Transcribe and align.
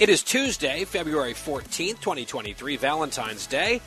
It 0.00 0.08
is 0.08 0.22
Tuesday, 0.22 0.86
February 0.86 1.34
14th, 1.34 2.00
2023, 2.00 2.78
Valentine's 2.78 3.46
Day. 3.46 3.82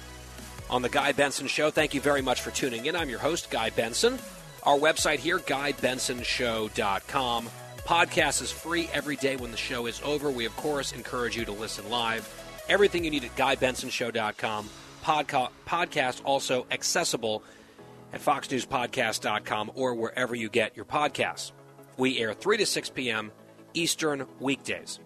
On 0.70 0.84
the 0.84 0.89
Guy 0.89 1.12
Benson 1.12 1.48
Show, 1.48 1.72
thank 1.72 1.95
you 1.95 2.02
very 2.02 2.22
much 2.22 2.41
for 2.41 2.52
tuning 2.52 2.86
in. 2.86 2.95
I'm 2.95 3.09
your 3.09 3.17
host, 3.17 3.49
Guy 3.49 3.72
Benson. 3.72 4.20
Our 4.62 4.77
website 4.77 5.17
here, 5.17 5.39
GuyBensonShow.com. 5.39 7.49
Podcast 7.80 8.44
is 8.44 8.52
free 8.52 8.88
every 8.94 9.16
day 9.16 9.38
when 9.38 9.49
the 9.49 9.58
show 9.58 9.88
is 9.88 9.99
over. 10.05 10.30
We, 10.30 10.45
of 10.45 10.55
course, 10.55 10.91
encourage 10.91 11.36
you 11.36 11.45
to 11.45 11.52
listen 11.52 11.89
live. 11.89 12.30
Everything 12.70 13.03
you 13.03 13.09
need 13.09 13.23
at 13.23 13.36
GuyBensonShow.com. 13.36 14.70
Podca- 15.03 15.50
podcast 15.66 16.22
also 16.23 16.67
accessible 16.70 17.41
at 18.14 18.22
FoxNewsPodcast.com 18.22 19.72
or 19.73 19.95
wherever 19.95 20.36
you 20.36 20.50
get 20.50 20.75
your 20.75 20.86
podcasts. 20.86 21.53
We 21.98 22.20
air 22.20 22.36
3 22.36 22.58
to 22.58 22.67
6 22.67 22.89
p.m. 22.91 23.31
Eastern 23.73 24.27
weekdays. 24.39 25.00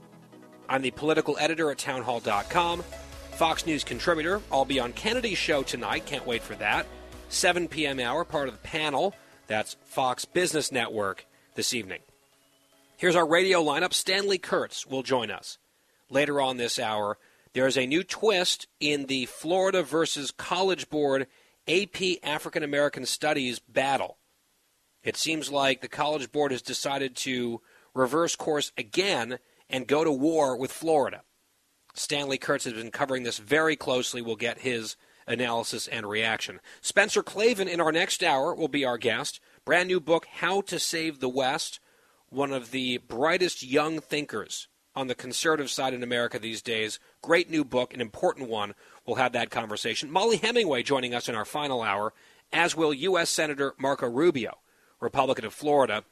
I'm 0.70 0.82
the 0.82 0.92
political 0.92 1.38
editor 1.40 1.72
at 1.72 1.78
townhall.com, 1.78 2.84
Fox 3.32 3.66
News 3.66 3.84
contributor. 3.84 4.42
I'll 4.52 4.66
be 4.66 4.80
on 4.80 4.94
Kennedy's 4.94 5.38
show 5.38 5.64
tonight. 5.64 6.06
Can't 6.06 6.26
wait 6.26 6.42
for 6.42 6.56
that. 6.56 6.86
7 7.30 7.68
p.m. 7.68 8.00
hour, 8.00 8.26
part 8.26 8.48
of 8.50 8.54
the 8.54 8.68
panel. 8.68 9.14
That's 9.48 9.78
Fox 9.86 10.26
Business 10.26 10.72
Network 10.72 11.26
this 11.56 11.74
evening. 11.74 12.02
Here's 12.98 13.16
our 13.16 13.28
radio 13.28 13.64
lineup. 13.64 13.94
Stanley 13.94 14.38
Kurtz 14.38 14.86
will 14.86 15.04
join 15.04 15.32
us. 15.32 15.58
Later 16.10 16.42
on 16.42 16.58
this 16.58 16.80
hour, 16.80 17.18
there 17.54 17.68
is 17.68 17.78
a 17.78 17.86
new 17.86 18.04
twist 18.04 18.68
in 18.80 19.06
the 19.06 19.26
Florida 19.26 19.84
versus 19.84 20.32
College 20.32 20.90
Board 20.90 21.28
AP 21.68 22.24
African 22.24 22.64
American 22.64 23.06
Studies 23.06 23.60
battle. 23.60 24.18
It 25.04 25.16
seems 25.16 25.52
like 25.52 25.82
the 25.82 25.88
College 25.88 26.32
Board 26.32 26.52
has 26.52 26.62
decided 26.62 27.16
to 27.18 27.62
reverse 27.94 28.36
course 28.36 28.72
again 28.78 29.40
and 29.70 29.88
go 29.88 30.04
to 30.04 30.12
war 30.12 30.58
with 30.58 30.72
Florida. 30.72 31.24
Stanley 31.94 32.38
Kurtz 32.38 32.66
has 32.66 32.74
been 32.74 32.92
covering 32.92 33.24
this 33.24 33.40
very 33.40 33.76
closely. 33.76 34.22
We'll 34.22 34.36
get 34.36 34.60
his 34.60 34.96
analysis 35.26 35.88
and 35.88 36.08
reaction. 36.08 36.60
Spencer 36.82 37.24
Klavan 37.24 37.68
in 37.68 37.82
our 37.82 37.92
next 37.92 38.24
hour 38.24 38.54
will 38.54 38.68
be 38.68 38.86
our 38.86 38.98
guest. 38.98 39.40
Brand 39.66 39.88
new 39.88 40.00
book, 40.00 40.28
How 40.32 40.62
to 40.62 40.80
Save 40.80 41.20
the 41.20 41.30
West, 41.30 41.80
one 42.30 42.54
of 42.54 42.72
the 42.72 43.00
brightest 43.00 43.64
young 43.64 44.00
thinkers 44.00 44.68
on 44.96 45.08
the 45.08 45.16
conservative 45.16 45.70
side 45.70 45.94
in 45.94 46.02
America 46.02 46.40
these 46.40 46.62
days. 46.62 47.00
Great 47.22 47.50
new 47.50 47.64
book, 47.64 47.94
an 47.94 48.02
important 48.02 48.50
one. 48.50 48.74
We'll 49.06 49.18
have 49.18 49.34
that 49.34 49.52
conversation. 49.52 50.10
Mollie 50.10 50.38
Hemingway 50.38 50.84
joining 50.84 51.14
us 51.14 51.30
in 51.30 51.36
our 51.36 51.46
final 51.46 51.82
hour, 51.82 52.14
as 52.52 52.76
will 52.76 52.94
U.S. 52.94 53.30
Senator 53.30 53.76
Marco 53.78 54.08
Rubio, 54.08 54.58
Republican 55.00 55.46
of 55.46 55.54
Florida. 55.54 56.04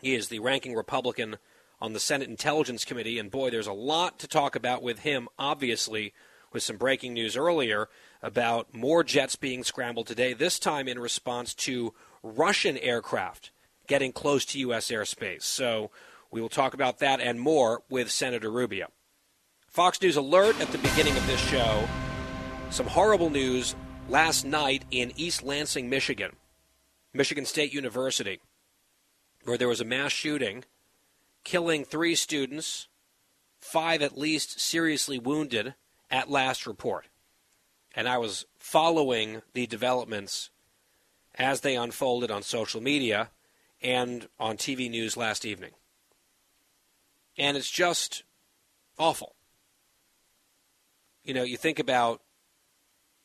He 0.00 0.14
is 0.14 0.28
the 0.28 0.38
ranking 0.38 0.74
Republican 0.74 1.36
on 1.80 1.92
the 1.92 2.00
Senate 2.00 2.28
Intelligence 2.28 2.84
Committee, 2.84 3.18
and 3.18 3.30
boy, 3.30 3.50
there's 3.50 3.66
a 3.66 3.72
lot 3.72 4.18
to 4.18 4.28
talk 4.28 4.56
about 4.56 4.82
with 4.82 5.00
him, 5.00 5.28
obviously, 5.38 6.12
with 6.52 6.62
some 6.62 6.76
breaking 6.76 7.12
news 7.12 7.36
earlier 7.36 7.88
about 8.22 8.74
more 8.74 9.04
jets 9.04 9.36
being 9.36 9.62
scrambled 9.62 10.06
today, 10.06 10.32
this 10.32 10.58
time 10.58 10.88
in 10.88 10.98
response 10.98 11.54
to 11.54 11.94
Russian 12.22 12.76
aircraft 12.78 13.50
getting 13.86 14.12
close 14.12 14.44
to 14.44 14.58
U.S. 14.60 14.90
airspace. 14.90 15.42
So 15.42 15.90
we 16.30 16.40
will 16.40 16.48
talk 16.48 16.74
about 16.74 16.98
that 16.98 17.20
and 17.20 17.40
more 17.40 17.82
with 17.88 18.10
Senator 18.10 18.50
Rubio. 18.50 18.88
Fox 19.68 20.00
News 20.00 20.16
alert 20.16 20.60
at 20.60 20.68
the 20.72 20.78
beginning 20.78 21.16
of 21.16 21.26
this 21.26 21.40
show. 21.40 21.88
Some 22.70 22.86
horrible 22.86 23.30
news 23.30 23.74
last 24.08 24.44
night 24.44 24.84
in 24.90 25.12
East 25.16 25.42
Lansing, 25.42 25.88
Michigan, 25.88 26.36
Michigan 27.14 27.44
State 27.44 27.72
University, 27.72 28.40
where 29.44 29.56
there 29.56 29.68
was 29.68 29.80
a 29.80 29.84
mass 29.84 30.12
shooting 30.12 30.64
killing 31.48 31.82
three 31.82 32.14
students, 32.14 32.88
five 33.58 34.02
at 34.02 34.18
least 34.18 34.60
seriously 34.60 35.18
wounded 35.18 35.74
at 36.10 36.30
last 36.30 36.66
report. 36.66 37.06
And 37.94 38.06
I 38.06 38.18
was 38.18 38.44
following 38.58 39.40
the 39.54 39.66
developments 39.66 40.50
as 41.36 41.62
they 41.62 41.74
unfolded 41.74 42.30
on 42.30 42.42
social 42.42 42.82
media 42.82 43.30
and 43.80 44.28
on 44.38 44.58
TV 44.58 44.90
news 44.90 45.16
last 45.16 45.46
evening. 45.46 45.70
And 47.38 47.56
it's 47.56 47.70
just 47.70 48.24
awful. 48.98 49.34
You 51.24 51.32
know, 51.32 51.44
you 51.44 51.56
think 51.56 51.78
about 51.78 52.20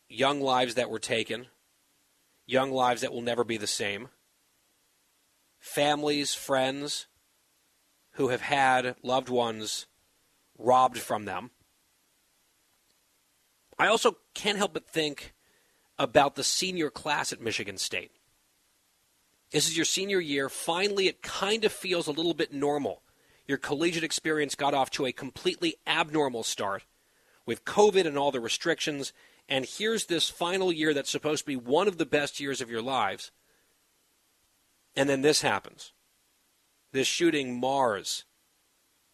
young 0.07 0.39
lives 0.39 0.75
that 0.75 0.89
were 0.89 0.99
taken, 0.99 1.47
young 2.45 2.71
lives 2.71 3.01
that 3.01 3.11
will 3.11 3.21
never 3.21 3.43
be 3.43 3.57
the 3.57 3.67
same, 3.67 4.07
families, 5.59 6.33
friends 6.33 7.07
who 8.13 8.29
have 8.29 8.41
had 8.41 8.95
loved 9.03 9.29
ones 9.29 9.87
robbed 10.57 10.97
from 10.97 11.25
them. 11.25 11.51
I 13.77 13.87
also 13.87 14.17
can't 14.33 14.57
help 14.57 14.73
but 14.73 14.87
think 14.87 15.33
about 15.97 16.35
the 16.35 16.43
senior 16.43 16.89
class 16.89 17.33
at 17.33 17.41
Michigan 17.41 17.77
State. 17.77 18.11
This 19.51 19.67
is 19.67 19.77
your 19.77 19.85
senior 19.85 20.19
year. 20.19 20.49
Finally, 20.49 21.07
it 21.07 21.21
kind 21.21 21.63
of 21.63 21.71
feels 21.71 22.07
a 22.07 22.11
little 22.11 22.33
bit 22.33 22.53
normal. 22.53 23.01
Your 23.47 23.57
collegiate 23.57 24.03
experience 24.03 24.55
got 24.55 24.73
off 24.73 24.89
to 24.91 25.05
a 25.05 25.11
completely 25.11 25.75
abnormal 25.85 26.43
start 26.43 26.83
with 27.45 27.65
COVID 27.65 28.07
and 28.07 28.17
all 28.17 28.31
the 28.31 28.39
restrictions. 28.39 29.13
And 29.49 29.65
here's 29.65 30.05
this 30.05 30.29
final 30.29 30.71
year 30.71 30.93
that's 30.93 31.09
supposed 31.09 31.43
to 31.43 31.47
be 31.47 31.55
one 31.55 31.87
of 31.87 31.97
the 31.97 32.05
best 32.05 32.39
years 32.39 32.61
of 32.61 32.69
your 32.69 32.81
lives. 32.81 33.31
And 34.95 35.09
then 35.09 35.21
this 35.21 35.41
happens. 35.41 35.91
This 36.93 37.07
shooting 37.07 37.59
mars 37.59 38.23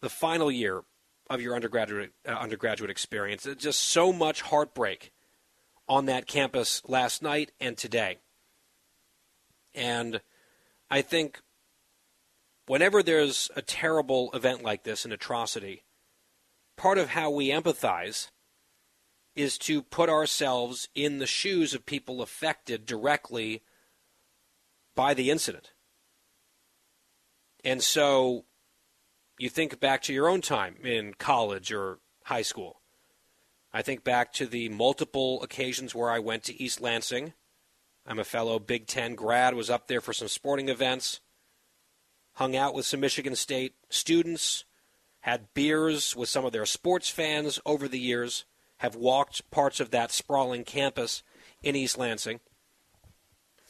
the 0.00 0.08
final 0.08 0.50
year 0.50 0.82
of 1.28 1.40
your 1.40 1.54
undergraduate 1.54 2.12
uh, 2.28 2.32
undergraduate 2.32 2.90
experience. 2.90 3.46
Just 3.56 3.80
so 3.80 4.12
much 4.12 4.42
heartbreak 4.42 5.12
on 5.88 6.06
that 6.06 6.26
campus 6.26 6.82
last 6.86 7.22
night 7.22 7.52
and 7.58 7.76
today. 7.76 8.18
And 9.74 10.20
I 10.90 11.02
think 11.02 11.40
whenever 12.66 13.02
there's 13.02 13.50
a 13.56 13.62
terrible 13.62 14.30
event 14.34 14.62
like 14.62 14.84
this, 14.84 15.04
an 15.04 15.12
atrocity, 15.12 15.84
part 16.76 16.98
of 16.98 17.10
how 17.10 17.30
we 17.30 17.48
empathize 17.48 18.28
is 19.34 19.56
to 19.58 19.82
put 19.82 20.08
ourselves 20.08 20.88
in 20.94 21.18
the 21.18 21.26
shoes 21.26 21.72
of 21.72 21.86
people 21.86 22.20
affected 22.20 22.84
directly 22.84 23.62
by 24.94 25.14
the 25.14 25.30
incident. 25.30 25.72
And 27.64 27.82
so 27.82 28.44
you 29.38 29.48
think 29.48 29.80
back 29.80 30.02
to 30.02 30.12
your 30.12 30.28
own 30.28 30.40
time 30.40 30.76
in 30.84 31.14
college 31.14 31.72
or 31.72 31.98
high 32.24 32.42
school. 32.42 32.80
I 33.72 33.82
think 33.82 34.02
back 34.02 34.32
to 34.34 34.46
the 34.46 34.68
multiple 34.68 35.42
occasions 35.42 35.94
where 35.94 36.10
I 36.10 36.18
went 36.18 36.44
to 36.44 36.62
East 36.62 36.80
Lansing. 36.80 37.34
I'm 38.06 38.18
a 38.18 38.24
fellow 38.24 38.58
Big 38.58 38.86
Ten 38.86 39.14
grad, 39.14 39.54
was 39.54 39.70
up 39.70 39.86
there 39.86 40.00
for 40.00 40.12
some 40.12 40.28
sporting 40.28 40.68
events, 40.68 41.20
hung 42.34 42.56
out 42.56 42.74
with 42.74 42.86
some 42.86 43.00
Michigan 43.00 43.36
State 43.36 43.74
students, 43.88 44.64
had 45.20 45.54
beers 45.54 46.16
with 46.16 46.28
some 46.28 46.44
of 46.44 46.52
their 46.52 46.66
sports 46.66 47.08
fans 47.08 47.60
over 47.64 47.86
the 47.86 48.00
years, 48.00 48.44
have 48.78 48.96
walked 48.96 49.48
parts 49.50 49.78
of 49.78 49.90
that 49.90 50.10
sprawling 50.10 50.64
campus 50.64 51.22
in 51.62 51.76
East 51.76 51.98
Lansing. 51.98 52.40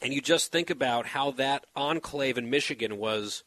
And 0.01 0.13
you 0.13 0.21
just 0.21 0.51
think 0.51 0.69
about 0.69 1.07
how 1.07 1.31
that 1.31 1.65
enclave 1.75 2.37
in 2.37 2.49
Michigan 2.49 2.97
was 2.97 3.43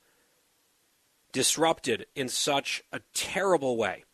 disrupted 1.34 2.06
in 2.14 2.28
such 2.28 2.82
a 2.92 3.00
terrible 3.12 3.76
way. 3.76 4.04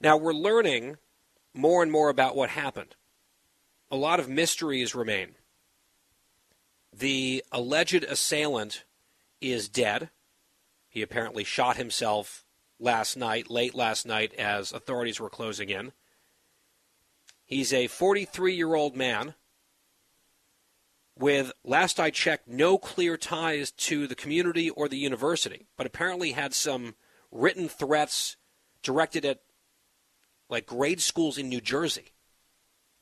Now 0.00 0.16
we're 0.16 0.34
learning 0.34 0.96
more 1.54 1.82
and 1.82 1.90
more 1.90 2.10
about 2.10 2.36
what 2.36 2.50
happened. 2.50 2.96
A 3.90 3.96
lot 3.96 4.20
of 4.20 4.28
mysteries 4.28 4.96
remain. 4.96 5.36
The 6.92 7.44
alleged 7.52 8.02
assailant 8.02 8.84
is 9.40 9.68
dead. 9.68 10.10
He 10.88 11.02
apparently 11.02 11.44
shot 11.44 11.76
himself 11.76 12.44
last 12.80 13.16
night, 13.16 13.50
late 13.50 13.76
last 13.76 14.06
night, 14.06 14.34
as 14.34 14.72
authorities 14.72 15.20
were 15.20 15.30
closing 15.30 15.70
in. 15.70 15.92
He's 17.44 17.72
a 17.72 17.86
43 17.86 18.54
year 18.54 18.74
old 18.74 18.96
man 18.96 19.34
with, 21.18 21.52
last 21.64 21.98
I 21.98 22.10
checked, 22.10 22.48
no 22.48 22.78
clear 22.78 23.16
ties 23.16 23.70
to 23.72 24.06
the 24.06 24.14
community 24.14 24.70
or 24.70 24.88
the 24.88 24.98
university, 24.98 25.66
but 25.76 25.86
apparently 25.86 26.32
had 26.32 26.54
some 26.54 26.94
written 27.30 27.68
threats 27.68 28.36
directed 28.82 29.24
at 29.24 29.40
like 30.48 30.66
grade 30.66 31.00
schools 31.00 31.36
in 31.36 31.48
New 31.48 31.60
Jersey 31.60 32.12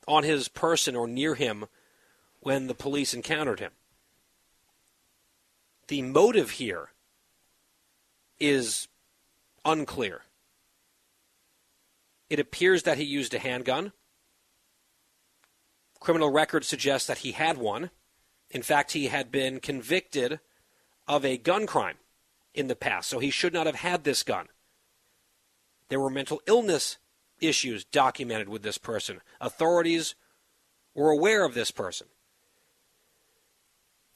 on 0.07 0.23
his 0.23 0.47
person 0.47 0.95
or 0.95 1.07
near 1.07 1.35
him 1.35 1.65
when 2.39 2.67
the 2.67 2.73
police 2.73 3.13
encountered 3.13 3.59
him. 3.59 3.71
The 5.87 6.01
motive 6.01 6.51
here 6.51 6.89
is 8.39 8.87
unclear. 9.63 10.21
It 12.29 12.39
appears 12.39 12.83
that 12.83 12.97
he 12.97 13.05
used 13.05 13.33
a 13.33 13.39
handgun. 13.39 13.93
Criminal 15.99 16.29
records 16.29 16.67
suggest 16.67 17.07
that 17.07 17.19
he 17.19 17.31
had 17.31 17.57
one. 17.57 17.89
In 18.49 18.61
fact, 18.61 18.93
he 18.93 19.07
had 19.07 19.31
been 19.31 19.59
convicted 19.59 20.39
of 21.07 21.25
a 21.25 21.37
gun 21.37 21.67
crime 21.67 21.97
in 22.53 22.67
the 22.67 22.75
past, 22.75 23.09
so 23.09 23.19
he 23.19 23.29
should 23.29 23.53
not 23.53 23.65
have 23.65 23.75
had 23.75 24.03
this 24.03 24.23
gun. 24.23 24.47
There 25.89 25.99
were 25.99 26.09
mental 26.09 26.41
illness 26.47 26.97
issues 27.39 27.83
documented 27.85 28.49
with 28.49 28.63
this 28.63 28.77
person. 28.77 29.21
Authorities 29.39 30.15
were 30.93 31.11
aware 31.11 31.45
of 31.45 31.53
this 31.53 31.71
person. 31.71 32.07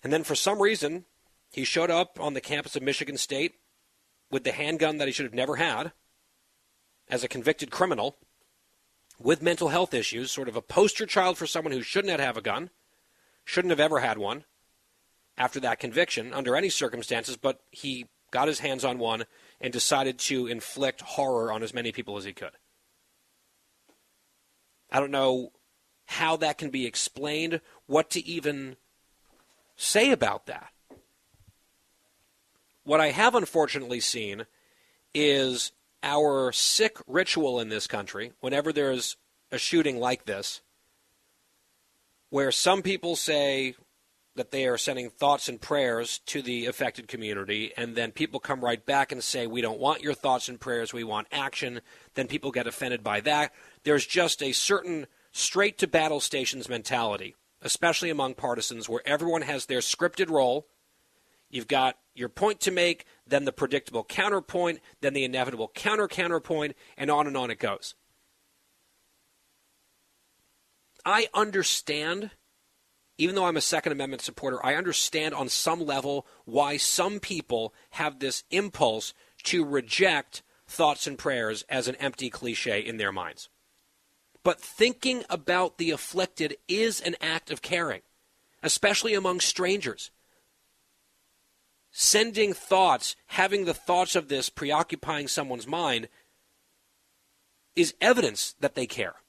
And 0.03 0.11
then 0.11 0.23
for 0.23 0.35
some 0.35 0.61
reason, 0.61 1.05
he 1.51 1.63
showed 1.63 1.91
up 1.91 2.19
on 2.19 2.33
the 2.33 2.41
campus 2.41 2.75
of 2.75 2.81
Michigan 2.81 3.17
State 3.17 3.53
with 4.31 4.43
the 4.43 4.51
handgun 4.51 4.97
that 4.97 5.07
he 5.07 5.11
should 5.11 5.25
have 5.25 5.33
never 5.33 5.57
had 5.57 5.91
as 7.09 7.23
a 7.23 7.27
convicted 7.27 7.69
criminal 7.69 8.17
with 9.19 9.41
mental 9.41 9.67
health 9.67 9.93
issues, 9.93 10.31
sort 10.31 10.49
of 10.49 10.55
a 10.55 10.61
poster 10.61 11.05
child 11.05 11.37
for 11.37 11.45
someone 11.45 11.73
who 11.73 11.83
shouldn't 11.83 12.19
have 12.19 12.37
a 12.37 12.41
gun, 12.41 12.71
shouldn't 13.51 13.71
have 13.71 13.81
ever 13.81 14.00
had 14.00 14.18
one 14.18 14.45
after 15.38 15.59
that 15.59 15.77
conviction 15.77 16.33
under 16.33 16.56
any 16.56 16.69
circumstances, 16.69 17.36
but 17.36 17.59
he 17.69 18.07
got 18.31 18.48
his 18.48 18.59
hands 18.59 18.86
on 18.86 18.98
one 18.98 19.25
and 19.59 19.74
decided 19.74 20.18
to 20.18 20.48
inflict 20.48 21.01
horror 21.01 21.51
on 21.51 21.62
as 21.62 21.74
many 21.74 21.92
people 21.92 22.15
as 22.15 22.24
he 22.24 22.31
could. 22.31 22.53
I 24.89 25.01
don't 25.01 25.12
know 25.12 25.51
how 26.06 26.38
that 26.38 26.57
can 26.57 26.69
be 26.69 26.86
explained, 26.86 27.59
what 27.88 28.09
to 28.12 28.25
even 28.25 28.77
say 29.75 30.12
about 30.12 30.45
that. 30.45 30.71
What 32.86 33.01
I 33.01 33.09
have 33.09 33.36
unfortunately 33.36 34.00
seen 34.00 34.45
is 35.13 35.74
our 36.03 36.53
sick 36.53 37.00
ritual 37.06 37.59
in 37.59 37.68
this 37.68 37.86
country 37.86 38.31
whenever 38.39 38.71
there's 38.71 39.18
a 39.51 39.57
shooting 39.57 40.00
like 40.00 40.24
this, 40.24 40.62
where 42.31 42.51
some 42.51 42.81
people 42.81 43.15
say 43.15 43.75
that 44.35 44.51
they 44.51 44.65
are 44.65 44.77
sending 44.77 45.09
thoughts 45.09 45.49
and 45.49 45.61
prayers 45.61 46.19
to 46.25 46.41
the 46.41 46.65
affected 46.65 47.07
community, 47.09 47.73
and 47.75 47.95
then 47.95 48.11
people 48.11 48.39
come 48.39 48.63
right 48.63 48.83
back 48.83 49.11
and 49.11 49.21
say, 49.21 49.45
We 49.45 49.61
don't 49.61 49.79
want 49.79 50.01
your 50.01 50.13
thoughts 50.13 50.47
and 50.47 50.59
prayers, 50.59 50.93
we 50.93 51.03
want 51.03 51.27
action. 51.31 51.81
Then 52.15 52.27
people 52.27 52.51
get 52.51 52.65
offended 52.65 53.03
by 53.03 53.19
that. 53.21 53.51
There's 53.83 54.05
just 54.05 54.41
a 54.41 54.53
certain 54.53 55.07
straight 55.33 55.77
to 55.79 55.87
battle 55.87 56.21
stations 56.21 56.69
mentality, 56.69 57.35
especially 57.61 58.09
among 58.09 58.35
partisans, 58.35 58.87
where 58.87 59.01
everyone 59.05 59.41
has 59.43 59.65
their 59.65 59.79
scripted 59.79 60.29
role. 60.29 60.67
You've 61.49 61.67
got 61.67 61.97
your 62.15 62.29
point 62.29 62.61
to 62.61 62.71
make, 62.71 63.05
then 63.27 63.43
the 63.43 63.51
predictable 63.51 64.05
counterpoint, 64.05 64.79
then 65.01 65.13
the 65.13 65.25
inevitable 65.25 65.69
counter 65.75 66.07
counterpoint, 66.07 66.77
and 66.97 67.11
on 67.11 67.27
and 67.27 67.35
on 67.35 67.51
it 67.51 67.59
goes. 67.59 67.93
I 71.06 71.27
understand 71.33 72.31
even 73.21 73.36
though 73.36 73.45
I'm 73.45 73.57
a 73.57 73.62
Second 73.62 73.92
Amendment 73.92 74.24
supporter, 74.24 74.65
I 74.65 74.74
understand 74.74 75.36
on 75.36 75.48
some 75.48 75.86
level 75.86 76.25
why 76.45 76.77
some 76.77 77.19
people 77.19 77.71
have 77.92 78.18
this 78.18 78.44
impulse 78.50 79.13
to 79.44 79.63
reject 79.63 80.42
thoughts 80.65 81.06
and 81.06 81.19
prayers 81.19 81.63
as 81.69 81.88
an 81.88 81.95
empty 81.98 82.31
cliche 82.31 82.80
in 82.80 82.98
their 82.98 83.12
minds. 83.12 83.50
But 84.42 84.59
thinking 84.59 85.24
about 85.30 85.77
the 85.77 85.92
afflicted 85.92 86.57
is 86.68 87.00
an 87.00 87.15
act 87.21 87.51
of 87.51 87.62
caring, 87.62 88.01
especially 88.63 89.13
among 89.13 89.39
strangers. 89.39 90.09
Sending 91.92 92.53
thoughts, 92.53 93.15
having 93.27 93.65
the 93.65 93.75
thoughts 93.75 94.15
of 94.15 94.30
this 94.30 94.50
preoccupying 94.50 95.27
someone's 95.27 95.68
mind, 95.68 96.07
is 97.75 97.94
evidence 98.01 98.56
that 98.62 98.74
they 98.74 98.88
care 98.88 99.20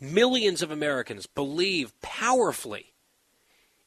millions 0.00 0.62
of 0.62 0.70
Americans 0.70 1.26
believe 1.26 1.98
powerfully 2.00 2.92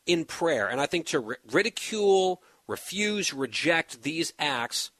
in 0.05 0.25
prayer. 0.25 0.67
And 0.67 0.81
I 0.81 0.85
think 0.85 1.05
to 1.07 1.37
ridicule, 1.51 2.41
refuse, 2.67 3.33
reject 3.33 4.03
these 4.03 4.33
acts, 4.39 4.91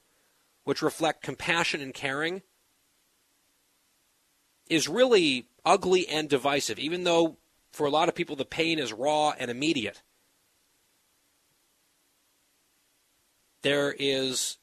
which 0.64 0.82
reflect 0.82 1.22
compassion 1.22 1.80
and 1.80 1.92
caring, 1.92 2.42
is 4.68 4.88
really 4.88 5.48
ugly 5.64 6.06
and 6.08 6.28
divisive, 6.28 6.78
even 6.78 7.04
though 7.04 7.36
for 7.72 7.86
a 7.86 7.90
lot 7.90 8.08
of 8.08 8.14
people 8.14 8.36
the 8.36 8.44
pain 8.44 8.78
is 8.78 8.92
raw 8.92 9.34
and 9.38 9.50
immediate. 9.50 10.02
There 13.62 13.94
is 13.98 14.58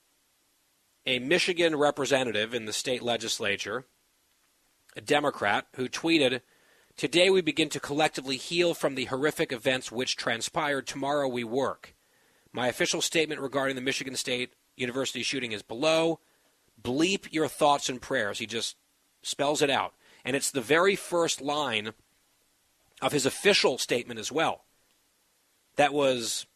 a 1.05 1.19
Michigan 1.19 1.75
representative 1.75 2.53
in 2.53 2.65
the 2.65 2.73
state 2.73 3.03
legislature 3.03 3.85
a 4.97 5.01
Democrat, 5.01 5.67
who 5.75 5.87
tweeted, 5.87 6.41
Today 6.97 7.29
we 7.29 7.41
begin 7.41 7.69
to 7.69 7.79
collectively 7.79 8.37
heal 8.37 8.73
from 8.73 8.95
the 8.95 9.05
horrific 9.05 9.51
events 9.51 9.91
which 9.91 10.17
transpired. 10.17 10.87
Tomorrow 10.87 11.27
we 11.27 11.43
work. 11.43 11.93
My 12.51 12.67
official 12.67 13.03
statement 13.03 13.39
regarding 13.39 13.75
the 13.75 13.83
Michigan 13.83 14.15
State 14.15 14.53
University 14.75 15.21
shooting 15.21 15.51
is 15.51 15.61
below. 15.61 16.19
Bleep 16.81 17.31
your 17.31 17.47
thoughts 17.47 17.87
and 17.87 18.01
prayers. 18.01 18.39
He 18.39 18.47
just 18.47 18.75
spells 19.21 19.61
it 19.61 19.69
out. 19.69 19.93
And 20.25 20.35
it's 20.35 20.49
the 20.49 20.59
very 20.59 20.95
first 20.95 21.39
line 21.39 21.91
of 22.99 23.11
his 23.11 23.27
official 23.27 23.77
statement 23.77 24.19
as 24.19 24.31
well. 24.31 24.65
That 25.75 25.93
was 25.93 26.47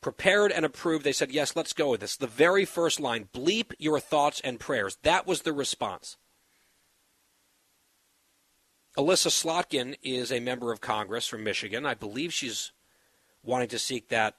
prepared 0.00 0.50
and 0.50 0.64
approved. 0.64 1.04
They 1.04 1.12
said, 1.12 1.30
yes, 1.30 1.54
let's 1.54 1.72
go 1.72 1.90
with 1.90 2.00
this. 2.00 2.16
The 2.16 2.26
very 2.26 2.64
first 2.64 2.98
line 2.98 3.28
bleep 3.32 3.72
your 3.78 4.00
thoughts 4.00 4.40
and 4.42 4.58
prayers. 4.58 4.98
That 5.04 5.28
was 5.28 5.42
the 5.42 5.52
response. 5.52 6.16
Elissa 8.96 9.28
Slotkin 9.28 9.96
is 10.02 10.32
a 10.32 10.40
member 10.40 10.72
of 10.72 10.80
Congress 10.80 11.26
from 11.26 11.44
Michigan. 11.44 11.86
I 11.86 11.94
believe 11.94 12.32
she's 12.32 12.72
wanting 13.42 13.68
to 13.68 13.78
seek 13.78 14.08
that 14.08 14.36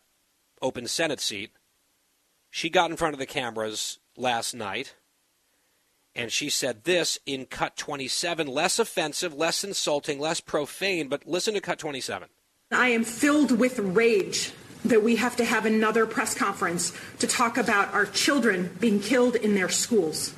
open 0.61 0.87
Senate 0.87 1.19
seat. 1.19 1.51
She 2.49 2.69
got 2.69 2.91
in 2.91 2.97
front 2.97 3.13
of 3.13 3.19
the 3.19 3.25
cameras 3.25 3.99
last 4.17 4.53
night 4.53 4.95
and 6.15 6.31
she 6.31 6.49
said 6.49 6.83
this 6.83 7.17
in 7.25 7.45
cut 7.45 7.77
27 7.77 8.47
less 8.47 8.79
offensive, 8.79 9.33
less 9.33 9.63
insulting, 9.63 10.19
less 10.19 10.41
profane, 10.41 11.07
but 11.07 11.27
listen 11.27 11.53
to 11.53 11.61
cut 11.61 11.79
27. 11.79 12.27
I 12.71 12.89
am 12.89 13.03
filled 13.03 13.57
with 13.57 13.79
rage 13.79 14.51
that 14.83 15.03
we 15.03 15.15
have 15.17 15.35
to 15.37 15.45
have 15.45 15.65
another 15.65 16.05
press 16.05 16.33
conference 16.33 16.91
to 17.19 17.27
talk 17.27 17.57
about 17.57 17.93
our 17.93 18.05
children 18.05 18.75
being 18.79 18.99
killed 18.99 19.35
in 19.35 19.55
their 19.55 19.69
schools. 19.69 20.33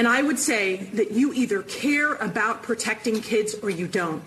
And 0.00 0.08
I 0.08 0.22
would 0.22 0.38
say 0.38 0.76
that 0.94 1.10
you 1.10 1.34
either 1.34 1.62
care 1.62 2.14
about 2.14 2.62
protecting 2.62 3.20
kids 3.20 3.54
or 3.62 3.68
you 3.68 3.86
don't. 3.86 4.22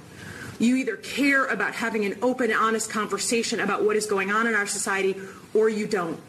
You 0.59 0.75
either 0.75 0.97
care 0.97 1.47
about 1.47 1.73
having 1.73 2.05
an 2.05 2.19
open, 2.21 2.53
honest 2.53 2.91
conversation 2.91 3.59
about 3.59 3.83
what 3.83 3.95
is 3.95 4.05
going 4.05 4.29
on 4.29 4.45
in 4.45 4.53
our 4.53 4.67
society 4.67 5.15
or 5.51 5.69
you 5.69 5.87
don't. 5.87 6.19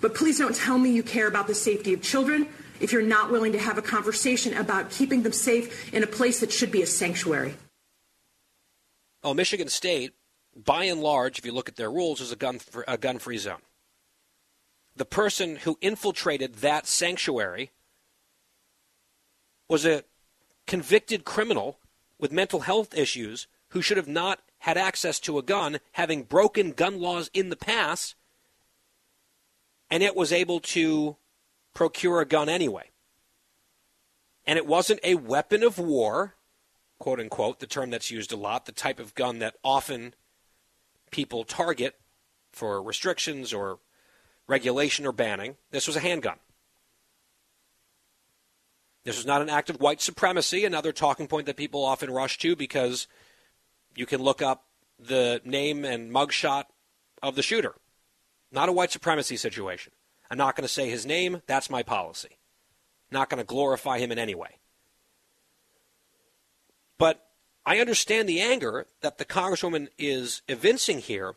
But 0.00 0.14
please 0.14 0.38
don't 0.38 0.56
tell 0.56 0.78
me 0.78 0.92
you 0.92 1.02
care 1.02 1.28
about 1.28 1.46
the 1.46 1.54
safety 1.54 1.92
of 1.92 2.00
children 2.00 2.48
if 2.80 2.90
you're 2.90 3.02
not 3.02 3.30
willing 3.30 3.52
to 3.52 3.58
have 3.58 3.76
a 3.76 3.82
conversation 3.82 4.56
about 4.56 4.90
keeping 4.90 5.22
them 5.24 5.32
safe 5.32 5.92
in 5.92 6.02
a 6.02 6.06
place 6.06 6.40
that 6.40 6.50
should 6.50 6.72
be 6.72 6.80
a 6.80 6.86
sanctuary. 6.86 7.54
Oh, 9.22 9.34
Michigan 9.34 9.68
State, 9.68 10.14
by 10.56 10.84
and 10.84 11.02
large, 11.02 11.38
if 11.38 11.44
you 11.44 11.52
look 11.52 11.68
at 11.68 11.76
their 11.76 11.90
rules, 11.90 12.22
is 12.22 12.32
a 12.32 12.36
gun 12.36 12.60
a 12.88 12.96
gun-free 12.96 13.36
zone. 13.36 13.60
The 14.96 15.04
person 15.04 15.56
who 15.56 15.76
infiltrated 15.82 16.54
that 16.62 16.86
sanctuary 16.86 17.72
was 19.68 19.84
a 19.84 20.04
convicted 20.66 21.24
criminal 21.24 21.78
with 22.18 22.32
mental 22.32 22.60
health 22.60 22.96
issues 22.96 23.46
who 23.70 23.82
should 23.82 23.96
have 23.96 24.08
not 24.08 24.40
had 24.60 24.76
access 24.76 25.20
to 25.20 25.38
a 25.38 25.42
gun, 25.42 25.78
having 25.92 26.22
broken 26.22 26.72
gun 26.72 27.00
laws 27.00 27.30
in 27.34 27.50
the 27.50 27.56
past, 27.56 28.14
and 29.90 30.02
it 30.02 30.16
was 30.16 30.32
able 30.32 30.60
to 30.60 31.16
procure 31.74 32.20
a 32.20 32.26
gun 32.26 32.48
anyway. 32.48 32.90
And 34.46 34.56
it 34.56 34.66
wasn't 34.66 35.00
a 35.02 35.16
weapon 35.16 35.62
of 35.62 35.78
war, 35.78 36.34
quote 36.98 37.20
unquote, 37.20 37.60
the 37.60 37.66
term 37.66 37.90
that's 37.90 38.10
used 38.10 38.32
a 38.32 38.36
lot, 38.36 38.66
the 38.66 38.72
type 38.72 38.98
of 38.98 39.14
gun 39.14 39.38
that 39.40 39.56
often 39.62 40.14
people 41.10 41.44
target 41.44 41.96
for 42.52 42.82
restrictions 42.82 43.52
or 43.52 43.78
regulation 44.46 45.06
or 45.06 45.12
banning. 45.12 45.56
This 45.70 45.86
was 45.86 45.96
a 45.96 46.00
handgun. 46.00 46.38
This 49.06 49.20
is 49.20 49.24
not 49.24 49.40
an 49.40 49.48
act 49.48 49.70
of 49.70 49.80
white 49.80 50.00
supremacy, 50.00 50.64
another 50.64 50.90
talking 50.90 51.28
point 51.28 51.46
that 51.46 51.56
people 51.56 51.84
often 51.84 52.10
rush 52.10 52.38
to 52.38 52.56
because 52.56 53.06
you 53.94 54.04
can 54.04 54.20
look 54.20 54.42
up 54.42 54.64
the 54.98 55.40
name 55.44 55.84
and 55.84 56.12
mugshot 56.12 56.64
of 57.22 57.36
the 57.36 57.42
shooter. 57.42 57.76
Not 58.50 58.68
a 58.68 58.72
white 58.72 58.90
supremacy 58.90 59.36
situation. 59.36 59.92
I'm 60.28 60.36
not 60.36 60.56
going 60.56 60.66
to 60.66 60.72
say 60.72 60.90
his 60.90 61.06
name. 61.06 61.40
That's 61.46 61.70
my 61.70 61.84
policy. 61.84 62.38
Not 63.12 63.30
going 63.30 63.38
to 63.38 63.44
glorify 63.44 64.00
him 64.00 64.10
in 64.10 64.18
any 64.18 64.34
way. 64.34 64.58
But 66.98 67.28
I 67.64 67.78
understand 67.78 68.28
the 68.28 68.40
anger 68.40 68.88
that 69.02 69.18
the 69.18 69.24
Congresswoman 69.24 69.86
is 69.98 70.42
evincing 70.48 70.98
here, 70.98 71.36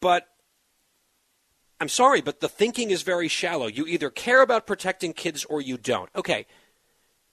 but 0.00 0.28
I'm 1.80 1.88
sorry, 1.88 2.20
but 2.20 2.40
the 2.40 2.48
thinking 2.48 2.90
is 2.90 3.02
very 3.02 3.28
shallow. 3.28 3.66
You 3.66 3.86
either 3.86 4.10
care 4.10 4.42
about 4.42 4.66
protecting 4.66 5.12
kids 5.12 5.44
or 5.44 5.60
you 5.60 5.76
don't. 5.76 6.08
Okay, 6.14 6.46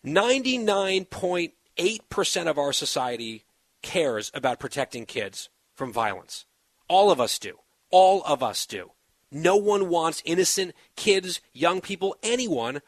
99.8% 0.05 2.47
of 2.47 2.57
our 2.57 2.73
society 2.73 3.45
cares 3.81 4.31
about 4.33 4.59
protecting 4.59 5.05
kids 5.05 5.49
from 5.75 5.93
violence. 5.93 6.45
All 6.87 7.11
of 7.11 7.21
us 7.21 7.37
do. 7.39 7.59
All 7.91 8.21
of 8.23 8.43
us 8.43 8.65
do. 8.65 8.91
No 9.31 9.55
one 9.55 9.89
wants 9.89 10.21
innocent 10.25 10.73
kids, 10.95 11.39
young 11.53 11.79
people, 11.79 12.15
anyone 12.21 12.81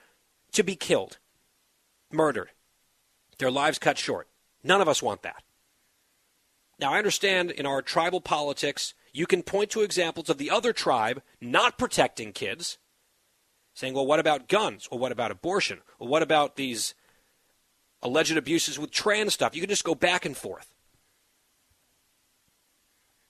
to 0.51 0.63
be 0.63 0.75
killed, 0.75 1.19
murdered, 2.11 2.49
their 3.37 3.51
lives 3.51 3.79
cut 3.79 3.97
short. 3.97 4.27
None 4.63 4.81
of 4.81 4.89
us 4.89 5.01
want 5.01 5.23
that. 5.23 5.43
Now, 6.79 6.93
I 6.93 6.97
understand 6.97 7.51
in 7.51 7.65
our 7.65 7.81
tribal 7.81 8.21
politics, 8.21 8.93
you 9.13 9.27
can 9.27 9.43
point 9.43 9.69
to 9.69 9.81
examples 9.81 10.29
of 10.29 10.39
the 10.39 10.49
other 10.49 10.73
tribe 10.73 11.21
not 11.39 11.77
protecting 11.77 12.33
kids, 12.33 12.79
saying, 13.75 13.93
well, 13.93 14.05
what 14.05 14.19
about 14.19 14.49
guns? 14.49 14.87
Or 14.91 14.97
what 14.97 15.11
about 15.11 15.31
abortion? 15.31 15.81
Or 15.99 16.07
what 16.07 16.23
about 16.23 16.55
these 16.55 16.95
alleged 18.01 18.35
abuses 18.35 18.79
with 18.79 18.91
trans 18.91 19.35
stuff? 19.35 19.55
You 19.55 19.61
can 19.61 19.69
just 19.69 19.83
go 19.83 19.95
back 19.95 20.25
and 20.25 20.35
forth. 20.35 20.73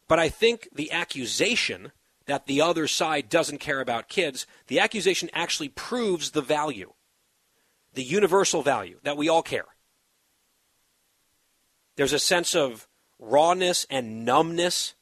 But 0.08 0.20
I 0.20 0.30
think 0.30 0.70
the 0.74 0.92
accusation 0.92 1.92
that 2.26 2.46
the 2.46 2.62
other 2.62 2.88
side 2.88 3.28
doesn't 3.30 3.60
care 3.60 3.82
about 3.82 4.08
kids, 4.08 4.48
the 4.68 4.80
accusation 4.80 5.30
actually 5.34 5.70
proves 5.70 6.32
the 6.32 6.42
value, 6.42 6.94
the 7.94 8.04
universal 8.04 8.62
value 8.62 9.00
that 9.04 9.18
we 9.18 9.28
all 9.28 9.44
care. 9.44 9.66
There's 11.96 12.14
a 12.14 12.20
sense 12.20 12.56
of 12.56 12.88
rawness 13.20 13.86
and 13.90 14.26
numbness 14.26 14.96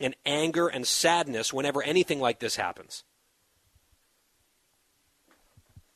and 0.00 0.14
anger 0.24 0.68
and 0.68 0.86
sadness 0.86 1.52
whenever 1.52 1.82
anything 1.82 2.20
like 2.20 2.38
this 2.38 2.56
happens. 2.56 3.04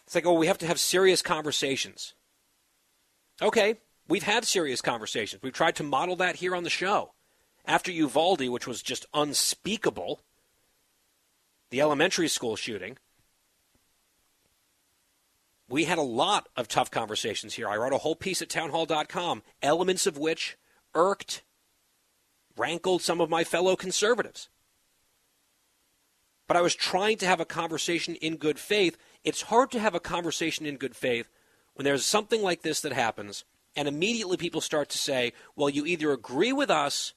It's 0.06 0.14
like, 0.14 0.26
oh, 0.26 0.32
we 0.32 0.48
have 0.48 0.58
to 0.58 0.66
have 0.66 0.80
serious 0.80 1.22
conversations. 1.22 2.14
Okay, 3.40 3.76
we've 4.08 4.24
had 4.24 4.44
serious 4.44 4.80
conversations. 4.80 5.42
We've 5.42 5.52
tried 5.52 5.76
to 5.76 5.84
model 5.84 6.16
that 6.16 6.36
here 6.36 6.56
on 6.56 6.64
the 6.64 6.70
show. 6.70 7.12
After 7.64 7.92
Uvalde, 7.92 8.48
which 8.48 8.66
was 8.66 8.82
just 8.82 9.06
unspeakable, 9.14 10.20
the 11.70 11.80
elementary 11.80 12.28
school 12.28 12.56
shooting, 12.56 12.98
we 15.68 15.84
had 15.84 15.98
a 15.98 16.02
lot 16.02 16.48
of 16.56 16.66
tough 16.66 16.90
conversations 16.90 17.54
here. 17.54 17.68
I 17.68 17.76
wrote 17.76 17.92
a 17.92 17.98
whole 17.98 18.16
piece 18.16 18.42
at 18.42 18.48
townhall.com, 18.48 19.42
elements 19.62 20.06
of 20.06 20.18
which 20.18 20.58
irked, 20.94 21.42
rankled 22.60 23.02
some 23.02 23.20
of 23.20 23.30
my 23.30 23.42
fellow 23.42 23.74
conservatives. 23.74 24.48
But 26.46 26.56
I 26.56 26.60
was 26.60 26.74
trying 26.74 27.16
to 27.18 27.26
have 27.26 27.40
a 27.40 27.44
conversation 27.44 28.16
in 28.16 28.36
good 28.36 28.58
faith. 28.58 28.96
It's 29.24 29.42
hard 29.42 29.70
to 29.70 29.80
have 29.80 29.94
a 29.94 30.00
conversation 30.00 30.66
in 30.66 30.76
good 30.76 30.94
faith 30.94 31.28
when 31.74 31.84
there's 31.84 32.04
something 32.04 32.42
like 32.42 32.62
this 32.62 32.80
that 32.80 32.92
happens, 32.92 33.44
and 33.76 33.88
immediately 33.88 34.36
people 34.36 34.60
start 34.60 34.88
to 34.90 34.98
say, 34.98 35.32
well, 35.56 35.70
you 35.70 35.86
either 35.86 36.12
agree 36.12 36.52
with 36.52 36.70
us 36.70 37.14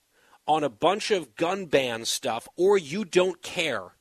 on 0.48 0.64
a 0.64 0.70
bunch 0.70 1.12
of 1.12 1.36
gun 1.36 1.66
ban 1.66 2.06
stuff 2.06 2.48
or 2.56 2.78
you 2.78 3.04
don't 3.04 3.42
care 3.42 3.96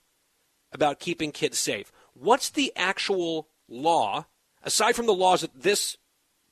about 0.72 1.00
keeping 1.00 1.32
kids 1.32 1.58
safe. 1.58 1.90
What's 2.14 2.50
the 2.50 2.72
actual 2.76 3.48
law 3.68 4.26
aside 4.62 4.94
from 4.94 5.06
the 5.06 5.14
laws 5.14 5.40
that 5.40 5.62
this 5.62 5.96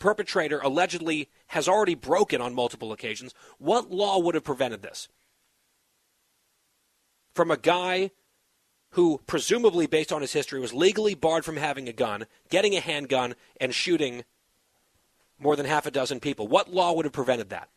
perpetrator 0.01 0.59
allegedly 0.59 1.29
has 1.49 1.69
already 1.69 1.95
broken 1.95 2.41
on 2.41 2.55
multiple 2.55 2.93
occasions, 2.93 3.33
what 3.59 3.93
law 3.93 4.19
would 4.19 4.35
have 4.35 4.43
prevented 4.43 4.83
this? 4.83 5.07
From 7.33 7.53
a 7.53 7.57
guy 7.57 8.11
who, 8.95 9.21
presumably 9.29 9.87
based 9.87 10.13
on 10.13 10.21
his 10.21 10.33
history, 10.33 10.59
was 10.59 10.75
legally 10.75 11.15
barred 11.15 11.45
from 11.45 11.57
having 11.57 11.89
a 11.89 11.93
gun, 11.93 12.27
getting 12.49 12.75
a 12.75 12.81
handgun, 12.81 13.37
and 13.61 13.73
shooting 13.73 14.25
more 15.39 15.55
than 15.55 15.67
half 15.67 15.87
a 15.87 15.93
dozen 15.93 16.19
people. 16.19 16.49
What 16.49 16.73
law 16.73 16.93
would 16.93 17.07
have 17.07 17.13
prevented 17.13 17.51
that? 17.51 17.69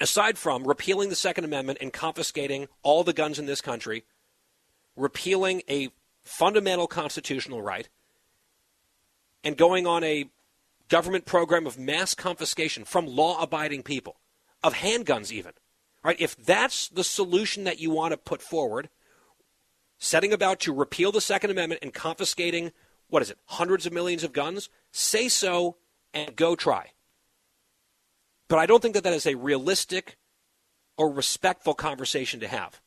Aside 0.00 0.36
from 0.36 0.66
repealing 0.66 1.10
the 1.10 1.14
Second 1.14 1.44
Amendment 1.44 1.78
and 1.80 1.92
confiscating 1.92 2.66
all 2.82 3.04
the 3.04 3.12
guns 3.12 3.38
in 3.38 3.46
this 3.46 3.60
country, 3.60 4.04
repealing 4.96 5.62
a 5.68 5.90
fundamental 6.24 6.88
constitutional 6.88 7.62
right, 7.62 7.88
and 9.44 9.56
going 9.56 9.86
on 9.86 10.02
a 10.02 10.28
government 10.90 11.24
program 11.24 11.66
of 11.66 11.78
mass 11.78 12.14
confiscation 12.14 12.84
from 12.84 13.06
law 13.06 13.40
abiding 13.40 13.82
people, 13.82 14.20
of 14.62 14.74
handguns 14.74 15.32
even. 15.32 15.52
Right? 16.04 16.20
If 16.20 16.36
that's 16.36 16.88
the 16.88 17.04
solution 17.04 17.64
that 17.64 17.80
you 17.80 17.90
want 17.90 18.12
to 18.12 18.18
put 18.18 18.42
forward, 18.42 18.90
setting 19.98 20.32
about 20.32 20.60
to 20.60 20.74
repeal 20.74 21.12
the 21.12 21.20
Second 21.20 21.50
Amendment 21.50 21.82
and 21.82 21.94
confiscating, 21.94 22.72
what 23.08 23.22
is 23.22 23.30
it, 23.30 23.38
hundreds 23.46 23.86
of 23.86 23.92
millions 23.92 24.24
of 24.24 24.32
guns, 24.32 24.68
say 24.92 25.28
so 25.28 25.76
and 26.12 26.36
go 26.36 26.56
try. 26.56 26.90
But 28.48 28.58
I 28.58 28.66
don't 28.66 28.82
think 28.82 28.94
that 28.94 29.04
that 29.04 29.12
is 29.12 29.26
a 29.26 29.36
realistic 29.36 30.16
or 30.96 31.12
respectful 31.12 31.74
conversation 31.74 32.40
to 32.40 32.48
have. 32.48 32.80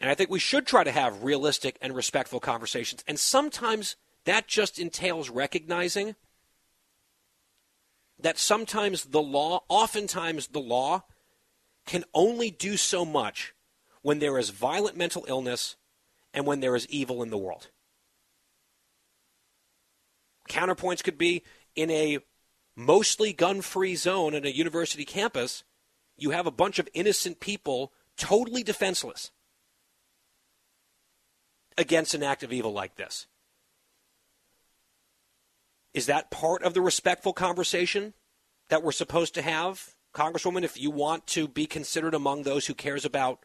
And 0.00 0.10
I 0.10 0.14
think 0.14 0.30
we 0.30 0.38
should 0.38 0.66
try 0.66 0.84
to 0.84 0.90
have 0.90 1.22
realistic 1.22 1.78
and 1.80 1.94
respectful 1.94 2.40
conversations. 2.40 3.04
And 3.06 3.18
sometimes 3.18 3.96
that 4.24 4.48
just 4.48 4.78
entails 4.78 5.30
recognizing 5.30 6.16
that 8.18 8.38
sometimes 8.38 9.06
the 9.06 9.22
law, 9.22 9.64
oftentimes 9.68 10.48
the 10.48 10.60
law, 10.60 11.04
can 11.86 12.04
only 12.14 12.50
do 12.50 12.76
so 12.76 13.04
much 13.04 13.54
when 14.02 14.18
there 14.18 14.38
is 14.38 14.50
violent 14.50 14.96
mental 14.96 15.24
illness 15.28 15.76
and 16.32 16.46
when 16.46 16.60
there 16.60 16.74
is 16.74 16.86
evil 16.88 17.22
in 17.22 17.30
the 17.30 17.38
world. 17.38 17.68
Counterpoints 20.48 21.02
could 21.02 21.18
be 21.18 21.42
in 21.74 21.90
a 21.90 22.18
mostly 22.76 23.32
gun 23.32 23.60
free 23.60 23.96
zone 23.96 24.34
in 24.34 24.44
a 24.44 24.50
university 24.50 25.04
campus, 25.04 25.64
you 26.16 26.30
have 26.30 26.46
a 26.46 26.50
bunch 26.50 26.78
of 26.78 26.88
innocent 26.94 27.40
people 27.40 27.92
totally 28.16 28.62
defenseless 28.62 29.30
against 31.76 32.14
an 32.14 32.22
act 32.22 32.42
of 32.42 32.52
evil 32.52 32.72
like 32.72 32.96
this? 32.96 33.26
Is 35.92 36.06
that 36.06 36.30
part 36.30 36.62
of 36.62 36.74
the 36.74 36.80
respectful 36.80 37.32
conversation 37.32 38.14
that 38.68 38.82
we're 38.82 38.92
supposed 38.92 39.34
to 39.34 39.42
have, 39.42 39.94
Congresswoman, 40.12 40.64
if 40.64 40.80
you 40.80 40.90
want 40.90 41.26
to 41.28 41.46
be 41.46 41.66
considered 41.66 42.14
among 42.14 42.42
those 42.42 42.66
who 42.66 42.74
cares 42.74 43.04
about 43.04 43.44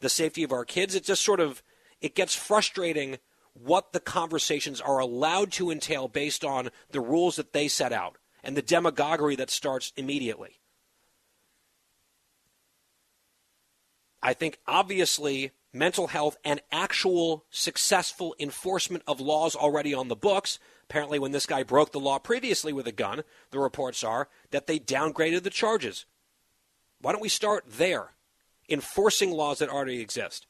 the 0.00 0.08
safety 0.08 0.42
of 0.42 0.52
our 0.52 0.64
kids? 0.64 0.94
It 0.94 1.04
just 1.04 1.24
sort 1.24 1.40
of 1.40 1.62
it 2.00 2.14
gets 2.14 2.34
frustrating 2.34 3.18
what 3.54 3.92
the 3.92 4.00
conversations 4.00 4.80
are 4.80 4.98
allowed 4.98 5.52
to 5.52 5.70
entail 5.70 6.08
based 6.08 6.44
on 6.44 6.70
the 6.90 7.00
rules 7.00 7.36
that 7.36 7.52
they 7.52 7.68
set 7.68 7.92
out 7.92 8.18
and 8.42 8.56
the 8.56 8.62
demagoguery 8.62 9.36
that 9.36 9.50
starts 9.50 9.92
immediately. 9.96 10.60
I 14.24 14.32
think 14.32 14.58
obviously 14.66 15.52
mental 15.74 16.06
health, 16.06 16.36
and 16.44 16.62
actual 16.70 17.44
successful 17.50 18.34
enforcement 18.38 19.02
of 19.06 19.20
laws 19.20 19.56
already 19.56 19.92
on 19.92 20.08
the 20.08 20.16
books. 20.16 20.58
Apparently, 20.84 21.18
when 21.18 21.32
this 21.32 21.46
guy 21.46 21.62
broke 21.62 21.90
the 21.92 22.00
law 22.00 22.18
previously 22.18 22.72
with 22.72 22.86
a 22.86 22.92
gun, 22.92 23.24
the 23.50 23.58
reports 23.58 24.04
are 24.04 24.28
that 24.52 24.66
they 24.66 24.78
downgraded 24.78 25.42
the 25.42 25.50
charges. 25.50 26.06
Why 27.00 27.12
don't 27.12 27.20
we 27.20 27.28
start 27.28 27.64
there, 27.66 28.12
enforcing 28.68 29.32
laws 29.32 29.58
that 29.58 29.68
already 29.68 30.00
exist? 30.00 30.46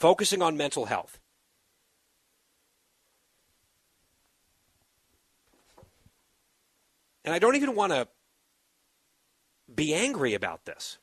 Focusing 0.00 0.42
on 0.42 0.56
mental 0.56 0.86
health. 0.86 1.20
And 7.24 7.34
I 7.34 7.38
don't 7.38 7.56
even 7.56 7.74
want 7.74 7.92
to 7.92 8.08
be 9.72 9.94
angry 9.94 10.34
about 10.34 10.64
this. 10.64 10.98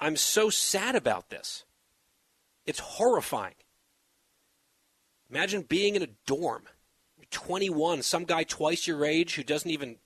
I'm 0.00 0.16
so 0.16 0.50
sad 0.50 0.96
about 0.96 1.30
this. 1.30 1.64
It's 2.66 2.80
horrifying. 2.80 3.54
Imagine 5.30 5.62
being 5.62 5.94
in 5.96 6.02
a 6.02 6.08
dorm. 6.26 6.64
You're 7.16 7.26
21, 7.30 8.02
some 8.02 8.24
guy 8.24 8.44
twice 8.44 8.86
your 8.86 9.04
age 9.04 9.34
who 9.34 9.42
doesn't 9.42 9.70
even 9.70 9.96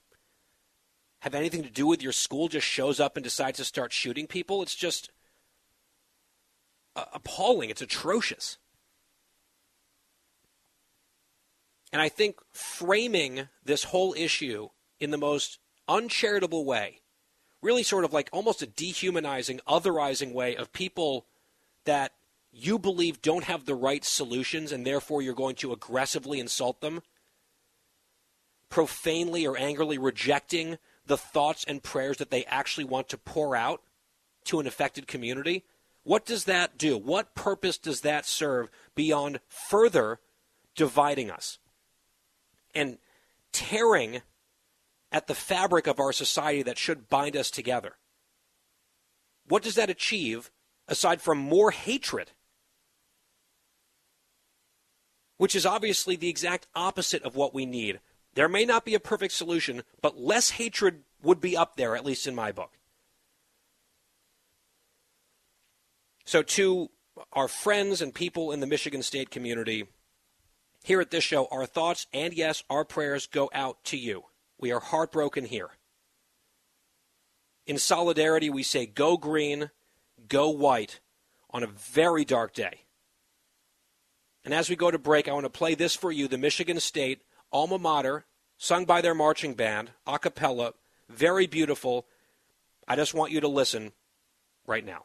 have 1.20 1.34
anything 1.34 1.62
to 1.62 1.70
do 1.70 1.86
with 1.86 2.02
your 2.02 2.12
school 2.12 2.48
just 2.48 2.66
shows 2.66 3.00
up 3.00 3.16
and 3.16 3.24
decides 3.24 3.58
to 3.58 3.64
start 3.64 3.92
shooting 3.92 4.26
people. 4.26 4.62
It's 4.62 4.74
just 4.74 5.10
appalling. 6.94 7.70
It's 7.70 7.82
atrocious. 7.82 8.58
And 11.92 12.02
I 12.02 12.08
think 12.08 12.38
framing 12.52 13.48
this 13.64 13.84
whole 13.84 14.14
issue 14.14 14.68
in 15.00 15.10
the 15.10 15.18
most 15.18 15.58
uncharitable 15.88 16.64
way, 16.64 17.00
really 17.62 17.82
sort 17.82 18.04
of 18.04 18.12
like 18.12 18.28
almost 18.32 18.62
a 18.62 18.66
dehumanizing, 18.66 19.60
otherizing 19.68 20.32
way 20.32 20.56
of 20.56 20.72
people 20.72 21.26
that 21.84 22.12
you 22.52 22.78
believe 22.78 23.20
don't 23.22 23.44
have 23.44 23.64
the 23.64 23.74
right 23.74 24.04
solutions 24.04 24.72
and 24.72 24.86
therefore 24.86 25.22
you're 25.22 25.34
going 25.34 25.56
to 25.56 25.72
aggressively 25.72 26.40
insult 26.40 26.80
them, 26.80 27.02
profanely 28.68 29.46
or 29.46 29.56
angrily 29.56 29.98
rejecting 29.98 30.78
the 31.06 31.16
thoughts 31.16 31.64
and 31.68 31.82
prayers 31.82 32.16
that 32.16 32.30
they 32.30 32.44
actually 32.46 32.84
want 32.84 33.08
to 33.08 33.18
pour 33.18 33.54
out 33.54 33.82
to 34.44 34.58
an 34.60 34.66
affected 34.66 35.06
community. 35.06 35.64
What 36.02 36.24
does 36.24 36.44
that 36.44 36.78
do? 36.78 36.96
What 36.96 37.34
purpose 37.34 37.78
does 37.78 38.00
that 38.02 38.26
serve 38.26 38.70
beyond 38.94 39.40
further 39.48 40.20
dividing 40.74 41.30
us 41.30 41.58
and 42.74 42.98
tearing 43.52 44.22
at 45.12 45.26
the 45.26 45.34
fabric 45.34 45.86
of 45.86 46.00
our 46.00 46.12
society 46.12 46.62
that 46.62 46.78
should 46.78 47.08
bind 47.08 47.36
us 47.36 47.50
together? 47.50 47.96
What 49.48 49.62
does 49.62 49.76
that 49.76 49.90
achieve 49.90 50.50
aside 50.88 51.20
from 51.20 51.38
more 51.38 51.70
hatred? 51.70 52.32
Which 55.36 55.54
is 55.54 55.66
obviously 55.66 56.16
the 56.16 56.28
exact 56.28 56.66
opposite 56.74 57.22
of 57.22 57.36
what 57.36 57.54
we 57.54 57.66
need. 57.66 58.00
There 58.34 58.48
may 58.48 58.64
not 58.64 58.84
be 58.84 58.94
a 58.94 59.00
perfect 59.00 59.32
solution, 59.32 59.82
but 60.00 60.18
less 60.18 60.50
hatred 60.50 61.02
would 61.22 61.40
be 61.40 61.56
up 61.56 61.76
there, 61.76 61.96
at 61.96 62.04
least 62.04 62.26
in 62.26 62.34
my 62.34 62.52
book. 62.52 62.72
So, 66.24 66.42
to 66.42 66.90
our 67.32 67.48
friends 67.48 68.02
and 68.02 68.14
people 68.14 68.52
in 68.52 68.60
the 68.60 68.66
Michigan 68.66 69.02
State 69.02 69.30
community, 69.30 69.86
here 70.82 71.00
at 71.00 71.10
this 71.10 71.24
show, 71.24 71.46
our 71.50 71.66
thoughts 71.66 72.06
and, 72.12 72.34
yes, 72.34 72.62
our 72.68 72.84
prayers 72.84 73.26
go 73.26 73.48
out 73.54 73.82
to 73.84 73.96
you. 73.96 74.24
We 74.58 74.72
are 74.72 74.80
heartbroken 74.80 75.44
here. 75.44 75.70
In 77.66 77.78
solidarity, 77.78 78.48
we 78.48 78.62
say 78.62 78.86
go 78.86 79.16
green, 79.16 79.70
go 80.28 80.50
white 80.50 81.00
on 81.50 81.62
a 81.62 81.66
very 81.66 82.24
dark 82.24 82.52
day. 82.52 82.82
And 84.44 84.54
as 84.54 84.70
we 84.70 84.76
go 84.76 84.90
to 84.90 84.98
break, 84.98 85.28
I 85.28 85.32
want 85.32 85.44
to 85.44 85.50
play 85.50 85.74
this 85.74 85.96
for 85.96 86.12
you 86.12 86.28
the 86.28 86.38
Michigan 86.38 86.78
State 86.78 87.22
alma 87.52 87.78
mater, 87.78 88.26
sung 88.58 88.84
by 88.84 89.00
their 89.00 89.14
marching 89.14 89.54
band, 89.54 89.90
a 90.06 90.18
cappella, 90.18 90.72
very 91.08 91.46
beautiful. 91.46 92.06
I 92.86 92.96
just 92.96 93.14
want 93.14 93.32
you 93.32 93.40
to 93.40 93.48
listen 93.48 93.92
right 94.66 94.84
now. 94.84 95.04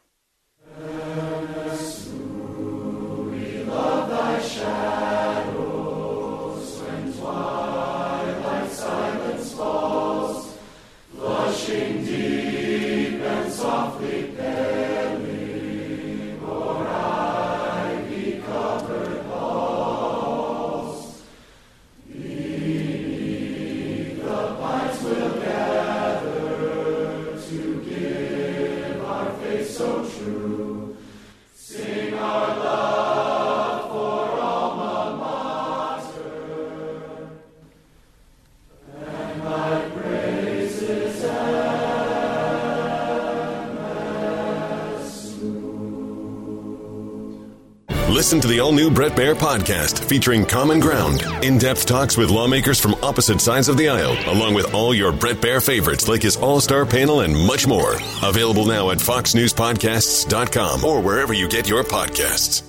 Listen 48.22 48.40
to 48.42 48.48
the 48.48 48.60
all 48.60 48.72
new 48.72 48.92
Bret 48.92 49.14
Baier 49.14 49.34
podcast 49.34 50.08
featuring 50.08 50.46
Common 50.46 50.80
Ground, 50.80 51.24
in 51.44 51.58
depth 51.58 51.88
talks 51.88 52.16
with 52.16 52.30
lawmakers 52.30 52.80
from 52.80 52.94
opposite 53.04 53.42
sides 53.42 53.68
of 53.68 53.78
the 53.78 53.90
aisle, 53.90 54.16
along 54.32 54.54
with 54.54 54.76
all 54.76 54.94
your 54.94 55.12
Bret 55.12 55.38
Baier 55.38 55.60
favorites 55.60 56.08
like 56.08 56.22
his 56.22 56.38
all 56.38 56.62
star 56.62 56.86
panel 56.86 57.22
and 57.22 57.36
much 57.36 57.66
more. 57.66 57.96
Available 58.22 58.68
now 58.68 58.92
at 58.92 59.00
FoxNewsPodcasts.com 59.00 60.86
or 60.86 61.02
wherever 61.02 61.34
you 61.34 61.50
get 61.50 61.68
your 61.68 61.84
podcasts. 61.84 62.62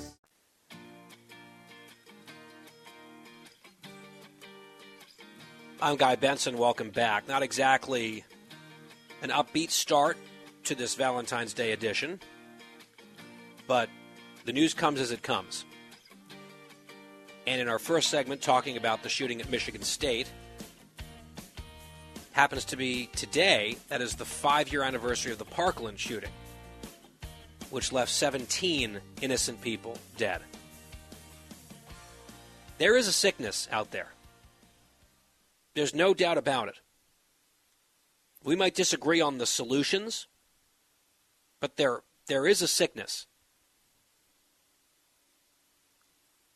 I'm 5.83 5.97
Guy 5.97 6.17
Benson. 6.17 6.57
Welcome 6.57 6.89
back. 6.89 7.29
Not 7.29 7.43
exactly 7.43 8.25
an 9.21 9.29
upbeat 9.29 9.71
start 9.71 10.17
to 10.65 10.75
this 10.75 10.95
Valentine's 10.95 11.53
Day 11.53 11.73
edition, 11.73 12.21
but 13.67 13.91
the 14.45 14.53
news 14.53 14.75
comes 14.75 15.01
as 15.01 15.11
it 15.11 15.23
comes. 15.23 15.65
And 17.47 17.61
in 17.61 17.69
our 17.69 17.79
first 17.79 18.11
segment, 18.11 18.41
talking 18.41 18.77
about 18.77 19.03
the 19.03 19.09
shooting 19.09 19.41
at 19.41 19.51
Michigan 19.51 19.83
State, 19.83 20.31
happens 22.33 22.65
to 22.67 22.77
be 22.77 23.09
today, 23.15 23.77
that 23.89 24.01
is 24.01 24.15
the 24.15 24.25
five 24.25 24.73
year 24.73 24.83
anniversary 24.83 25.33
of 25.33 25.39
the 25.39 25.45
Parkland 25.45 25.99
shooting, 25.99 26.31
which 27.71 27.93
left 27.93 28.11
17 28.11 29.01
innocent 29.21 29.61
people 29.61 29.99
dead. 30.17 30.41
There 32.79 32.97
is 32.97 33.07
a 33.07 33.13
sickness 33.13 33.69
out 33.71 33.91
there. 33.91 34.09
There's 35.75 35.95
no 35.95 36.15
doubt 36.15 36.39
about 36.39 36.69
it. 36.69 36.81
We 38.45 38.57
might 38.57 38.75
disagree 38.75 39.21
on 39.21 39.39
the 39.39 39.47
solutions, 39.47 40.27
but 41.61 41.77
there, 41.77 42.03
there 42.27 42.47
is 42.47 42.61
a 42.61 42.69
sickness. 42.69 43.27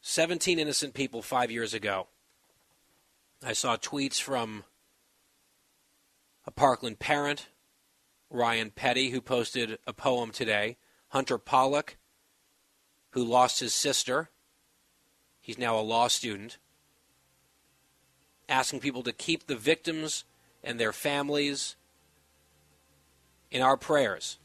17 0.08 0.60
innocent 0.60 0.94
people 0.94 1.20
five 1.20 1.50
years 1.50 1.74
ago. 1.74 2.06
I 3.44 3.54
saw 3.54 3.76
tweets 3.76 4.22
from 4.22 4.62
a 6.46 6.52
Parkland 6.52 7.00
parent, 7.00 7.48
Ryan 8.30 8.70
Petty, 8.70 9.10
who 9.10 9.20
posted 9.20 9.80
a 9.84 9.92
poem 9.92 10.30
today, 10.30 10.76
Hunter 11.08 11.38
Pollack, 11.38 11.96
who 13.10 13.24
lost 13.24 13.58
his 13.58 13.74
sister. 13.74 14.30
He's 15.40 15.58
now 15.58 15.76
a 15.76 15.82
law 15.82 16.06
student. 16.06 16.58
Asking 18.48 18.78
people 18.78 19.02
to 19.02 19.12
keep 19.12 19.48
the 19.48 19.56
victims 19.56 20.22
and 20.62 20.78
their 20.78 20.92
families 20.92 21.74
in 23.50 23.60
our 23.60 23.76
prayers 23.76 24.38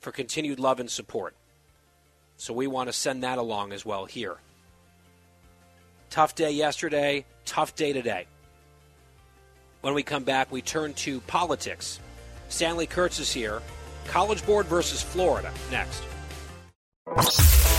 for 0.00 0.12
continued 0.12 0.60
love 0.60 0.80
and 0.80 0.90
support. 0.90 1.34
So 2.36 2.52
we 2.52 2.66
want 2.66 2.88
to 2.88 2.92
send 2.92 3.22
that 3.22 3.38
along 3.38 3.72
as 3.72 3.84
well 3.84 4.04
here. 4.04 4.36
Tough 6.10 6.34
day 6.34 6.50
yesterday, 6.50 7.24
tough 7.44 7.74
day 7.74 7.92
today. 7.92 8.26
When 9.80 9.94
we 9.94 10.02
come 10.02 10.24
back, 10.24 10.50
we 10.50 10.62
turn 10.62 10.94
to 10.94 11.20
politics. 11.20 12.00
Stanley 12.48 12.86
Kurtz 12.86 13.18
is 13.18 13.32
here. 13.32 13.62
College 14.06 14.44
Board 14.46 14.66
versus 14.66 15.02
Florida 15.02 15.52
next. 15.70 16.02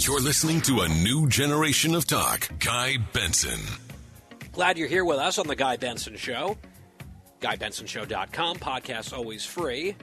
You're 0.00 0.20
listening 0.20 0.60
to 0.60 0.82
a 0.82 0.88
new 0.88 1.26
generation 1.28 1.96
of 1.96 2.06
talk. 2.06 2.48
Guy 2.60 2.98
Benson. 3.12 3.58
Glad 4.52 4.78
you're 4.78 4.86
here 4.86 5.04
with 5.04 5.18
us 5.18 5.38
on 5.38 5.48
the 5.48 5.56
Guy 5.56 5.76
Benson 5.76 6.16
Show. 6.16 6.56
GuyBensonShow.com. 7.40 8.58
Podcast 8.58 9.12
always 9.12 9.44
free. 9.44 9.96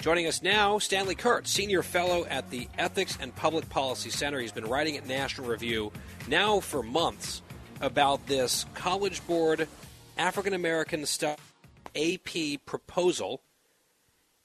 Joining 0.00 0.26
us 0.26 0.40
now, 0.40 0.78
Stanley 0.78 1.14
Kurtz, 1.14 1.50
Senior 1.50 1.82
Fellow 1.82 2.24
at 2.24 2.48
the 2.48 2.66
Ethics 2.78 3.18
and 3.20 3.36
Public 3.36 3.68
Policy 3.68 4.08
Center. 4.08 4.40
He's 4.40 4.52
been 4.52 4.64
writing 4.64 4.96
at 4.96 5.06
National 5.06 5.48
Review 5.48 5.92
now 6.28 6.60
for 6.60 6.82
months 6.82 7.42
about 7.82 8.26
this 8.26 8.64
College 8.72 9.24
Board 9.26 9.68
African 10.16 10.54
American 10.54 11.04
stuff 11.04 11.54
AP 11.94 12.64
proposal 12.64 13.42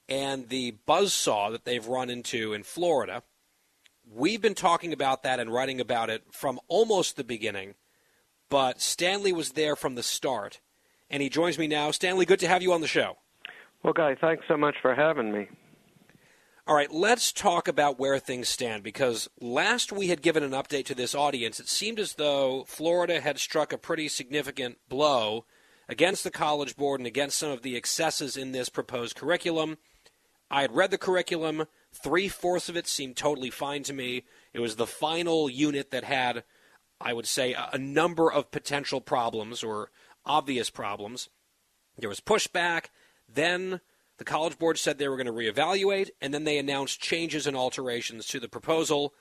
and 0.10 0.49
the 0.49 0.75
buzzsaw 0.86 1.49
that 1.54 1.63
they've 1.63 1.88
run 1.88 2.10
into 2.10 2.51
in 2.51 2.63
Florida 2.63 3.23
we've 4.13 4.41
been 4.41 4.56
talking 4.56 4.93
about 4.93 5.24
that 5.24 5.39
and 5.39 5.52
writing 5.52 5.80
about 5.80 6.10
it 6.10 6.24
from 6.32 6.60
almost 6.67 7.15
the 7.15 7.24
beginning, 7.24 7.76
but 8.50 8.82
Stanley 8.82 9.32
was 9.32 9.52
there 9.52 9.76
from 9.76 9.95
the 9.95 10.04
start, 10.04 10.60
and 11.10 11.24
he 11.24 11.30
joins 11.30 11.58
me 11.58 11.67
now. 11.67 11.91
Stanley, 11.91 12.26
good 12.26 12.39
to 12.39 12.47
have 12.47 12.62
you 12.62 12.74
on 12.74 12.82
the 12.82 12.88
show. 12.88 13.17
Well, 13.84 13.93
Guy, 13.93 14.15
thanks 14.15 14.45
so 14.47 14.58
much 14.58 14.76
for 14.82 14.93
having 14.93 15.32
me. 15.32 15.47
All 16.67 16.76
right, 16.76 16.91
let's 16.91 17.32
talk 17.32 17.67
about 17.67 18.00
where 18.00 18.19
things 18.19 18.47
stand 18.47 18.84
because 18.84 19.28
last 19.39 19.91
we 19.91 20.08
had 20.08 20.21
given 20.21 20.43
an 20.43 20.52
update 20.52 20.86
to 20.86 20.95
this 20.95 21.15
audience, 21.15 21.60
it 21.60 21.67
seemed 21.67 22.00
as 22.00 22.13
though 22.13 22.65
Florida 22.67 23.19
had 23.19 23.39
struck 23.39 23.74
a 23.74 23.80
pretty 23.80 24.08
significant 24.08 24.78
blow 24.88 25.45
against 25.89 26.24
the 26.24 26.32
College 26.32 26.78
Board 26.78 27.00
and 27.00 27.08
against 27.08 27.39
some 27.39 27.50
of 27.52 27.63
the 27.63 27.76
excesses 27.76 28.38
in 28.38 28.52
this 28.52 28.69
proposed 28.69 29.15
curriculum. 29.15 29.80
I 30.52 30.62
had 30.62 30.76
read 30.76 30.91
the 30.91 30.97
curriculum, 31.00 31.65
three 31.93 32.27
fourths 32.27 32.69
of 32.69 32.77
it 32.77 32.88
seemed 32.88 33.15
totally 33.15 33.49
fine 33.49 33.84
to 33.84 33.93
me. 33.93 34.23
It 34.54 34.60
was 34.60 34.75
the 34.75 34.88
final 34.88 35.49
unit 35.49 35.91
that 35.91 36.04
had, 36.04 36.43
I 36.99 37.13
would 37.13 37.27
say, 37.27 37.54
a 37.54 37.77
number 37.77 38.32
of 38.32 38.51
potential 38.51 39.01
problems 39.01 39.63
or 39.63 39.91
obvious 40.25 40.69
problems. 40.69 41.30
There 41.97 42.10
was 42.10 42.19
pushback. 42.19 42.86
Then 43.27 43.82
the 44.17 44.25
College 44.25 44.58
Board 44.60 44.77
said 44.77 44.97
they 44.97 45.08
were 45.08 45.17
going 45.17 45.25
to 45.27 45.34
reevaluate, 45.34 46.10
and 46.21 46.34
then 46.34 46.43
they 46.43 46.58
announced 46.58 47.01
changes 47.01 47.47
and 47.47 47.58
alterations 47.58 48.27
to 48.27 48.39
the 48.39 48.49
proposal. 48.49 49.13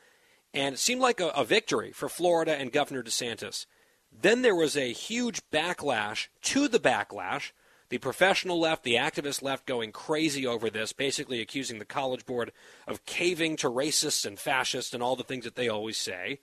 And 0.53 0.75
it 0.75 0.79
seemed 0.79 1.01
like 1.01 1.21
a, 1.21 1.29
a 1.29 1.45
victory 1.45 1.93
for 1.93 2.09
Florida 2.09 2.55
and 2.57 2.73
Governor 2.73 3.03
DeSantis. 3.03 3.67
Then 4.13 4.43
there 4.43 4.57
was 4.57 4.77
a 4.77 4.93
huge 4.93 5.41
backlash 5.51 6.29
to 6.43 6.69
the 6.69 6.81
backlash. 6.81 7.53
The 7.91 7.99
professional 7.99 8.59
left, 8.59 8.85
the 8.85 8.95
activist 8.95 9.43
left 9.43 9.67
going 9.67 9.91
crazy 9.91 10.47
over 10.47 10.71
this, 10.71 10.93
basically 10.93 11.41
accusing 11.41 11.81
the 11.81 11.85
College 11.85 12.25
Board 12.25 12.53
of 12.87 13.05
caving 13.05 13.57
to 13.57 13.69
racists 13.69 14.25
and 14.25 14.39
fascists 14.39 14.95
and 14.95 15.03
all 15.03 15.17
the 15.17 15.25
things 15.25 15.45
that 15.45 15.57
they 15.57 15.69
always 15.69 15.97
say. 15.97 16.39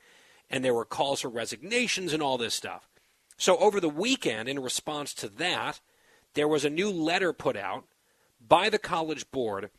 And 0.50 0.64
there 0.64 0.74
were 0.74 0.86
calls 0.86 1.22
for 1.22 1.30
resignations 1.30 2.12
and 2.14 2.22
all 2.22 2.38
this 2.38 2.54
stuff. 2.54 2.90
So 3.38 3.58
over 3.58 3.80
the 3.80 3.90
weekend, 3.90 4.50
in 4.50 4.60
response 4.60 5.14
to 5.16 5.30
that, 5.30 5.80
there 6.34 6.48
was 6.50 6.66
a 6.66 6.70
new 6.70 6.92
letter 6.92 7.32
put 7.32 7.56
out 7.56 7.86
by 8.46 8.70
the 8.70 8.80
College 8.80 9.32
Board, 9.32 9.70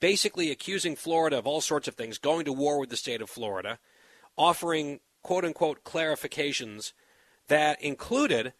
basically 0.00 0.50
accusing 0.50 0.96
Florida 0.96 1.38
of 1.38 1.46
all 1.46 1.60
sorts 1.60 1.86
of 1.86 1.94
things, 1.94 2.18
going 2.18 2.44
to 2.46 2.52
war 2.52 2.80
with 2.80 2.90
the 2.90 2.96
state 2.96 3.22
of 3.22 3.30
Florida, 3.30 3.78
offering 4.36 5.00
quote 5.22 5.44
unquote 5.44 5.84
clarifications 5.84 6.92
that 7.46 7.80
included 7.80 8.54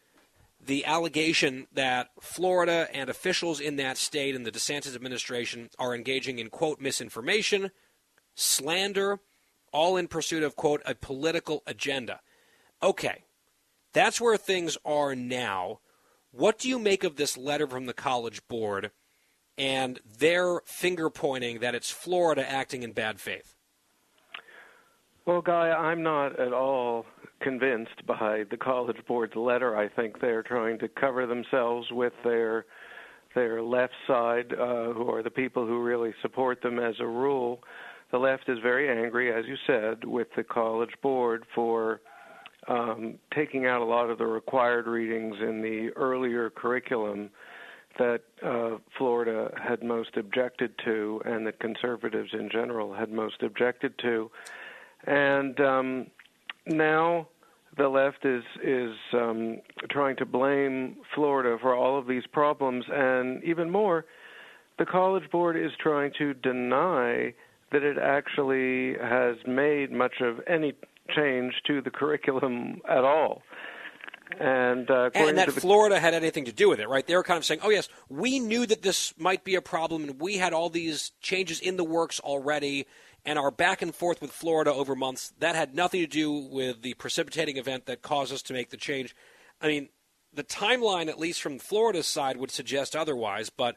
the 0.66 0.85
allegation 0.85 1.66
that 1.72 2.11
Florida 2.20 2.88
and 2.92 3.11
officials 3.11 3.61
in 3.61 3.77
that 3.77 3.98
state 3.98 4.35
and 4.35 4.46
the 4.46 4.53
DeSantis 4.53 4.94
administration 4.94 5.68
are 5.79 5.94
engaging 5.94 6.38
in 6.38 6.48
quote 6.48 6.81
misinformation, 6.81 7.70
slander, 8.35 9.20
all 9.72 9.96
in 9.96 10.09
pursuit 10.09 10.42
of 10.42 10.57
quote 10.57 10.83
a 10.87 10.94
political 10.94 11.62
agenda. 11.66 12.20
Okay, 12.83 13.24
that's 13.92 14.20
where 14.20 14.37
things 14.37 14.79
are 14.85 15.14
now. 15.14 15.81
What 16.31 16.59
do 16.59 16.68
you 16.68 16.79
make 16.79 17.05
of 17.05 17.16
this 17.16 17.37
letter 17.37 17.66
from 17.66 17.87
the 17.87 17.92
College 17.92 18.46
Board 18.48 18.90
and 19.57 20.00
their 20.18 20.61
finger 20.64 21.11
pointing 21.11 21.61
that 21.61 21.74
it's 21.74 21.90
Florida 21.90 22.48
acting 22.48 22.83
in 22.83 22.92
bad 22.92 23.20
faith? 23.20 23.55
Well, 25.27 25.42
Guy, 25.42 25.70
I'm 25.70 26.03
not 26.03 26.38
at 26.38 26.53
all 26.53 27.07
convinced 27.44 28.04
by 28.07 28.44
the 28.50 28.57
College 28.57 28.96
Board's 29.07 29.37
letter. 29.37 29.76
I 29.76 29.88
think 29.88 30.20
they're 30.20 30.42
trying 30.42 30.78
to 30.78 30.88
cover 30.88 31.26
themselves 31.26 31.87
with 31.92 32.14
their 32.24 32.64
their 33.35 33.62
left 33.62 33.92
side, 34.07 34.52
uh, 34.52 34.92
who 34.92 35.11
are 35.11 35.22
the 35.22 35.30
people 35.30 35.66
who 35.66 35.83
really 35.83 36.14
support 36.22 36.62
them 36.62 36.78
as 36.78 36.94
a 37.00 37.07
rule. 37.07 37.61
The 38.12 38.18
left 38.18 38.48
is 38.48 38.59
very 38.62 38.88
angry, 38.88 39.33
as 39.33 39.44
you 39.46 39.57
said, 39.66 40.04
with 40.04 40.28
the 40.37 40.44
College 40.44 40.94
Board 41.02 41.44
for 41.52 42.00
um, 42.68 43.16
taking 43.35 43.66
out 43.66 43.83
a 43.83 43.85
lot 43.85 44.09
of 44.09 44.18
the 44.18 44.26
required 44.26 44.87
readings 44.87 45.35
in 45.40 45.61
the 45.61 45.90
earlier 45.96 46.48
curriculum 46.48 47.28
that 47.98 48.22
uh, 48.44 48.78
Florida 48.96 49.52
had 49.61 49.83
most 49.83 50.16
objected 50.16 50.72
to, 50.85 51.20
and 51.24 51.46
that 51.46 51.59
conservatives 51.59 52.30
in 52.33 52.48
general 52.50 52.94
had 52.94 53.11
most 53.11 53.42
objected 53.42 53.98
to, 53.98 54.30
and 55.07 55.61
um, 55.61 56.07
now 56.66 57.26
the 57.76 57.88
left 57.88 58.24
is 58.24 58.44
is 58.62 58.94
um, 59.12 59.58
trying 59.90 60.16
to 60.16 60.26
blame 60.26 60.96
Florida 61.14 61.56
for 61.60 61.74
all 61.74 61.98
of 61.98 62.06
these 62.06 62.26
problems, 62.32 62.84
and 62.90 63.42
even 63.44 63.70
more, 63.70 64.04
the 64.78 64.87
College 64.87 65.30
Board 65.30 65.56
is 65.56 65.72
trying 65.80 66.12
to 66.18 66.34
deny 66.34 67.34
that 67.72 67.82
it 67.82 67.98
actually 67.98 68.94
has 69.00 69.37
made 69.46 69.90
much 69.90 70.20
of 70.20 70.40
any 70.46 70.74
change 71.14 71.54
to 71.66 71.80
the 71.80 71.90
curriculum 71.90 72.80
at 72.88 73.04
all. 73.04 73.42
And, 74.40 74.90
uh, 74.90 75.10
and 75.14 75.37
that 75.37 75.54
the... 75.54 75.60
Florida 75.60 76.00
had 76.00 76.14
anything 76.14 76.46
to 76.46 76.52
do 76.52 76.68
with 76.68 76.80
it, 76.80 76.88
right? 76.88 77.06
They 77.06 77.14
were 77.14 77.22
kind 77.22 77.37
of 77.37 77.44
saying, 77.44 77.60
"Oh 77.62 77.70
yes, 77.70 77.88
we 78.08 78.38
knew 78.38 78.66
that 78.66 78.82
this 78.82 79.12
might 79.18 79.44
be 79.44 79.54
a 79.54 79.62
problem, 79.62 80.04
and 80.04 80.20
we 80.20 80.38
had 80.38 80.52
all 80.52 80.70
these 80.70 81.12
changes 81.20 81.60
in 81.60 81.76
the 81.76 81.84
works 81.84 82.20
already." 82.20 82.87
And 83.24 83.38
our 83.38 83.50
back 83.50 83.80
and 83.80 83.94
forth 83.94 84.20
with 84.20 84.32
Florida 84.32 84.72
over 84.72 84.94
months 84.94 85.32
that 85.38 85.54
had 85.54 85.74
nothing 85.74 86.00
to 86.00 86.06
do 86.06 86.30
with 86.30 86.82
the 86.82 86.94
precipitating 86.94 87.56
event 87.56 87.87
that 87.87 88.02
caused 88.02 88.32
us 88.32 88.42
to 88.42 88.52
make 88.52 88.70
the 88.70 88.76
change. 88.76 89.16
I 89.60 89.68
mean, 89.68 89.88
the 90.32 90.44
timeline, 90.44 91.08
at 91.08 91.18
least 91.18 91.40
from 91.40 91.58
Florida's 91.58 92.06
side, 92.06 92.37
would 92.37 92.50
suggest 92.50 92.94
otherwise. 92.94 93.50
But 93.50 93.76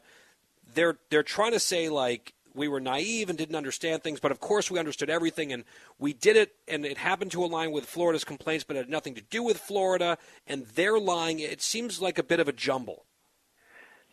they're 0.74 0.98
they're 1.10 1.22
trying 1.22 1.52
to 1.52 1.60
say 1.60 1.88
like 1.88 2.34
we 2.54 2.68
were 2.68 2.80
naive 2.80 3.28
and 3.28 3.38
didn't 3.38 3.54
understand 3.54 4.02
things, 4.02 4.20
but 4.20 4.32
of 4.32 4.40
course 4.40 4.70
we 4.70 4.78
understood 4.78 5.08
everything 5.08 5.52
and 5.52 5.64
we 5.98 6.12
did 6.12 6.36
it 6.36 6.56
and 6.66 6.84
it 6.84 6.98
happened 6.98 7.30
to 7.32 7.44
align 7.44 7.70
with 7.70 7.86
Florida's 7.86 8.24
complaints, 8.24 8.64
but 8.64 8.76
it 8.76 8.80
had 8.80 8.88
nothing 8.90 9.14
to 9.14 9.22
do 9.22 9.42
with 9.42 9.58
Florida 9.58 10.18
and 10.46 10.66
they're 10.74 10.98
lying. 10.98 11.38
It 11.38 11.62
seems 11.62 12.02
like 12.02 12.18
a 12.18 12.22
bit 12.22 12.40
of 12.40 12.48
a 12.48 12.52
jumble. 12.52 13.04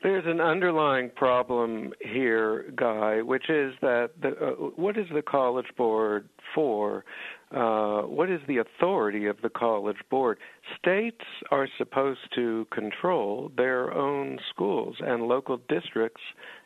There's 0.06 0.28
an 0.28 0.40
underlying 0.40 1.10
problem 1.10 1.92
here, 2.00 2.72
Guy, 2.76 3.24
which 3.24 3.50
is 3.50 3.74
that 3.82 4.12
the, 4.22 4.38
uh, 4.38 4.52
what 4.76 5.00
is 5.00 5.08
the 5.12 5.24
College 5.24 5.66
Board 5.76 6.30
for? 6.54 7.04
Uh, 7.50 8.02
what 8.02 8.30
is 8.30 8.40
the 8.48 8.58
authority 8.58 9.26
of 9.26 9.38
the 9.42 9.50
College 9.50 9.98
Board? 10.12 10.38
States 10.78 11.26
are 11.50 11.68
supposed 11.80 12.20
to 12.36 12.68
control 12.72 13.52
their 13.58 13.92
own 13.96 14.38
schools 14.52 14.96
and 15.00 15.24
local 15.24 15.60
districts 15.68 16.22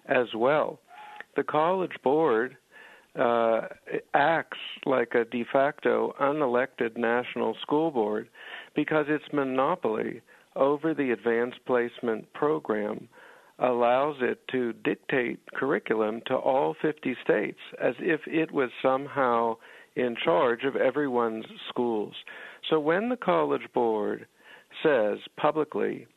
as 0.10 0.28
well 0.36 0.82
the 1.38 1.44
College 1.44 1.96
Board 2.04 2.58
uh, 3.18 3.62
acts 4.16 4.58
like 4.86 5.16
a 5.16 5.24
de 5.24 5.46
facto 5.46 6.14
unelected 6.20 6.98
national 6.98 7.56
school 7.62 7.90
board 7.90 8.28
because 8.76 9.06
its 9.08 9.24
monopoly 9.32 10.20
over 10.58 10.94
the 10.94 11.12
advanced 11.12 11.60
placement 11.66 12.32
program 12.34 13.08
allows 13.62 14.16
it 14.22 14.40
to 14.52 14.74
dictate 14.74 15.40
curriculum 15.54 16.22
to 16.28 16.36
all 16.36 16.76
50 16.82 17.16
states 17.24 17.60
as 17.82 17.94
if 18.00 18.22
it 18.26 18.52
was 18.52 18.70
somehow 18.82 19.56
in 19.96 20.16
charge 20.24 20.64
of 20.64 20.76
everyone's 20.76 21.46
schools. 21.68 22.14
So 22.70 22.80
when 22.80 23.10
the 23.10 23.18
College 23.18 23.68
Board 23.74 24.28
says 24.84 25.18
publicly, 25.38 26.08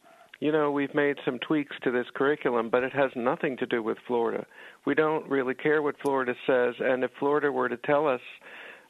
you 0.41 0.53
know, 0.53 0.71
we've 0.71 0.95
made 0.95 1.17
some 1.25 1.39
tweaks 1.39 1.77
to 1.85 1.91
this 1.91 2.07
curriculum, 2.15 2.69
but 2.69 2.83
it 2.83 2.93
has 2.93 3.11
nothing 3.15 3.57
to 3.59 3.67
do 3.67 3.83
with 3.83 3.99
Florida. 4.07 4.45
We 4.85 4.95
don't 4.95 5.29
really 5.29 5.55
care 5.55 5.83
what 5.83 5.95
Florida 6.03 6.35
says, 6.47 6.75
and 6.81 7.05
if 7.05 7.11
Florida 7.19 7.51
were 7.51 7.69
to 7.69 7.77
tell 7.77 8.09
us 8.09 8.21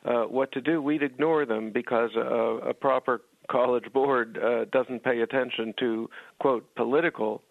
uh, 0.04 0.22
what 0.22 0.50
to 0.52 0.60
do, 0.60 0.80
we'd 0.80 1.02
ignore 1.02 1.44
them 1.44 1.70
because 1.70 2.10
a, 2.16 2.20
a 2.68 2.74
proper 2.74 3.20
college 3.50 3.84
board 3.92 4.38
uh, 4.38 4.64
doesn't 4.72 5.04
pay 5.04 5.20
attention 5.20 5.74
to 5.78 6.08
quote 6.40 6.74
political 6.74 7.42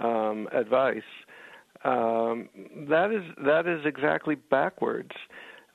um, 0.00 0.48
advice. 0.52 1.02
Um, 1.84 2.48
that 2.88 3.12
is 3.12 3.22
that 3.44 3.66
is 3.66 3.84
exactly 3.84 4.34
backwards. 4.34 5.12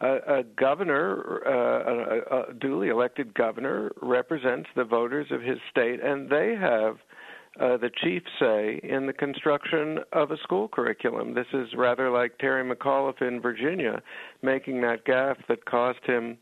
A, 0.01 0.39
a 0.39 0.43
governor, 0.57 1.41
uh, 1.45 2.35
a, 2.35 2.49
a 2.49 2.53
duly 2.55 2.89
elected 2.89 3.35
governor, 3.35 3.91
represents 4.01 4.67
the 4.75 4.83
voters 4.83 5.27
of 5.29 5.41
his 5.41 5.59
state, 5.69 6.03
and 6.03 6.27
they 6.27 6.55
have 6.59 6.97
uh, 7.59 7.77
the 7.77 7.91
chief 8.01 8.23
say 8.39 8.79
in 8.83 9.05
the 9.05 9.13
construction 9.13 9.99
of 10.13 10.31
a 10.31 10.37
school 10.37 10.67
curriculum. 10.67 11.33
This 11.33 11.47
is 11.53 11.67
rather 11.75 12.09
like 12.09 12.37
Terry 12.39 12.63
McAuliffe 12.63 13.21
in 13.21 13.41
Virginia 13.41 14.01
making 14.41 14.81
that 14.81 15.05
gaffe 15.05 15.45
that 15.47 15.65
cost 15.65 15.99
him 16.05 16.37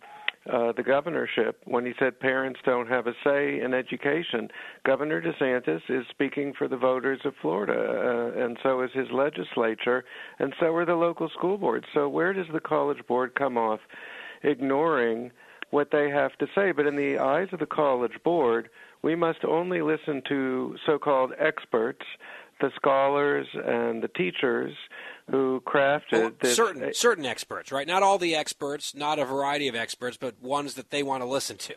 uh, 0.52 0.72
the 0.72 0.84
governorship 0.84 1.62
when 1.66 1.86
he 1.86 1.94
said 2.00 2.20
parents 2.20 2.60
don't 2.66 2.88
have 2.88 3.08
a 3.08 3.14
say 3.24 3.60
in 3.60 3.74
education. 3.74 4.50
Governor 4.86 5.22
DeSantis 5.22 5.82
is 5.90 6.06
speaking 6.10 6.54
for 6.58 6.68
the 6.68 6.78
voters 6.78 7.20
of 7.26 7.34
Florida, 7.42 7.74
uh, 7.74 8.44
and 8.44 8.58
so 8.64 8.82
is 8.82 8.92
his 8.94 9.12
legislature, 9.12 10.06
and 10.40 10.54
so 10.60 10.74
are 10.76 10.86
the 10.86 10.96
local 10.96 11.30
school 11.30 11.58
boards. 11.58 11.86
So 11.94 12.08
where 12.08 12.34
does 12.34 12.48
the 12.54 12.60
college 12.60 13.06
board 13.08 13.36
come 13.36 13.58
off 13.58 13.82
ignoring 14.44 15.32
what 15.72 15.92
they 15.92 16.10
have 16.10 16.36
to 16.38 16.48
say? 16.56 16.72
But 16.72 16.88
in 16.88 16.96
the 16.96 17.20
eyes 17.20 17.50
of 17.52 17.60
the 17.60 17.66
college 17.66 18.24
board, 18.24 18.70
we 19.02 19.16
must 19.16 19.46
only 19.46 19.82
listen 19.82 20.22
to 20.30 20.76
so 20.86 20.98
called 20.98 21.34
experts 21.38 22.06
the 22.60 22.72
scholars 22.76 23.48
and 23.54 24.02
the 24.04 24.08
teachers 24.10 24.74
who 25.30 25.62
crafted 25.66 26.02
oh, 26.14 26.32
this. 26.42 26.56
certain 26.56 26.94
certain 26.94 27.26
experts, 27.26 27.72
right? 27.72 27.88
Not 27.88 28.04
all 28.04 28.18
the 28.18 28.36
experts, 28.36 28.96
not 28.96 29.20
a 29.20 29.26
variety 29.26 29.68
of 29.68 29.76
experts, 29.76 30.18
but 30.18 30.42
ones 30.42 30.74
that 30.76 30.90
they 30.90 31.04
want 31.04 31.22
to 31.24 31.28
listen 31.28 31.58
to. 31.58 31.76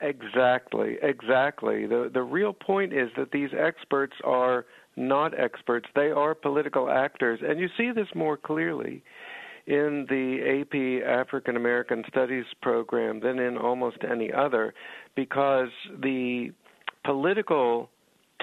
Exactly, 0.00 0.96
exactly. 1.02 1.86
The 1.86 2.10
the 2.12 2.22
real 2.22 2.52
point 2.52 2.92
is 2.92 3.10
that 3.16 3.32
these 3.32 3.50
experts 3.58 4.14
are 4.24 4.66
not 4.96 5.38
experts. 5.38 5.88
They 5.94 6.10
are 6.10 6.34
political 6.34 6.90
actors, 6.90 7.40
and 7.42 7.60
you 7.60 7.68
see 7.76 7.90
this 7.94 8.08
more 8.14 8.36
clearly 8.36 9.02
in 9.66 10.06
the 10.08 10.60
AP 10.60 11.06
African 11.06 11.56
American 11.56 12.02
Studies 12.08 12.44
program 12.62 13.20
than 13.20 13.38
in 13.38 13.56
almost 13.56 13.98
any 14.10 14.32
other 14.32 14.74
because 15.14 15.68
the 16.02 16.50
political 17.04 17.90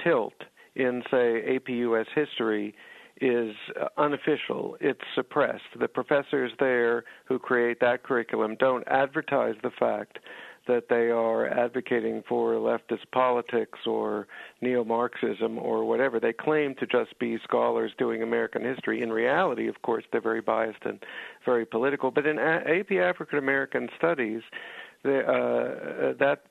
tilt 0.02 0.34
in 0.78 1.02
say 1.10 1.56
AP 1.56 1.68
US 1.68 2.06
history 2.14 2.74
is 3.20 3.54
unofficial. 3.96 4.76
It's 4.80 5.00
suppressed. 5.14 5.64
The 5.78 5.88
professors 5.88 6.52
there 6.58 7.04
who 7.26 7.38
create 7.38 7.80
that 7.80 8.04
curriculum 8.04 8.56
don't 8.58 8.86
advertise 8.86 9.56
the 9.62 9.72
fact 9.78 10.18
that 10.68 10.84
they 10.90 11.10
are 11.10 11.48
advocating 11.48 12.22
for 12.28 12.52
leftist 12.52 13.10
politics 13.10 13.78
or 13.86 14.28
neo 14.60 14.84
Marxism 14.84 15.58
or 15.58 15.84
whatever. 15.84 16.20
They 16.20 16.34
claim 16.34 16.74
to 16.76 16.86
just 16.86 17.18
be 17.18 17.38
scholars 17.42 17.90
doing 17.98 18.22
American 18.22 18.62
history. 18.62 19.02
In 19.02 19.10
reality, 19.10 19.66
of 19.66 19.80
course, 19.82 20.04
they're 20.12 20.20
very 20.20 20.42
biased 20.42 20.84
and 20.84 21.02
very 21.44 21.64
political. 21.64 22.10
But 22.10 22.26
in 22.26 22.38
AP 22.38 22.92
African 22.92 23.38
American 23.38 23.88
Studies, 23.96 24.42
the, 25.02 25.20
uh, 25.20 26.12
that 26.18 26.42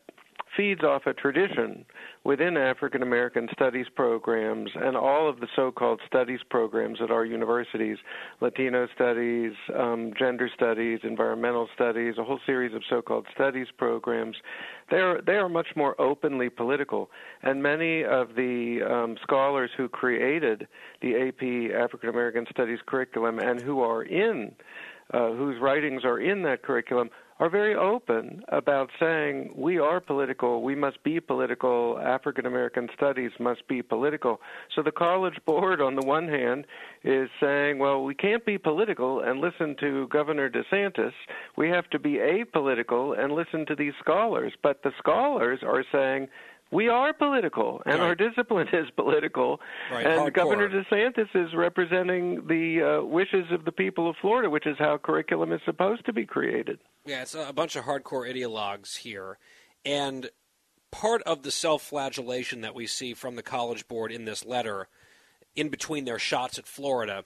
feeds 0.57 0.83
off 0.83 1.03
a 1.05 1.13
tradition 1.13 1.85
within 2.23 2.57
African 2.57 3.03
American 3.03 3.47
studies 3.53 3.85
programs 3.95 4.71
and 4.75 4.97
all 4.97 5.29
of 5.29 5.39
the 5.39 5.47
so 5.55 5.71
called 5.71 6.01
studies 6.07 6.39
programs 6.49 6.99
at 7.01 7.11
our 7.11 7.23
universities 7.23 7.97
Latino 8.41 8.87
studies, 8.93 9.53
um, 9.77 10.11
gender 10.17 10.49
studies, 10.53 10.99
environmental 11.03 11.69
studies, 11.75 12.15
a 12.17 12.23
whole 12.23 12.39
series 12.45 12.73
of 12.73 12.81
so 12.89 13.01
called 13.01 13.27
studies 13.33 13.67
programs. 13.77 14.35
They 14.89 14.97
are, 14.97 15.21
they 15.21 15.33
are 15.33 15.49
much 15.49 15.67
more 15.75 15.99
openly 16.01 16.49
political. 16.49 17.09
And 17.43 17.61
many 17.61 18.03
of 18.03 18.35
the 18.35 18.79
um, 18.89 19.17
scholars 19.21 19.69
who 19.77 19.87
created 19.87 20.67
the 21.01 21.15
AP 21.15 21.79
African 21.79 22.09
American 22.09 22.45
Studies 22.49 22.79
curriculum 22.85 23.39
and 23.39 23.61
who 23.61 23.81
are 23.81 24.03
in, 24.03 24.53
uh, 25.13 25.31
whose 25.31 25.61
writings 25.61 26.03
are 26.03 26.19
in 26.19 26.43
that 26.43 26.63
curriculum, 26.63 27.09
are 27.39 27.49
very 27.49 27.75
open 27.75 28.43
about 28.49 28.89
saying 28.99 29.53
we 29.55 29.77
are 29.79 29.99
political, 29.99 30.63
we 30.63 30.75
must 30.75 31.03
be 31.03 31.19
political, 31.19 31.99
African 32.03 32.45
American 32.45 32.89
studies 32.95 33.31
must 33.39 33.67
be 33.67 33.81
political. 33.81 34.41
So 34.75 34.81
the 34.81 34.91
College 34.91 35.39
Board, 35.45 35.81
on 35.81 35.95
the 35.95 36.05
one 36.05 36.27
hand, 36.27 36.65
is 37.03 37.29
saying, 37.39 37.79
well, 37.79 38.03
we 38.03 38.15
can't 38.15 38.45
be 38.45 38.57
political 38.57 39.21
and 39.21 39.39
listen 39.39 39.75
to 39.79 40.07
Governor 40.07 40.49
DeSantis. 40.49 41.13
We 41.55 41.69
have 41.69 41.89
to 41.91 41.99
be 41.99 42.13
apolitical 42.13 43.17
and 43.17 43.33
listen 43.33 43.65
to 43.67 43.75
these 43.75 43.93
scholars. 43.99 44.53
But 44.63 44.81
the 44.83 44.91
scholars 44.97 45.59
are 45.63 45.83
saying, 45.91 46.27
we 46.71 46.89
are 46.89 47.13
political, 47.13 47.81
and 47.85 47.99
right. 47.99 48.07
our 48.07 48.15
discipline 48.15 48.67
is 48.73 48.89
political. 48.95 49.59
Right. 49.91 50.05
And 50.05 50.21
Hardcore. 50.21 50.33
Governor 50.33 50.69
DeSantis 50.69 51.29
is 51.33 51.53
representing 51.53 52.47
the 52.47 52.99
uh, 52.99 53.05
wishes 53.05 53.45
of 53.51 53.65
the 53.65 53.71
people 53.71 54.09
of 54.09 54.15
Florida, 54.21 54.49
which 54.49 54.67
is 54.67 54.75
how 54.77 54.97
curriculum 54.97 55.53
is 55.53 55.61
supposed 55.65 56.05
to 56.05 56.13
be 56.13 56.25
created. 56.25 56.79
Yeah, 57.05 57.21
it's 57.21 57.35
a 57.35 57.53
bunch 57.53 57.75
of 57.75 57.85
hardcore 57.85 58.29
ideologues 58.29 58.97
here. 58.97 59.37
And 59.85 60.29
part 60.91 61.21
of 61.23 61.43
the 61.43 61.51
self 61.51 61.83
flagellation 61.83 62.61
that 62.61 62.75
we 62.75 62.87
see 62.87 63.13
from 63.13 63.35
the 63.35 63.43
College 63.43 63.87
Board 63.87 64.11
in 64.11 64.25
this 64.25 64.45
letter, 64.45 64.87
in 65.55 65.69
between 65.69 66.05
their 66.05 66.19
shots 66.19 66.59
at 66.59 66.67
Florida, 66.67 67.23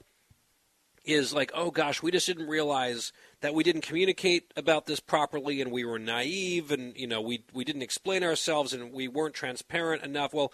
is 1.04 1.32
like, 1.34 1.50
oh 1.54 1.70
gosh, 1.70 2.02
we 2.02 2.10
just 2.10 2.26
didn't 2.26 2.48
realize 2.48 3.12
that 3.40 3.54
we 3.54 3.64
didn't 3.64 3.82
communicate 3.82 4.52
about 4.56 4.86
this 4.86 5.00
properly 5.00 5.60
and 5.60 5.72
we 5.72 5.84
were 5.84 5.98
naive 5.98 6.70
and, 6.70 6.96
you 6.96 7.06
know, 7.06 7.20
we, 7.20 7.44
we 7.52 7.64
didn't 7.64 7.82
explain 7.82 8.22
ourselves 8.22 8.72
and 8.72 8.92
we 8.92 9.08
weren't 9.08 9.34
transparent 9.34 10.04
enough. 10.04 10.32
Well, 10.32 10.52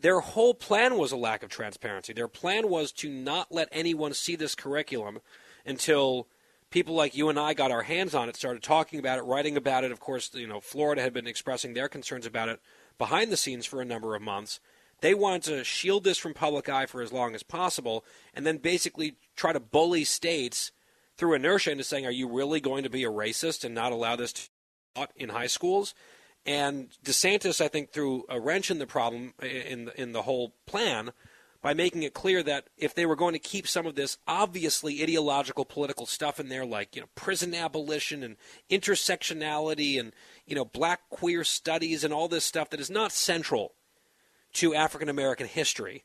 their 0.00 0.20
whole 0.20 0.54
plan 0.54 0.96
was 0.96 1.12
a 1.12 1.16
lack 1.16 1.42
of 1.42 1.50
transparency. 1.50 2.12
Their 2.12 2.28
plan 2.28 2.68
was 2.68 2.90
to 2.92 3.10
not 3.10 3.52
let 3.52 3.68
anyone 3.70 4.14
see 4.14 4.34
this 4.34 4.54
curriculum 4.54 5.20
until 5.64 6.26
people 6.70 6.94
like 6.94 7.14
you 7.14 7.28
and 7.28 7.38
I 7.38 7.54
got 7.54 7.70
our 7.70 7.82
hands 7.82 8.14
on 8.14 8.28
it, 8.28 8.34
started 8.34 8.62
talking 8.62 8.98
about 8.98 9.18
it, 9.18 9.22
writing 9.22 9.56
about 9.56 9.84
it. 9.84 9.92
Of 9.92 10.00
course, 10.00 10.30
you 10.34 10.46
know, 10.46 10.60
Florida 10.60 11.02
had 11.02 11.12
been 11.12 11.26
expressing 11.26 11.74
their 11.74 11.88
concerns 11.88 12.26
about 12.26 12.48
it 12.48 12.60
behind 12.98 13.30
the 13.30 13.36
scenes 13.36 13.66
for 13.66 13.80
a 13.80 13.84
number 13.84 14.16
of 14.16 14.22
months. 14.22 14.58
They 15.02 15.14
wanted 15.14 15.42
to 15.42 15.64
shield 15.64 16.04
this 16.04 16.16
from 16.16 16.32
public 16.32 16.68
eye 16.68 16.86
for 16.86 17.02
as 17.02 17.12
long 17.12 17.34
as 17.34 17.42
possible, 17.42 18.04
and 18.32 18.46
then 18.46 18.58
basically 18.58 19.16
try 19.34 19.52
to 19.52 19.58
bully 19.58 20.04
states 20.04 20.70
through 21.16 21.34
inertia 21.34 21.72
into 21.72 21.82
saying, 21.82 22.06
"Are 22.06 22.12
you 22.12 22.28
really 22.28 22.60
going 22.60 22.84
to 22.84 22.90
be 22.90 23.02
a 23.02 23.10
racist 23.10 23.64
and 23.64 23.74
not 23.74 23.90
allow 23.90 24.14
this 24.14 24.32
to 24.32 24.42
be 24.42 24.48
taught 24.94 25.10
in 25.16 25.28
high 25.30 25.48
schools?" 25.48 25.92
And 26.46 26.90
DeSantis, 27.04 27.60
I 27.60 27.66
think, 27.66 27.90
threw 27.90 28.24
a 28.28 28.40
wrench 28.40 28.70
in 28.70 28.78
the 28.78 28.86
problem 28.86 29.34
in 29.42 29.86
the, 29.86 30.00
in 30.00 30.12
the 30.12 30.22
whole 30.22 30.54
plan 30.66 31.12
by 31.60 31.74
making 31.74 32.04
it 32.04 32.14
clear 32.14 32.40
that 32.44 32.68
if 32.76 32.94
they 32.94 33.06
were 33.06 33.16
going 33.16 33.32
to 33.32 33.40
keep 33.40 33.66
some 33.66 33.86
of 33.86 33.96
this 33.96 34.18
obviously 34.28 35.02
ideological 35.02 35.64
political 35.64 36.06
stuff 36.06 36.38
in 36.38 36.48
there, 36.48 36.64
like 36.64 36.94
you 36.94 37.02
know 37.02 37.08
prison 37.16 37.56
abolition 37.56 38.22
and 38.22 38.36
intersectionality 38.70 39.98
and 39.98 40.12
you 40.46 40.54
know 40.54 40.64
black 40.64 41.08
queer 41.10 41.42
studies 41.42 42.04
and 42.04 42.14
all 42.14 42.28
this 42.28 42.44
stuff 42.44 42.70
that 42.70 42.78
is 42.78 42.90
not 42.90 43.10
central 43.10 43.74
to 44.54 44.74
African 44.74 45.08
American 45.08 45.46
history, 45.46 46.04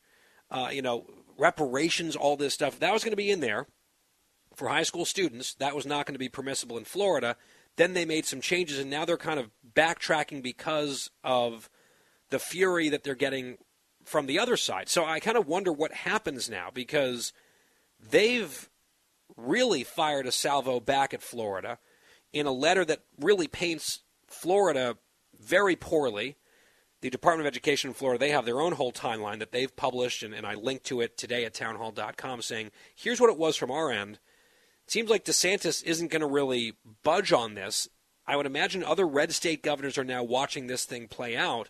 uh, 0.52 0.70
you 0.72 0.82
know 0.82 1.06
reparations, 1.38 2.16
all 2.16 2.36
this 2.36 2.54
stuff 2.54 2.80
that 2.80 2.94
was 2.94 3.04
going 3.04 3.12
to 3.12 3.18
be 3.18 3.30
in 3.30 3.42
there 3.42 3.68
for 4.56 4.70
high 4.70 4.84
school 4.84 5.06
students. 5.06 5.54
That 5.56 5.76
was 5.76 5.86
not 5.86 6.06
going 6.06 6.16
to 6.16 6.20
be 6.20 6.30
permissible 6.30 6.78
in 6.78 6.84
Florida. 6.84 7.36
Then 7.76 7.94
they 7.94 8.06
made 8.06 8.26
some 8.26 8.42
changes, 8.42 8.80
and 8.80 8.90
now 8.90 9.06
they're 9.06 9.18
kind 9.18 9.40
of 9.40 9.52
backtracking 9.76 10.42
because 10.42 11.12
of 11.24 11.70
the 12.30 12.40
fury 12.40 12.90
that 12.90 13.04
they're 13.04 13.16
getting 13.16 13.58
from 14.04 14.26
the 14.26 14.40
other 14.40 14.58
side. 14.58 14.90
So 14.90 15.06
I 15.06 15.20
kind 15.20 15.38
of 15.38 15.48
wonder 15.48 15.72
what 15.72 15.94
happens 15.94 16.50
now 16.50 16.70
because 16.74 17.34
they've 18.00 18.70
really 19.36 19.84
fired 19.84 20.26
a 20.26 20.32
salvo 20.32 20.80
back 20.80 21.14
at 21.14 21.22
Florida 21.22 21.78
in 22.34 22.46
a 22.46 22.52
letter 22.52 22.86
that 22.86 23.04
really 23.20 23.48
paints 23.48 24.02
Florida 24.28 24.98
very 25.40 25.76
poorly. 25.76 26.36
The 27.08 27.12
Department 27.12 27.48
of 27.48 27.52
Education 27.54 27.90
in 27.90 27.94
Florida, 27.94 28.20
they 28.20 28.32
have 28.32 28.46
their 28.46 28.62
own 28.62 28.74
whole 28.74 28.92
timeline 28.92 29.40
that 29.40 29.52
they've 29.52 29.76
published, 29.76 30.24
and, 30.24 30.34
and 30.34 30.46
I 30.46 30.56
linked 30.56 30.86
to 30.88 31.02
it 31.02 31.18
today 31.18 31.46
at 31.46 31.54
townhall.com 31.54 32.42
saying, 32.42 32.72
here's 32.96 33.22
what 33.22 33.30
it 33.30 33.38
was 33.38 33.56
from 33.56 33.72
our 33.72 33.92
end. 33.92 34.20
It 34.86 34.92
seems 34.92 35.10
like 35.10 35.26
DeSantis 35.26 35.84
isn't 35.84 36.12
going 36.12 36.22
to 36.22 36.28
really 36.28 36.74
budge 37.04 37.32
on 37.32 37.54
this. 37.54 37.88
I 38.26 38.36
would 38.36 38.46
imagine 38.46 38.84
other 38.84 39.08
red 39.08 39.34
state 39.34 39.64
governors 39.64 39.98
are 39.98 40.04
now 40.04 40.24
watching 40.24 40.68
this 40.68 40.86
thing 40.86 41.08
play 41.08 41.36
out 41.36 41.70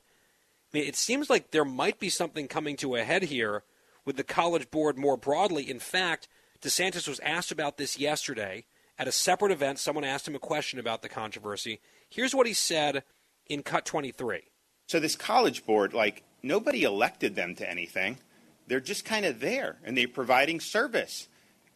I 0.73 0.77
mean, 0.77 0.87
it 0.87 0.95
seems 0.95 1.29
like 1.29 1.51
there 1.51 1.65
might 1.65 1.99
be 1.99 2.09
something 2.09 2.47
coming 2.47 2.75
to 2.77 2.95
a 2.95 3.03
head 3.03 3.23
here 3.23 3.63
with 4.05 4.17
the 4.17 4.23
College 4.23 4.69
Board 4.69 4.97
more 4.97 5.15
broadly. 5.15 5.69
In 5.69 5.79
fact, 5.79 6.27
DeSantis 6.61 7.07
was 7.07 7.21
asked 7.21 7.51
about 7.51 7.77
this 7.77 7.97
yesterday 7.97 8.65
at 8.99 9.07
a 9.07 9.13
separate 9.13 9.51
event. 9.51 9.79
Someone 9.79 10.03
asked 10.03 10.27
him 10.27 10.35
a 10.35 10.39
question 10.39 10.77
about 10.77 11.01
the 11.01 11.09
controversy. 11.09 11.79
Here's 12.09 12.35
what 12.35 12.47
he 12.47 12.53
said 12.53 13.03
in 13.45 13.63
Cut 13.63 13.85
23. 13.85 14.41
So, 14.87 14.99
this 14.99 15.15
College 15.15 15.65
Board, 15.65 15.93
like, 15.93 16.23
nobody 16.41 16.83
elected 16.83 17.35
them 17.35 17.55
to 17.55 17.69
anything. 17.69 18.17
They're 18.67 18.79
just 18.79 19.05
kind 19.05 19.25
of 19.25 19.39
there 19.39 19.77
and 19.83 19.97
they're 19.97 20.07
providing 20.07 20.59
service. 20.59 21.27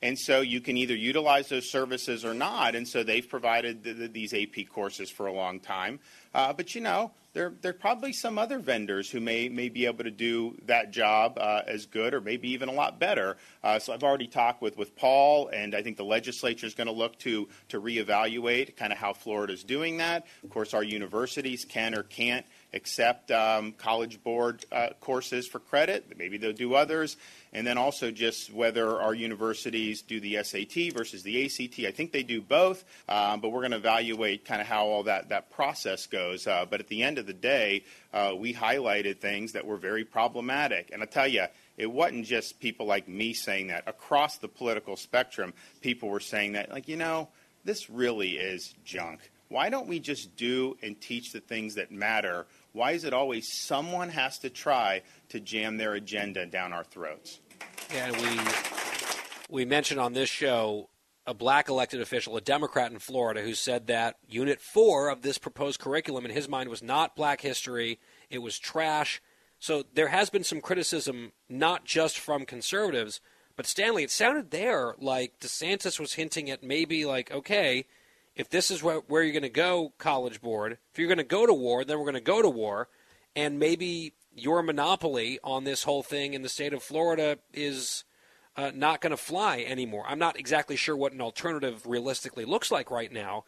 And 0.03 0.17
so 0.17 0.41
you 0.41 0.61
can 0.61 0.77
either 0.77 0.95
utilize 0.95 1.49
those 1.49 1.69
services 1.69 2.25
or 2.25 2.33
not. 2.33 2.73
And 2.73 2.87
so 2.87 3.03
they've 3.03 3.27
provided 3.27 3.83
the, 3.83 3.93
the, 3.93 4.07
these 4.07 4.33
AP 4.33 4.67
courses 4.73 5.11
for 5.11 5.27
a 5.27 5.33
long 5.33 5.59
time. 5.59 5.99
Uh, 6.33 6.53
but 6.53 6.73
you 6.73 6.81
know, 6.81 7.11
there, 7.33 7.53
there 7.61 7.69
are 7.69 7.73
probably 7.73 8.11
some 8.11 8.37
other 8.37 8.57
vendors 8.57 9.09
who 9.09 9.19
may, 9.19 9.47
may 9.47 9.69
be 9.69 9.85
able 9.85 10.03
to 10.03 10.11
do 10.11 10.57
that 10.65 10.91
job 10.91 11.37
uh, 11.39 11.61
as 11.67 11.85
good 11.85 12.13
or 12.13 12.19
maybe 12.19 12.49
even 12.49 12.67
a 12.67 12.73
lot 12.73 12.99
better. 12.99 13.37
Uh, 13.63 13.77
so 13.77 13.93
I've 13.93 14.03
already 14.03 14.27
talked 14.27 14.61
with, 14.61 14.75
with 14.75 14.95
Paul, 14.95 15.49
and 15.49 15.75
I 15.75 15.83
think 15.83 15.97
the 15.97 16.03
legislature 16.03 16.65
is 16.65 16.73
going 16.73 16.87
to 16.87 16.93
look 16.93 17.17
to, 17.19 17.47
to 17.69 17.79
reevaluate 17.79 18.75
kind 18.75 18.91
of 18.91 18.97
how 18.97 19.13
Florida 19.13 19.53
is 19.53 19.63
doing 19.63 19.97
that. 19.97 20.25
Of 20.43 20.49
course, 20.49 20.73
our 20.73 20.83
universities 20.83 21.63
can 21.63 21.95
or 21.95 22.03
can't 22.03 22.45
accept 22.73 23.31
um, 23.31 23.73
College 23.73 24.23
Board 24.23 24.65
uh, 24.71 24.89
courses 24.99 25.47
for 25.47 25.59
credit. 25.59 26.17
Maybe 26.17 26.37
they'll 26.37 26.53
do 26.53 26.73
others. 26.73 27.17
And 27.53 27.67
then 27.67 27.77
also 27.77 28.11
just 28.11 28.53
whether 28.53 29.01
our 29.01 29.13
universities 29.13 30.01
do 30.01 30.21
the 30.21 30.41
SAT 30.41 30.93
versus 30.93 31.21
the 31.23 31.45
ACT. 31.45 31.79
I 31.79 31.91
think 31.91 32.13
they 32.13 32.23
do 32.23 32.41
both, 32.41 32.85
um, 33.09 33.41
but 33.41 33.49
we're 33.49 33.59
going 33.59 33.71
to 33.71 33.77
evaluate 33.77 34.45
kind 34.45 34.61
of 34.61 34.67
how 34.67 34.85
all 34.85 35.03
that, 35.03 35.29
that 35.29 35.49
process 35.49 36.07
goes. 36.07 36.47
Uh, 36.47 36.65
but 36.69 36.79
at 36.79 36.87
the 36.87 37.03
end 37.03 37.17
of 37.17 37.25
the 37.25 37.33
day, 37.33 37.83
uh, 38.13 38.33
we 38.37 38.53
highlighted 38.53 39.19
things 39.19 39.51
that 39.51 39.65
were 39.65 39.77
very 39.77 40.05
problematic. 40.05 40.91
And 40.93 41.03
I 41.03 41.05
tell 41.05 41.27
you, 41.27 41.45
it 41.77 41.91
wasn't 41.91 42.25
just 42.25 42.59
people 42.61 42.85
like 42.85 43.09
me 43.09 43.33
saying 43.33 43.67
that. 43.67 43.83
Across 43.85 44.37
the 44.37 44.47
political 44.47 44.95
spectrum, 44.95 45.53
people 45.81 46.07
were 46.07 46.19
saying 46.21 46.53
that, 46.53 46.71
like, 46.71 46.87
you 46.87 46.95
know, 46.95 47.27
this 47.65 47.89
really 47.89 48.37
is 48.37 48.73
junk. 48.85 49.19
Why 49.49 49.69
don't 49.69 49.87
we 49.87 49.99
just 49.99 50.37
do 50.37 50.77
and 50.81 50.99
teach 50.99 51.33
the 51.33 51.41
things 51.41 51.75
that 51.75 51.91
matter 51.91 52.45
Why 52.73 52.91
is 52.91 53.03
it 53.03 53.13
always 53.13 53.51
someone 53.51 54.09
has 54.09 54.39
to 54.39 54.49
try 54.49 55.01
to 55.29 55.39
jam 55.39 55.77
their 55.77 55.93
agenda 55.93 56.45
down 56.45 56.73
our 56.73 56.83
throats? 56.83 57.39
And 57.93 58.15
we 58.15 58.39
we 59.49 59.65
mentioned 59.65 59.99
on 59.99 60.13
this 60.13 60.29
show 60.29 60.89
a 61.27 61.33
black 61.33 61.69
elected 61.69 62.01
official, 62.01 62.35
a 62.35 62.41
Democrat 62.41 62.91
in 62.91 62.97
Florida, 62.97 63.41
who 63.41 63.53
said 63.53 63.87
that 63.87 64.15
Unit 64.27 64.59
4 64.59 65.09
of 65.09 65.21
this 65.21 65.37
proposed 65.37 65.79
curriculum, 65.79 66.25
in 66.25 66.31
his 66.31 66.49
mind, 66.49 66.69
was 66.69 66.81
not 66.81 67.15
black 67.15 67.41
history, 67.41 67.99
it 68.29 68.39
was 68.39 68.57
trash. 68.57 69.21
So 69.59 69.83
there 69.93 70.07
has 70.07 70.31
been 70.31 70.43
some 70.43 70.61
criticism, 70.61 71.33
not 71.47 71.85
just 71.85 72.17
from 72.17 72.45
conservatives, 72.45 73.21
but 73.55 73.67
Stanley, 73.67 74.03
it 74.03 74.09
sounded 74.09 74.49
there 74.49 74.95
like 74.97 75.39
DeSantis 75.39 75.99
was 75.99 76.13
hinting 76.13 76.49
at 76.49 76.63
maybe 76.63 77.05
like, 77.05 77.31
okay, 77.31 77.85
if 78.35 78.49
this 78.49 78.71
is 78.71 78.81
where, 78.81 78.97
where 79.07 79.23
you're 79.23 79.33
going 79.33 79.43
to 79.43 79.49
go, 79.49 79.93
College 79.97 80.41
Board, 80.41 80.77
if 80.91 80.99
you're 80.99 81.07
going 81.07 81.17
to 81.17 81.23
go 81.23 81.45
to 81.45 81.53
war, 81.53 81.83
then 81.83 81.97
we're 81.97 82.05
going 82.05 82.13
to 82.15 82.21
go 82.21 82.41
to 82.41 82.49
war. 82.49 82.87
And 83.35 83.59
maybe 83.59 84.13
your 84.35 84.63
monopoly 84.63 85.39
on 85.43 85.63
this 85.63 85.83
whole 85.83 86.03
thing 86.03 86.33
in 86.33 86.41
the 86.41 86.49
state 86.49 86.73
of 86.73 86.83
Florida 86.83 87.37
is 87.53 88.03
uh, 88.55 88.71
not 88.73 89.01
going 89.01 89.11
to 89.11 89.17
fly 89.17 89.59
anymore. 89.67 90.05
I'm 90.07 90.19
not 90.19 90.39
exactly 90.39 90.75
sure 90.75 90.95
what 90.95 91.13
an 91.13 91.21
alternative 91.21 91.85
realistically 91.85 92.45
looks 92.45 92.71
like 92.71 92.91
right 92.91 93.11
now, 93.11 93.45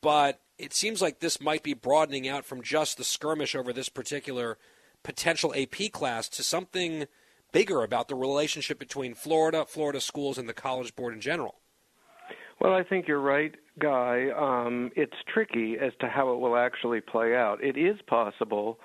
but 0.00 0.40
it 0.58 0.74
seems 0.74 1.00
like 1.02 1.20
this 1.20 1.40
might 1.40 1.62
be 1.62 1.74
broadening 1.74 2.28
out 2.28 2.44
from 2.44 2.62
just 2.62 2.96
the 2.96 3.04
skirmish 3.04 3.54
over 3.54 3.72
this 3.72 3.88
particular 3.88 4.58
potential 5.02 5.54
AP 5.56 5.90
class 5.92 6.28
to 6.30 6.42
something 6.42 7.06
bigger 7.52 7.82
about 7.82 8.08
the 8.08 8.14
relationship 8.14 8.78
between 8.78 9.14
Florida, 9.14 9.64
Florida 9.66 10.00
schools, 10.00 10.38
and 10.38 10.48
the 10.48 10.54
College 10.54 10.94
Board 10.96 11.14
in 11.14 11.20
general. 11.20 11.56
Well, 12.60 12.74
I 12.74 12.82
think 12.82 13.08
you're 13.08 13.20
right, 13.20 13.54
Guy. 13.78 14.28
Um, 14.36 14.90
it's 14.96 15.16
tricky 15.32 15.76
as 15.80 15.92
to 16.00 16.08
how 16.08 16.32
it 16.32 16.38
will 16.38 16.56
actually 16.56 17.00
play 17.00 17.34
out. 17.34 17.62
It 17.62 17.76
is 17.76 17.96
possible 18.06 18.78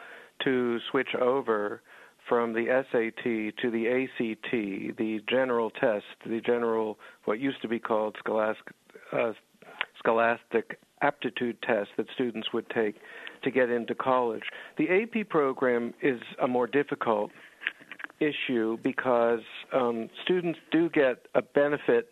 to 0.44 0.80
switch 0.92 1.14
over 1.20 1.82
from 2.28 2.54
the 2.54 2.66
SAT 2.92 3.24
to 3.62 3.72
the 3.72 3.88
ACT, 3.88 4.98
the 4.98 5.22
general 5.30 5.70
test, 5.72 6.06
the 6.26 6.42
general, 6.42 7.00
what 7.26 7.40
used 7.40 7.62
to 7.62 7.68
be 7.68 7.80
called 7.80 8.16
scholastic, 8.20 8.74
uh, 9.14 9.32
scholastic 9.98 10.80
aptitude 11.02 11.62
test 11.62 11.90
that 11.98 12.08
students 12.14 12.50
would 12.54 12.70
take 12.70 12.96
to 13.44 13.52
get 13.52 13.70
into 13.70 13.96
college. 13.96 14.44
The 14.78 14.88
AP 14.90 15.30
program 15.30 15.94
is 16.02 16.20
a 16.42 16.48
more 16.48 16.68
difficult 16.68 17.32
issue 18.20 18.78
because 18.84 19.42
um, 19.74 20.10
students 20.24 20.60
do 20.72 20.90
get 20.90 21.28
a 21.36 21.42
benefit 21.42 22.10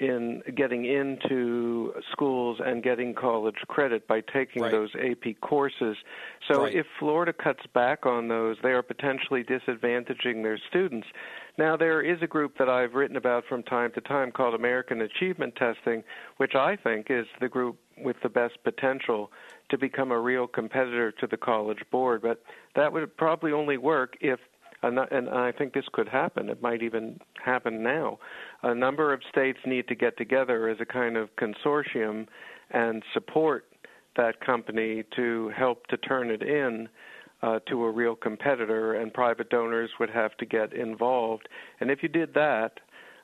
in 0.00 0.42
getting 0.56 0.86
into 0.86 1.92
schools 2.10 2.58
and 2.64 2.82
getting 2.82 3.14
college 3.14 3.56
credit 3.68 4.08
by 4.08 4.22
taking 4.22 4.62
right. 4.62 4.72
those 4.72 4.88
AP 4.94 5.38
courses. 5.42 5.96
So 6.50 6.62
right. 6.62 6.74
if 6.74 6.86
Florida 6.98 7.34
cuts 7.34 7.60
back 7.74 8.06
on 8.06 8.28
those, 8.28 8.56
they 8.62 8.70
are 8.70 8.82
potentially 8.82 9.44
disadvantaging 9.44 10.42
their 10.42 10.58
students. 10.68 11.06
Now, 11.58 11.76
there 11.76 12.00
is 12.00 12.16
a 12.22 12.26
group 12.26 12.56
that 12.58 12.70
I've 12.70 12.94
written 12.94 13.16
about 13.16 13.44
from 13.46 13.62
time 13.62 13.92
to 13.92 14.00
time 14.00 14.32
called 14.32 14.54
American 14.54 15.02
Achievement 15.02 15.54
Testing, 15.56 16.02
which 16.38 16.54
I 16.54 16.76
think 16.76 17.08
is 17.10 17.26
the 17.38 17.48
group 17.48 17.78
with 17.98 18.16
the 18.22 18.30
best 18.30 18.54
potential 18.64 19.30
to 19.68 19.76
become 19.76 20.10
a 20.10 20.18
real 20.18 20.46
competitor 20.46 21.12
to 21.12 21.26
the 21.26 21.36
College 21.36 21.82
Board. 21.90 22.22
But 22.22 22.42
that 22.74 22.90
would 22.92 23.14
probably 23.18 23.52
only 23.52 23.76
work 23.76 24.14
if 24.22 24.40
and 24.82 25.28
I 25.28 25.52
think 25.52 25.74
this 25.74 25.84
could 25.92 26.08
happen. 26.08 26.48
It 26.48 26.62
might 26.62 26.82
even 26.82 27.18
happen 27.44 27.82
now. 27.82 28.18
A 28.62 28.74
number 28.74 29.12
of 29.12 29.20
states 29.28 29.58
need 29.66 29.88
to 29.88 29.94
get 29.94 30.16
together 30.16 30.68
as 30.68 30.78
a 30.80 30.86
kind 30.86 31.16
of 31.16 31.28
consortium 31.36 32.26
and 32.70 33.02
support 33.12 33.66
that 34.16 34.40
company 34.44 35.04
to 35.16 35.50
help 35.56 35.86
to 35.88 35.96
turn 35.96 36.30
it 36.30 36.42
in 36.42 36.88
uh, 37.42 37.58
to 37.68 37.84
a 37.84 37.90
real 37.90 38.14
competitor, 38.14 38.94
and 38.94 39.14
private 39.14 39.48
donors 39.50 39.90
would 39.98 40.10
have 40.10 40.36
to 40.36 40.46
get 40.46 40.72
involved. 40.72 41.48
And 41.80 41.90
if 41.90 42.02
you 42.02 42.08
did 42.08 42.34
that, 42.34 42.72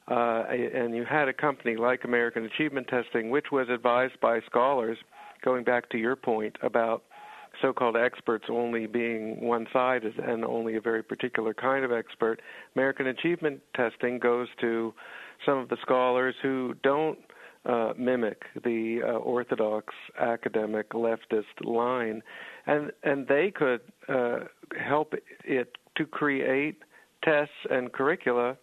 uh, 0.09 0.45
and 0.49 0.95
you 0.95 1.05
had 1.05 1.29
a 1.29 1.33
company 1.33 1.77
like 1.77 2.05
American 2.05 2.45
Achievement 2.45 2.89
Testing, 2.89 3.31
which 3.31 3.47
was 3.51 3.69
advised 3.69 4.19
by 4.21 4.41
scholars, 4.47 4.97
going 5.45 5.65
back 5.65 5.89
to 5.91 5.99
your 5.99 6.17
point 6.17 6.57
about 6.63 7.03
so-called 7.63 7.97
experts 7.97 8.47
only 8.51 8.87
being 8.87 9.41
one-sided 9.41 10.19
and 10.19 10.45
only 10.45 10.77
a 10.77 10.81
very 10.81 11.03
particular 11.03 11.55
kind 11.55 11.85
of 11.85 11.93
expert. 11.93 12.41
American 12.75 13.09
achievement 13.09 13.61
testing 13.75 14.19
goes 14.19 14.49
to 14.61 14.95
some 15.45 15.59
of 15.59 15.69
the 15.69 15.77
scholars 15.83 16.35
who 16.43 16.75
don't 16.83 17.19
uh, 17.65 17.93
mimic 17.99 18.43
the 18.65 19.01
uh, 19.05 19.13
orthodox 19.13 19.93
academic 20.21 20.91
leftist 20.91 21.45
line, 21.65 22.23
and 22.67 22.93
and 23.03 23.27
they 23.27 23.51
could 23.51 23.81
uh, 24.09 24.39
help 24.79 25.15
it 25.45 25.77
to 25.97 26.07
create 26.07 26.79
tests 27.25 27.53
and 27.71 27.93
curricula 27.93 28.57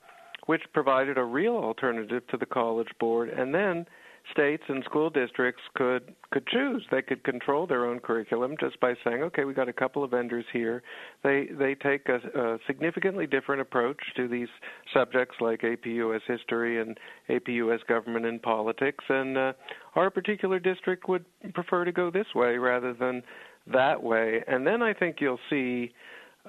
which 0.46 0.62
provided 0.74 1.18
a 1.18 1.24
real 1.24 1.56
alternative 1.56 2.26
to 2.28 2.38
the 2.38 2.46
college 2.46 2.90
board, 3.00 3.30
and 3.30 3.54
then 3.54 3.86
states 4.32 4.64
and 4.68 4.84
school 4.86 5.10
districts 5.10 5.62
could 5.76 6.16
could 6.32 6.48
choose. 6.48 6.84
They 6.92 7.02
could 7.02 7.24
control 7.24 7.68
their 7.68 7.86
own 7.86 8.00
curriculum 8.00 8.56
just 8.60 8.80
by 8.80 8.94
saying, 9.04 9.22
"Okay, 9.24 9.44
we 9.44 9.54
got 9.54 9.70
a 9.70 9.74
couple 9.74 10.04
of 10.04 10.12
vendors 10.12 10.46
here. 10.54 10.82
They 11.24 11.48
they 11.52 11.76
take 11.76 12.08
a, 12.10 12.20
a 12.40 12.58
significantly 12.66 13.28
different 13.28 13.62
approach 13.62 14.00
to 14.16 14.28
these 14.28 14.48
subjects 14.94 15.36
like 15.42 15.64
AP 15.64 15.86
US 15.86 16.22
history 16.28 16.82
and 16.82 16.98
AP 17.30 17.50
US 17.50 17.82
government 17.88 18.26
and 18.26 18.42
politics, 18.42 19.04
and 19.10 19.38
uh, 19.38 19.54
our 19.96 20.10
particular 20.10 20.60
district 20.60 21.08
would 21.10 21.26
prefer 21.54 21.86
to 21.86 21.92
go 21.92 22.10
this 22.10 22.28
way 22.34 22.58
rather 22.58 22.94
than 22.94 23.24
that 23.68 24.02
way." 24.02 24.44
And 24.48 24.66
then 24.66 24.82
I 24.82 24.94
think 24.94 25.18
you'll 25.20 25.40
see 25.50 25.94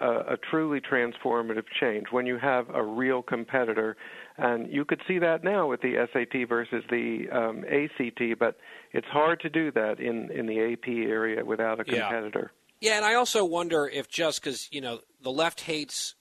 a, 0.01 0.35
a 0.35 0.37
truly 0.51 0.81
transformative 0.81 1.65
change 1.81 2.07
when 2.11 2.27
you 2.27 2.39
have 2.39 2.69
a 2.71 2.83
real 2.83 3.23
competitor. 3.23 3.97
And 4.37 4.73
you 4.73 4.85
could 4.85 5.01
see 5.07 5.19
that 5.21 5.45
now 5.45 5.69
with 5.69 5.81
the 5.81 6.07
SAT 6.13 6.49
versus 6.49 6.83
the 6.91 7.27
um, 7.31 7.65
ACT, 7.65 8.39
but 8.39 8.57
it's 8.93 9.07
hard 9.07 9.41
to 9.41 9.49
do 9.49 9.71
that 9.73 10.01
in, 10.01 10.31
in 10.33 10.47
the 10.47 10.73
AP 10.73 10.89
area 10.89 11.45
without 11.45 11.81
a 11.81 11.85
competitor. 11.85 12.53
Yeah, 12.81 12.91
yeah 12.91 12.97
and 12.97 13.05
I 13.05 13.15
also 13.15 13.45
wonder 13.45 13.87
if 13.87 14.09
just 14.09 14.43
because, 14.43 14.69
you 14.73 14.81
know, 14.81 15.01
the 15.21 15.31
left 15.31 15.63
hates 15.63 16.15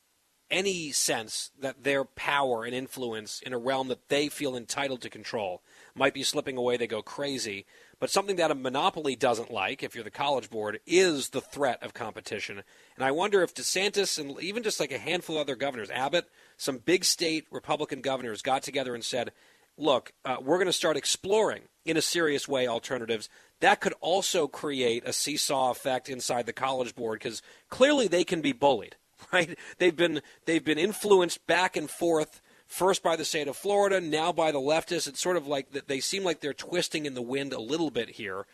any 0.52 0.92
sense 0.92 1.50
that 1.60 1.84
their 1.84 2.06
power 2.06 2.64
and 2.64 2.76
influence 2.76 3.42
in 3.42 3.54
a 3.54 3.58
realm 3.58 3.88
that 3.88 4.10
they 4.10 4.30
feel 4.30 4.56
entitled 4.56 5.02
to 5.02 5.10
control 5.10 5.64
might 5.96 6.14
be 6.14 6.22
slipping 6.22 6.58
away, 6.58 6.78
they 6.78 6.86
go 6.86 7.02
crazy. 7.02 7.66
But 8.00 8.10
something 8.10 8.36
that 8.38 8.52
a 8.52 8.56
monopoly 8.56 9.16
doesn't 9.16 9.52
like, 9.52 9.84
if 9.84 9.96
you're 9.96 10.04
the 10.04 10.12
College 10.12 10.50
Board, 10.50 10.80
is 10.86 11.30
the 11.30 11.42
threat 11.42 11.82
of 11.82 11.94
competition. 11.94 12.64
And 12.96 13.06
I 13.06 13.12
wonder 13.12 13.42
if 13.42 13.54
DeSantis 13.54 14.20
and 14.20 14.42
even 14.42 14.64
just 14.64 14.80
like 14.80 14.92
a 14.92 14.98
handful 14.98 15.38
of 15.38 15.42
other 15.42 15.56
governors, 15.56 15.90
Abbott, 15.90 16.30
some 16.58 16.78
big 16.78 17.06
state 17.06 17.46
Republican 17.52 18.02
governors 18.02 18.42
got 18.42 18.64
together 18.64 18.94
and 18.94 19.04
said, 19.04 19.32
look, 19.78 20.14
uh, 20.26 20.38
we're 20.42 20.58
going 20.58 20.68
to 20.68 20.74
start 20.74 20.98
exploring 20.98 21.64
in 21.86 21.98
a 21.98 22.02
serious 22.02 22.48
way 22.48 22.68
alternatives. 22.68 23.30
That 23.60 23.80
could 23.80 23.94
also 24.02 24.48
create 24.48 25.04
a 25.06 25.14
seesaw 25.14 25.72
effect 25.72 26.10
inside 26.10 26.46
the 26.46 26.54
College 26.54 26.96
Board 26.96 27.20
because 27.20 27.42
clearly 27.70 28.08
they 28.08 28.24
can 28.24 28.42
be 28.42 28.52
bullied, 28.52 28.96
right? 29.34 29.58
They've 29.78 29.96
been 29.96 30.22
they've 30.46 30.64
been 30.64 30.78
influenced 30.78 31.46
back 31.48 31.76
and 31.76 31.90
forth 31.90 32.42
first 32.74 33.04
by 33.04 33.16
the 33.16 33.24
state 33.24 33.48
of 33.48 33.56
Florida, 33.56 34.02
now 34.02 34.32
by 34.32 34.52
the 34.52 34.60
leftists. 34.60 35.08
It's 35.08 35.22
sort 35.22 35.38
of 35.38 35.46
like 35.46 35.72
they 35.88 36.00
seem 36.00 36.24
like 36.24 36.42
they're 36.42 36.54
twisting 36.54 37.06
in 37.06 37.14
the 37.14 37.22
wind 37.22 37.54
a 37.54 37.62
little 37.62 37.92
bit 37.92 38.10
here. 38.10 38.48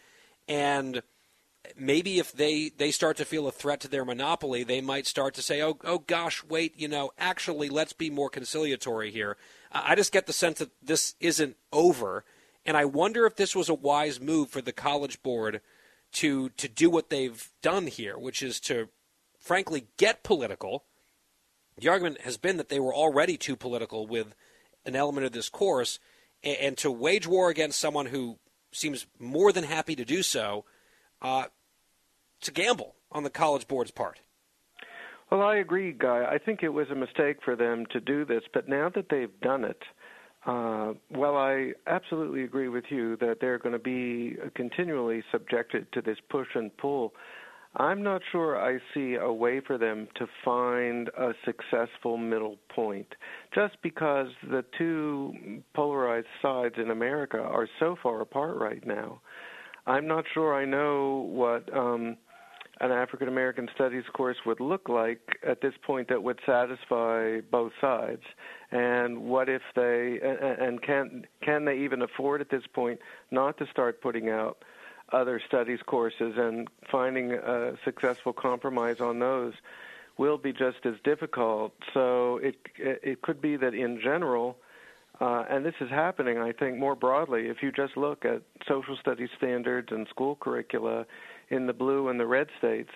And 0.48 1.02
maybe 1.78 2.20
if 2.20 2.34
they, 2.34 2.70
they 2.70 2.92
start 2.92 3.16
to 3.18 3.26
feel 3.26 3.48
a 3.48 3.52
threat 3.52 3.80
to 3.82 3.88
their 3.88 4.04
monopoly, 4.04 4.64
they 4.64 4.82
might 4.82 5.08
start 5.08 5.36
to 5.36 5.42
say, 5.42 5.64
oh, 5.64 5.78
oh 5.86 6.00
gosh, 6.00 6.44
wait, 6.44 6.78
you 6.78 6.90
know, 6.90 7.12
actually, 7.18 7.70
let's 7.70 7.94
be 7.94 8.10
more 8.10 8.30
conciliatory 8.30 9.10
here. 9.10 9.38
I 9.72 9.96
just 9.96 10.12
get 10.12 10.28
the 10.28 10.34
sense 10.34 10.60
that 10.60 10.72
this 10.84 11.16
isn't 11.22 11.56
over. 11.72 12.26
And 12.66 12.76
I 12.76 12.84
wonder 12.84 13.26
if 13.26 13.38
this 13.38 13.56
was 13.56 13.70
a 13.70 13.74
wise 13.74 14.20
move 14.20 14.50
for 14.50 14.62
the 14.62 14.74
College 14.74 15.24
Board 15.24 15.62
to, 16.14 16.50
to 16.50 16.68
do 16.68 16.90
what 16.90 17.10
they've 17.10 17.50
done 17.62 17.88
here, 17.88 18.18
which 18.18 18.44
is 18.44 18.60
to, 18.62 18.90
frankly, 19.40 19.88
get 19.96 20.24
political 20.24 20.84
the 21.80 21.90
argument 21.90 22.22
has 22.22 22.38
been 22.38 22.58
that 22.58 22.70
they 22.70 22.80
were 22.80 22.94
already 22.94 23.38
too 23.38 23.56
political 23.56 24.08
with 24.08 24.36
an 24.86 24.96
element 24.96 25.26
of 25.26 25.32
this 25.32 25.50
course, 25.50 26.00
and, 26.44 26.58
and 26.58 26.78
to 26.78 26.92
wage 26.92 27.28
war 27.28 27.50
against 27.50 27.80
someone 27.80 28.08
who 28.08 28.38
seems 28.72 29.08
more 29.20 29.52
than 29.52 29.64
happy 29.64 29.96
to 29.96 30.06
do 30.06 30.24
so, 30.24 30.66
uh, 31.22 31.46
a 32.48 32.52
gamble 32.52 32.96
on 33.12 33.24
the 33.24 33.30
College 33.30 33.68
Board's 33.68 33.92
part. 33.92 34.20
Well, 35.32 35.42
I 35.42 35.58
agree, 35.58 35.92
Guy. 35.92 36.26
I 36.30 36.38
think 36.38 36.64
it 36.64 36.70
was 36.70 36.90
a 36.90 36.96
mistake 36.96 37.38
for 37.44 37.56
them 37.56 37.86
to 37.92 38.00
do 38.00 38.26
this, 38.26 38.44
but 38.54 38.68
now 38.68 38.90
that 38.96 39.10
they've 39.10 39.40
done 39.42 39.64
it, 39.64 39.82
uh, 40.46 40.94
well, 41.12 41.36
I 41.36 41.74
absolutely 41.86 42.44
agree 42.44 42.70
with 42.70 42.86
you 42.90 43.18
that 43.18 43.38
they're 43.42 43.60
going 43.60 43.74
to 43.74 43.80
be 43.80 44.38
continually 44.56 45.24
subjected 45.32 45.92
to 45.92 46.02
this 46.02 46.18
push 46.30 46.48
and 46.56 46.76
pull 46.78 47.14
I'm 47.80 48.04
not 48.04 48.22
sure 48.34 48.60
I 48.60 48.80
see 48.94 49.16
a 49.16 49.32
way 49.32 49.62
for 49.66 49.78
them 49.78 50.10
to 50.16 50.28
find 50.44 51.08
a 51.18 51.32
successful 51.46 52.18
middle 52.18 52.58
point, 52.76 53.08
just 53.56 53.78
because 53.82 54.28
the 54.44 54.66
two 54.78 55.34
polarized 55.74 56.28
sides 56.42 56.76
in 56.78 56.92
America 56.92 57.38
are 57.38 57.70
so 57.80 57.96
far 58.04 58.20
apart 58.20 58.58
right 58.58 58.86
now. 58.86 59.22
I'm 59.88 60.08
not 60.08 60.26
sure 60.34 60.54
I 60.54 60.66
know 60.66 61.30
what 61.32 61.74
um, 61.74 62.18
an 62.82 62.92
African 62.92 63.30
American 63.30 63.70
studies 63.76 64.04
course 64.14 64.38
would 64.46 64.60
look 64.60 64.90
like 64.90 65.22
at 65.48 65.62
this 65.62 65.74
point 65.86 66.10
that 66.10 66.22
would 66.22 66.40
satisfy 66.46 67.40
both 67.50 67.72
sides 67.80 68.24
and 68.72 69.22
what 69.22 69.50
if 69.50 69.62
they 69.76 70.20
and 70.22 70.82
can 70.82 71.26
can 71.42 71.66
they 71.66 71.78
even 71.78 72.02
afford 72.02 72.42
at 72.42 72.50
this 72.50 72.64
point 72.74 73.00
not 73.32 73.58
to 73.58 73.66
start 73.72 74.02
putting 74.02 74.30
out 74.30 74.64
other 75.12 75.42
studies 75.48 75.80
courses 75.86 76.34
and 76.38 76.68
finding 76.92 77.34
a 77.34 77.74
successful 77.84 78.34
compromise 78.34 79.00
on 79.00 79.20
those 79.20 79.54
will 80.18 80.38
be 80.38 80.52
just 80.52 80.86
as 80.86 80.96
difficult 81.04 81.74
so 81.94 82.38
it 82.38 82.56
it 82.78 83.22
could 83.22 83.42
be 83.42 83.56
that 83.56 83.74
in 83.74 84.00
general 84.02 84.58
uh, 85.22 85.44
and 85.50 85.66
this 85.66 85.74
is 85.82 85.90
happening, 85.90 86.38
I 86.38 86.54
think, 86.54 86.78
more 86.78 86.96
broadly. 86.96 87.48
If 87.48 87.62
you 87.62 87.72
just 87.72 87.98
look 87.98 88.24
at 88.24 88.42
social 88.68 88.96
studies 88.96 89.30
standards 89.38 89.90
and 89.92 90.08
school 90.08 90.38
curricula 90.40 91.06
in 91.50 91.68
the 91.68 91.74
blue 91.74 92.08
and 92.08 92.20
the 92.20 92.26
red 92.26 92.48
states, 92.58 92.92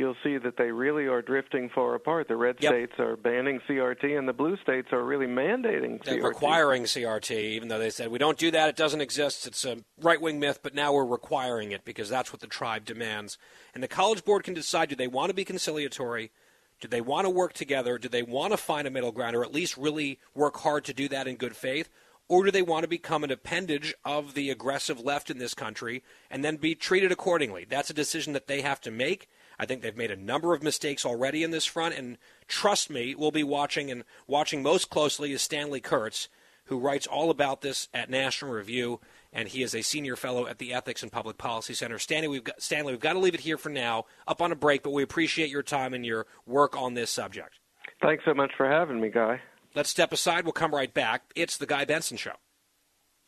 you'll 0.00 0.16
see 0.24 0.38
that 0.38 0.56
they 0.56 0.72
really 0.72 1.06
are 1.06 1.20
drifting 1.20 1.68
far 1.68 1.94
apart. 1.94 2.26
The 2.26 2.34
red 2.34 2.56
Yep. 2.58 2.72
states 2.72 2.92
are 2.98 3.16
banning 3.16 3.60
CRT, 3.68 4.16
and 4.16 4.26
the 4.26 4.32
blue 4.32 4.56
states 4.56 4.88
are 4.92 5.04
really 5.04 5.26
mandating 5.26 6.02
They're 6.02 6.14
CRT. 6.16 6.24
requiring 6.28 6.86
CRT, 6.86 7.36
even 7.52 7.68
though 7.68 7.78
they 7.78 7.90
said 7.90 8.08
we 8.08 8.18
don't 8.18 8.38
do 8.38 8.50
that, 8.50 8.70
it 8.70 8.76
doesn't 8.76 9.02
exist, 9.02 9.46
it's 9.46 9.64
a 9.64 9.84
right 9.98 10.20
wing 10.20 10.40
myth, 10.40 10.60
but 10.62 10.74
now 10.74 10.92
we're 10.94 11.04
requiring 11.04 11.70
it 11.70 11.84
because 11.84 12.08
that's 12.08 12.32
what 12.32 12.40
the 12.40 12.46
tribe 12.46 12.86
demands. 12.86 13.36
And 13.74 13.82
the 13.82 13.88
College 13.88 14.24
Board 14.24 14.42
can 14.42 14.54
decide 14.54 14.88
do 14.88 14.96
they 14.96 15.06
want 15.06 15.28
to 15.28 15.34
be 15.34 15.44
conciliatory? 15.44 16.32
Do 16.80 16.88
they 16.88 17.02
want 17.02 17.26
to 17.26 17.30
work 17.30 17.52
together? 17.52 17.98
Do 17.98 18.08
they 18.08 18.22
want 18.22 18.54
to 18.54 18.56
find 18.56 18.88
a 18.88 18.90
middle 18.90 19.12
ground 19.12 19.36
or 19.36 19.44
at 19.44 19.52
least 19.52 19.76
really 19.76 20.18
work 20.34 20.56
hard 20.60 20.86
to 20.86 20.94
do 20.94 21.08
that 21.08 21.28
in 21.28 21.36
good 21.36 21.54
faith? 21.54 21.90
Or 22.26 22.44
do 22.44 22.50
they 22.50 22.62
want 22.62 22.84
to 22.84 22.88
become 22.88 23.22
an 23.22 23.30
appendage 23.30 23.92
of 24.02 24.32
the 24.32 24.48
aggressive 24.50 24.98
left 25.00 25.30
in 25.30 25.38
this 25.38 25.52
country 25.52 26.02
and 26.30 26.42
then 26.42 26.56
be 26.56 26.74
treated 26.74 27.12
accordingly? 27.12 27.66
That's 27.68 27.90
a 27.90 27.94
decision 27.94 28.32
that 28.32 28.46
they 28.46 28.62
have 28.62 28.80
to 28.82 28.90
make. 28.90 29.28
I 29.60 29.66
think 29.66 29.82
they've 29.82 29.94
made 29.94 30.10
a 30.10 30.16
number 30.16 30.54
of 30.54 30.62
mistakes 30.62 31.04
already 31.04 31.42
in 31.42 31.50
this 31.50 31.66
front, 31.66 31.94
and 31.94 32.16
trust 32.48 32.88
me, 32.88 33.14
we'll 33.14 33.30
be 33.30 33.44
watching 33.44 33.90
and 33.90 34.04
watching 34.26 34.62
most 34.62 34.88
closely 34.88 35.32
is 35.32 35.42
Stanley 35.42 35.82
Kurtz, 35.82 36.30
who 36.64 36.78
writes 36.78 37.06
all 37.06 37.28
about 37.28 37.60
this 37.60 37.86
at 37.92 38.08
National 38.08 38.52
Review, 38.52 39.00
and 39.34 39.48
he 39.48 39.62
is 39.62 39.74
a 39.74 39.82
senior 39.82 40.16
fellow 40.16 40.46
at 40.46 40.56
the 40.56 40.72
Ethics 40.72 41.02
and 41.02 41.12
Public 41.12 41.36
Policy 41.36 41.74
Center. 41.74 41.98
Stanley, 41.98 42.28
we've 42.28 42.44
got, 42.44 42.62
Stanley, 42.62 42.94
we've 42.94 43.02
got 43.02 43.12
to 43.12 43.18
leave 43.18 43.34
it 43.34 43.40
here 43.40 43.58
for 43.58 43.68
now, 43.68 44.06
up 44.26 44.40
on 44.40 44.50
a 44.50 44.56
break, 44.56 44.82
but 44.82 44.94
we 44.94 45.02
appreciate 45.02 45.50
your 45.50 45.62
time 45.62 45.92
and 45.92 46.06
your 46.06 46.26
work 46.46 46.74
on 46.74 46.94
this 46.94 47.10
subject. 47.10 47.58
Thanks 48.00 48.24
so 48.24 48.32
much 48.32 48.52
for 48.56 48.66
having 48.66 48.98
me, 48.98 49.10
Guy. 49.10 49.42
Let's 49.74 49.90
step 49.90 50.10
aside. 50.10 50.44
We'll 50.44 50.52
come 50.54 50.74
right 50.74 50.92
back. 50.94 51.24
It's 51.36 51.58
the 51.58 51.66
Guy 51.66 51.84
Benson 51.84 52.16
Show. 52.16 52.36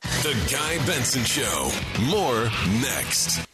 The 0.01 0.35
Guy 0.51 0.87
Benson 0.87 1.25
Show. 1.25 1.71
More 2.09 2.45
next. 2.81 3.47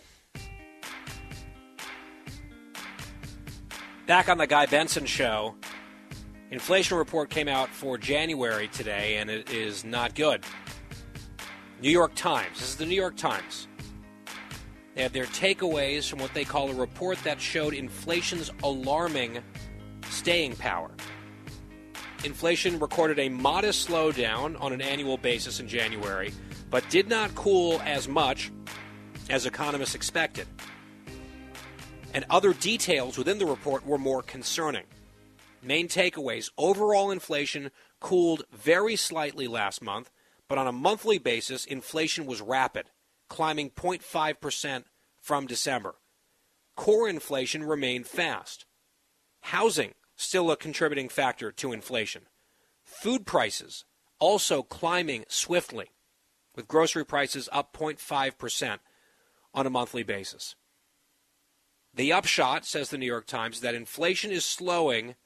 Back 4.08 4.30
on 4.30 4.38
the 4.38 4.46
Guy 4.46 4.64
Benson 4.64 5.04
Show. 5.04 5.54
Inflation 6.50 6.96
report 6.96 7.28
came 7.28 7.46
out 7.46 7.68
for 7.68 7.98
January 7.98 8.66
today, 8.68 9.18
and 9.18 9.28
it 9.28 9.52
is 9.52 9.84
not 9.84 10.14
good. 10.14 10.42
New 11.82 11.90
York 11.90 12.14
Times. 12.14 12.58
This 12.58 12.70
is 12.70 12.76
the 12.76 12.86
New 12.86 12.94
York 12.94 13.18
Times. 13.18 13.68
They 14.94 15.02
have 15.02 15.12
their 15.12 15.26
takeaways 15.26 16.08
from 16.08 16.20
what 16.20 16.32
they 16.32 16.46
call 16.46 16.70
a 16.70 16.74
report 16.74 17.22
that 17.24 17.38
showed 17.38 17.74
inflation's 17.74 18.50
alarming 18.62 19.40
staying 20.08 20.56
power. 20.56 20.90
Inflation 22.24 22.78
recorded 22.78 23.18
a 23.18 23.28
modest 23.28 23.90
slowdown 23.90 24.58
on 24.58 24.72
an 24.72 24.80
annual 24.80 25.18
basis 25.18 25.60
in 25.60 25.68
January, 25.68 26.32
but 26.70 26.82
did 26.88 27.10
not 27.10 27.34
cool 27.34 27.78
as 27.84 28.08
much 28.08 28.52
as 29.28 29.44
economists 29.44 29.94
expected. 29.94 30.46
And 32.14 32.24
other 32.30 32.52
details 32.52 33.18
within 33.18 33.38
the 33.38 33.46
report 33.46 33.86
were 33.86 33.98
more 33.98 34.22
concerning. 34.22 34.84
Main 35.62 35.88
takeaways 35.88 36.50
overall 36.56 37.10
inflation 37.10 37.70
cooled 38.00 38.44
very 38.52 38.96
slightly 38.96 39.46
last 39.48 39.82
month, 39.82 40.10
but 40.48 40.58
on 40.58 40.66
a 40.66 40.72
monthly 40.72 41.18
basis, 41.18 41.64
inflation 41.64 42.26
was 42.26 42.40
rapid, 42.40 42.90
climbing 43.28 43.70
0.5% 43.70 44.84
from 45.20 45.46
December. 45.46 45.96
Core 46.76 47.08
inflation 47.08 47.64
remained 47.64 48.06
fast. 48.06 48.64
Housing, 49.40 49.94
still 50.16 50.50
a 50.50 50.56
contributing 50.56 51.08
factor 51.08 51.50
to 51.52 51.72
inflation. 51.72 52.22
Food 52.84 53.26
prices 53.26 53.84
also 54.18 54.62
climbing 54.62 55.24
swiftly, 55.28 55.90
with 56.56 56.68
grocery 56.68 57.04
prices 57.04 57.48
up 57.52 57.72
0.5% 57.76 58.78
on 59.54 59.66
a 59.66 59.70
monthly 59.70 60.02
basis. 60.02 60.56
The 61.98 62.12
upshot, 62.12 62.64
says 62.64 62.90
the 62.90 62.96
New 62.96 63.06
York 63.06 63.26
Times, 63.26 63.60
that 63.60 63.74
inflation 63.74 64.30
is 64.30 64.44
slowing, 64.44 65.16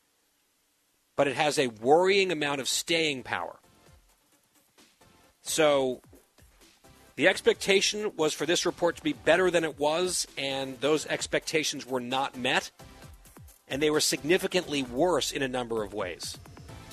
but 1.16 1.28
it 1.28 1.36
has 1.36 1.58
a 1.58 1.66
worrying 1.66 2.32
amount 2.32 2.62
of 2.62 2.68
staying 2.68 3.24
power. 3.24 3.60
So 5.42 6.00
the 7.16 7.28
expectation 7.28 8.12
was 8.16 8.32
for 8.32 8.46
this 8.46 8.64
report 8.64 8.96
to 8.96 9.02
be 9.02 9.12
better 9.12 9.50
than 9.50 9.64
it 9.64 9.78
was, 9.78 10.26
and 10.38 10.80
those 10.80 11.04
expectations 11.04 11.84
were 11.84 12.00
not 12.00 12.38
met, 12.38 12.70
and 13.68 13.82
they 13.82 13.90
were 13.90 14.00
significantly 14.00 14.82
worse 14.82 15.30
in 15.30 15.42
a 15.42 15.48
number 15.48 15.82
of 15.82 15.92
ways. 15.92 16.38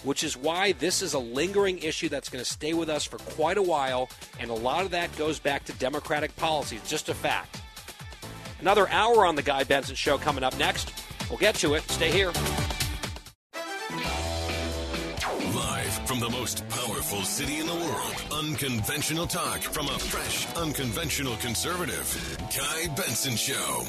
Which 0.04 0.26
is 0.26 0.36
why 0.36 0.74
this 0.74 1.02
is 1.02 1.14
a 1.14 1.20
lingering 1.20 1.80
issue 1.80 2.10
that's 2.10 2.28
going 2.28 2.44
to 2.44 2.52
stay 2.52 2.74
with 2.74 2.90
us 2.90 3.06
for 3.06 3.18
quite 3.20 3.58
a 3.58 3.64
while, 3.64 4.10
and 4.42 4.52
a 4.52 4.54
lot 4.54 4.84
of 4.84 4.92
that 4.92 5.16
goes 5.16 5.40
back 5.40 5.64
to 5.66 5.74
Democratic 5.74 6.36
policies, 6.36 6.82
just 6.86 7.08
a 7.08 7.14
fact. 7.14 7.62
Another 8.62 8.90
hour 8.90 9.26
on 9.26 9.36
the 9.36 9.42
Guy 9.42 9.64
Benson 9.64 9.96
Show 9.96 10.18
coming 10.18 10.44
up 10.44 10.58
next. 10.58 10.92
We'll 11.30 11.40
get 11.40 11.56
to 11.56 11.76
it. 11.76 11.84
Stay 11.90 12.12
here. 12.12 12.32
Live 15.56 15.94
from 16.08 16.20
the 16.20 16.30
most 16.30 16.68
powerful 16.70 17.22
city 17.22 17.60
in 17.60 17.68
the 17.68 17.74
world. 17.74 18.46
Unconventional 18.46 19.28
talk 19.28 19.62
from 19.62 19.88
a 19.88 19.98
fresh, 20.00 20.54
unconventional 20.56 21.36
conservative. 21.38 22.38
Guy 22.56 22.94
Benson 22.96 23.36
Show. 23.36 23.86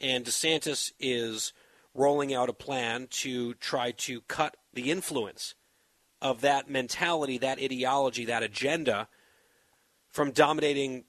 And 0.00 0.24
DeSantis 0.24 0.92
is 0.98 1.52
rolling 1.94 2.32
out 2.32 2.48
a 2.48 2.54
plan 2.54 3.08
to 3.10 3.54
try 3.54 3.90
to 3.90 4.20
cut 4.22 4.56
the 4.72 4.90
influence 4.90 5.54
of 6.22 6.40
that 6.42 6.70
mentality, 6.70 7.38
that 7.38 7.58
ideology, 7.58 8.24
that 8.26 8.42
agenda 8.42 9.08
from 10.10 10.32
dominating 10.32 11.04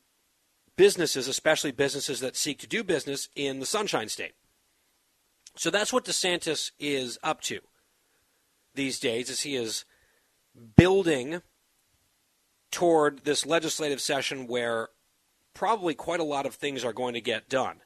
businesses, 0.75 1.27
especially 1.27 1.71
businesses 1.71 2.19
that 2.19 2.35
seek 2.35 2.59
to 2.59 2.67
do 2.67 2.83
business 2.83 3.29
in 3.35 3.59
the 3.59 3.65
Sunshine 3.65 4.09
State. 4.09 4.33
So 5.55 5.69
that's 5.69 5.91
what 5.91 6.05
DeSantis 6.05 6.71
is 6.79 7.19
up 7.23 7.41
to 7.41 7.59
these 8.73 8.99
days, 8.99 9.29
as 9.29 9.41
he 9.41 9.55
is 9.55 9.85
building 10.77 11.41
toward 12.71 13.25
this 13.25 13.45
legislative 13.45 13.99
session 13.99 14.47
where 14.47 14.89
probably 15.53 15.93
quite 15.93 16.21
a 16.21 16.25
lot 16.25 16.45
of 16.45 16.55
things 16.55 16.85
are 16.85 16.93
going 16.93 17.13
to 17.13 17.21
get 17.21 17.49
done. 17.49 17.81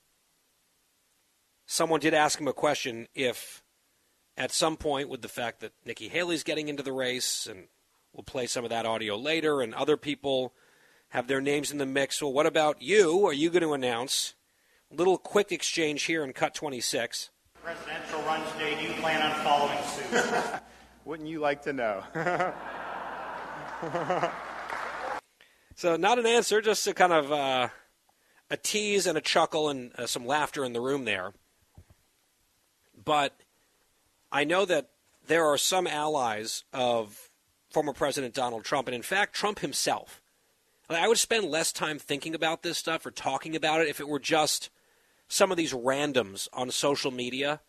Someone 1.65 1.99
did 1.99 2.13
ask 2.13 2.39
him 2.39 2.47
a 2.47 2.53
question 2.53 3.07
if, 3.15 3.63
at 4.37 4.51
some 4.51 4.77
point, 4.77 5.09
with 5.09 5.23
the 5.23 5.27
fact 5.27 5.61
that 5.61 5.73
Nikki 5.83 6.07
Haley's 6.07 6.43
getting 6.43 6.67
into 6.67 6.83
the 6.83 6.91
race, 6.91 7.47
and 7.49 7.67
we'll 8.13 8.23
play 8.23 8.45
some 8.45 8.63
of 8.63 8.69
that 8.69 8.85
audio 8.85 9.17
later, 9.17 9.61
and 9.61 9.73
other 9.73 9.97
people 9.97 10.53
have 11.15 11.27
their 11.27 11.39
names 11.39 11.71
in 11.71 11.77
the 11.77 11.85
mix. 11.85 12.21
Well, 12.21 12.33
what 12.33 12.45
about 12.45 12.81
you? 12.81 13.25
Are 13.25 13.33
you 13.33 13.49
going 13.49 13.63
to 13.63 13.73
announce? 13.73 14.33
A 14.91 14.95
little 14.95 15.17
quick 15.17 15.53
exchange 15.53 16.03
here 16.03 16.25
in 16.25 16.33
Cut 16.33 16.53
26. 16.53 17.29
Presidential 17.63 18.21
run 18.23 18.41
today. 18.51 18.75
Do 18.75 18.83
you 18.87 18.93
plan 18.99 19.21
on 19.21 19.31
following 19.41 19.81
suit? 19.83 20.25
Wouldn't 21.05 21.29
you 21.29 21.39
like 21.39 21.61
to 21.63 21.71
know? 21.71 22.03
so, 25.75 25.95
not 25.95 26.19
an 26.19 26.25
answer, 26.25 26.59
just 26.59 26.85
a 26.85 26.93
kind 26.93 27.13
of 27.13 27.31
uh, 27.31 27.69
a 28.49 28.57
tease 28.57 29.07
and 29.07 29.17
a 29.17 29.21
chuckle 29.21 29.69
and 29.69 29.93
uh, 29.97 30.07
some 30.07 30.27
laughter 30.27 30.65
in 30.65 30.73
the 30.73 30.81
room 30.81 31.05
there. 31.05 31.31
But 33.05 33.39
I 34.33 34.43
know 34.43 34.65
that 34.65 34.89
there 35.25 35.45
are 35.45 35.57
some 35.57 35.87
allies 35.87 36.65
of 36.73 37.29
former 37.69 37.93
President 37.93 38.33
Donald 38.33 38.65
Trump, 38.65 38.89
and 38.89 38.95
in 38.95 39.01
fact, 39.01 39.33
Trump 39.33 39.59
himself. 39.59 40.21
I 40.89 41.07
would 41.07 41.17
spend 41.17 41.45
less 41.45 41.71
time 41.71 41.97
thinking 41.97 42.35
about 42.35 42.61
this 42.61 42.77
stuff 42.77 43.05
or 43.05 43.11
talking 43.11 43.55
about 43.55 43.81
it 43.81 43.87
if 43.87 43.99
it 43.99 44.07
were 44.07 44.19
just 44.19 44.69
some 45.27 45.51
of 45.51 45.57
these 45.57 45.73
randoms 45.73 46.47
on 46.53 46.69
social 46.71 47.11
media. 47.11 47.61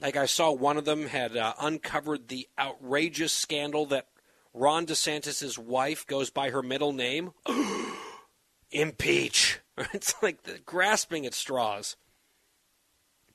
Like 0.00 0.16
I 0.16 0.26
saw 0.26 0.52
one 0.52 0.76
of 0.76 0.84
them 0.84 1.06
had 1.06 1.36
uh, 1.36 1.54
uncovered 1.60 2.28
the 2.28 2.48
outrageous 2.58 3.32
scandal 3.32 3.86
that 3.86 4.06
Ron 4.54 4.86
DeSantis' 4.86 5.58
wife 5.58 6.06
goes 6.06 6.30
by 6.30 6.50
her 6.50 6.62
middle 6.62 6.92
name. 6.92 7.32
Impeach. 8.70 9.60
It's 9.94 10.14
like 10.22 10.66
grasping 10.66 11.24
at 11.24 11.32
straws. 11.32 11.96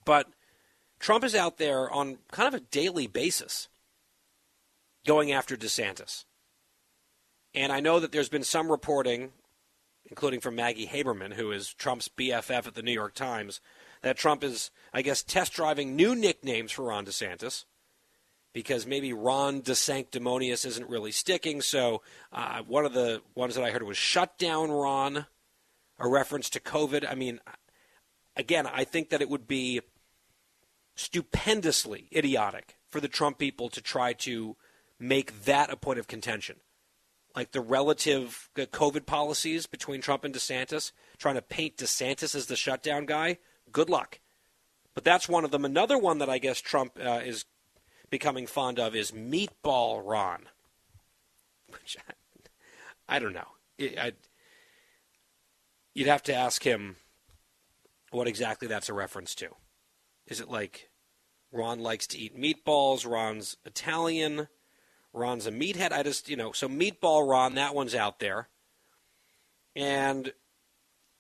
But 0.06 0.28
Trump 1.00 1.24
is 1.24 1.34
out 1.34 1.58
there 1.58 1.90
on 1.90 2.20
kind 2.32 2.48
of 2.48 2.54
a 2.54 2.64
daily 2.64 3.08
basis 3.08 3.68
going 5.08 5.32
after 5.32 5.58
DeSantis. 5.58 6.26
And 7.56 7.72
I 7.72 7.80
know 7.80 8.02
that 8.02 8.12
there's 8.12 8.30
been 8.30 8.44
some 8.44 8.70
reporting, 8.70 9.32
including 10.06 10.42
from 10.42 10.56
Maggie 10.56 10.88
Haberman, 10.88 11.34
who 11.34 11.52
is 11.52 11.74
Trump's 11.74 12.10
BFF 12.10 12.68
at 12.68 12.76
the 12.76 12.84
New 12.84 12.92
York 12.92 13.16
Times, 13.16 13.62
that 14.02 14.18
Trump 14.18 14.44
is, 14.44 14.72
I 14.94 15.02
guess, 15.02 15.24
test 15.24 15.54
driving 15.54 15.96
new 15.96 16.16
nicknames 16.16 16.74
for 16.74 16.84
Ron 16.84 17.06
DeSantis 17.06 17.64
because 18.52 18.86
maybe 18.86 19.14
Ron 19.14 19.62
DeSanctimonious 19.62 20.66
isn't 20.66 20.90
really 20.90 21.12
sticking. 21.12 21.62
So 21.62 22.02
uh, 22.34 22.62
one 22.64 22.86
of 22.86 22.94
the 22.94 23.22
ones 23.36 23.56
that 23.56 23.64
I 23.64 23.72
heard 23.72 23.84
was 23.84 23.98
Shut 23.98 24.38
Down 24.38 24.70
Ron, 24.70 25.26
a 25.98 26.10
reference 26.10 26.50
to 26.52 26.60
COVID. 26.60 27.10
I 27.10 27.16
mean, 27.16 27.40
again, 28.36 28.68
I 28.68 28.84
think 28.84 29.10
that 29.10 29.22
it 29.22 29.30
would 29.30 29.48
be 29.48 29.80
stupendously 30.96 32.10
idiotic 32.14 32.76
for 32.90 33.00
the 33.00 33.08
Trump 33.08 33.38
people 33.38 33.70
to 33.70 33.82
try 33.82 34.12
to 34.14 34.58
make 35.00 35.46
that 35.46 35.70
a 35.70 35.78
point 35.78 36.00
of 36.00 36.08
contention. 36.08 36.58
Like 37.36 37.52
the 37.52 37.62
relative 37.62 38.50
COVID 38.56 39.06
policies 39.06 39.66
between 39.66 40.02
Trump 40.02 40.24
and 40.24 40.34
DeSantis, 40.34 40.92
trying 41.18 41.36
to 41.36 41.42
paint 41.42 41.78
DeSantis 41.78 42.34
as 42.34 42.46
the 42.46 42.56
shutdown 42.56 43.06
guy, 43.06 43.40
good 43.72 43.90
luck. 43.90 44.20
But 44.94 45.04
that's 45.04 45.28
one 45.28 45.44
of 45.44 45.52
them. 45.52 45.66
Another 45.66 45.98
one 45.98 46.20
that 46.20 46.30
I 46.30 46.38
guess 46.38 46.62
Trump 46.62 46.98
uh, 46.98 47.22
is 47.24 47.46
becoming 48.10 48.48
fond 48.48 48.80
of 48.80 48.96
is 48.96 49.12
Meatball 49.12 50.02
Ron. 50.04 50.48
Which 51.68 51.98
I, 52.08 52.14
I 53.18 53.20
don't 53.20 53.34
know. 53.34 53.48
It, 53.78 54.00
I, 54.00 54.14
you'd 55.94 56.08
have 56.08 56.24
to 56.24 56.34
ask 56.34 56.64
him 56.64 56.96
what 58.12 58.28
exactly 58.28 58.70
that's 58.70 58.90
a 58.90 58.94
reference 58.94 59.36
to. 59.36 59.50
Is 60.28 60.40
it 60.40 60.50
like 60.50 60.90
Ron 61.52 61.80
likes 61.80 62.08
to 62.08 62.18
eat 62.18 62.40
meatballs? 62.40 63.10
Ron's 63.10 63.58
Italian. 63.66 64.48
Ron's 65.16 65.48
a 65.48 65.52
meathead. 65.52 65.92
I 65.92 66.04
just, 66.04 66.30
you 66.30 66.36
know, 66.36 66.52
so 66.52 66.68
Meatball 66.68 67.28
Ron, 67.28 67.56
that 67.56 67.74
one's 67.74 67.96
out 67.96 68.20
there. 68.20 68.50
And 69.76 70.34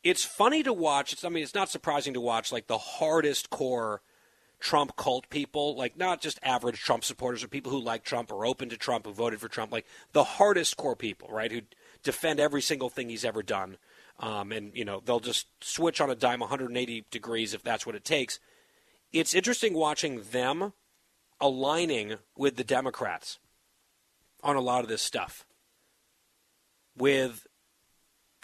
it's 0.04 0.24
funny 0.24 0.64
to 0.64 0.74
watch. 0.74 1.14
It's, 1.14 1.26
I 1.26 1.30
mean, 1.30 1.43
it's 1.43 1.56
not 1.56 1.70
surprising 1.70 2.14
to 2.14 2.22
watch 2.22 2.52
like 2.52 2.68
the 2.68 2.78
hardest 2.78 3.50
core 3.50 4.02
Trump 4.60 4.96
cult 4.96 5.30
people, 5.30 5.76
like 5.76 5.98
not 5.98 6.22
just 6.22 6.39
average 6.43 6.80
Trump 6.80 7.04
supporters 7.04 7.43
or 7.43 7.48
people 7.48 7.72
who 7.72 7.80
like 7.80 8.04
Trump 8.04 8.32
or 8.32 8.46
open 8.46 8.70
to 8.70 8.78
Trump, 8.78 9.06
who 9.06 9.14
voted 9.14 9.41
for 9.41 9.50
Trump, 9.50 9.72
like 9.72 9.86
the 10.14 10.24
hardest 10.24 10.78
core 10.78 10.96
people, 10.96 11.30
right, 11.30 11.52
who 11.52 11.62
defend 12.04 12.39
every 12.39 12.62
single 12.62 12.89
thing 12.89 13.10
he's 13.10 13.26
ever 13.26 13.43
done. 13.43 13.78
Um, 14.20 14.52
and, 14.52 14.72
you 14.76 14.86
know, 14.86 15.02
they'll 15.04 15.20
just 15.20 15.48
switch 15.62 16.00
on 16.00 16.10
a 16.10 16.16
dime 16.16 16.39
180 16.39 17.06
degrees 17.12 17.54
if 17.54 17.64
that's 17.64 17.86
what 17.86 17.96
it 17.96 18.06
takes. 18.06 18.39
It's 19.12 19.34
interesting 19.34 19.74
watching 19.74 20.22
them 20.32 20.74
aligning 21.41 22.16
with 22.38 22.56
the 22.56 22.64
Democrats 22.64 23.39
on 24.46 24.56
a 24.56 24.62
lot 24.62 24.84
of 24.84 24.89
this 24.89 25.02
stuff. 25.02 25.46
With 26.96 27.46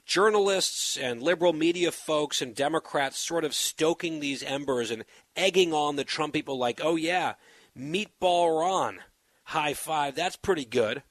journalists 0.06 0.97
and 0.97 1.22
liberal 1.22 1.54
media 1.54 1.91
folks 1.91 2.41
and 2.41 2.56
Democrats 2.56 3.18
sort 3.18 3.45
of 3.45 3.54
stoking 3.54 4.20
these 4.20 4.43
embers 4.43 4.91
and 4.91 5.06
egging 5.38 5.74
on 5.74 5.95
the 5.95 6.04
Trump 6.04 6.34
people 6.34 6.58
like, 6.58 6.82
oh, 6.84 6.95
yeah, 6.95 7.36
meatball 7.78 8.60
Ron, 8.60 8.99
high 9.45 9.76
five, 9.76 10.16
that's 10.16 10.36
pretty 10.36 10.66
good. 10.66 11.04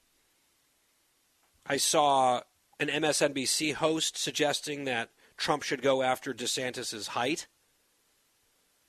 I 1.65 1.77
saw 1.77 2.41
an 2.79 2.89
MSNBC 2.89 3.75
host 3.75 4.17
suggesting 4.17 4.83
that 4.85 5.09
Trump 5.37 5.63
should 5.63 5.81
go 5.81 6.03
after 6.03 6.33
DeSantis' 6.33 7.07
height, 7.07 7.47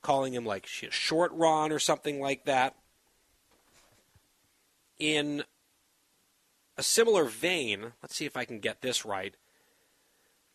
calling 0.02 0.34
him 0.34 0.44
like 0.44 0.66
short 0.66 1.30
Ron 1.32 1.70
or 1.70 1.78
something 1.78 2.20
like 2.20 2.44
that. 2.44 2.74
In 4.98 5.44
a 6.76 6.82
similar 6.82 7.24
vein, 7.24 7.92
let's 8.02 8.16
see 8.16 8.26
if 8.26 8.36
I 8.36 8.44
can 8.44 8.58
get 8.58 8.80
this 8.80 9.04
right. 9.04 9.36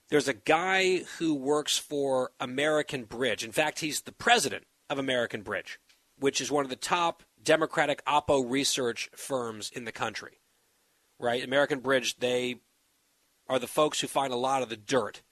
There's 0.09 0.27
a 0.27 0.33
guy 0.33 0.99
who 1.19 1.33
works 1.35 1.77
for 1.77 2.31
American 2.39 3.03
Bridge. 3.03 3.43
In 3.43 3.51
fact, 3.51 3.79
he's 3.79 4.01
the 4.01 4.11
president 4.11 4.65
of 4.89 4.97
American 4.97 5.41
Bridge, 5.41 5.79
which 6.17 6.39
is 6.39 6.51
one 6.51 6.63
of 6.63 6.69
the 6.69 6.75
top 6.75 7.23
Democratic 7.41 8.03
Oppo 8.05 8.43
research 8.49 9.09
firms 9.15 9.69
in 9.69 9.85
the 9.85 9.91
country. 9.91 10.39
Right? 11.19 11.43
American 11.43 11.79
Bridge, 11.79 12.19
they 12.19 12.61
are 13.49 13.59
the 13.59 13.67
folks 13.67 13.99
who 13.99 14.07
find 14.07 14.31
a 14.31 14.37
lot 14.37 14.61
of 14.61 14.69
the 14.69 14.77
dirt 14.77 15.23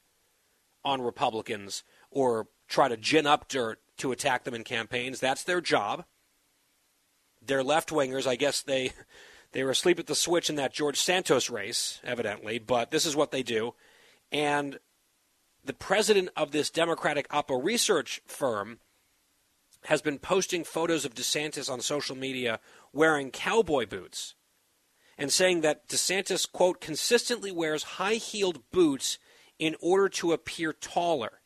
on 0.84 1.02
Republicans 1.02 1.84
or 2.12 2.48
try 2.68 2.88
to 2.88 2.98
gin 2.98 3.28
up 3.28 3.48
dirt 3.48 3.80
to 3.98 4.12
attack 4.12 4.44
them 4.44 4.54
in 4.54 4.64
campaigns. 4.64 5.20
That's 5.20 5.44
their 5.44 5.62
job. 5.62 6.06
They're 7.42 7.64
left 7.64 7.90
wingers. 7.90 8.28
I 8.28 8.36
guess 8.36 8.62
they 8.62 8.92
they 9.56 9.64
were 9.64 9.72
asleep 9.72 10.00
at 10.00 10.08
the 10.08 10.16
switch 10.16 10.50
in 10.50 10.58
that 10.58 10.74
George 10.74 11.00
Santos 11.00 11.50
race, 11.50 12.02
evidently, 12.04 12.60
but 12.60 12.92
this 12.92 13.06
is 13.06 13.16
what 13.16 13.32
they 13.32 13.42
do. 13.42 13.74
And 14.30 14.80
the 15.64 15.72
president 15.72 16.28
of 16.36 16.52
this 16.52 16.70
Democratic 16.70 17.30
Oppo 17.30 17.64
research 17.64 18.20
firm 18.26 18.80
has 19.86 20.02
been 20.02 20.20
posting 20.20 20.66
photos 20.66 21.06
of 21.06 21.16
DeSantis 21.16 21.72
on 21.72 21.80
social 21.80 22.18
media 22.18 22.60
wearing 22.92 23.32
cowboy 23.32 23.86
boots 23.86 24.36
and 25.18 25.32
saying 25.32 25.62
that 25.62 25.88
DeSantis, 25.88 26.52
quote, 26.52 26.82
consistently 26.82 27.54
wears 27.54 27.84
high 27.84 28.16
heeled 28.16 28.70
boots 28.72 29.20
in 29.58 29.78
order 29.80 30.10
to 30.10 30.34
appear 30.34 30.74
taller. 30.74 31.40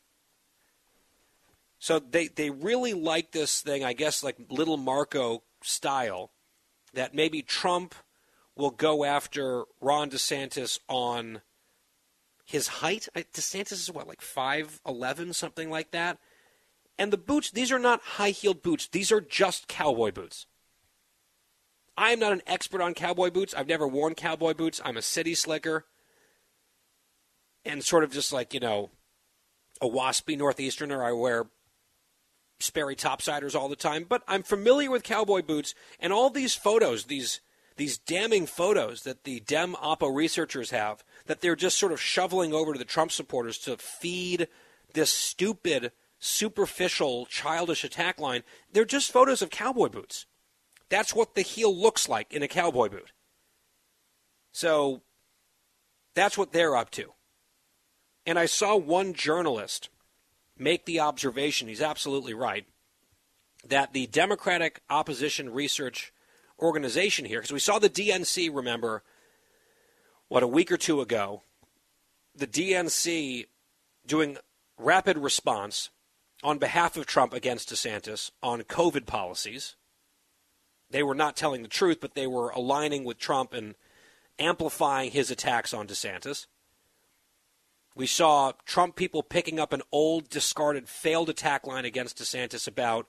So 1.78 2.00
they, 2.00 2.26
they 2.26 2.50
really 2.50 2.92
like 2.92 3.30
this 3.30 3.60
thing, 3.60 3.84
I 3.84 3.92
guess, 3.92 4.24
like 4.24 4.36
little 4.48 4.76
Marco 4.76 5.44
style 5.62 6.32
that 6.94 7.14
maybe 7.14 7.42
Trump 7.42 7.94
will 8.56 8.70
go 8.70 9.04
after 9.04 9.64
Ron 9.80 10.10
DeSantis 10.10 10.78
on 10.88 11.42
his 12.44 12.68
height. 12.68 13.08
DeSantis 13.14 13.72
is 13.72 13.90
what, 13.90 14.08
like 14.08 14.20
5'11, 14.20 15.34
something 15.34 15.70
like 15.70 15.92
that? 15.92 16.18
And 16.98 17.12
the 17.12 17.18
boots, 17.18 17.50
these 17.50 17.72
are 17.72 17.78
not 17.78 18.02
high 18.02 18.30
heeled 18.30 18.62
boots, 18.62 18.88
these 18.88 19.10
are 19.10 19.20
just 19.20 19.68
cowboy 19.68 20.10
boots. 20.10 20.46
I 21.96 22.12
am 22.12 22.18
not 22.18 22.32
an 22.32 22.42
expert 22.46 22.80
on 22.80 22.94
cowboy 22.94 23.30
boots. 23.30 23.52
I've 23.52 23.68
never 23.68 23.86
worn 23.86 24.14
cowboy 24.14 24.54
boots. 24.54 24.80
I'm 24.84 24.96
a 24.96 25.02
city 25.02 25.34
slicker. 25.34 25.84
And 27.62 27.84
sort 27.84 28.04
of 28.04 28.12
just 28.12 28.32
like, 28.32 28.54
you 28.54 28.60
know, 28.60 28.88
a 29.82 29.86
waspy 29.86 30.38
Northeasterner, 30.38 31.04
I 31.04 31.12
wear 31.12 31.50
Sperry 32.60 32.94
topsiders 32.94 33.54
all 33.54 33.68
the 33.68 33.76
time, 33.76 34.04
but 34.08 34.22
I'm 34.28 34.42
familiar 34.42 34.90
with 34.90 35.02
cowboy 35.02 35.42
boots 35.42 35.74
and 35.98 36.12
all 36.12 36.30
these 36.30 36.54
photos, 36.54 37.04
these 37.04 37.40
these 37.76 37.96
damning 37.96 38.44
photos 38.44 39.04
that 39.04 39.24
the 39.24 39.40
Dem 39.40 39.74
Oppo 39.74 40.14
researchers 40.14 40.70
have 40.70 41.02
that 41.24 41.40
they're 41.40 41.56
just 41.56 41.78
sort 41.78 41.92
of 41.92 42.00
shoveling 42.00 42.52
over 42.52 42.74
to 42.74 42.78
the 42.78 42.84
Trump 42.84 43.10
supporters 43.10 43.56
to 43.58 43.78
feed 43.78 44.48
this 44.92 45.10
stupid, 45.10 45.92
superficial, 46.18 47.24
childish 47.24 47.82
attack 47.82 48.20
line. 48.20 48.42
They're 48.70 48.84
just 48.84 49.10
photos 49.10 49.40
of 49.40 49.48
cowboy 49.48 49.88
boots. 49.88 50.26
That's 50.90 51.14
what 51.14 51.34
the 51.34 51.42
heel 51.42 51.74
looks 51.74 52.06
like 52.06 52.34
in 52.34 52.42
a 52.42 52.48
cowboy 52.48 52.90
boot. 52.90 53.12
So 54.52 55.00
that's 56.14 56.36
what 56.36 56.52
they're 56.52 56.76
up 56.76 56.90
to. 56.90 57.14
And 58.26 58.38
I 58.38 58.46
saw 58.46 58.76
one 58.76 59.14
journalist 59.14 59.88
make 60.60 60.84
the 60.84 61.00
observation, 61.00 61.68
he's 61.68 61.80
absolutely 61.80 62.34
right, 62.34 62.66
that 63.66 63.92
the 63.92 64.06
Democratic 64.06 64.82
Opposition 64.88 65.50
Research 65.50 66.12
Organization 66.58 67.24
here, 67.24 67.40
because 67.40 67.52
we 67.52 67.58
saw 67.58 67.78
the 67.78 67.88
DNC, 67.88 68.54
remember, 68.54 69.02
what, 70.28 70.42
a 70.42 70.48
week 70.48 70.70
or 70.70 70.76
two 70.76 71.00
ago, 71.00 71.42
the 72.34 72.46
DNC 72.46 73.46
doing 74.06 74.36
rapid 74.78 75.18
response 75.18 75.90
on 76.42 76.58
behalf 76.58 76.96
of 76.96 77.06
Trump 77.06 77.32
against 77.32 77.70
DeSantis 77.70 78.30
on 78.42 78.62
COVID 78.62 79.06
policies. 79.06 79.76
They 80.90 81.02
were 81.02 81.14
not 81.14 81.36
telling 81.36 81.62
the 81.62 81.68
truth, 81.68 81.98
but 82.00 82.14
they 82.14 82.26
were 82.26 82.50
aligning 82.50 83.04
with 83.04 83.18
Trump 83.18 83.52
and 83.52 83.74
amplifying 84.38 85.10
his 85.10 85.30
attacks 85.30 85.74
on 85.74 85.86
DeSantis. 85.86 86.46
We 87.94 88.06
saw 88.06 88.52
Trump 88.64 88.96
people 88.96 89.22
picking 89.22 89.58
up 89.58 89.72
an 89.72 89.82
old, 89.90 90.28
discarded, 90.28 90.88
failed 90.88 91.28
attack 91.28 91.66
line 91.66 91.84
against 91.84 92.18
DeSantis 92.18 92.68
about 92.68 93.06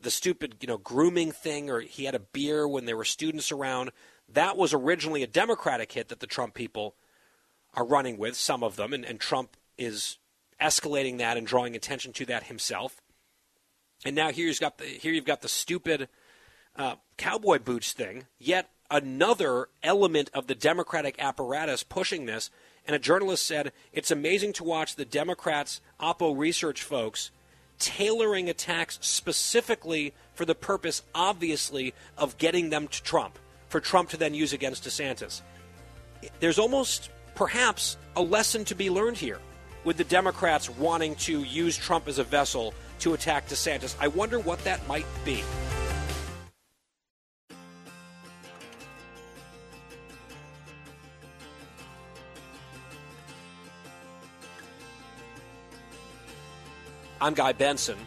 the 0.00 0.10
stupid, 0.10 0.56
you 0.60 0.68
know, 0.68 0.78
grooming 0.78 1.32
thing, 1.32 1.70
or 1.70 1.80
he 1.80 2.04
had 2.04 2.14
a 2.14 2.20
beer 2.20 2.66
when 2.66 2.84
there 2.84 2.96
were 2.96 3.04
students 3.04 3.52
around. 3.52 3.90
That 4.28 4.56
was 4.56 4.74
originally 4.74 5.22
a 5.22 5.26
Democratic 5.26 5.92
hit 5.92 6.08
that 6.08 6.20
the 6.20 6.26
Trump 6.26 6.54
people 6.54 6.94
are 7.74 7.84
running 7.84 8.18
with, 8.18 8.36
some 8.36 8.62
of 8.62 8.76
them, 8.76 8.92
and, 8.92 9.04
and 9.04 9.20
Trump 9.20 9.56
is 9.76 10.18
escalating 10.60 11.18
that 11.18 11.36
and 11.36 11.46
drawing 11.46 11.76
attention 11.76 12.12
to 12.14 12.24
that 12.26 12.44
himself. 12.44 13.00
And 14.04 14.16
now 14.16 14.30
here 14.30 14.46
you've 14.46 14.60
got 14.60 14.78
the 14.78 14.84
here 14.84 15.12
you've 15.12 15.24
got 15.24 15.42
the 15.42 15.48
stupid 15.48 16.08
uh, 16.76 16.96
cowboy 17.16 17.58
boots 17.58 17.92
thing. 17.92 18.26
Yet 18.38 18.70
another 18.90 19.68
element 19.82 20.30
of 20.32 20.46
the 20.46 20.54
Democratic 20.54 21.16
apparatus 21.18 21.82
pushing 21.82 22.26
this 22.26 22.50
and 22.88 22.96
a 22.96 22.98
journalist 22.98 23.46
said, 23.46 23.70
It's 23.92 24.10
amazing 24.10 24.54
to 24.54 24.64
watch 24.64 24.96
the 24.96 25.04
Democrats' 25.04 25.80
Oppo 26.00 26.36
research 26.36 26.82
folks 26.82 27.30
tailoring 27.78 28.48
attacks 28.48 28.98
specifically 29.02 30.12
for 30.34 30.44
the 30.44 30.54
purpose, 30.54 31.02
obviously, 31.14 31.94
of 32.16 32.36
getting 32.38 32.70
them 32.70 32.88
to 32.88 33.02
Trump, 33.04 33.38
for 33.68 33.78
Trump 33.78 34.08
to 34.10 34.16
then 34.16 34.34
use 34.34 34.52
against 34.52 34.84
DeSantis. 34.84 35.42
There's 36.40 36.58
almost, 36.58 37.10
perhaps, 37.36 37.96
a 38.16 38.22
lesson 38.22 38.64
to 38.64 38.74
be 38.74 38.90
learned 38.90 39.16
here 39.16 39.38
with 39.84 39.96
the 39.96 40.04
Democrats 40.04 40.68
wanting 40.68 41.14
to 41.16 41.44
use 41.44 41.76
Trump 41.76 42.08
as 42.08 42.18
a 42.18 42.24
vessel 42.24 42.74
to 43.00 43.14
attack 43.14 43.48
DeSantis. 43.48 43.94
I 44.00 44.08
wonder 44.08 44.40
what 44.40 44.64
that 44.64 44.86
might 44.88 45.06
be. 45.24 45.44
I'm 57.20 57.34
Guy 57.34 57.52
Benson. 57.52 57.98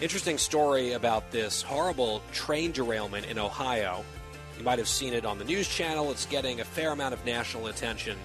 Interesting 0.00 0.36
story 0.36 0.94
about 0.94 1.30
this 1.30 1.62
horrible 1.62 2.22
train 2.32 2.72
derailment 2.72 3.26
in 3.26 3.38
Ohio. 3.38 4.04
You 4.58 4.64
might 4.64 4.80
have 4.80 4.88
seen 4.88 5.12
it 5.12 5.24
on 5.24 5.38
the 5.38 5.44
news 5.44 5.68
channel. 5.68 6.10
It's 6.10 6.26
getting 6.26 6.60
a 6.60 6.64
fair 6.64 6.90
amount 6.90 7.14
of 7.14 7.24
national 7.24 7.68
attention. 7.68 8.18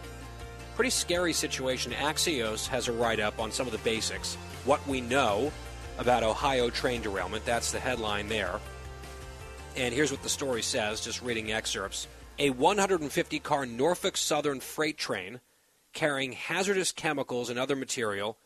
Pretty 0.75 0.89
scary 0.89 1.33
situation. 1.33 1.91
Axios 1.91 2.65
has 2.67 2.87
a 2.87 2.93
write 2.93 3.19
up 3.19 3.39
on 3.39 3.51
some 3.51 3.67
of 3.67 3.73
the 3.73 3.77
basics. 3.79 4.33
What 4.65 4.85
we 4.87 5.01
know 5.01 5.51
about 5.99 6.23
Ohio 6.23 6.71
train 6.71 7.03
derailment. 7.03 7.45
That's 7.45 7.71
the 7.71 7.79
headline 7.79 8.27
there. 8.27 8.59
And 9.75 9.93
here's 9.93 10.11
what 10.11 10.23
the 10.23 10.29
story 10.29 10.63
says, 10.63 10.99
just 10.99 11.21
reading 11.21 11.51
excerpts. 11.51 12.07
A 12.39 12.49
150 12.49 13.39
car 13.39 13.67
Norfolk 13.67 14.17
Southern 14.17 14.61
freight 14.61 14.97
train 14.97 15.41
carrying 15.93 16.31
hazardous 16.31 16.91
chemicals 16.91 17.51
and 17.51 17.59
other 17.59 17.75
material 17.75 18.39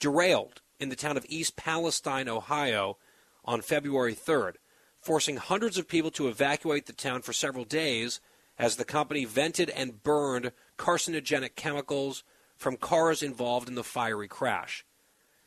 derailed 0.00 0.60
in 0.80 0.88
the 0.88 0.96
town 0.96 1.16
of 1.16 1.26
East 1.28 1.54
Palestine, 1.56 2.28
Ohio, 2.28 2.96
on 3.44 3.60
February 3.60 4.14
3rd, 4.14 4.54
forcing 5.00 5.36
hundreds 5.36 5.78
of 5.78 5.86
people 5.86 6.10
to 6.10 6.28
evacuate 6.28 6.86
the 6.86 6.92
town 6.92 7.22
for 7.22 7.32
several 7.32 7.64
days 7.64 8.20
as 8.58 8.76
the 8.76 8.84
company 8.84 9.24
vented 9.24 9.70
and 9.70 10.02
burned 10.02 10.52
carcinogenic 10.78 11.54
chemicals 11.54 12.24
from 12.56 12.76
cars 12.76 13.22
involved 13.22 13.68
in 13.68 13.74
the 13.74 13.84
fiery 13.84 14.28
crash. 14.28 14.84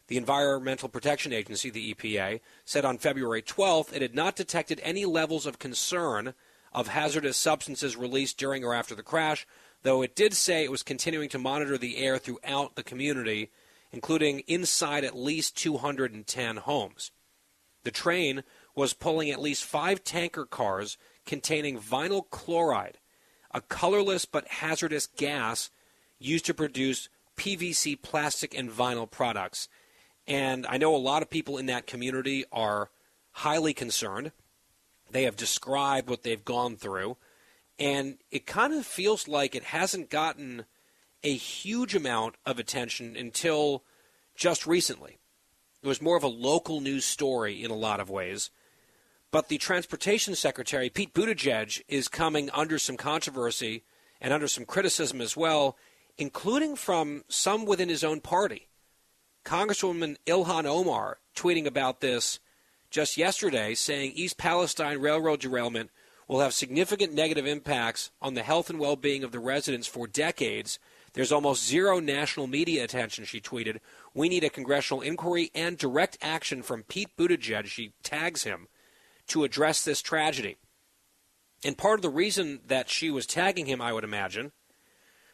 The 0.07 0.17
Environmental 0.17 0.89
Protection 0.89 1.31
Agency, 1.31 1.69
the 1.69 1.93
EPA, 1.93 2.41
said 2.65 2.86
on 2.86 2.97
February 2.97 3.41
12th 3.41 3.93
it 3.93 4.01
had 4.01 4.15
not 4.15 4.36
detected 4.36 4.79
any 4.84 5.05
levels 5.05 5.45
of 5.45 5.59
concern 5.59 6.34
of 6.71 6.88
hazardous 6.88 7.38
substances 7.38 7.95
released 7.95 8.38
during 8.38 8.63
or 8.63 8.73
after 8.73 8.95
the 8.95 9.03
crash, 9.03 9.45
though 9.84 10.01
it 10.01 10.15
did 10.15 10.34
say 10.34 10.63
it 10.63 10.71
was 10.71 10.84
continuing 10.84 11.29
to 11.29 11.39
monitor 11.39 11.77
the 11.77 11.97
air 11.97 12.17
throughout 12.17 12.75
the 12.75 12.84
community 12.84 13.51
including 13.93 14.39
inside 14.47 15.05
at 15.05 15.15
least 15.15 15.55
210 15.55 16.57
homes. 16.57 17.11
The 17.83 17.91
train 17.91 18.43
was 18.75 18.93
pulling 18.93 19.29
at 19.29 19.39
least 19.39 19.63
five 19.63 20.03
tanker 20.03 20.45
cars 20.45 20.97
containing 21.25 21.79
vinyl 21.79 22.23
chloride, 22.29 22.97
a 23.51 23.61
colorless 23.61 24.25
but 24.25 24.47
hazardous 24.47 25.05
gas 25.05 25.69
used 26.17 26.45
to 26.47 26.55
produce 26.55 27.07
PVC 27.37 28.01
plastic 28.01 28.57
and 28.57 28.69
vinyl 28.69 29.09
products. 29.09 29.69
And 30.25 30.65
I 30.67 30.77
know 30.77 30.95
a 30.95 30.97
lot 30.97 31.21
of 31.21 31.29
people 31.29 31.57
in 31.57 31.67
that 31.67 31.85
community 31.85 32.45
are 32.51 32.89
highly 33.31 33.73
concerned. 33.73 34.31
They 35.11 35.23
have 35.23 35.35
described 35.35 36.09
what 36.09 36.23
they've 36.23 36.43
gone 36.43 36.77
through. 36.77 37.17
And 37.77 38.17
it 38.31 38.47
kind 38.47 38.73
of 38.73 38.85
feels 38.85 39.27
like 39.27 39.53
it 39.53 39.65
hasn't 39.65 40.09
gotten 40.09 40.65
a 41.24 41.34
huge 41.34 41.95
amount 41.95 42.36
of 42.45 42.59
attention 42.59 43.15
until 43.15 43.84
just 44.36 44.67
recently. 44.67 45.17
It 45.82 45.88
was 45.88 46.01
more 46.01 46.17
of 46.17 46.24
a 46.24 46.28
local 46.28 46.82
news 46.82 47.05
story 47.05 47.63
in 47.63 47.71
a 47.71 47.76
lot 47.76 47.99
of 47.99 48.09
ways. 48.09 48.49
But 49.32 49.47
the 49.47 49.57
transportation 49.57 50.36
secretary, 50.36 50.89
Pete 50.89 51.13
Buttigieg, 51.13 51.82
is 51.88 52.07
coming 52.07 52.49
under 52.51 52.78
some 52.78 52.97
controversy 52.97 53.84
and 54.21 54.32
under 54.32 54.47
some 54.47 54.65
criticism 54.65 55.21
as 55.21 55.36
well, 55.36 55.76
including 56.17 56.76
from 56.76 57.24
some 57.28 57.65
within 57.65 57.89
his 57.89 58.03
own 58.03 58.21
party. 58.21 58.67
Congresswoman 59.43 60.17
Ilhan 60.26 60.65
Omar 60.65 61.17
tweeting 61.36 61.65
about 61.65 61.99
this 61.99 62.39
just 62.89 63.17
yesterday, 63.17 63.74
saying 63.74 64.11
East 64.13 64.38
Palestine 64.38 65.01
Railroad 65.01 65.39
derailment 65.39 65.89
will 66.28 66.39
have 66.39 66.53
significant 66.53 67.11
negative 67.11 67.45
impacts 67.45 68.11
on 68.21 68.36
the 68.36 68.43
health 68.43 68.69
and 68.69 68.80
well 68.80 68.95
being 68.95 69.24
of 69.24 69.32
the 69.32 69.39
residents 69.39 69.88
for 69.88 70.07
decades 70.07 70.80
there's 71.14 71.32
almost 71.32 71.66
zero 71.66 71.99
national 71.99 72.47
media 72.47 72.84
attention, 72.84 73.24
she 73.26 73.39
tweeted. 73.39 73.80
We 74.14 74.30
need 74.30 74.43
a 74.43 74.49
congressional 74.49 75.01
inquiry 75.01 75.51
and 75.53 75.78
direct 75.78 76.18
action 76.22 76.64
from 76.64 76.84
Pete 76.84 77.16
Buttigieg, 77.16 77.68
she 77.68 77.93
tags 78.01 78.43
him, 78.43 78.68
to 79.28 79.43
address 79.43 79.86
this 79.86 80.01
tragedy. 80.01 80.57
And 81.64 81.78
part 81.78 81.99
of 81.99 82.01
the 82.01 82.09
reason 82.09 82.61
that 82.68 82.89
she 82.89 83.11
was 83.11 83.28
tagging 83.28 83.68
him, 83.68 83.80
I 83.80 83.93
would 83.93 84.03
imagine, 84.03 84.51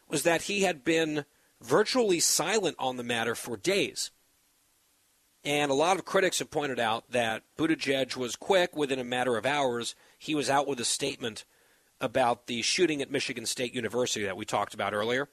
was 0.08 0.22
that 0.22 0.42
he 0.42 0.62
had 0.62 0.84
been 0.84 1.24
virtually 1.62 2.20
silent 2.20 2.76
on 2.78 2.96
the 2.96 3.02
matter 3.02 3.34
for 3.34 3.56
days. 3.56 4.10
And 5.42 5.70
a 5.70 5.74
lot 5.74 5.96
of 5.96 6.04
critics 6.04 6.40
have 6.40 6.50
pointed 6.50 6.78
out 6.78 7.10
that 7.10 7.42
Buttigieg 7.56 8.16
was 8.16 8.36
quick. 8.36 8.76
Within 8.76 8.98
a 8.98 9.04
matter 9.04 9.38
of 9.38 9.46
hours, 9.46 9.94
he 10.18 10.34
was 10.34 10.50
out 10.50 10.68
with 10.68 10.78
a 10.78 10.84
statement 10.84 11.46
about 12.02 12.46
the 12.46 12.60
shooting 12.60 13.00
at 13.00 13.10
Michigan 13.10 13.46
State 13.46 13.74
University 13.74 14.26
that 14.26 14.36
we 14.36 14.44
talked 14.44 14.74
about 14.74 14.92
earlier 14.92 15.28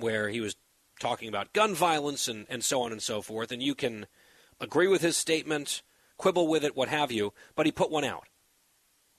where 0.00 0.28
he 0.28 0.40
was 0.40 0.56
talking 0.98 1.28
about 1.28 1.52
gun 1.52 1.74
violence 1.74 2.28
and, 2.28 2.46
and 2.48 2.62
so 2.62 2.82
on 2.82 2.92
and 2.92 3.02
so 3.02 3.22
forth. 3.22 3.50
And 3.52 3.62
you 3.62 3.74
can 3.74 4.06
agree 4.60 4.88
with 4.88 5.02
his 5.02 5.16
statement, 5.16 5.82
quibble 6.16 6.48
with 6.48 6.64
it, 6.64 6.76
what 6.76 6.88
have 6.88 7.10
you, 7.10 7.32
but 7.56 7.66
he 7.66 7.72
put 7.72 7.90
one 7.90 8.04
out. 8.04 8.24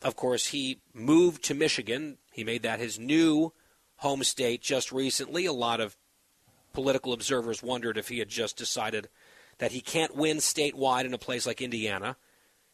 Of 0.01 0.15
course, 0.15 0.47
he 0.47 0.79
moved 0.93 1.43
to 1.43 1.53
Michigan. 1.53 2.17
He 2.31 2.43
made 2.43 2.63
that 2.63 2.79
his 2.79 2.99
new 2.99 3.53
home 3.97 4.23
state 4.23 4.61
just 4.61 4.91
recently. 4.91 5.45
A 5.45 5.53
lot 5.53 5.79
of 5.79 5.95
political 6.73 7.13
observers 7.13 7.61
wondered 7.61 7.97
if 7.97 8.07
he 8.07 8.19
had 8.19 8.29
just 8.29 8.57
decided 8.57 9.09
that 9.59 9.71
he 9.71 9.81
can't 9.81 10.15
win 10.15 10.37
statewide 10.37 11.05
in 11.05 11.13
a 11.13 11.19
place 11.19 11.45
like 11.45 11.61
Indiana. 11.61 12.17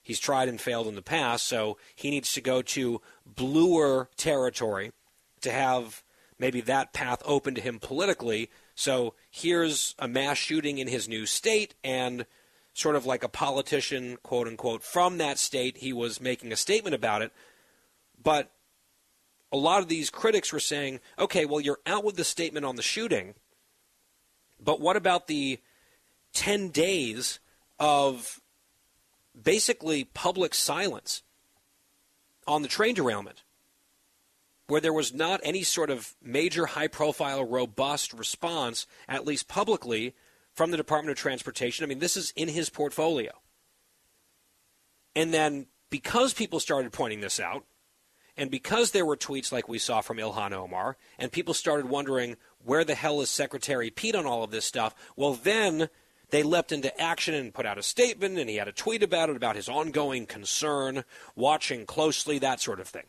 He's 0.01 0.19
tried 0.19 0.47
and 0.47 0.61
failed 0.61 0.87
in 0.87 0.95
the 0.95 1.01
past, 1.01 1.45
so 1.45 1.77
he 1.95 2.09
needs 2.09 2.31
to 2.33 2.41
go 2.41 2.61
to 2.61 3.01
bluer 3.25 4.09
territory 4.15 4.93
to 5.41 5.51
have 5.51 6.01
maybe 6.39 6.61
that 6.61 6.93
path 6.93 7.21
open 7.25 7.55
to 7.55 7.61
him 7.61 7.79
politically. 7.79 8.49
So 8.75 9.13
here's 9.29 9.95
a 9.99 10.07
mass 10.07 10.37
shooting 10.37 10.77
in 10.77 10.87
his 10.87 11.07
new 11.07 11.25
state, 11.25 11.75
and 11.83 12.25
sort 12.73 12.95
of 12.95 13.05
like 13.05 13.23
a 13.23 13.29
politician, 13.29 14.17
quote 14.21 14.47
unquote, 14.47 14.83
from 14.83 15.17
that 15.17 15.39
state, 15.39 15.77
he 15.77 15.91
was 15.91 16.21
making 16.21 16.51
a 16.51 16.55
statement 16.55 16.93
about 16.93 17.21
it. 17.21 17.31
But 18.21 18.51
a 19.51 19.57
lot 19.57 19.81
of 19.81 19.87
these 19.87 20.09
critics 20.09 20.53
were 20.53 20.59
saying, 20.59 20.99
okay, 21.17 21.45
well, 21.45 21.59
you're 21.59 21.79
out 21.85 22.03
with 22.03 22.17
the 22.17 22.23
statement 22.23 22.65
on 22.65 22.75
the 22.75 22.81
shooting, 22.81 23.33
but 24.63 24.79
what 24.79 24.95
about 24.95 25.27
the 25.27 25.59
10 26.33 26.69
days 26.69 27.39
of 27.79 28.41
basically 29.41 30.03
public 30.03 30.53
silence 30.53 31.23
on 32.45 32.61
the 32.61 32.67
train 32.67 32.93
derailment? 32.93 33.43
Where 34.67 34.81
there 34.81 34.93
was 34.93 35.13
not 35.13 35.39
any 35.43 35.63
sort 35.63 35.89
of 35.89 36.15
major 36.21 36.67
high 36.67 36.87
profile, 36.87 37.43
robust 37.43 38.13
response, 38.13 38.85
at 39.07 39.25
least 39.25 39.47
publicly, 39.47 40.13
from 40.53 40.71
the 40.71 40.77
Department 40.77 41.11
of 41.11 41.17
Transportation. 41.17 41.83
I 41.83 41.87
mean, 41.87 41.99
this 41.99 42.17
is 42.17 42.33
in 42.35 42.49
his 42.49 42.69
portfolio. 42.69 43.31
And 45.15 45.33
then 45.33 45.67
because 45.89 46.33
people 46.33 46.59
started 46.59 46.91
pointing 46.91 47.21
this 47.21 47.39
out, 47.39 47.65
and 48.35 48.51
because 48.51 48.91
there 48.91 49.05
were 49.05 49.17
tweets 49.17 49.51
like 49.51 49.67
we 49.67 49.79
saw 49.79 50.01
from 50.01 50.17
Ilhan 50.17 50.51
Omar, 50.51 50.97
and 51.17 51.31
people 51.31 51.53
started 51.53 51.89
wondering 51.89 52.37
where 52.63 52.83
the 52.83 52.93
hell 52.93 53.21
is 53.21 53.29
Secretary 53.29 53.89
Pete 53.89 54.15
on 54.15 54.25
all 54.25 54.43
of 54.43 54.51
this 54.51 54.65
stuff, 54.65 54.93
well, 55.15 55.33
then 55.33 55.89
they 56.29 56.43
leapt 56.43 56.71
into 56.71 56.99
action 57.01 57.33
and 57.33 57.53
put 57.53 57.65
out 57.65 57.77
a 57.77 57.83
statement, 57.83 58.37
and 58.37 58.49
he 58.49 58.57
had 58.57 58.67
a 58.67 58.73
tweet 58.73 59.01
about 59.01 59.29
it, 59.29 59.35
about 59.35 59.55
his 59.55 59.69
ongoing 59.69 60.25
concern, 60.25 61.03
watching 61.35 61.85
closely, 61.85 62.37
that 62.37 62.61
sort 62.61 62.79
of 62.79 62.87
thing. 62.87 63.05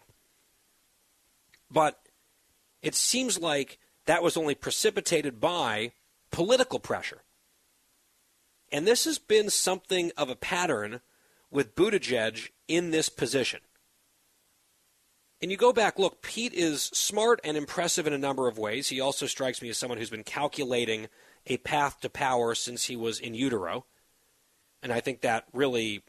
But 1.70 2.00
it 2.82 2.94
seems 2.94 3.38
like 3.38 3.78
that 4.06 4.22
was 4.22 4.36
only 4.36 4.54
precipitated 4.54 5.40
by 5.40 5.92
political 6.30 6.78
pressure. 6.78 7.22
And 8.70 8.86
this 8.86 9.04
has 9.04 9.18
been 9.18 9.50
something 9.50 10.12
of 10.16 10.28
a 10.28 10.36
pattern 10.36 11.00
with 11.50 11.74
Buttigieg 11.74 12.50
in 12.66 12.90
this 12.90 13.08
position. 13.08 13.60
And 15.40 15.50
you 15.50 15.56
go 15.56 15.72
back, 15.72 15.98
look, 15.98 16.20
Pete 16.20 16.52
is 16.52 16.82
smart 16.82 17.40
and 17.44 17.56
impressive 17.56 18.06
in 18.06 18.12
a 18.12 18.18
number 18.18 18.48
of 18.48 18.58
ways. 18.58 18.88
He 18.88 19.00
also 19.00 19.26
strikes 19.26 19.62
me 19.62 19.68
as 19.68 19.78
someone 19.78 19.98
who's 19.98 20.10
been 20.10 20.24
calculating 20.24 21.08
a 21.46 21.58
path 21.58 22.00
to 22.00 22.10
power 22.10 22.54
since 22.54 22.84
he 22.84 22.96
was 22.96 23.20
in 23.20 23.34
utero. 23.34 23.86
And 24.82 24.92
I 24.92 25.00
think 25.00 25.20
that 25.20 25.44
really 25.52 26.02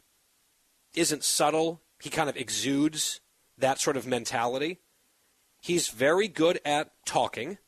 isn't 0.94 1.24
subtle. 1.24 1.80
He 2.00 2.10
kind 2.10 2.28
of 2.28 2.36
exudes 2.36 3.20
that 3.56 3.78
sort 3.78 3.96
of 3.96 4.06
mentality. 4.06 4.80
He's 5.60 5.88
very 5.88 6.28
good 6.28 6.58
at 6.64 6.90
talking. 7.04 7.58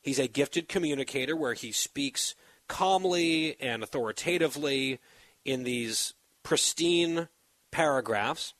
He's 0.00 0.18
a 0.18 0.28
gifted 0.28 0.68
communicator 0.68 1.36
where 1.36 1.54
he 1.54 1.72
speaks 1.72 2.34
calmly 2.68 3.60
and 3.60 3.82
authoritatively 3.82 5.00
in 5.44 5.64
these 5.64 6.14
pristine 6.42 7.28
paragraphs. 7.70 8.54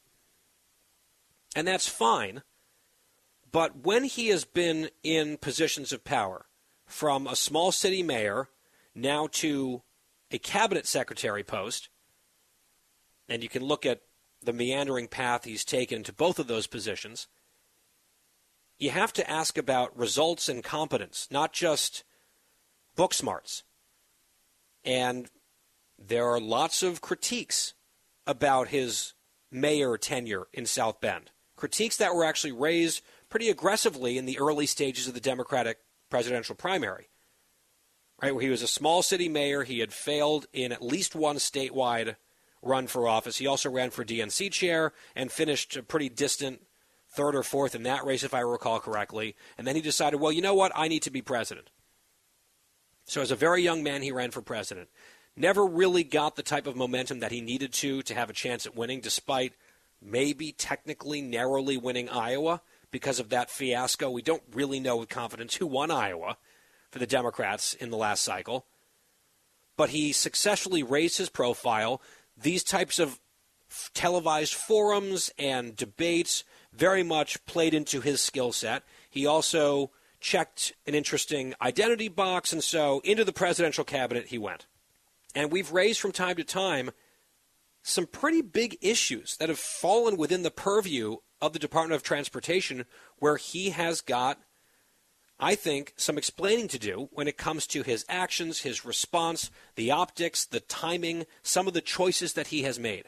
And 1.55 1.66
that's 1.66 1.89
fine. 1.89 2.43
But 3.51 3.85
when 3.85 4.05
he 4.05 4.28
has 4.28 4.45
been 4.45 4.91
in 5.03 5.37
positions 5.37 5.93
of 5.93 6.05
power, 6.05 6.47
from 6.87 7.26
a 7.26 7.37
small 7.37 7.72
city 7.72 8.03
mayor 8.03 8.49
now 8.95 9.26
to 9.26 9.83
a 10.30 10.39
cabinet 10.39 10.87
secretary 10.87 11.43
post, 11.43 11.89
and 13.28 13.43
you 13.43 13.49
can 13.49 13.64
look 13.64 13.87
at 13.87 14.03
the 14.43 14.53
meandering 14.53 15.09
path 15.09 15.45
he's 15.45 15.64
taken 15.64 16.03
to 16.03 16.12
both 16.12 16.39
of 16.39 16.49
those 16.49 16.66
positions 16.66 17.28
you 18.83 18.91
have 18.91 19.12
to 19.12 19.30
ask 19.30 19.57
about 19.57 19.97
results 19.97 20.49
and 20.49 20.64
competence, 20.64 21.28
not 21.30 21.53
just 21.53 22.03
book 22.97 23.14
smarts. 23.14 23.62
And 24.85 25.30
there 25.97 26.26
are 26.26 26.41
lots 26.41 26.83
of 26.83 27.01
critiques 27.01 27.74
about 28.26 28.68
his 28.68 29.14
mayor 29.53 29.97
tenure 29.97 30.49
in 30.53 30.66
South 30.66 31.01
Bend. 31.01 31.30
Critiques 31.55 31.97
that 31.99 32.12
were 32.12 32.24
actually 32.24 32.51
raised 32.51 33.03
pretty 33.28 33.49
aggressively 33.49 34.18
in 34.18 34.26
the 34.26 34.41
early 34.41 34.66
stages 34.66 35.07
of 35.07 35.14
the 35.14 35.20
Democratic 35.20 35.78
presidential 36.11 36.57
primary. 36.57 37.09
Right, 38.20 38.35
where 38.35 38.43
he 38.43 38.51
was 38.51 38.62
a 38.62 38.68
small 38.68 39.03
city 39.03 39.28
mayor, 39.28 39.62
he 39.62 39.78
had 39.78 39.93
failed 39.93 40.47
in 40.53 40.72
at 40.72 40.83
least 40.83 41.14
one 41.14 41.37
statewide 41.37 42.16
run 42.62 42.89
for 42.89 43.07
office. 43.07 43.39
He 43.39 43.47
also 43.47 43.70
ran 43.70 43.91
for 43.91 44.05
DNC 44.05 44.51
chair 44.51 44.93
and 45.14 45.30
finished 45.30 45.76
a 45.76 45.85
pretty 45.85 46.09
distant 46.09 46.62
third 47.13 47.37
or 47.37 47.43
fourth 47.43 47.75
in 47.75 47.83
that 47.85 48.05
race, 48.05 48.23
if 48.23 48.35
I 48.35 48.41
recall 48.41 48.81
correctly. 48.81 49.37
And 49.59 49.67
then 49.67 49.77
he 49.77 49.83
decided, 49.83 50.21
well, 50.21 50.33
you 50.33 50.43
know 50.43 50.55
what? 50.55 50.73
I 50.75 50.89
need 50.89 51.03
to 51.03 51.11
be 51.11 51.23
president. 51.23 51.71
So, 53.05 53.21
as 53.21 53.31
a 53.31 53.37
very 53.37 53.63
young 53.63 53.83
man, 53.83 54.03
he 54.03 54.13
ran 54.13 54.31
for 54.31 54.43
president. 54.43 54.89
Never 55.37 55.67
really 55.67 56.05
got 56.05 56.37
the 56.37 56.43
type 56.43 56.67
of 56.67 56.77
momentum 56.77 57.21
that 57.21 57.33
he 57.33 57.41
needed 57.41 57.73
to 57.75 58.03
to 58.03 58.15
have 58.15 58.31
a 58.31 58.35
chance 58.35 58.67
at 58.67 58.77
winning, 58.77 59.01
despite 59.01 59.55
maybe 60.01 60.53
technically 60.53 61.21
narrowly 61.21 61.77
winning 61.77 62.09
Iowa 62.09 62.63
because 62.91 63.19
of 63.19 63.31
that 63.31 63.51
fiasco. 63.51 64.11
We 64.11 64.23
don't 64.23 64.43
really 64.53 64.81
know 64.81 64.97
with 64.97 65.09
confidence 65.09 65.57
who 65.57 65.67
won 65.67 65.91
Iowa 65.91 66.37
for 66.91 66.99
the 66.99 67.07
Democrats 67.07 67.75
in 67.75 67.91
the 67.91 67.97
last 67.97 68.23
cycle. 68.23 68.67
But 69.77 69.91
he 69.91 70.13
successfully 70.13 70.83
raised 70.83 71.19
his 71.19 71.31
profile. 71.31 72.03
These 72.37 72.63
types 72.63 72.99
of 72.99 73.19
televised 73.95 74.55
forums 74.55 75.31
and 75.39 75.75
debates 75.75 76.45
very 76.73 77.03
much 77.03 77.45
played 77.47 77.75
into 77.75 78.01
his 78.01 78.20
skill 78.20 78.53
set. 78.53 78.83
He 79.11 79.27
also 79.27 79.91
checked 80.20 80.73
an 80.87 80.95
interesting 80.95 81.55
identity 81.61 82.09
box, 82.09 82.53
and 82.53 82.62
so 82.62 83.01
into 83.05 83.25
the 83.25 83.33
presidential 83.33 83.85
cabinet 83.85 84.27
he 84.27 84.39
went. 84.39 84.66
And 85.35 85.51
we've 85.51 85.73
raised 85.73 86.01
from 86.01 86.12
time 86.12 86.37
to 86.37 86.45
time 86.45 86.91
some 87.83 88.07
pretty 88.07 88.43
big 88.43 88.79
issues 88.81 89.37
that 89.39 89.49
have 89.49 89.59
fallen 89.59 90.16
within 90.16 90.43
the 90.43 90.51
purview 90.51 91.16
of 91.41 91.53
the 91.53 91.59
Department 91.59 91.97
of 91.97 92.03
Transportation, 92.03 92.87
where 93.18 93.37
he 93.37 93.70
has 93.70 94.01
got, 94.01 94.39
I 95.41 95.57
think, 95.57 95.93
some 95.97 96.16
explaining 96.16 96.68
to 96.68 96.79
do 96.79 97.09
when 97.12 97.27
it 97.27 97.37
comes 97.37 97.66
to 97.68 97.83
his 97.83 98.05
actions, 98.09 98.61
his 98.61 98.85
response, 98.85 99.51
the 99.75 99.91
optics, 99.91 100.45
the 100.45 100.61
timing, 100.61 101.27
some 101.43 101.66
of 101.66 101.75
the 101.75 101.81
choices 101.81 102.35
that 102.35 102.49
he 102.49 102.62
has 102.62 102.79
made. 102.79 103.07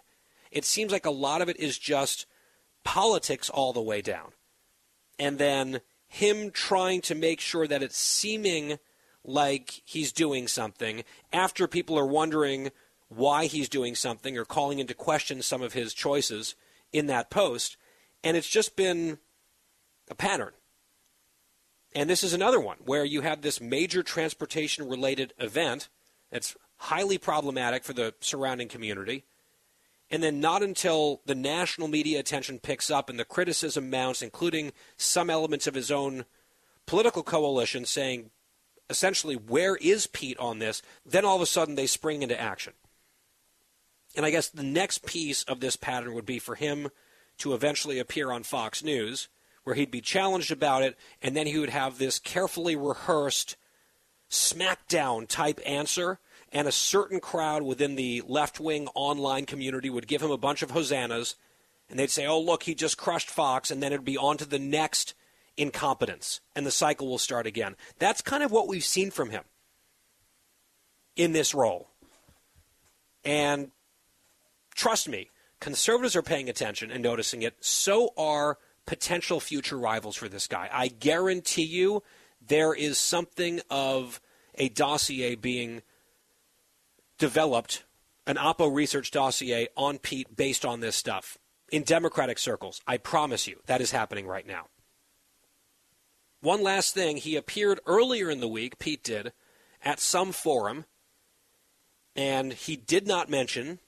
It 0.50 0.64
seems 0.64 0.90
like 0.90 1.06
a 1.06 1.10
lot 1.10 1.40
of 1.40 1.48
it 1.48 1.58
is 1.60 1.78
just 1.78 2.26
politics 2.84 3.50
all 3.50 3.72
the 3.72 3.82
way 3.82 4.00
down. 4.02 4.32
And 5.18 5.38
then 5.38 5.80
him 6.06 6.50
trying 6.50 7.00
to 7.02 7.14
make 7.14 7.40
sure 7.40 7.66
that 7.66 7.82
it's 7.82 7.96
seeming 7.96 8.78
like 9.24 9.82
he's 9.84 10.12
doing 10.12 10.46
something 10.46 11.02
after 11.32 11.66
people 11.66 11.98
are 11.98 12.06
wondering 12.06 12.70
why 13.08 13.46
he's 13.46 13.68
doing 13.68 13.94
something 13.94 14.36
or 14.36 14.44
calling 14.44 14.78
into 14.78 14.94
question 14.94 15.42
some 15.42 15.62
of 15.62 15.72
his 15.72 15.94
choices 15.94 16.54
in 16.92 17.06
that 17.06 17.30
post. 17.30 17.76
And 18.22 18.36
it's 18.36 18.48
just 18.48 18.76
been 18.76 19.18
a 20.10 20.14
pattern. 20.14 20.52
And 21.94 22.10
this 22.10 22.24
is 22.24 22.32
another 22.32 22.60
one 22.60 22.78
where 22.84 23.04
you 23.04 23.20
have 23.20 23.42
this 23.42 23.60
major 23.60 24.02
transportation 24.02 24.88
related 24.88 25.32
event 25.38 25.88
that's 26.30 26.56
highly 26.76 27.18
problematic 27.18 27.84
for 27.84 27.92
the 27.92 28.14
surrounding 28.20 28.68
community. 28.68 29.24
And 30.14 30.22
then, 30.22 30.38
not 30.38 30.62
until 30.62 31.22
the 31.26 31.34
national 31.34 31.88
media 31.88 32.20
attention 32.20 32.60
picks 32.60 32.88
up 32.88 33.10
and 33.10 33.18
the 33.18 33.24
criticism 33.24 33.90
mounts, 33.90 34.22
including 34.22 34.72
some 34.96 35.28
elements 35.28 35.66
of 35.66 35.74
his 35.74 35.90
own 35.90 36.24
political 36.86 37.24
coalition 37.24 37.84
saying, 37.84 38.30
essentially, 38.88 39.34
where 39.34 39.74
is 39.74 40.06
Pete 40.06 40.38
on 40.38 40.60
this? 40.60 40.82
Then 41.04 41.24
all 41.24 41.34
of 41.34 41.42
a 41.42 41.46
sudden 41.46 41.74
they 41.74 41.88
spring 41.88 42.22
into 42.22 42.40
action. 42.40 42.74
And 44.14 44.24
I 44.24 44.30
guess 44.30 44.48
the 44.48 44.62
next 44.62 45.04
piece 45.04 45.42
of 45.42 45.58
this 45.58 45.74
pattern 45.74 46.14
would 46.14 46.26
be 46.26 46.38
for 46.38 46.54
him 46.54 46.90
to 47.38 47.52
eventually 47.52 47.98
appear 47.98 48.30
on 48.30 48.44
Fox 48.44 48.84
News, 48.84 49.26
where 49.64 49.74
he'd 49.74 49.90
be 49.90 50.00
challenged 50.00 50.52
about 50.52 50.84
it, 50.84 50.96
and 51.22 51.36
then 51.36 51.48
he 51.48 51.58
would 51.58 51.70
have 51.70 51.98
this 51.98 52.20
carefully 52.20 52.76
rehearsed 52.76 53.56
smackdown 54.30 55.26
type 55.26 55.58
answer 55.66 56.20
and 56.54 56.68
a 56.68 56.72
certain 56.72 57.18
crowd 57.18 57.64
within 57.64 57.96
the 57.96 58.22
left 58.28 58.60
wing 58.60 58.88
online 58.94 59.44
community 59.44 59.90
would 59.90 60.06
give 60.06 60.22
him 60.22 60.30
a 60.30 60.38
bunch 60.38 60.62
of 60.62 60.70
hosannas, 60.70 61.34
and 61.90 61.98
they'd 61.98 62.10
say, 62.10 62.26
oh, 62.26 62.40
look, 62.40 62.62
he 62.62 62.74
just 62.74 62.96
crushed 62.96 63.28
Fox, 63.28 63.70
and 63.70 63.82
then 63.82 63.92
it'd 63.92 64.04
be 64.04 64.16
on 64.16 64.36
to 64.38 64.46
the 64.46 64.58
next 64.58 65.14
incompetence, 65.56 66.40
and 66.54 66.64
the 66.64 66.70
cycle 66.70 67.08
will 67.08 67.18
start 67.18 67.46
again. 67.46 67.74
That's 67.98 68.22
kind 68.22 68.44
of 68.44 68.52
what 68.52 68.68
we've 68.68 68.84
seen 68.84 69.10
from 69.10 69.30
him 69.30 69.42
in 71.16 71.32
this 71.32 71.54
role. 71.54 71.90
And 73.24 73.72
trust 74.74 75.08
me, 75.08 75.30
conservatives 75.60 76.14
are 76.14 76.22
paying 76.22 76.48
attention 76.48 76.90
and 76.90 77.02
noticing 77.02 77.42
it. 77.42 77.56
So 77.60 78.12
are 78.16 78.58
potential 78.86 79.40
future 79.40 79.78
rivals 79.78 80.16
for 80.16 80.28
this 80.28 80.46
guy. 80.46 80.68
I 80.72 80.88
guarantee 80.88 81.64
you 81.64 82.02
there 82.46 82.74
is 82.74 82.98
something 82.98 83.60
of 83.70 84.20
a 84.56 84.68
dossier 84.68 85.34
being 85.34 85.82
developed 87.18 87.84
an 88.26 88.36
Oppo 88.36 88.74
research 88.74 89.10
dossier 89.10 89.68
on 89.76 89.98
Pete 89.98 90.34
based 90.34 90.64
on 90.64 90.80
this 90.80 90.96
stuff 90.96 91.38
in 91.70 91.82
Democratic 91.82 92.38
circles. 92.38 92.80
I 92.86 92.96
promise 92.96 93.46
you 93.46 93.60
that 93.66 93.80
is 93.80 93.90
happening 93.90 94.26
right 94.26 94.46
now. 94.46 94.66
One 96.40 96.62
last 96.62 96.94
thing, 96.94 97.16
he 97.16 97.36
appeared 97.36 97.80
earlier 97.86 98.30
in 98.30 98.40
the 98.40 98.48
week, 98.48 98.78
Pete 98.78 99.02
did, 99.02 99.32
at 99.82 99.98
some 99.98 100.32
forum, 100.32 100.84
and 102.14 102.52
he 102.52 102.76
did 102.76 103.06
not 103.06 103.30
mention 103.30 103.78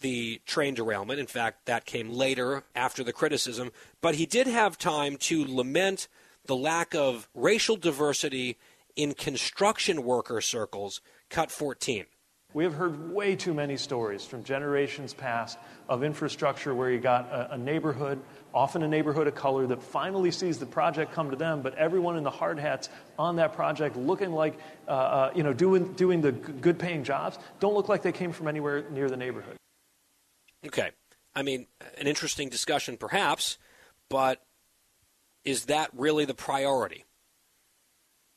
the 0.00 0.40
train 0.46 0.74
derailment. 0.74 1.18
In 1.18 1.26
fact, 1.26 1.66
that 1.66 1.86
came 1.86 2.10
later 2.10 2.64
after 2.74 3.02
the 3.02 3.12
criticism. 3.12 3.72
But 4.00 4.14
he 4.14 4.26
did 4.26 4.46
have 4.46 4.78
time 4.78 5.16
to 5.16 5.44
lament 5.44 6.08
the 6.46 6.56
lack 6.56 6.94
of 6.94 7.28
racial 7.34 7.76
diversity 7.76 8.58
in 8.96 9.14
construction 9.14 10.04
worker 10.04 10.40
circles, 10.40 11.00
cut 11.30 11.50
14. 11.50 12.06
We 12.54 12.64
have 12.64 12.72
heard 12.72 13.12
way 13.12 13.36
too 13.36 13.52
many 13.52 13.76
stories 13.76 14.24
from 14.24 14.42
generations 14.42 15.12
past 15.12 15.58
of 15.86 16.02
infrastructure 16.02 16.74
where 16.74 16.90
you 16.90 16.98
got 16.98 17.26
a, 17.30 17.52
a, 17.52 17.58
neighborhood, 17.58 18.18
often 18.54 18.82
a 18.82 18.88
neighborhood 18.88 19.26
of 19.26 19.34
color, 19.34 19.66
that 19.66 19.82
finally 19.82 20.30
sees 20.30 20.58
the 20.58 20.64
project 20.64 21.12
come 21.12 21.30
to 21.30 21.36
them, 21.36 21.60
but 21.60 21.74
everyone 21.74 22.16
in 22.16 22.24
the 22.24 22.30
hard 22.30 22.58
hats 22.58 22.88
on 23.18 23.36
that 23.36 23.52
project 23.52 23.96
looking 23.96 24.32
like, 24.32 24.58
uh, 24.88 24.92
uh, 24.92 25.32
you 25.34 25.42
know, 25.42 25.52
doing, 25.52 25.92
doing 25.92 26.22
the 26.22 26.32
good 26.32 26.78
paying 26.78 27.04
jobs, 27.04 27.38
don't 27.60 27.74
look 27.74 27.90
like 27.90 28.00
they 28.00 28.12
came 28.12 28.32
from 28.32 28.48
anywhere 28.48 28.88
near 28.90 29.10
the 29.10 29.16
neighborhood. 29.18 29.56
Okay. 30.66 30.92
I 31.34 31.42
mean, 31.42 31.66
an 31.98 32.06
interesting 32.06 32.48
discussion 32.48 32.96
perhaps, 32.96 33.58
but 34.08 34.42
is 35.44 35.66
that 35.66 35.90
really 35.92 36.24
the 36.24 36.34
priority? 36.34 37.04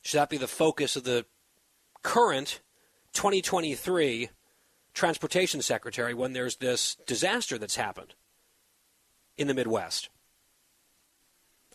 Should 0.02 0.18
that 0.18 0.30
be 0.30 0.38
the 0.38 0.50
focus 0.50 0.98
of 0.98 1.06
the 1.06 1.26
current 2.04 2.60
2023 3.14 4.30
transportation 4.94 5.62
secretary 5.62 6.14
when 6.14 6.34
there's 6.34 6.58
this 6.58 6.98
disaster 7.06 7.58
that's 7.58 7.76
happened 7.76 8.16
in 9.38 9.48
the 9.48 9.54
Midwest? 9.54 10.10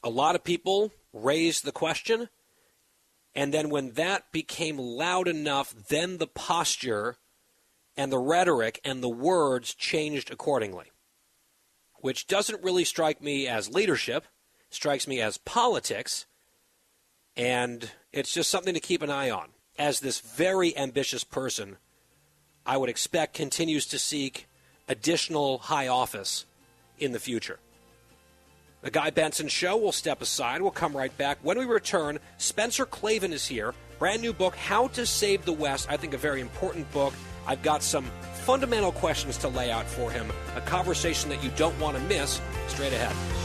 A 0.05 0.11
lot 0.11 0.35
of 0.35 0.45
people 0.45 0.93
raised 1.13 1.65
the 1.65 1.73
question, 1.73 2.29
and 3.35 3.53
then 3.53 3.71
when 3.71 3.93
that 3.93 4.31
became 4.33 4.79
loud 4.79 5.29
enough, 5.29 5.75
then 5.89 6.19
the 6.19 6.27
posture 6.27 7.17
and 7.97 8.13
the 8.13 8.19
rhetoric 8.19 8.81
and 8.85 9.03
the 9.03 9.09
words 9.09 9.75
changed 9.75 10.31
accordingly, 10.31 10.93
which 11.97 12.27
doesn't 12.27 12.63
really 12.63 12.85
strike 12.85 13.23
me 13.23 13.49
as 13.49 13.71
leadership, 13.71 14.27
strikes 14.71 15.09
me 15.09 15.21
as 15.21 15.39
politics, 15.39 16.27
and 17.37 17.91
it's 18.13 18.33
just 18.33 18.51
something 18.51 18.75
to 18.75 18.81
keep 18.81 19.03
an 19.03 19.11
eye 19.11 19.31
on. 19.31 19.51
As 19.79 20.01
this 20.01 20.21
very 20.21 20.77
ambitious 20.77 21.25
person, 21.25 21.77
I 22.65 22.77
would 22.77 22.89
expect 22.89 23.35
continues 23.35 23.87
to 23.87 23.99
seek 23.99 24.47
additional 24.89 25.59
high 25.59 25.89
office 25.89 26.47
in 26.99 27.13
the 27.13 27.21
future. 27.21 27.59
The 28.83 28.91
Guy 28.91 29.11
Benson 29.11 29.49
Show 29.49 29.77
will 29.77 29.93
step 29.93 30.23
aside. 30.23 30.63
We'll 30.63 30.71
come 30.71 30.97
right 30.97 31.17
back. 31.19 31.39
When 31.43 31.59
we 31.59 31.65
return, 31.65 32.19
Spencer 32.39 32.87
Klavan 32.87 33.33
is 33.33 33.47
here. 33.47 33.75
Brand 33.99 34.23
new 34.23 34.33
book, 34.33 34.55
How 34.55 34.89
to 34.89 35.05
Save 35.07 35.45
the 35.45 35.53
West. 35.53 35.89
I 35.91 35.97
think 35.97 36.15
a 36.15 36.19
very 36.19 36.41
important 36.41 36.91
book. 36.93 37.13
I've 37.47 37.63
got 37.63 37.83
some 37.83 38.05
fundamental 38.45 38.93
questions 38.93 39.39
to 39.39 39.49
lay 39.49 39.71
out 39.71 39.87
for 39.87 40.11
him. 40.11 40.31
A 40.55 40.61
conversation 40.61 41.31
that 41.31 41.43
you 41.43 41.51
don't 41.57 41.79
want 41.81 41.97
to 41.97 42.03
miss 42.05 42.41
straight 42.69 42.93
ahead. 42.93 43.36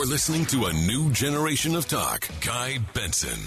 You're 0.00 0.08
listening 0.08 0.46
to 0.46 0.64
a 0.64 0.72
new 0.72 1.12
generation 1.12 1.76
of 1.76 1.86
talk. 1.86 2.26
Guy 2.40 2.78
Benson. 2.94 3.38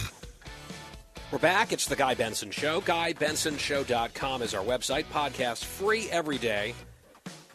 We're 1.32 1.40
back. 1.40 1.74
It's 1.74 1.88
the 1.88 1.96
Guy 1.96 2.14
Benson 2.14 2.52
Show. 2.52 2.80
GuyBensonShow.com 2.82 4.44
is 4.44 4.54
our 4.54 4.64
website. 4.64 5.06
Podcast 5.06 5.66
free 5.66 6.08
every 6.12 6.38
day. 6.38 6.76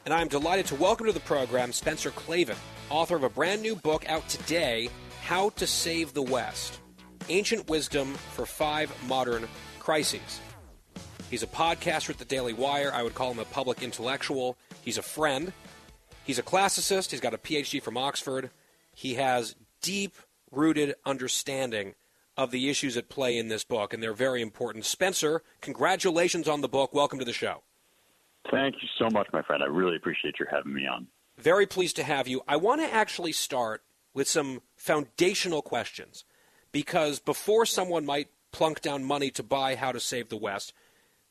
And 0.04 0.12
I'm 0.12 0.26
delighted 0.26 0.66
to 0.66 0.74
welcome 0.74 1.06
to 1.06 1.12
the 1.12 1.20
program 1.20 1.72
Spencer 1.72 2.10
Klavan, 2.10 2.56
author 2.90 3.14
of 3.14 3.22
a 3.22 3.28
brand 3.28 3.62
new 3.62 3.76
book 3.76 4.04
out 4.08 4.28
today 4.28 4.90
How 5.22 5.50
to 5.50 5.66
Save 5.68 6.12
the 6.12 6.22
West 6.22 6.80
Ancient 7.28 7.70
Wisdom 7.70 8.14
for 8.14 8.46
Five 8.46 8.92
Modern 9.06 9.46
Crises. 9.78 10.40
He's 11.30 11.44
a 11.44 11.46
podcaster 11.46 12.10
at 12.10 12.18
the 12.18 12.24
Daily 12.24 12.52
Wire. 12.52 12.90
I 12.92 13.04
would 13.04 13.14
call 13.14 13.30
him 13.30 13.38
a 13.38 13.44
public 13.44 13.80
intellectual. 13.80 14.58
He's 14.82 14.98
a 14.98 15.02
friend. 15.02 15.52
He's 16.24 16.40
a 16.40 16.42
classicist. 16.42 17.12
He's 17.12 17.20
got 17.20 17.32
a 17.32 17.38
PhD 17.38 17.80
from 17.80 17.96
Oxford. 17.96 18.50
He 18.98 19.14
has 19.14 19.54
deep 19.80 20.16
rooted 20.50 20.96
understanding 21.06 21.94
of 22.36 22.50
the 22.50 22.68
issues 22.68 22.96
at 22.96 23.08
play 23.08 23.38
in 23.38 23.46
this 23.46 23.62
book, 23.62 23.94
and 23.94 24.02
they're 24.02 24.12
very 24.12 24.42
important. 24.42 24.84
Spencer, 24.86 25.44
congratulations 25.60 26.48
on 26.48 26.62
the 26.62 26.68
book. 26.68 26.92
Welcome 26.92 27.20
to 27.20 27.24
the 27.24 27.32
show. 27.32 27.62
Thank 28.50 28.74
you 28.82 28.88
so 28.98 29.08
much, 29.12 29.28
my 29.32 29.40
friend. 29.42 29.62
I 29.62 29.66
really 29.66 29.94
appreciate 29.94 30.40
your 30.40 30.48
having 30.50 30.74
me 30.74 30.88
on. 30.88 31.06
Very 31.36 31.64
pleased 31.64 31.94
to 31.94 32.02
have 32.02 32.26
you. 32.26 32.42
I 32.48 32.56
want 32.56 32.80
to 32.80 32.92
actually 32.92 33.30
start 33.30 33.84
with 34.14 34.26
some 34.26 34.62
foundational 34.74 35.62
questions 35.62 36.24
because 36.72 37.20
before 37.20 37.66
someone 37.66 38.04
might 38.04 38.30
plunk 38.50 38.80
down 38.80 39.04
money 39.04 39.30
to 39.30 39.44
buy 39.44 39.76
How 39.76 39.92
to 39.92 40.00
Save 40.00 40.28
the 40.28 40.36
West, 40.36 40.72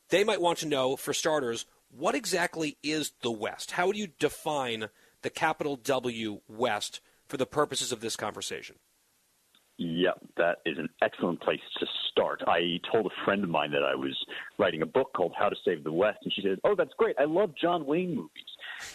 they 0.08 0.24
might 0.24 0.40
want 0.40 0.60
to 0.60 0.66
know, 0.66 0.96
for 0.96 1.12
starters, 1.12 1.66
what 1.90 2.14
exactly 2.14 2.78
is 2.82 3.12
the 3.20 3.30
West? 3.30 3.72
How 3.72 3.88
would 3.88 3.98
you 3.98 4.06
define 4.18 4.88
the 5.20 5.28
capital 5.28 5.76
W 5.76 6.40
West 6.48 7.02
for 7.28 7.36
the 7.36 7.46
purposes 7.46 7.92
of 7.92 8.00
this 8.00 8.16
conversation? 8.16 8.76
Yeah, 9.80 10.10
that 10.36 10.56
is 10.66 10.76
an 10.76 10.88
excellent 11.02 11.40
place 11.40 11.60
to 11.78 11.86
start. 12.10 12.42
I 12.48 12.80
told 12.90 13.06
a 13.06 13.24
friend 13.24 13.44
of 13.44 13.50
mine 13.50 13.70
that 13.70 13.84
I 13.84 13.94
was 13.94 14.16
writing 14.58 14.82
a 14.82 14.86
book 14.86 15.12
called 15.14 15.32
How 15.38 15.48
to 15.48 15.56
Save 15.64 15.84
the 15.84 15.92
West, 15.92 16.18
and 16.24 16.32
she 16.32 16.42
said, 16.42 16.58
Oh, 16.64 16.74
that's 16.74 16.90
great. 16.98 17.14
I 17.16 17.26
love 17.26 17.52
John 17.60 17.86
Wayne 17.86 18.16
movies. 18.16 18.42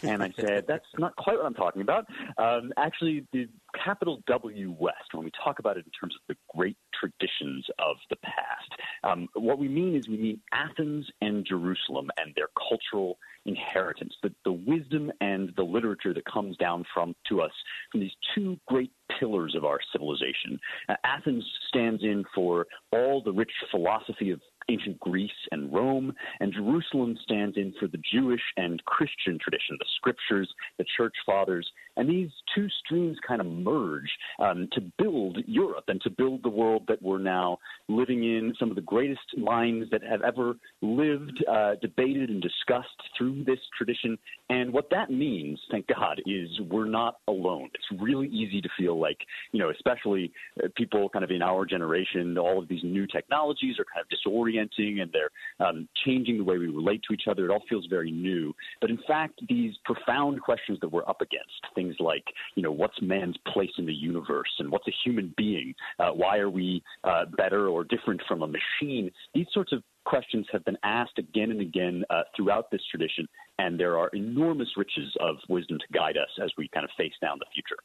And 0.01 0.21
I 0.21 0.33
said, 0.37 0.65
That's 0.67 0.85
not 0.99 1.15
quite 1.15 1.37
what 1.37 1.45
I'm 1.45 1.53
talking 1.53 1.81
about. 1.81 2.05
Um, 2.37 2.73
actually, 2.77 3.25
the 3.31 3.47
capital 3.83 4.21
W 4.27 4.75
West, 4.79 5.13
when 5.13 5.25
we 5.25 5.31
talk 5.43 5.59
about 5.59 5.77
it 5.77 5.85
in 5.85 5.91
terms 5.91 6.15
of 6.15 6.21
the 6.27 6.35
great 6.55 6.77
traditions 6.93 7.65
of 7.79 7.97
the 8.09 8.15
past, 8.17 8.81
um, 9.03 9.27
what 9.33 9.57
we 9.57 9.67
mean 9.67 9.95
is 9.95 10.07
we 10.07 10.17
mean 10.17 10.41
Athens 10.51 11.07
and 11.21 11.45
Jerusalem 11.45 12.09
and 12.17 12.33
their 12.35 12.47
cultural 12.69 13.17
inheritance, 13.45 14.13
the, 14.23 14.33
the 14.45 14.51
wisdom 14.51 15.11
and 15.21 15.51
the 15.57 15.63
literature 15.63 16.13
that 16.13 16.25
comes 16.25 16.55
down 16.57 16.85
from 16.93 17.15
to 17.27 17.41
us 17.41 17.51
from 17.91 18.01
these 18.01 18.11
two 18.33 18.57
great 18.67 18.91
pillars 19.19 19.53
of 19.55 19.65
our 19.65 19.79
civilization. 19.91 20.59
Uh, 20.87 20.95
Athens 21.03 21.45
stands 21.67 22.03
in 22.03 22.23
for 22.33 22.65
all 22.91 23.21
the 23.21 23.31
rich 23.31 23.51
philosophy 23.71 24.31
of 24.31 24.39
ancient 24.69 24.99
Greece 24.99 25.31
and 25.51 25.73
Rome, 25.73 26.13
and 26.39 26.53
Jerusalem 26.53 27.17
stands 27.21 27.57
in 27.57 27.73
for 27.79 27.87
the 27.87 27.99
Jewish 28.11 28.41
and 28.57 28.83
Christian 28.85 29.37
tradition, 29.39 29.77
the 29.77 29.85
scriptures, 29.97 30.49
the 30.77 30.85
church 30.95 31.13
fathers, 31.25 31.69
and 31.97 32.09
these 32.09 32.29
two 32.55 32.67
streams 32.83 33.17
kind 33.27 33.41
of 33.41 33.47
merge 33.47 34.09
um, 34.39 34.67
to 34.73 34.81
build 34.97 35.37
Europe 35.45 35.85
and 35.87 36.01
to 36.01 36.09
build 36.09 36.43
the 36.43 36.49
world 36.49 36.83
that 36.87 37.01
we're 37.01 37.19
now 37.19 37.57
living 37.87 38.23
in. 38.23 38.53
Some 38.59 38.69
of 38.69 38.75
the 38.75 38.81
greatest 38.81 39.37
minds 39.37 39.89
that 39.91 40.03
have 40.03 40.21
ever 40.21 40.55
lived, 40.81 41.43
uh, 41.49 41.75
debated, 41.81 42.29
and 42.29 42.41
discussed 42.41 42.87
through 43.17 43.43
this 43.43 43.59
tradition. 43.77 44.17
And 44.49 44.71
what 44.73 44.89
that 44.91 45.11
means, 45.11 45.59
thank 45.71 45.87
God, 45.87 46.21
is 46.25 46.49
we're 46.69 46.85
not 46.85 47.17
alone. 47.27 47.69
It's 47.73 48.01
really 48.01 48.27
easy 48.27 48.61
to 48.61 48.69
feel 48.77 48.99
like, 48.99 49.17
you 49.51 49.59
know, 49.59 49.69
especially 49.69 50.31
uh, 50.63 50.67
people 50.75 51.09
kind 51.09 51.23
of 51.23 51.31
in 51.31 51.41
our 51.41 51.65
generation, 51.65 52.37
all 52.37 52.59
of 52.59 52.67
these 52.67 52.83
new 52.83 53.07
technologies 53.07 53.75
are 53.79 53.85
kind 53.85 54.05
of 54.05 54.09
disorienting 54.09 55.01
and 55.01 55.11
they're 55.11 55.67
um, 55.67 55.87
changing 56.05 56.37
the 56.37 56.43
way 56.43 56.57
we 56.57 56.67
relate 56.67 57.01
to 57.07 57.13
each 57.13 57.27
other. 57.29 57.45
It 57.45 57.51
all 57.51 57.63
feels 57.69 57.85
very 57.87 58.11
new. 58.11 58.53
But 58.81 58.89
in 58.89 58.99
fact, 59.07 59.39
these 59.47 59.73
profound 59.85 60.41
questions 60.41 60.79
that 60.81 60.91
we're 60.91 61.07
up 61.07 61.21
against, 61.21 61.61
things 61.83 61.95
like, 61.99 62.23
you 62.55 62.63
know, 62.63 62.71
what's 62.71 63.01
man's 63.01 63.35
place 63.51 63.71
in 63.77 63.85
the 63.85 63.93
universe 63.93 64.49
and 64.59 64.71
what's 64.71 64.87
a 64.87 64.93
human 65.03 65.33
being? 65.37 65.73
Uh, 65.99 66.09
why 66.11 66.37
are 66.37 66.49
we 66.49 66.81
uh, 67.03 67.25
better 67.37 67.67
or 67.67 67.83
different 67.83 68.21
from 68.27 68.41
a 68.41 68.47
machine? 68.47 69.11
These 69.33 69.47
sorts 69.53 69.71
of 69.71 69.83
questions 70.05 70.45
have 70.51 70.65
been 70.65 70.77
asked 70.83 71.17
again 71.17 71.51
and 71.51 71.61
again 71.61 72.03
uh, 72.09 72.23
throughout 72.35 72.71
this 72.71 72.81
tradition, 72.89 73.27
and 73.59 73.79
there 73.79 73.97
are 73.97 74.09
enormous 74.09 74.69
riches 74.77 75.15
of 75.19 75.35
wisdom 75.49 75.77
to 75.79 75.97
guide 75.97 76.17
us 76.17 76.29
as 76.43 76.51
we 76.57 76.67
kind 76.73 76.83
of 76.83 76.91
face 76.97 77.13
down 77.21 77.39
the 77.39 77.45
future. 77.53 77.77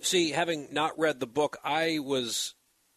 See, 0.00 0.30
having 0.30 0.68
not 0.72 0.98
read 0.98 1.20
the 1.20 1.26
book, 1.26 1.56
I 1.64 1.98
was 2.00 2.54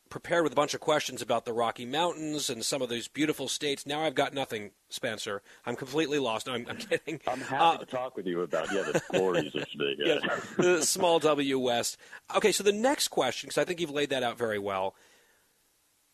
prepared 0.10 0.44
with 0.44 0.54
a 0.54 0.56
bunch 0.56 0.74
of 0.74 0.80
questions 0.80 1.22
about 1.22 1.46
the 1.46 1.54
Rocky 1.54 1.86
Mountains 1.86 2.50
and 2.50 2.64
some 2.64 2.82
of 2.82 2.90
these 2.90 3.08
beautiful 3.08 3.48
states. 3.48 3.86
Now 3.86 4.02
I've 4.02 4.16
got 4.16 4.34
nothing, 4.34 4.72
Spencer. 4.90 5.42
I'm 5.66 5.76
completely 5.76 6.20
lost. 6.20 6.48
I'm, 6.48 6.66
I'm 6.70 6.78
kidding. 6.78 7.20
I'm 7.28 7.42
happy 7.42 7.64
uh, 7.64 7.78
to 7.78 7.86
talk 7.86 8.16
with 8.16 8.26
you 8.26 8.42
about 8.42 8.72
yeah 8.72 8.84
the 8.84 9.02
glories 9.12 9.54
of 9.56 9.66
the, 9.78 9.96
yeah. 9.98 10.20
yeah, 10.24 10.40
the 10.58 10.86
small 10.86 11.20
W 11.20 11.60
West. 11.60 11.98
Okay, 12.36 12.52
so 12.52 12.64
the 12.64 12.72
next 12.72 13.10
question, 13.10 13.48
because 13.48 13.58
I 13.58 13.66
think 13.66 13.80
you've 13.80 13.92
laid 13.92 14.10
that 14.10 14.24
out 14.24 14.38
very 14.38 14.60
well. 14.60 14.96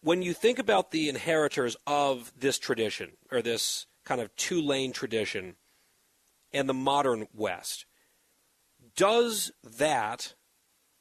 When 0.02 0.22
you 0.22 0.34
think 0.34 0.60
about 0.60 0.92
the 0.92 1.08
inheritors 1.08 1.78
of 1.88 2.34
this 2.38 2.60
tradition 2.60 3.12
or 3.32 3.42
this 3.42 3.86
kind 4.04 4.20
of 4.20 4.36
two 4.36 4.62
lane 4.62 4.92
tradition 4.92 5.56
and 6.52 6.68
the 6.68 6.74
modern 6.74 7.28
West, 7.34 7.86
does 8.96 9.52
that 9.64 10.34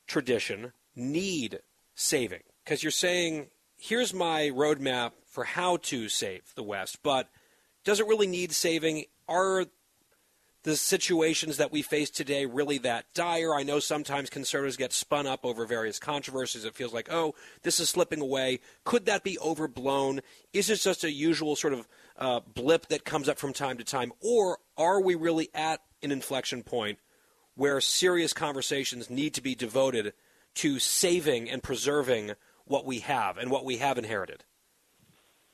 tradition 0.06 0.72
need 0.94 1.60
saving? 1.94 2.42
Because 2.64 2.82
you're 2.82 2.90
saying, 2.90 3.48
here's 3.78 4.14
my 4.14 4.50
roadmap 4.54 5.12
for 5.26 5.44
how 5.44 5.78
to 5.78 6.08
save 6.08 6.42
the 6.54 6.62
West, 6.62 6.98
but 7.02 7.28
does 7.84 8.00
it 8.00 8.06
really 8.06 8.26
need 8.26 8.52
saving? 8.52 9.04
Are 9.28 9.66
the 10.62 10.76
situations 10.76 11.56
that 11.56 11.72
we 11.72 11.82
face 11.82 12.10
today 12.10 12.46
really 12.46 12.78
that 12.78 13.06
dire? 13.14 13.54
I 13.54 13.64
know 13.64 13.80
sometimes 13.80 14.30
conservatives 14.30 14.76
get 14.76 14.92
spun 14.92 15.26
up 15.26 15.44
over 15.44 15.66
various 15.66 15.98
controversies. 15.98 16.64
It 16.64 16.76
feels 16.76 16.92
like, 16.92 17.08
oh, 17.10 17.34
this 17.62 17.80
is 17.80 17.88
slipping 17.88 18.20
away. 18.20 18.60
Could 18.84 19.06
that 19.06 19.24
be 19.24 19.38
overblown? 19.40 20.20
Is 20.52 20.70
it 20.70 20.76
just 20.76 21.02
a 21.02 21.10
usual 21.10 21.56
sort 21.56 21.72
of 21.72 21.88
uh, 22.16 22.40
blip 22.40 22.86
that 22.88 23.04
comes 23.04 23.28
up 23.28 23.38
from 23.38 23.52
time 23.52 23.78
to 23.78 23.84
time? 23.84 24.12
Or 24.20 24.58
are 24.76 25.00
we 25.00 25.16
really 25.16 25.48
at 25.54 25.80
an 26.02 26.12
inflection 26.12 26.62
point 26.62 26.98
where 27.54 27.80
serious 27.80 28.32
conversations 28.32 29.10
need 29.10 29.34
to 29.34 29.42
be 29.42 29.54
devoted 29.54 30.12
to 30.54 30.78
saving 30.78 31.50
and 31.50 31.62
preserving 31.62 32.32
what 32.66 32.86
we 32.86 33.00
have 33.00 33.38
and 33.38 33.50
what 33.50 33.64
we 33.64 33.78
have 33.78 33.98
inherited? 33.98 34.44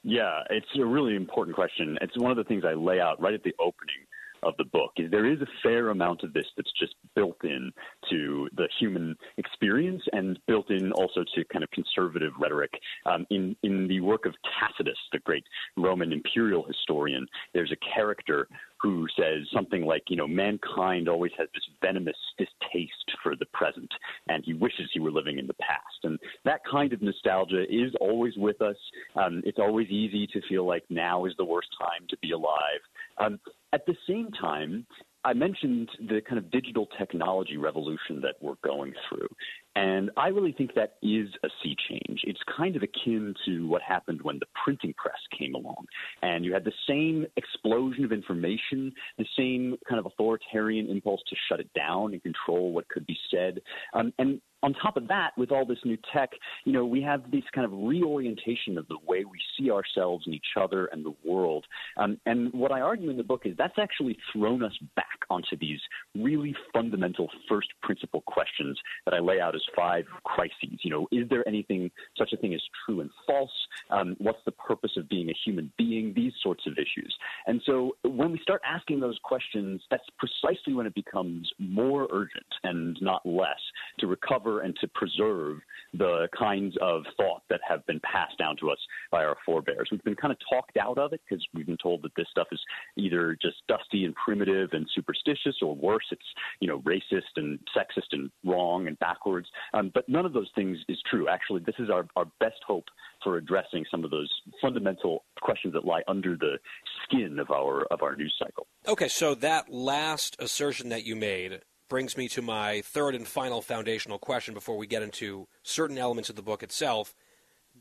Yeah, 0.02 0.42
it's 0.50 0.66
a 0.78 0.84
really 0.84 1.16
important 1.16 1.54
question. 1.54 1.98
It's 2.00 2.16
one 2.16 2.30
of 2.30 2.36
the 2.36 2.44
things 2.44 2.64
I 2.64 2.74
lay 2.74 3.00
out 3.00 3.20
right 3.20 3.34
at 3.34 3.42
the 3.42 3.54
opening 3.58 4.07
of 4.42 4.54
the 4.58 4.64
book 4.64 4.92
there 5.10 5.26
is 5.26 5.40
a 5.40 5.46
fair 5.62 5.90
amount 5.90 6.22
of 6.22 6.32
this 6.32 6.46
that's 6.56 6.72
just 6.78 6.94
built 7.14 7.38
in 7.44 7.72
to 8.10 8.48
the 8.56 8.68
human 8.78 9.16
experience 9.36 10.02
and 10.12 10.38
built 10.46 10.70
in 10.70 10.92
also 10.92 11.24
to 11.34 11.44
kind 11.52 11.62
of 11.62 11.70
conservative 11.70 12.32
rhetoric. 12.40 12.72
Um, 13.06 13.26
in 13.30 13.56
in 13.62 13.88
the 13.88 14.00
work 14.00 14.26
of 14.26 14.34
Tacitus, 14.58 14.98
the 15.12 15.18
great 15.20 15.44
Roman 15.76 16.12
imperial 16.12 16.64
historian, 16.64 17.26
there's 17.54 17.72
a 17.72 17.94
character 17.94 18.48
who 18.80 19.06
says 19.18 19.46
something 19.52 19.84
like, 19.84 20.04
you 20.08 20.16
know, 20.16 20.28
mankind 20.28 21.08
always 21.08 21.32
has 21.36 21.48
this 21.52 21.64
venomous 21.82 22.16
distaste 22.38 22.92
for 23.22 23.34
the 23.34 23.46
present, 23.46 23.90
and 24.28 24.44
he 24.44 24.54
wishes 24.54 24.88
he 24.92 25.00
were 25.00 25.10
living 25.10 25.38
in 25.38 25.48
the 25.48 25.54
past. 25.54 25.98
And 26.04 26.18
that 26.44 26.60
kind 26.70 26.92
of 26.92 27.02
nostalgia 27.02 27.64
is 27.64 27.92
always 28.00 28.34
with 28.36 28.62
us. 28.62 28.76
Um, 29.16 29.42
it's 29.44 29.58
always 29.58 29.88
easy 29.88 30.28
to 30.28 30.40
feel 30.48 30.64
like 30.64 30.84
now 30.90 31.24
is 31.24 31.32
the 31.38 31.44
worst 31.44 31.68
time 31.80 32.06
to 32.08 32.16
be 32.18 32.30
alive. 32.30 32.80
Um, 33.18 33.40
at 33.72 33.84
the 33.86 33.94
same 34.06 34.30
time, 34.30 34.86
I 35.24 35.32
mentioned 35.32 35.90
the 35.98 36.20
kind 36.26 36.38
of 36.38 36.50
digital 36.50 36.88
technology 36.98 37.56
revolution 37.56 38.20
that 38.22 38.36
we're 38.40 38.54
going 38.64 38.94
through. 39.08 39.28
And 39.76 40.10
I 40.16 40.28
really 40.28 40.52
think 40.52 40.74
that 40.74 40.94
is 41.02 41.28
a 41.44 41.48
sea 41.62 41.76
change. 41.88 42.20
It's 42.24 42.40
kind 42.56 42.74
of 42.74 42.82
akin 42.82 43.34
to 43.46 43.68
what 43.68 43.82
happened 43.82 44.20
when 44.22 44.38
the 44.38 44.46
printing 44.64 44.94
press 44.96 45.18
came 45.38 45.54
along. 45.54 45.86
And 46.22 46.44
you 46.44 46.52
had 46.52 46.64
the 46.64 46.72
same 46.88 47.26
explosion 47.36 48.04
of 48.04 48.12
information, 48.12 48.92
the 49.18 49.26
same 49.36 49.76
kind 49.88 50.00
of 50.00 50.06
authoritarian 50.06 50.88
impulse 50.88 51.20
to 51.28 51.36
shut 51.48 51.60
it 51.60 51.72
down 51.74 52.12
and 52.12 52.22
control 52.22 52.72
what 52.72 52.88
could 52.88 53.06
be 53.06 53.16
said. 53.30 53.60
Um, 53.94 54.12
and 54.18 54.40
on 54.62 54.74
top 54.74 54.96
of 54.96 55.06
that, 55.08 55.30
with 55.36 55.52
all 55.52 55.64
this 55.64 55.78
new 55.84 55.96
tech, 56.12 56.30
you 56.64 56.72
know, 56.72 56.84
we 56.84 57.00
have 57.02 57.30
this 57.30 57.44
kind 57.54 57.64
of 57.64 57.72
reorientation 57.72 58.76
of 58.76 58.88
the 58.88 58.98
way 59.06 59.24
we 59.24 59.38
see 59.56 59.70
ourselves 59.70 60.24
and 60.26 60.34
each 60.34 60.56
other 60.60 60.86
and 60.86 61.04
the 61.04 61.14
world. 61.24 61.64
Um, 61.96 62.18
and 62.26 62.52
what 62.52 62.72
I 62.72 62.80
argue 62.80 63.10
in 63.10 63.16
the 63.16 63.22
book 63.22 63.42
is 63.44 63.56
that's 63.56 63.78
actually 63.78 64.18
thrown 64.32 64.64
us 64.64 64.72
back 64.96 65.06
onto 65.30 65.56
these 65.60 65.80
really 66.16 66.54
fundamental 66.72 67.28
first 67.48 67.68
principle 67.82 68.22
questions 68.26 68.78
that 69.04 69.14
I 69.14 69.20
lay 69.20 69.40
out 69.40 69.54
as 69.58 69.74
five 69.76 70.04
crises. 70.24 70.78
You 70.82 70.90
know, 70.90 71.08
is 71.10 71.28
there 71.28 71.46
anything, 71.48 71.90
such 72.16 72.32
a 72.32 72.36
thing 72.36 72.54
as 72.54 72.62
true 72.84 73.00
and 73.00 73.10
false? 73.26 73.50
Um, 73.90 74.14
what's 74.18 74.44
the 74.44 74.52
purpose 74.52 74.92
of 74.96 75.08
being 75.08 75.28
a 75.28 75.34
human 75.44 75.72
being? 75.76 76.12
These 76.14 76.32
sorts 76.42 76.66
of 76.66 76.74
issues. 76.74 77.14
And 77.46 77.60
so 77.66 77.96
when 78.02 78.30
we 78.32 78.38
start 78.40 78.60
asking 78.64 79.00
those 79.00 79.18
questions, 79.22 79.80
that's 79.90 80.08
precisely 80.18 80.74
when 80.74 80.86
it 80.86 80.94
becomes 80.94 81.50
more 81.58 82.06
urgent 82.12 82.46
and 82.62 82.96
not 83.00 83.24
less 83.24 83.60
to 83.98 84.06
recover 84.06 84.60
and 84.60 84.76
to 84.80 84.88
preserve 84.88 85.58
the 85.94 86.28
kinds 86.38 86.76
of 86.80 87.02
thought 87.16 87.42
that 87.50 87.60
have 87.66 87.84
been 87.86 88.00
passed 88.00 88.38
down 88.38 88.56
to 88.58 88.70
us 88.70 88.78
by 89.10 89.24
our 89.24 89.36
forebears. 89.44 89.88
We've 89.90 90.02
been 90.04 90.14
kind 90.16 90.32
of 90.32 90.38
talked 90.50 90.76
out 90.76 90.98
of 90.98 91.12
it 91.12 91.20
because 91.28 91.44
we've 91.54 91.66
been 91.66 91.78
told 91.82 92.02
that 92.02 92.12
this 92.16 92.26
stuff 92.30 92.48
is 92.52 92.60
either 92.96 93.36
just 93.40 93.56
dusty 93.68 94.04
and 94.04 94.14
primitive 94.14 94.70
and 94.72 94.86
superstitious, 94.94 95.56
or 95.62 95.74
worse, 95.74 96.04
it's 96.10 96.22
you 96.60 96.68
know 96.68 96.80
racist 96.80 97.36
and 97.36 97.58
sexist 97.76 98.12
and 98.12 98.30
wrong 98.44 98.86
and 98.86 98.98
backwards. 98.98 99.47
Um, 99.74 99.90
but 99.92 100.08
none 100.08 100.26
of 100.26 100.32
those 100.32 100.50
things 100.54 100.78
is 100.88 100.98
true. 101.10 101.28
Actually, 101.28 101.62
this 101.64 101.74
is 101.78 101.90
our, 101.90 102.06
our 102.16 102.26
best 102.40 102.60
hope 102.66 102.86
for 103.22 103.36
addressing 103.36 103.84
some 103.90 104.04
of 104.04 104.10
those 104.10 104.30
fundamental 104.60 105.24
questions 105.40 105.74
that 105.74 105.84
lie 105.84 106.02
under 106.08 106.36
the 106.36 106.58
skin 107.04 107.38
of 107.38 107.50
our 107.50 107.84
of 107.86 108.02
our 108.02 108.16
news 108.16 108.34
cycle. 108.38 108.66
Okay, 108.86 109.08
so 109.08 109.34
that 109.36 109.72
last 109.72 110.36
assertion 110.38 110.88
that 110.90 111.04
you 111.04 111.16
made 111.16 111.60
brings 111.88 112.16
me 112.16 112.28
to 112.28 112.42
my 112.42 112.82
third 112.82 113.14
and 113.14 113.26
final 113.26 113.62
foundational 113.62 114.18
question 114.18 114.54
before 114.54 114.76
we 114.76 114.86
get 114.86 115.02
into 115.02 115.48
certain 115.62 115.98
elements 115.98 116.28
of 116.28 116.36
the 116.36 116.42
book 116.42 116.62
itself. 116.62 117.14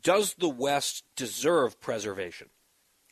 Does 0.00 0.34
the 0.34 0.48
West 0.48 1.04
deserve 1.16 1.80
preservation? 1.80 2.48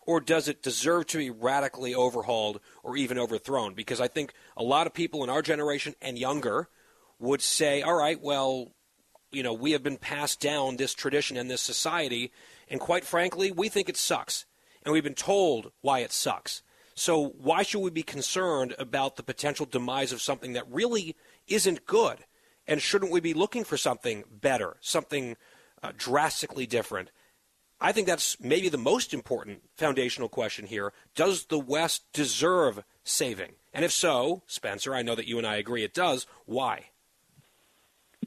Or 0.07 0.21
does 0.21 0.47
it 0.47 0.63
deserve 0.63 1.07
to 1.09 1.19
be 1.19 1.31
radically 1.31 1.95
overhauled 1.95 2.61
or 2.85 2.97
even 2.97 3.19
overthrown? 3.19 3.75
Because 3.75 4.01
I 4.01 4.07
think 4.07 4.33
a 4.57 4.63
lot 4.63 4.87
of 4.87 4.95
people 4.95 5.25
in 5.25 5.31
our 5.31 5.43
generation 5.43 5.97
and 6.01 6.17
younger 6.17 6.69
would 7.19 7.43
say, 7.43 7.83
all 7.83 7.95
right, 7.95 8.21
well, 8.21 8.73
you 9.31 9.43
know, 9.43 9.53
we 9.53 9.73
have 9.73 9.83
been 9.83 9.97
passed 9.97 10.41
down 10.41 10.77
this 10.77 10.95
tradition 10.95 11.37
and 11.37 11.51
this 11.51 11.63
society, 11.63 12.33
and 12.69 12.81
quite 12.81 13.05
frankly, 13.05 13.51
we 13.51 13.69
think 13.69 13.89
it 13.89 13.97
sucks. 13.97 14.47
And 14.83 14.93
we've 14.93 15.05
been 15.05 15.15
told 15.15 15.73
why 15.81 16.01
it 16.01 16.13
sucks. 16.13 16.63
So 16.95 17.29
why 17.39 17.63
should 17.63 17.81
we 17.81 17.91
be 17.91 18.03
concerned 18.03 18.75
about 18.79 19.17
the 19.17 19.23
potential 19.23 19.67
demise 19.67 20.13
of 20.13 20.23
something 20.23 20.55
that 20.55 20.71
really 20.71 21.17
isn't 21.47 21.87
good? 21.87 22.25
And 22.67 22.81
shouldn't 22.81 23.13
we 23.13 23.21
be 23.21 23.35
looking 23.35 23.65
for 23.65 23.77
something 23.77 24.25
better, 24.31 24.77
something 24.81 25.37
uh, 25.83 25.93
drastically 25.97 26.67
different? 26.67 27.11
I 27.81 27.93
think 27.93 28.07
that's 28.07 28.41
maybe 28.41 28.69
the 28.69 28.79
most 28.79 29.13
important 29.13 29.61
foundational 29.77 30.29
question 30.29 30.67
here. 30.67 30.93
Does 31.15 31.47
the 31.47 31.59
West 31.59 32.05
deserve 32.13 32.83
saving? 33.05 33.53
And 33.75 33.85
if 33.85 33.93
so, 33.93 34.43
Spencer, 34.47 34.95
I 34.95 35.03
know 35.03 35.15
that 35.15 35.29
you 35.29 35.37
and 35.37 35.47
I 35.47 35.57
agree 35.57 35.85
it 35.85 35.93
does. 35.93 36.27
Why? 36.47 36.87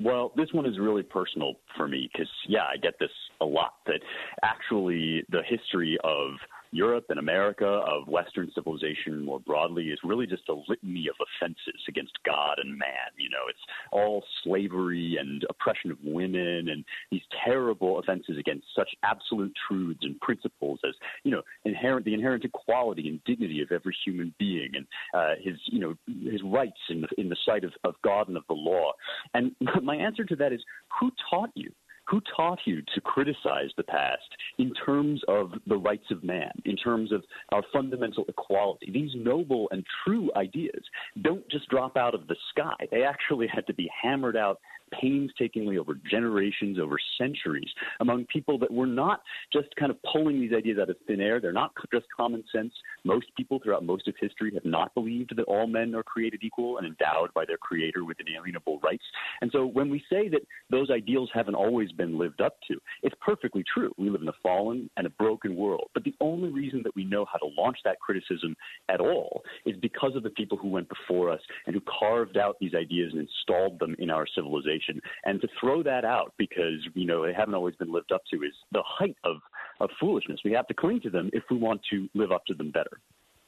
Well, 0.02 0.32
this 0.36 0.48
one 0.54 0.66
is 0.66 0.80
really 0.80 1.04
personal 1.04 1.56
for 1.76 1.88
me 1.88 2.10
because, 2.12 2.30
yeah, 2.48 2.64
I 2.72 2.78
get 2.78 2.94
this 3.00 3.10
a 3.42 3.46
lot 3.46 3.74
that 3.86 4.00
actually 4.44 5.24
the 5.30 5.42
history 5.48 5.98
of 6.04 6.32
Europe 6.72 7.06
and 7.10 7.20
America, 7.20 7.66
of 7.66 8.08
Western 8.08 8.52
civilization 8.54 9.26
more 9.26 9.40
broadly, 9.40 9.86
is 9.86 10.00
really 10.04 10.28
just 10.28 10.48
a 10.50 10.54
litany 10.68 11.08
of 11.08 11.16
offenses 11.20 11.82
against 11.88 12.14
God 12.26 12.58
and 12.58 12.78
man. 12.78 13.10
You 13.18 13.30
know, 13.30 13.46
it's 13.50 13.60
all 13.92 14.24
slavery 14.44 15.18
and 15.20 15.44
oppression 15.50 15.92
of 15.92 15.98
women 16.04 16.70
and 16.70 16.84
these 17.12 17.22
terrible 17.44 18.00
offenses 18.00 18.38
against 18.38 18.66
such 18.76 18.90
absolute 19.04 19.54
truths 19.68 20.00
and 20.04 20.20
principles 20.22 20.80
as, 20.88 20.94
you 21.24 21.32
know, 21.32 21.42
inherent 21.66 22.06
the 22.06 22.14
inherent 22.14 22.46
equality 22.46 23.08
and 23.10 23.24
dignity 23.26 23.62
of 23.62 23.72
every 23.72 23.96
human 24.06 24.34
being 24.38 24.72
and 24.76 24.86
uh, 25.14 25.34
his, 25.42 25.56
you 25.66 25.80
know, 25.80 25.96
his 26.30 26.42
rights 26.44 26.80
in 26.90 27.02
the, 27.02 27.08
in 27.18 27.30
the 27.30 27.38
sight 27.46 27.64
of, 27.64 27.72
of 27.84 27.96
God 28.04 28.28
and 28.28 28.38
of 28.38 28.44
the 28.48 28.54
law. 28.54 28.92
And 29.34 29.56
my 29.84 29.96
answer 29.96 30.24
to 30.26 30.36
that 30.38 30.54
is, 30.54 30.62
who 31.00 31.12
taught 31.30 31.50
you? 31.56 31.72
Who 32.10 32.22
taught 32.36 32.60
you 32.66 32.82
to 32.96 33.02
criticize 33.02 33.70
the 33.78 33.84
past 33.84 34.24
in 34.58 34.74
terms 34.86 35.22
of 35.28 35.52
the 35.68 35.78
rights 35.78 36.10
of 36.10 36.24
man, 36.24 36.52
in 36.66 36.76
terms 36.76 37.12
of 37.12 37.24
our 37.52 37.62
fundamental 37.72 38.26
equality? 38.28 38.90
These 38.92 39.12
noble 39.16 39.68
and 39.72 39.86
true 40.04 40.32
ideas 40.36 40.84
don't 41.22 41.48
just 41.50 41.70
drop 41.70 41.98
out 41.98 42.16
of 42.16 42.28
the 42.28 42.36
sky. 42.50 42.88
They 42.90 43.04
actually 43.04 43.48
had 43.48 43.68
to 43.68 43.74
be 43.74 43.90
hammered 44.02 44.36
out 44.36 44.60
painstakingly 44.92 45.78
over 45.78 45.96
generations, 46.10 46.80
over 46.80 46.98
centuries, 47.18 47.70
among 48.00 48.26
people 48.26 48.58
that 48.60 48.72
were 48.72 48.88
not 48.88 49.22
just 49.52 49.68
kind 49.78 49.92
of 49.92 49.98
pulling 50.12 50.40
these 50.40 50.54
ideas 50.54 50.78
out 50.82 50.90
of 50.90 50.96
thin 51.08 51.22
air. 51.22 51.40
They're 51.40 51.52
not 51.52 51.72
just 51.92 52.06
common 52.16 52.44
sense. 52.54 52.74
Most 53.04 53.28
people 53.36 53.60
throughout 53.64 53.84
most 53.84 54.08
of 54.08 54.16
history 54.20 54.52
have 54.54 54.66
not 54.66 54.94
believed 54.94 55.36
that 55.36 55.44
all 55.44 55.68
men 55.68 55.96
are 55.96 56.04
created 56.04 56.42
equal 56.44 56.78
and 56.78 56.88
endowed 56.88 57.34
by 57.34 57.46
their 57.46 57.58
creator 57.58 58.06
with 58.06 58.18
inalienable 58.20 58.80
rights. 58.84 59.04
And 59.42 59.52
so 59.52 59.66
when 59.66 59.90
we 59.90 60.04
say 60.10 60.30
that 60.30 60.42
those 60.70 60.90
ideals 60.90 61.30
haven't 61.34 61.56
always 61.56 61.92
been 61.92 62.18
lived 62.18 62.42
up 62.42 62.58
to, 62.68 62.80
it's 63.04 63.16
perfectly 63.22 63.64
true. 63.74 63.94
We 63.98 64.10
live 64.10 64.22
in 64.22 64.28
a 64.28 64.34
fallen 64.44 64.90
and 64.98 65.08
a 65.08 65.12
broken 65.12 65.56
world. 65.56 65.90
But 65.94 66.04
the 66.04 66.16
only 66.20 66.50
reason 66.50 66.82
that 66.84 66.96
we 66.96 67.04
know 67.04 67.26
how 67.26 67.38
to 67.40 67.54
launch 67.58 67.78
that 67.86 68.00
criticism 68.00 68.56
at 68.90 69.00
all 69.00 69.44
is 69.66 69.76
because 69.82 70.16
of 70.16 70.24
the 70.24 70.30
people 70.30 70.58
who 70.58 70.70
went 70.70 70.90
before 70.90 71.32
us 71.32 71.42
and 71.66 71.76
who 71.76 71.82
carved 72.00 72.38
out 72.38 72.58
these 72.60 72.74
ideas 72.74 73.12
and 73.14 73.28
installed 73.28 73.80
them 73.80 73.96
in 74.00 74.10
our 74.10 74.26
civilization 74.36 74.79
and 75.26 75.42
to 75.42 75.48
throw 75.60 75.84
that 75.84 76.06
out 76.06 76.34
because, 76.38 76.88
you 76.94 77.06
know, 77.06 77.26
they 77.26 77.34
haven't 77.34 77.56
always 77.56 77.76
been 77.76 77.92
lived 77.92 78.12
up 78.12 78.22
to 78.32 78.38
is 78.38 78.54
the 78.72 78.84
height 78.86 79.18
of, 79.24 79.38
of 79.80 79.90
foolishness. 80.00 80.40
We 80.44 80.52
have 80.54 80.68
to 80.68 80.74
cling 80.74 81.02
to 81.02 81.10
them 81.10 81.30
if 81.34 81.44
we 81.50 81.58
want 81.58 81.82
to 81.92 82.08
live 82.14 82.32
up 82.32 82.46
to 82.46 82.54
them 82.54 82.72
better. 82.72 83.00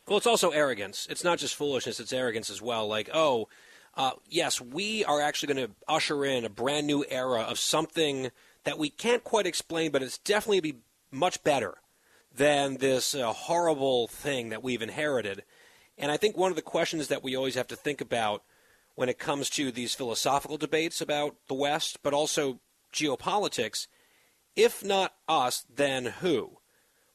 Well, 0.08 0.18
it's 0.18 0.28
also 0.28 0.50
arrogance. 0.50 1.08
It's 1.10 1.24
not 1.24 1.40
just 1.40 1.56
foolishness, 1.56 2.00
it's 2.00 2.14
arrogance 2.14 2.50
as 2.50 2.62
well. 2.62 2.88
Like, 2.88 3.10
oh, 3.14 3.48
uh, 3.96 4.12
yes, 4.30 4.62
we 4.62 5.04
are 5.06 5.22
actually 5.22 5.54
going 5.54 5.68
to 5.68 5.74
usher 5.88 6.26
in 6.26 6.46
a 6.46 6.50
brand 6.50 6.88
new 6.88 7.06
era 7.10 7.42
of 7.42 7.60
something 7.60 8.32
that 8.64 8.78
we 8.78 8.90
can't 8.90 9.24
quite 9.24 9.46
explain, 9.46 9.92
but 9.92 10.02
it's 10.02 10.18
definitely 10.18 10.62
be 10.62 10.76
much 11.12 11.44
better 11.44 11.76
than 12.34 12.78
this 12.78 13.14
uh, 13.14 13.34
horrible 13.34 14.08
thing 14.08 14.50
that 14.50 14.64
we've 14.64 14.82
inherited. 14.82 15.44
And 15.98 16.12
I 16.12 16.18
think 16.18 16.38
one 16.38 16.52
of 16.52 16.56
the 16.56 16.62
questions 16.62 17.10
that 17.10 17.24
we 17.24 17.36
always 17.36 17.56
have 17.56 17.68
to 17.68 17.76
think 17.76 18.02
about 18.02 18.44
when 18.96 19.10
it 19.10 19.20
comes 19.20 19.50
to 19.52 19.72
these 19.72 19.96
philosophical 19.96 20.58
debates 20.58 21.02
about 21.02 21.36
the 21.48 21.54
West, 21.54 22.00
but 22.04 22.14
also 22.14 22.60
geopolitics. 22.94 23.88
If 24.56 24.84
not 24.84 25.14
us, 25.28 25.66
then 25.74 26.06
who? 26.06 26.58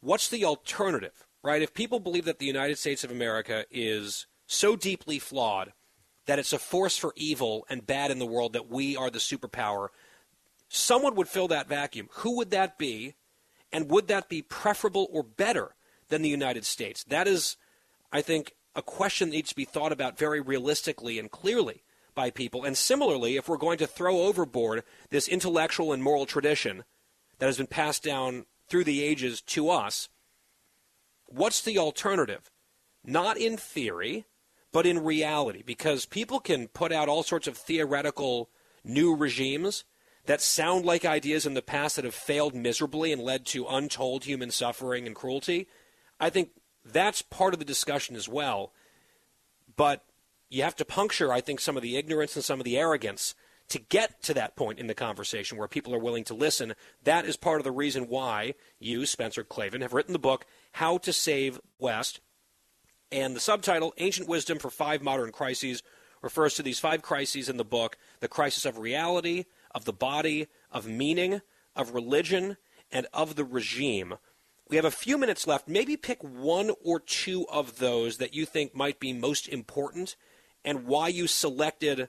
What's 0.01 0.29
the 0.29 0.45
alternative, 0.45 1.27
right? 1.43 1.63
If 1.63 1.75
people 1.75 2.01
believe 2.01 2.25
that 2.25 2.39
the 2.39 2.47
United 2.47 2.79
States 2.79 3.05
of 3.05 3.11
America 3.11 3.65
is 3.71 4.27
so 4.47 4.77
deeply 4.77 5.19
flawed 5.19 5.73
that 6.27 6.39
it's 6.39 6.53
a 6.53 6.59
force 6.59 6.97
for 6.97 7.13
evil 7.17 7.67
and 7.69 7.87
bad 7.87 8.11
in 8.11 8.19
the 8.19 8.27
world 8.27 8.53
that 8.53 8.69
we 8.69 8.97
are 8.97 9.11
the 9.11 9.19
superpower, 9.19 9.89
someone 10.69 11.15
would 11.15 11.29
fill 11.29 11.49
that 11.49 11.69
vacuum. 11.69 12.09
Who 12.15 12.37
would 12.37 12.51
that 12.51 12.79
be? 12.79 13.15
And 13.73 13.91
would 13.91 14.09
that 14.09 14.29
be 14.29 14.43
preferable 14.43 15.09
or 15.13 15.23
better 15.23 15.75
than 16.09 16.23
the 16.23 16.29
United 16.29 16.65
States? 16.65 17.05
That 17.05 17.29
is, 17.29 17.57
I 18.13 18.23
think, 18.23 18.55
a 18.77 18.83
question 18.83 19.31
that 19.31 19.35
needs 19.35 19.49
to 19.49 19.57
be 19.57 19.65
thought 19.65 19.91
about 19.91 20.19
very 20.19 20.41
realistically 20.41 21.19
and 21.19 21.31
clearly 21.31 21.83
by 22.15 22.31
people. 22.31 22.65
And 22.65 22.77
similarly, 22.77 23.37
if 23.37 23.49
we're 23.49 23.57
going 23.57 23.79
to 23.79 23.87
throw 23.87 24.23
overboard 24.23 24.85
this 25.11 25.27
intellectual 25.27 25.93
and 25.93 26.03
moral 26.03 26.27
tradition 26.27 26.85
that 27.39 27.47
has 27.47 27.57
been 27.57 27.67
passed 27.67 28.05
down 28.05 28.45
through 28.69 28.85
the 28.85 29.03
ages 29.03 29.41
to 29.41 29.71
us, 29.71 30.09
what's 31.27 31.63
the 31.63 31.79
alternative? 31.79 32.51
Not 33.03 33.39
in 33.39 33.57
theory, 33.57 34.27
but 34.73 34.87
in 34.87 35.03
reality, 35.03 35.63
because 35.65 36.05
people 36.05 36.39
can 36.39 36.69
put 36.69 36.93
out 36.93 37.09
all 37.09 37.23
sorts 37.23 37.49
of 37.49 37.57
theoretical 37.57 38.51
new 38.85 39.15
regimes 39.15 39.85
that 40.27 40.41
sound 40.41 40.85
like 40.85 41.05
ideas 41.05 41.47
in 41.47 41.55
the 41.55 41.63
past 41.63 41.97
that 41.97 42.05
have 42.05 42.15
failed 42.15 42.55
miserably 42.55 43.13
and 43.13 43.23
led 43.23 43.47
to 43.47 43.67
untold 43.67 44.25
human 44.25 44.51
suffering 44.51 45.07
and 45.07 45.15
cruelty. 45.15 45.67
I 46.21 46.31
think 46.31 46.51
that's 46.93 47.23
part 47.23 47.53
of 47.53 47.59
the 47.59 47.65
discussion 47.65 48.17
as 48.17 48.29
well. 48.29 48.73
But 49.77 50.05
you 50.49 50.63
have 50.63 50.77
to 50.77 50.85
puncture, 50.85 51.33
I 51.33 51.41
think, 51.41 51.61
some 51.61 51.77
of 51.77 51.83
the 51.83 51.97
ignorance 51.97 52.37
and 52.37 52.45
some 52.45 52.61
of 52.61 52.65
the 52.65 52.79
arrogance 52.79 53.35
to 53.69 53.79
get 53.79 54.23
to 54.23 54.35
that 54.35 54.55
point 54.55 54.79
in 54.79 54.87
the 54.87 54.95
conversation 54.95 55.59
where 55.59 55.67
people 55.67 55.95
are 55.95 55.99
willing 55.99 56.25
to 56.25 56.35
listen. 56.35 56.75
That 57.03 57.25
is 57.25 57.37
part 57.37 57.59
of 57.59 57.65
the 57.65 57.73
reason 57.73 58.09
why 58.09 58.55
you, 58.79 59.07
Spencer 59.07 59.43
Klavan, 59.43 59.81
have 59.81 59.93
written 59.93 60.13
the 60.13 60.19
book, 60.19 60.47
How 60.73 60.99
to 60.99 61.13
Save 61.13 61.61
West. 61.79 62.21
And 63.11 63.35
the 63.35 63.41
subtitle, 63.41 63.93
Ancient 63.99 64.29
Wisdom 64.29 64.59
for 64.59 64.71
Five 64.71 65.03
Modern 65.03 65.33
Crises, 65.33 65.83
refers 66.23 66.55
to 66.55 66.63
these 66.63 66.79
five 66.79 67.03
crises 67.03 67.49
in 67.49 67.57
the 67.57 67.65
book 67.65 67.97
the 68.21 68.29
crisis 68.29 68.65
of 68.65 68.79
reality, 68.79 69.45
of 69.75 69.85
the 69.85 69.93
body, 69.93 70.47
of 70.71 70.87
meaning, 70.87 71.41
of 71.75 71.95
religion, 71.95 72.57
and 72.91 73.07
of 73.13 73.37
the 73.37 73.45
regime. 73.45 74.15
We 74.69 74.77
have 74.77 74.85
a 74.85 74.91
few 74.91 75.17
minutes 75.17 75.47
left. 75.47 75.69
Maybe 75.69 75.97
pick 75.97 76.23
one 76.23 76.73
or 76.83 76.99
two 76.99 77.47
of 77.49 77.79
those 77.79 78.19
that 78.19 78.35
you 78.35 78.45
think 78.45 78.75
might 78.75 78.99
be 78.99 79.13
most 79.13 79.49
important 79.49 80.17
and 80.65 80.87
why 80.87 81.09
you 81.09 81.29
selected 81.29 82.09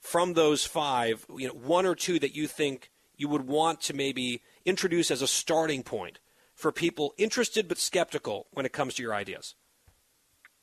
from 0.00 0.34
those 0.34 0.64
five, 0.64 1.26
you 1.36 1.48
know, 1.48 1.54
one 1.54 1.86
or 1.86 1.96
two 1.96 2.20
that 2.20 2.36
you 2.36 2.46
think 2.46 2.90
you 3.16 3.28
would 3.28 3.48
want 3.48 3.80
to 3.82 3.94
maybe 3.94 4.42
introduce 4.64 5.10
as 5.10 5.22
a 5.22 5.26
starting 5.26 5.82
point 5.82 6.20
for 6.54 6.70
people 6.70 7.14
interested 7.18 7.66
but 7.66 7.78
skeptical 7.78 8.46
when 8.52 8.64
it 8.64 8.72
comes 8.72 8.94
to 8.94 9.02
your 9.02 9.14
ideas. 9.14 9.56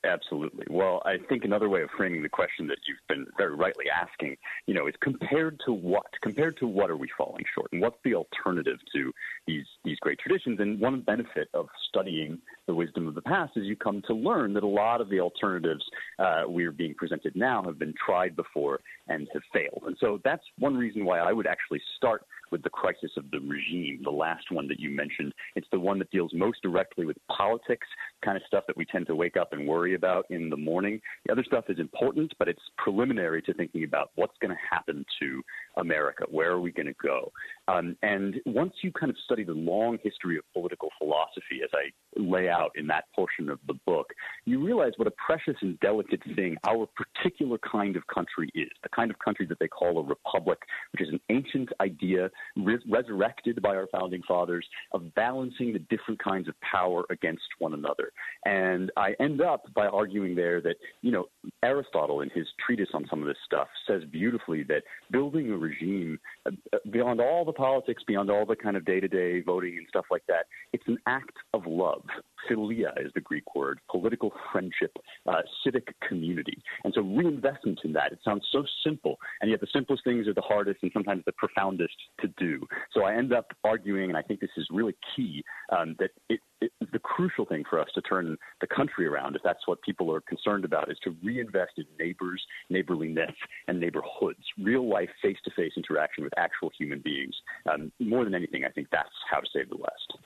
Absolutely. 0.06 0.66
Well, 0.70 1.02
I 1.06 1.18
think 1.30 1.46
another 1.46 1.68
way 1.68 1.82
of 1.82 1.90
framing 1.98 2.22
the 2.22 2.30
question 2.30 2.68
that 2.68 2.78
you've 2.88 3.08
been 3.08 3.26
very 3.38 3.56
rightly 3.56 3.86
asking, 3.90 4.38
you 4.68 4.74
know, 4.74 4.88
is 4.88 4.94
compared 5.02 5.60
to 5.66 5.74
what? 5.74 6.06
Compared 6.22 6.58
to 6.58 6.68
what 6.68 6.90
are 6.90 6.98
we 6.98 7.10
falling 7.18 7.44
short? 7.54 7.70
And 7.72 7.82
what's 7.82 7.98
the 8.04 8.14
alternative 8.14 8.78
to 8.94 9.12
these 9.48 9.66
these 9.84 9.98
great 10.00 10.20
traditions? 10.20 10.60
And 10.60 10.80
one 10.80 11.02
benefit 11.02 11.50
of 11.54 11.68
studying 11.90 12.40
the 12.68 12.76
wisdom 12.76 13.08
of 13.08 13.16
the 13.16 13.22
past 13.22 13.54
is 13.56 13.66
you 13.66 13.76
come 13.76 14.02
to 14.08 14.14
learn 14.14 14.54
that 14.54 14.64
a 14.64 14.68
lot 14.68 15.02
of 15.02 15.10
the 15.10 15.20
alternatives 15.20 15.84
uh, 16.20 16.44
we're 16.46 16.72
being 16.72 16.94
presented 16.94 17.36
now 17.36 17.64
have 17.64 17.80
been 17.80 17.94
tried 18.04 18.36
before 18.36 18.80
and 19.08 19.28
have 19.34 19.44
failed. 19.54 19.84
And 19.88 19.98
so 20.00 20.20
that's 20.24 20.44
one 20.60 20.76
reason 20.76 21.06
why 21.06 21.20
I 21.20 21.32
would 21.32 21.48
actually 21.48 21.82
start 21.98 22.26
with 22.52 22.64
the 22.64 22.70
crisis 22.70 23.12
of 23.18 23.30
the 23.32 23.40
regime, 23.40 24.02
the 24.04 24.12
last 24.12 24.52
one 24.52 24.68
that 24.68 24.80
you 24.80 24.90
mentioned. 24.90 25.34
It's 25.56 25.68
the 25.72 25.80
one 25.80 26.00
that 26.00 26.12
deals 26.12 26.32
most 26.34 26.62
directly 26.62 27.06
with 27.06 27.18
politics, 27.28 27.88
kind 28.26 28.36
of 28.36 28.44
stuff 28.48 28.64
that 28.68 28.76
we 28.76 28.86
tend 28.86 29.06
to 29.08 29.16
wake 29.16 29.38
up 29.38 29.54
and 29.54 29.68
worry 29.68 29.94
about 29.94 30.26
in 30.32 30.50
the 30.50 30.58
morning. 30.58 31.00
The 31.26 31.32
other 31.32 31.44
stuff 31.44 31.66
is 31.70 31.80
important, 31.80 32.34
but 32.40 32.48
it's 32.48 32.62
preliminary 32.78 33.42
to 33.44 33.54
thinking 33.54 33.84
about 33.84 34.12
what's 34.16 34.38
going 34.42 34.52
to 34.52 34.76
happen 34.76 35.06
to 35.22 35.44
America. 35.78 36.26
Where 36.30 36.52
are 36.52 36.60
we 36.60 36.72
going 36.72 36.88
to 36.88 36.96
go? 37.02 37.32
Um, 37.68 37.96
and 38.04 38.36
once 38.46 38.74
you 38.84 38.92
kind 38.92 39.10
of 39.10 39.18
study 39.26 39.44
the 39.44 39.54
long 39.54 39.98
history 40.04 40.38
of 40.38 40.44
political 40.54 40.90
philosophy, 40.98 41.62
as 41.64 41.70
I 41.74 41.92
lay 42.20 42.50
out 42.50 42.72
in 42.76 42.88
that 42.88 43.06
portion 43.16 43.50
of 43.50 43.60
the 43.68 43.74
book, 43.86 44.14
you 44.46 44.64
realize 44.64 44.94
what 44.98 45.08
a 45.08 45.12
precious 45.12 45.56
and 45.62 45.80
delicate 45.80 46.22
thing 46.36 46.58
our 46.68 46.88
particular 46.88 47.58
kind 47.60 47.96
of 47.96 48.06
country 48.08 48.50
is 48.54 48.70
the 48.84 48.90
kind 48.90 49.10
of 49.10 49.18
country 49.20 49.46
that 49.48 49.60
they 49.60 49.68
call 49.68 50.00
a 50.00 50.04
republic, 50.04 50.60
which 50.92 51.02
is 51.02 51.10
an 51.10 51.20
ancient 51.30 51.70
idea 51.82 52.30
res- 52.58 52.80
resurrected 52.88 53.62
by 53.62 53.76
our 53.76 53.88
founding 53.88 54.22
fathers 54.28 54.66
of 54.92 55.14
balancing 55.16 55.74
the 55.74 55.80
different 55.80 56.24
kinds 56.24 56.48
of 56.48 56.54
power 56.62 57.04
against 57.10 57.44
one 57.60 57.74
another. 57.74 58.12
And 58.46 58.92
I 58.98 59.14
end 59.20 59.42
up 59.42 59.74
by 59.74 59.88
arguing 59.88 60.36
there 60.36 60.62
that, 60.62 60.76
you 61.02 61.12
know, 61.12 61.26
Aristotle 61.64 62.22
in 62.22 62.30
his 62.30 62.48
treatise 62.66 62.90
on 62.94 63.06
some 63.10 63.22
of 63.22 63.28
this 63.28 63.38
stuff 63.46 63.68
says 63.88 64.04
beautifully 64.12 64.64
that 64.64 64.84
building 65.12 65.52
a 65.52 65.58
regime 65.66 66.20
uh, 66.46 66.52
beyond 66.92 67.20
all 67.20 67.44
the 67.46 67.54
politics, 67.54 68.04
beyond 68.08 68.30
all 68.30 68.46
the 68.46 68.56
kind 68.56 68.78
of 68.78 68.86
day 68.86 69.00
to 69.00 69.08
day 69.08 69.42
voting 69.42 69.78
and 69.78 69.88
stuff 69.90 70.06
like 70.12 70.26
that, 70.28 70.46
it's 70.74 70.88
an 70.88 70.98
act 71.08 71.38
of 71.54 71.66
love. 71.66 72.04
Philia 72.50 72.92
is 73.04 73.12
the 73.16 73.22
Greek 73.22 73.56
word, 73.56 73.80
political 73.90 74.32
friendship, 74.52 74.96
uh, 75.28 75.42
civic 75.64 75.88
community. 76.08 76.62
And 76.84 76.94
so 76.94 77.02
reinvestment 77.02 77.80
in 77.84 77.94
that, 77.94 78.12
it 78.12 78.20
sounds 78.24 78.46
so 78.52 78.64
simple, 78.84 79.18
and 79.42 79.50
yet 79.50 79.62
the 79.62 79.68
simplest 79.74 80.04
things 80.04 80.28
are 80.28 80.34
the 80.34 80.42
hardest 80.42 80.80
and 80.84 80.92
sometimes 80.94 81.24
the 81.26 81.32
profoundest 81.34 81.96
to 82.22 82.28
do. 82.38 82.68
So 82.94 83.04
I 83.04 83.16
end 83.16 83.34
up 83.34 83.48
arguing, 83.64 84.10
and 84.10 84.18
I 84.18 84.22
think 84.22 84.40
this 84.40 84.50
is 84.58 84.68
really 84.72 84.96
key, 85.16 85.44
um, 85.76 85.96
that 86.00 86.12
it, 86.30 86.40
it, 86.62 86.72
the 86.92 87.00
crucial 87.00 87.46
thing 87.46 87.64
for 87.70 87.80
us 87.80 87.88
to 87.96 88.02
turn 88.02 88.38
the 88.62 88.68
country 88.68 89.08
around, 89.08 89.36
if 89.36 89.42
that's 89.44 89.68
what 89.68 89.82
people 89.82 90.14
are 90.14 90.22
concerned 90.22 90.66
about, 90.66 90.92
is 90.92 90.98
to 91.04 91.16
reinvest 91.24 91.74
in 91.78 91.86
neighbors, 92.00 92.42
neighborliness, 92.70 93.36
and 93.68 93.80
neighborhoods, 93.80 94.44
real 94.60 94.88
life, 94.88 95.10
face 95.22 95.38
to 95.46 95.52
face 95.56 95.74
interaction 95.78 96.24
with 96.24 96.34
actual 96.38 96.72
human 96.78 97.00
beings. 97.00 97.36
Um, 97.72 97.92
more 98.00 98.24
than 98.24 98.36
anything, 98.36 98.66
I 98.66 98.70
think 98.70 98.88
that's 98.92 99.10
how 99.30 99.40
to 99.40 99.48
save 99.52 99.70
the 99.70 99.78
West. 99.78 100.18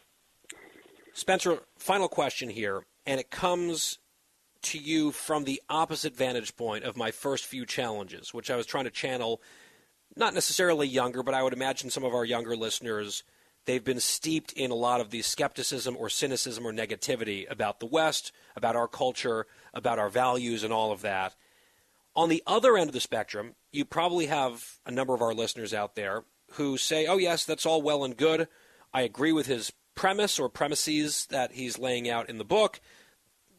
Spencer, 1.13 1.59
final 1.77 2.07
question 2.07 2.49
here, 2.49 2.85
and 3.05 3.19
it 3.19 3.29
comes 3.29 3.99
to 4.61 4.77
you 4.77 5.11
from 5.11 5.45
the 5.45 5.61
opposite 5.69 6.15
vantage 6.15 6.55
point 6.55 6.83
of 6.83 6.97
my 6.97 7.11
first 7.11 7.45
few 7.45 7.65
challenges, 7.65 8.33
which 8.33 8.51
I 8.51 8.55
was 8.55 8.65
trying 8.65 8.85
to 8.85 8.91
channel 8.91 9.41
not 10.15 10.33
necessarily 10.33 10.87
younger, 10.87 11.23
but 11.23 11.33
I 11.33 11.43
would 11.43 11.53
imagine 11.53 11.89
some 11.89 12.03
of 12.03 12.13
our 12.13 12.25
younger 12.25 12.55
listeners, 12.55 13.23
they've 13.65 13.83
been 13.83 13.99
steeped 13.99 14.51
in 14.53 14.71
a 14.71 14.75
lot 14.75 15.01
of 15.01 15.11
the 15.11 15.21
skepticism 15.21 15.95
or 15.97 16.09
cynicism 16.09 16.65
or 16.65 16.73
negativity 16.73 17.49
about 17.49 17.79
the 17.79 17.85
West, 17.85 18.31
about 18.55 18.75
our 18.75 18.87
culture, 18.87 19.45
about 19.73 19.99
our 19.99 20.09
values, 20.09 20.63
and 20.63 20.73
all 20.73 20.91
of 20.91 21.01
that. 21.01 21.35
On 22.15 22.27
the 22.27 22.43
other 22.45 22.75
end 22.75 22.89
of 22.89 22.93
the 22.93 22.99
spectrum, 22.99 23.53
you 23.71 23.85
probably 23.85 24.27
have 24.27 24.79
a 24.85 24.91
number 24.91 25.13
of 25.13 25.21
our 25.21 25.33
listeners 25.33 25.73
out 25.73 25.95
there 25.95 26.23
who 26.53 26.77
say, 26.77 27.05
oh, 27.05 27.17
yes, 27.17 27.45
that's 27.45 27.65
all 27.65 27.81
well 27.81 28.03
and 28.03 28.17
good. 28.17 28.47
I 28.93 29.01
agree 29.01 29.31
with 29.31 29.45
his 29.45 29.71
premise 29.95 30.39
or 30.39 30.49
premises 30.49 31.27
that 31.29 31.53
he's 31.53 31.77
laying 31.77 32.09
out 32.09 32.29
in 32.29 32.37
the 32.37 32.45
book. 32.45 32.79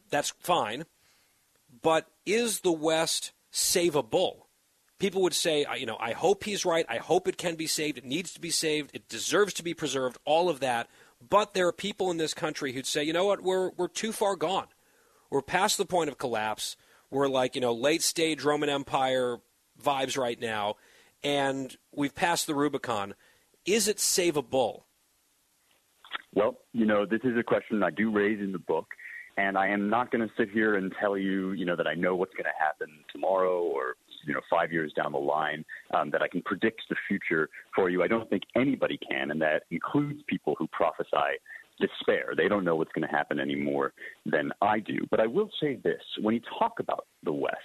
That's 0.09 0.33
fine. 0.39 0.85
But 1.81 2.07
is 2.25 2.61
the 2.61 2.71
West 2.71 3.31
savable? 3.51 4.41
People 4.99 5.21
would 5.21 5.33
say, 5.33 5.65
you 5.77 5.85
know, 5.85 5.97
I 5.99 6.11
hope 6.11 6.43
he's 6.43 6.65
right. 6.65 6.85
I 6.89 6.97
hope 6.97 7.27
it 7.27 7.37
can 7.37 7.55
be 7.55 7.65
saved. 7.67 7.97
It 7.97 8.05
needs 8.05 8.33
to 8.33 8.41
be 8.41 8.51
saved. 8.51 8.91
It 8.93 9.07
deserves 9.07 9.53
to 9.55 9.63
be 9.63 9.73
preserved. 9.73 10.17
All 10.25 10.49
of 10.49 10.59
that. 10.59 10.89
But 11.27 11.53
there 11.53 11.67
are 11.67 11.73
people 11.73 12.11
in 12.11 12.17
this 12.17 12.33
country 12.33 12.73
who'd 12.73 12.85
say, 12.85 13.03
you 13.03 13.13
know 13.13 13.25
what, 13.25 13.41
we're 13.41 13.71
we're 13.77 13.87
too 13.87 14.11
far 14.11 14.35
gone. 14.35 14.67
We're 15.29 15.41
past 15.41 15.77
the 15.77 15.85
point 15.85 16.09
of 16.09 16.17
collapse. 16.17 16.75
We're 17.09 17.27
like, 17.27 17.55
you 17.55 17.61
know, 17.61 17.73
late 17.73 18.01
stage 18.01 18.43
Roman 18.43 18.69
Empire 18.69 19.39
vibes 19.81 20.17
right 20.17 20.39
now, 20.39 20.75
and 21.23 21.75
we've 21.91 22.15
passed 22.15 22.47
the 22.47 22.55
Rubicon. 22.55 23.15
Is 23.65 23.87
it 23.87 23.97
savable? 23.97 24.83
Well, 26.33 26.57
you 26.73 26.85
know, 26.85 27.05
this 27.05 27.21
is 27.23 27.37
a 27.37 27.43
question 27.43 27.83
I 27.83 27.91
do 27.91 28.11
raise 28.11 28.39
in 28.39 28.51
the 28.51 28.59
book, 28.59 28.87
and 29.37 29.57
I 29.57 29.67
am 29.67 29.89
not 29.89 30.11
going 30.11 30.27
to 30.27 30.33
sit 30.37 30.49
here 30.49 30.75
and 30.75 30.93
tell 30.99 31.17
you, 31.17 31.51
you 31.51 31.65
know, 31.65 31.75
that 31.75 31.87
I 31.87 31.93
know 31.93 32.15
what's 32.15 32.33
going 32.33 32.45
to 32.45 32.63
happen 32.63 32.89
tomorrow 33.11 33.61
or 33.61 33.95
you 34.25 34.33
know 34.33 34.41
five 34.49 34.71
years 34.71 34.93
down 34.93 35.11
the 35.11 35.17
line 35.17 35.65
um, 35.93 36.11
that 36.11 36.21
I 36.21 36.27
can 36.27 36.41
predict 36.43 36.81
the 36.89 36.95
future 37.07 37.49
for 37.75 37.89
you. 37.89 38.03
I 38.03 38.07
don't 38.07 38.29
think 38.29 38.43
anybody 38.55 38.99
can, 39.09 39.31
and 39.31 39.41
that 39.41 39.63
includes 39.71 40.21
people 40.27 40.55
who 40.57 40.67
prophesy 40.67 41.39
despair. 41.79 42.33
They 42.37 42.47
don't 42.47 42.63
know 42.63 42.75
what's 42.75 42.91
going 42.93 43.07
to 43.07 43.15
happen 43.15 43.39
any 43.39 43.55
more 43.55 43.93
than 44.25 44.51
I 44.61 44.79
do. 44.79 44.99
But 45.09 45.19
I 45.19 45.27
will 45.27 45.49
say 45.61 45.79
this 45.83 46.01
when 46.21 46.35
you 46.35 46.41
talk 46.59 46.79
about 46.79 47.07
the 47.23 47.33
West, 47.33 47.57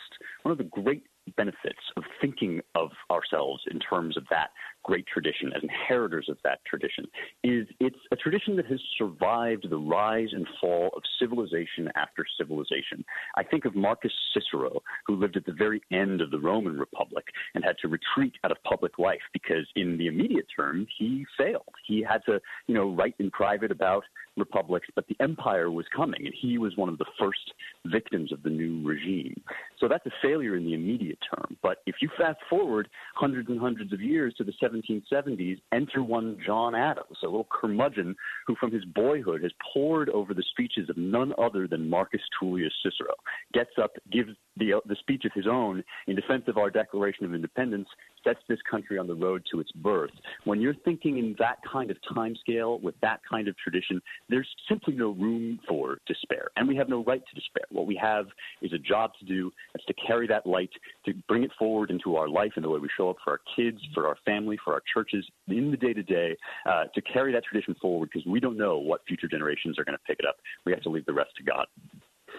one 0.42 0.52
of 0.52 0.58
the 0.58 0.64
great 0.64 1.04
benefits 1.36 1.80
of 1.96 2.04
thinking 2.20 2.60
of 2.74 2.90
ourselves 3.10 3.62
in 3.70 3.78
terms 3.78 4.16
of 4.16 4.24
that 4.30 4.50
great 4.86 5.04
tradition 5.12 5.52
as 5.54 5.62
inheritors 5.64 6.28
of 6.30 6.38
that 6.44 6.60
tradition 6.64 7.04
is 7.42 7.66
it's 7.80 7.98
a 8.12 8.16
tradition 8.16 8.54
that 8.54 8.66
has 8.66 8.80
survived 8.96 9.66
the 9.68 9.76
rise 9.76 10.28
and 10.32 10.46
fall 10.60 10.90
of 10.96 11.02
civilization 11.18 11.90
after 11.96 12.24
civilization. 12.38 13.04
I 13.36 13.42
think 13.42 13.64
of 13.64 13.74
Marcus 13.74 14.12
Cicero, 14.32 14.80
who 15.06 15.16
lived 15.16 15.36
at 15.36 15.44
the 15.44 15.52
very 15.52 15.82
end 15.90 16.20
of 16.20 16.30
the 16.30 16.38
Roman 16.38 16.78
Republic 16.78 17.24
and 17.56 17.64
had 17.64 17.76
to 17.82 17.88
retreat 17.88 18.34
out 18.44 18.52
of 18.52 18.62
public 18.62 18.96
life 19.00 19.20
because 19.32 19.66
in 19.74 19.98
the 19.98 20.06
immediate 20.06 20.46
term 20.54 20.86
he 20.96 21.26
failed. 21.36 21.74
He 21.84 22.06
had 22.08 22.22
to, 22.26 22.40
you 22.68 22.74
know, 22.74 22.94
write 22.94 23.16
in 23.18 23.30
private 23.32 23.72
about 23.72 24.04
republics, 24.36 24.86
but 24.94 25.06
the 25.08 25.16
empire 25.20 25.70
was 25.70 25.86
coming, 25.94 26.26
and 26.26 26.34
he 26.40 26.58
was 26.58 26.76
one 26.76 26.88
of 26.88 26.98
the 26.98 27.06
first 27.18 27.54
victims 27.86 28.32
of 28.32 28.42
the 28.42 28.50
new 28.50 28.86
regime. 28.86 29.40
So 29.80 29.88
that's 29.88 30.06
a 30.06 30.10
failure 30.22 30.56
in 30.56 30.64
the 30.64 30.74
immediate 30.74 31.18
term. 31.34 31.56
But 31.62 31.78
if 31.86 31.96
you 32.00 32.10
fast 32.18 32.38
forward 32.48 32.88
hundreds 33.14 33.48
and 33.48 33.58
hundreds 33.58 33.92
of 33.92 34.00
years 34.00 34.34
to 34.34 34.44
the 34.44 34.52
1770s, 34.82 35.60
enter 35.72 36.02
one 36.02 36.38
John 36.44 36.74
Adams, 36.74 37.18
a 37.22 37.26
little 37.26 37.48
curmudgeon 37.50 38.16
who 38.46 38.54
from 38.56 38.72
his 38.72 38.84
boyhood 38.84 39.42
has 39.42 39.52
pored 39.72 40.08
over 40.10 40.34
the 40.34 40.44
speeches 40.50 40.88
of 40.88 40.96
none 40.96 41.32
other 41.38 41.66
than 41.66 41.88
Marcus 41.88 42.20
Tullius 42.38 42.72
Cicero, 42.82 43.14
gets 43.52 43.70
up, 43.80 43.92
gives 44.10 44.30
the, 44.56 44.74
uh, 44.74 44.80
the 44.86 44.96
speech 44.96 45.24
of 45.24 45.32
his 45.34 45.46
own 45.46 45.82
in 46.06 46.16
defense 46.16 46.44
of 46.48 46.58
our 46.58 46.70
Declaration 46.70 47.24
of 47.24 47.34
Independence, 47.34 47.88
sets 48.26 48.40
this 48.48 48.58
country 48.68 48.98
on 48.98 49.06
the 49.06 49.14
road 49.14 49.42
to 49.52 49.60
its 49.60 49.70
birth. 49.72 50.10
When 50.44 50.60
you're 50.60 50.74
thinking 50.84 51.18
in 51.18 51.36
that 51.38 51.58
kind 51.70 51.90
of 51.90 51.96
time 52.12 52.34
scale 52.40 52.80
with 52.80 52.96
that 53.02 53.20
kind 53.30 53.46
of 53.46 53.56
tradition, 53.56 54.02
there's 54.28 54.48
simply 54.68 54.94
no 54.94 55.10
room 55.10 55.60
for 55.68 55.98
despair. 56.06 56.48
And 56.56 56.66
we 56.66 56.76
have 56.76 56.88
no 56.88 57.04
right 57.04 57.22
to 57.24 57.34
despair. 57.34 57.64
What 57.70 57.86
we 57.86 57.98
have 58.02 58.26
is 58.62 58.72
a 58.72 58.78
job 58.78 59.12
to 59.20 59.24
do. 59.24 59.52
That's 59.72 59.86
to 59.86 59.94
carry 60.06 60.26
that 60.26 60.46
light, 60.46 60.70
to 61.04 61.14
bring 61.28 61.44
it 61.44 61.52
forward 61.58 61.90
into 61.90 62.16
our 62.16 62.28
life 62.28 62.52
and 62.56 62.64
the 62.64 62.68
way 62.68 62.80
we 62.80 62.88
show 62.96 63.10
up 63.10 63.16
for 63.22 63.30
our 63.30 63.40
kids, 63.54 63.78
for 63.94 64.08
our 64.08 64.16
family, 64.24 64.58
for 64.64 64.72
our 64.72 64.82
churches, 64.92 65.24
in 65.48 65.70
the 65.70 65.76
day 65.76 65.92
to 65.92 66.02
day, 66.02 66.36
to 66.66 67.02
carry 67.02 67.32
that 67.32 67.44
tradition 67.44 67.76
forward 67.80 68.10
because 68.12 68.26
we 68.26 68.40
don't 68.40 68.56
know 68.56 68.78
what 68.78 69.02
future 69.06 69.28
generations 69.28 69.78
are 69.78 69.84
going 69.84 69.96
to 69.96 70.02
pick 70.06 70.18
it 70.18 70.26
up. 70.26 70.36
We 70.64 70.72
have 70.72 70.82
to 70.82 70.90
leave 70.90 71.06
the 71.06 71.12
rest 71.12 71.30
to 71.36 71.44
God. 71.44 71.66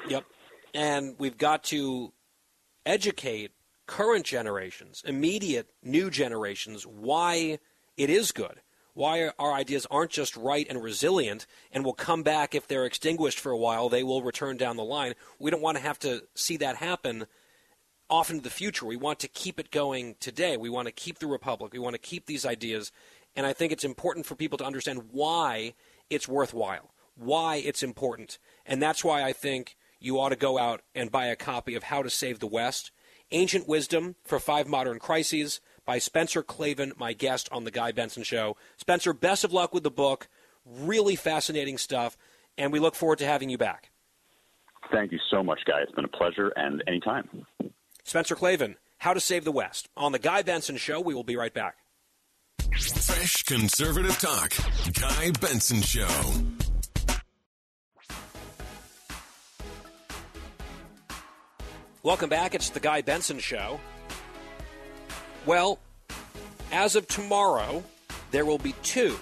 Yep. 0.09 0.25
And 0.73 1.15
we've 1.17 1.37
got 1.37 1.63
to 1.65 2.11
educate 2.85 3.51
current 3.87 4.25
generations, 4.25 5.01
immediate 5.05 5.69
new 5.81 6.09
generations, 6.09 6.85
why 6.85 7.57
it 7.95 8.09
is 8.09 8.31
good, 8.31 8.61
why 8.93 9.31
our 9.39 9.53
ideas 9.53 9.87
aren't 9.89 10.11
just 10.11 10.35
right 10.35 10.67
and 10.69 10.83
resilient 10.83 11.47
and 11.71 11.83
will 11.83 11.93
come 11.93 12.23
back 12.23 12.53
if 12.53 12.67
they're 12.67 12.85
extinguished 12.85 13.39
for 13.39 13.51
a 13.51 13.57
while, 13.57 13.89
they 13.89 14.03
will 14.03 14.21
return 14.21 14.57
down 14.57 14.75
the 14.75 14.83
line. 14.83 15.13
We 15.39 15.51
don't 15.51 15.61
want 15.61 15.77
to 15.77 15.83
have 15.83 15.99
to 15.99 16.23
see 16.35 16.57
that 16.57 16.77
happen 16.77 17.27
off 18.09 18.29
into 18.29 18.43
the 18.43 18.49
future. 18.49 18.85
We 18.85 18.95
want 18.95 19.19
to 19.19 19.27
keep 19.27 19.59
it 19.59 19.71
going 19.71 20.15
today. 20.19 20.57
We 20.57 20.69
want 20.69 20.87
to 20.87 20.93
keep 20.93 21.19
the 21.19 21.27
Republic. 21.27 21.73
We 21.73 21.79
want 21.79 21.93
to 21.93 21.99
keep 22.01 22.25
these 22.25 22.45
ideas. 22.45 22.91
And 23.35 23.45
I 23.45 23.53
think 23.53 23.71
it's 23.71 23.83
important 23.83 24.25
for 24.25 24.35
people 24.35 24.57
to 24.57 24.65
understand 24.65 25.09
why 25.11 25.73
it's 26.09 26.27
worthwhile, 26.27 26.91
why 27.15 27.57
it's 27.57 27.83
important. 27.83 28.39
And 28.65 28.81
that's 28.81 29.03
why 29.03 29.23
I 29.23 29.33
think 29.33 29.77
you 29.99 30.19
ought 30.19 30.29
to 30.29 30.35
go 30.35 30.57
out 30.57 30.81
and 30.95 31.11
buy 31.11 31.27
a 31.27 31.35
copy 31.35 31.75
of 31.75 31.83
How 31.83 32.01
to 32.01 32.09
Save 32.09 32.39
the 32.39 32.47
West 32.47 32.91
Ancient 33.31 33.67
Wisdom 33.67 34.15
for 34.23 34.39
Five 34.39 34.67
Modern 34.67 34.99
Crises 34.99 35.59
by 35.85 35.99
Spencer 35.99 36.43
Klavan, 36.43 36.93
my 36.97 37.13
guest 37.13 37.49
on 37.51 37.65
The 37.65 37.71
Guy 37.71 37.91
Benson 37.91 38.23
Show. 38.23 38.55
Spencer, 38.77 39.13
best 39.13 39.43
of 39.43 39.51
luck 39.51 39.73
with 39.73 39.83
the 39.83 39.91
book. 39.91 40.27
Really 40.65 41.15
fascinating 41.15 41.77
stuff, 41.77 42.17
and 42.57 42.71
we 42.71 42.79
look 42.79 42.95
forward 42.95 43.19
to 43.19 43.25
having 43.25 43.49
you 43.49 43.57
back. 43.57 43.91
Thank 44.91 45.11
you 45.11 45.19
so 45.29 45.43
much, 45.43 45.59
Guy. 45.65 45.81
It's 45.81 45.91
been 45.91 46.05
a 46.05 46.09
pleasure, 46.09 46.53
and 46.55 46.83
anytime. 46.87 47.45
Spencer 48.03 48.35
Klavan, 48.35 48.77
How 48.99 49.13
to 49.13 49.19
Save 49.19 49.43
the 49.43 49.51
West. 49.51 49.89
On 49.97 50.11
The 50.11 50.19
Guy 50.19 50.41
Benson 50.41 50.77
Show, 50.77 51.01
we 51.01 51.13
will 51.13 51.23
be 51.23 51.35
right 51.35 51.53
back. 51.53 51.75
Fresh 52.71 53.43
conservative 53.43 54.17
talk. 54.19 54.53
Guy 54.93 55.31
Benson 55.41 55.81
Show. 55.81 56.07
Welcome 62.07 62.29
back. 62.29 62.55
It's 62.55 62.69
the 62.69 62.79
Guy 62.79 63.01
Benson 63.01 63.37
Show. 63.37 63.81
Well, 65.45 65.77
as 66.71 66.95
of 66.95 67.05
tomorrow, 67.05 67.83
there 68.31 68.45
will 68.45 68.59
be 68.59 68.73
two 68.81 69.19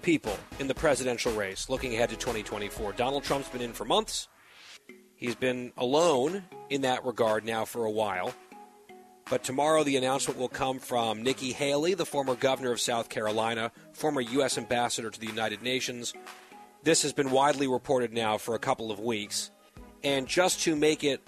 people 0.00 0.34
in 0.58 0.66
the 0.66 0.74
presidential 0.74 1.34
race 1.34 1.68
looking 1.68 1.92
ahead 1.92 2.08
to 2.08 2.16
2024. 2.16 2.94
Donald 2.94 3.24
Trump's 3.24 3.50
been 3.50 3.60
in 3.60 3.74
for 3.74 3.84
months. 3.84 4.28
He's 5.14 5.34
been 5.34 5.74
alone 5.76 6.44
in 6.70 6.80
that 6.80 7.04
regard 7.04 7.44
now 7.44 7.66
for 7.66 7.84
a 7.84 7.90
while. 7.90 8.32
But 9.28 9.44
tomorrow, 9.44 9.84
the 9.84 9.98
announcement 9.98 10.40
will 10.40 10.48
come 10.48 10.78
from 10.78 11.22
Nikki 11.22 11.52
Haley, 11.52 11.92
the 11.92 12.06
former 12.06 12.36
governor 12.36 12.72
of 12.72 12.80
South 12.80 13.10
Carolina, 13.10 13.70
former 13.92 14.22
U.S. 14.22 14.56
ambassador 14.56 15.10
to 15.10 15.20
the 15.20 15.26
United 15.26 15.60
Nations. 15.60 16.14
This 16.84 17.02
has 17.02 17.12
been 17.12 17.30
widely 17.30 17.66
reported 17.66 18.14
now 18.14 18.38
for 18.38 18.54
a 18.54 18.58
couple 18.58 18.90
of 18.90 18.98
weeks. 18.98 19.50
And 20.02 20.26
just 20.26 20.62
to 20.62 20.74
make 20.74 21.04
it 21.04 21.20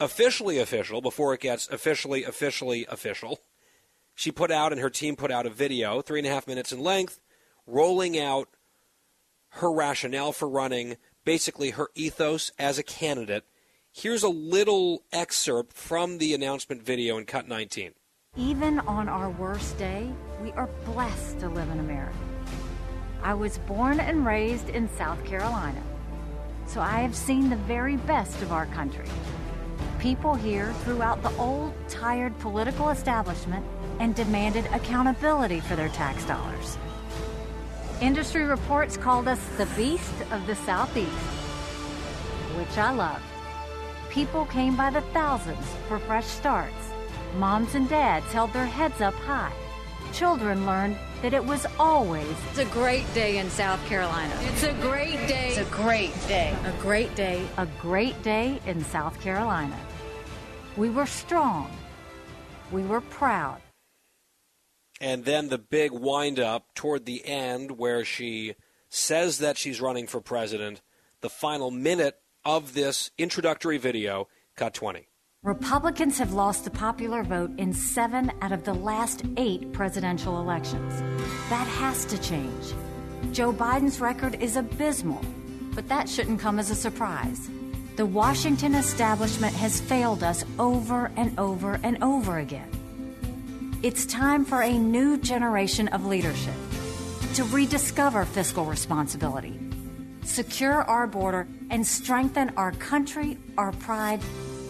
officially 0.00 0.58
official, 0.58 1.00
before 1.00 1.34
it 1.34 1.40
gets 1.40 1.68
officially, 1.68 2.24
officially 2.24 2.86
official, 2.86 3.40
she 4.14 4.30
put 4.30 4.50
out 4.50 4.72
and 4.72 4.80
her 4.80 4.90
team 4.90 5.16
put 5.16 5.30
out 5.30 5.46
a 5.46 5.50
video, 5.50 6.00
three 6.00 6.20
and 6.20 6.26
a 6.26 6.30
half 6.30 6.46
minutes 6.46 6.72
in 6.72 6.80
length, 6.80 7.20
rolling 7.66 8.18
out 8.18 8.48
her 9.50 9.72
rationale 9.72 10.32
for 10.32 10.48
running, 10.48 10.96
basically 11.24 11.70
her 11.70 11.88
ethos 11.94 12.50
as 12.58 12.78
a 12.78 12.82
candidate. 12.82 13.44
Here's 13.92 14.22
a 14.22 14.28
little 14.28 15.04
excerpt 15.12 15.76
from 15.76 16.18
the 16.18 16.34
announcement 16.34 16.82
video 16.82 17.16
in 17.16 17.26
Cut 17.26 17.48
19. 17.48 17.92
Even 18.36 18.80
on 18.80 19.08
our 19.08 19.30
worst 19.30 19.78
day, 19.78 20.10
we 20.42 20.50
are 20.52 20.68
blessed 20.84 21.38
to 21.38 21.48
live 21.48 21.70
in 21.70 21.78
America. 21.78 22.16
I 23.22 23.34
was 23.34 23.58
born 23.58 24.00
and 24.00 24.26
raised 24.26 24.68
in 24.68 24.88
South 24.96 25.24
Carolina, 25.24 25.80
so 26.66 26.80
I 26.80 27.00
have 27.00 27.14
seen 27.14 27.48
the 27.48 27.56
very 27.56 27.96
best 27.96 28.42
of 28.42 28.52
our 28.52 28.66
country. 28.66 29.06
People 29.98 30.34
here 30.34 30.72
threw 30.84 31.02
out 31.02 31.22
the 31.22 31.34
old, 31.36 31.72
tired 31.88 32.38
political 32.38 32.90
establishment 32.90 33.64
and 34.00 34.14
demanded 34.14 34.66
accountability 34.66 35.60
for 35.60 35.76
their 35.76 35.88
tax 35.90 36.24
dollars. 36.26 36.76
Industry 38.00 38.44
reports 38.44 38.96
called 38.96 39.28
us 39.28 39.40
the 39.56 39.66
beast 39.76 40.12
of 40.30 40.46
the 40.46 40.56
Southeast, 40.56 41.08
which 42.58 42.76
I 42.76 42.92
loved. 42.92 43.24
People 44.10 44.44
came 44.46 44.76
by 44.76 44.90
the 44.90 45.00
thousands 45.12 45.66
for 45.88 45.98
fresh 45.98 46.26
starts. 46.26 46.92
Moms 47.36 47.74
and 47.74 47.88
dads 47.88 48.26
held 48.32 48.52
their 48.52 48.66
heads 48.66 49.00
up 49.00 49.14
high. 49.14 49.52
Children 50.12 50.66
learned 50.66 50.96
that 51.24 51.32
it 51.32 51.42
was 51.42 51.66
always 51.78 52.36
It's 52.50 52.58
a 52.58 52.66
great 52.66 53.06
day 53.14 53.38
in 53.38 53.48
South 53.48 53.82
Carolina. 53.86 54.38
It's 54.42 54.62
a 54.62 54.74
great 54.74 55.16
day. 55.26 55.54
It's 55.56 55.56
a 55.56 55.72
great 55.72 56.12
day. 56.28 56.54
A 56.66 56.82
great 56.82 57.14
day. 57.14 57.46
A 57.56 57.66
great 57.80 58.22
day 58.22 58.60
in 58.66 58.84
South 58.84 59.18
Carolina. 59.22 59.78
We 60.76 60.90
were 60.90 61.06
strong. 61.06 61.70
We 62.70 62.82
were 62.82 63.00
proud. 63.00 63.62
And 65.00 65.24
then 65.24 65.48
the 65.48 65.56
big 65.56 65.92
wind 65.92 66.38
up 66.38 66.74
toward 66.74 67.06
the 67.06 67.24
end 67.26 67.78
where 67.78 68.04
she 68.04 68.56
says 68.90 69.38
that 69.38 69.56
she's 69.56 69.80
running 69.80 70.06
for 70.06 70.20
president. 70.20 70.82
The 71.22 71.30
final 71.30 71.70
minute 71.70 72.20
of 72.44 72.74
this 72.74 73.10
introductory 73.16 73.78
video, 73.78 74.28
cut 74.56 74.74
20. 74.74 75.08
Republicans 75.44 76.16
have 76.16 76.32
lost 76.32 76.64
the 76.64 76.70
popular 76.70 77.22
vote 77.22 77.50
in 77.58 77.70
seven 77.70 78.32
out 78.40 78.50
of 78.50 78.64
the 78.64 78.72
last 78.72 79.22
eight 79.36 79.74
presidential 79.74 80.40
elections. 80.40 81.00
That 81.50 81.66
has 81.66 82.06
to 82.06 82.18
change. 82.18 82.72
Joe 83.30 83.52
Biden's 83.52 84.00
record 84.00 84.40
is 84.40 84.56
abysmal, 84.56 85.20
but 85.74 85.86
that 85.88 86.08
shouldn't 86.08 86.40
come 86.40 86.58
as 86.58 86.70
a 86.70 86.74
surprise. 86.74 87.50
The 87.96 88.06
Washington 88.06 88.74
establishment 88.74 89.54
has 89.56 89.82
failed 89.82 90.22
us 90.22 90.46
over 90.58 91.12
and 91.14 91.38
over 91.38 91.78
and 91.82 92.02
over 92.02 92.38
again. 92.38 92.70
It's 93.82 94.06
time 94.06 94.46
for 94.46 94.62
a 94.62 94.78
new 94.78 95.18
generation 95.18 95.88
of 95.88 96.06
leadership 96.06 96.54
to 97.34 97.44
rediscover 97.44 98.24
fiscal 98.24 98.64
responsibility, 98.64 99.60
secure 100.22 100.84
our 100.84 101.06
border, 101.06 101.46
and 101.68 101.86
strengthen 101.86 102.48
our 102.56 102.72
country, 102.72 103.36
our 103.58 103.72
pride, 103.72 104.22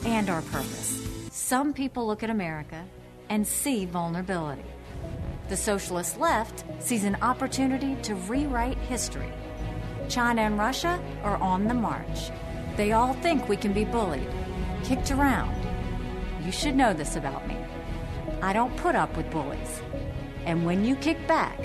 and 0.04 0.28
our 0.30 0.42
purpose. 0.42 1.06
Some 1.30 1.72
people 1.72 2.06
look 2.06 2.22
at 2.22 2.30
America 2.30 2.84
and 3.28 3.46
see 3.46 3.86
vulnerability. 3.86 4.64
The 5.48 5.56
socialist 5.56 6.18
left 6.18 6.64
sees 6.78 7.04
an 7.04 7.16
opportunity 7.22 7.96
to 8.02 8.14
rewrite 8.14 8.78
history. 8.78 9.32
China 10.08 10.42
and 10.42 10.58
Russia 10.58 11.00
are 11.22 11.36
on 11.36 11.66
the 11.66 11.74
march. 11.74 12.30
They 12.76 12.92
all 12.92 13.14
think 13.14 13.48
we 13.48 13.56
can 13.56 13.72
be 13.72 13.84
bullied, 13.84 14.28
kicked 14.84 15.10
around. 15.10 15.54
You 16.44 16.52
should 16.52 16.76
know 16.76 16.92
this 16.92 17.16
about 17.16 17.46
me. 17.46 17.56
I 18.42 18.52
don't 18.52 18.76
put 18.76 18.94
up 18.94 19.16
with 19.16 19.30
bullies. 19.30 19.82
And 20.44 20.66
when 20.66 20.84
you 20.84 20.96
kick 20.96 21.26
back, 21.26 21.58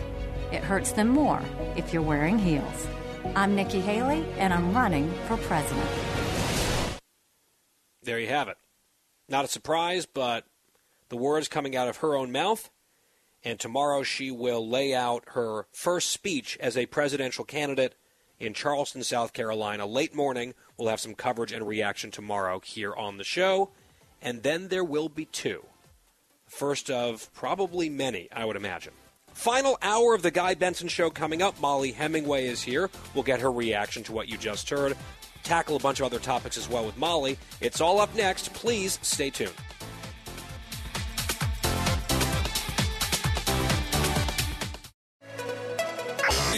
it 0.51 0.63
hurts 0.63 0.93
them 0.93 1.09
more 1.09 1.41
if 1.75 1.93
you're 1.93 2.01
wearing 2.01 2.39
heels. 2.39 2.87
I'm 3.35 3.55
Nikki 3.55 3.81
Haley, 3.81 4.25
and 4.37 4.53
I'm 4.53 4.73
running 4.73 5.13
for 5.27 5.37
president. 5.37 6.18
There 8.09 8.17
you 8.17 8.29
have 8.29 8.47
it. 8.47 8.57
Not 9.27 9.45
a 9.45 9.47
surprise, 9.47 10.07
but 10.07 10.47
the 11.09 11.15
words 11.15 11.47
coming 11.47 11.75
out 11.75 11.87
of 11.87 11.97
her 11.97 12.15
own 12.15 12.31
mouth. 12.31 12.71
And 13.43 13.59
tomorrow 13.59 14.01
she 14.01 14.31
will 14.31 14.67
lay 14.67 14.95
out 14.95 15.25
her 15.33 15.67
first 15.71 16.09
speech 16.09 16.57
as 16.59 16.75
a 16.75 16.87
presidential 16.87 17.45
candidate 17.45 17.93
in 18.39 18.55
Charleston, 18.55 19.03
South 19.03 19.31
Carolina. 19.31 19.85
Late 19.85 20.15
morning, 20.15 20.55
we'll 20.75 20.89
have 20.89 20.99
some 20.99 21.13
coverage 21.13 21.51
and 21.51 21.67
reaction 21.67 22.09
tomorrow 22.09 22.59
here 22.65 22.95
on 22.95 23.17
the 23.17 23.23
show. 23.23 23.69
And 24.23 24.41
then 24.41 24.69
there 24.69 24.83
will 24.83 25.09
be 25.09 25.25
two. 25.25 25.63
First 26.47 26.89
of 26.89 27.31
probably 27.31 27.91
many, 27.91 28.27
I 28.31 28.43
would 28.43 28.55
imagine. 28.55 28.93
Final 29.35 29.77
hour 29.83 30.15
of 30.15 30.23
the 30.23 30.31
Guy 30.31 30.55
Benson 30.55 30.87
Show 30.87 31.11
coming 31.11 31.43
up. 31.43 31.61
Mollie 31.61 31.91
Hemingway 31.91 32.47
is 32.47 32.63
here. 32.63 32.89
We'll 33.13 33.23
get 33.23 33.41
her 33.41 33.51
reaction 33.51 34.01
to 34.05 34.13
what 34.13 34.27
you 34.27 34.37
just 34.39 34.67
heard. 34.71 34.97
Tackle 35.43 35.75
a 35.75 35.79
bunch 35.79 35.99
of 35.99 36.05
other 36.05 36.19
topics 36.19 36.57
as 36.57 36.69
well 36.69 36.85
with 36.85 36.97
Mollie. 36.97 37.37
It's 37.61 37.81
all 37.81 37.99
up 37.99 38.13
next. 38.15 38.53
Please 38.53 38.99
stay 39.01 39.29
tuned. 39.29 39.53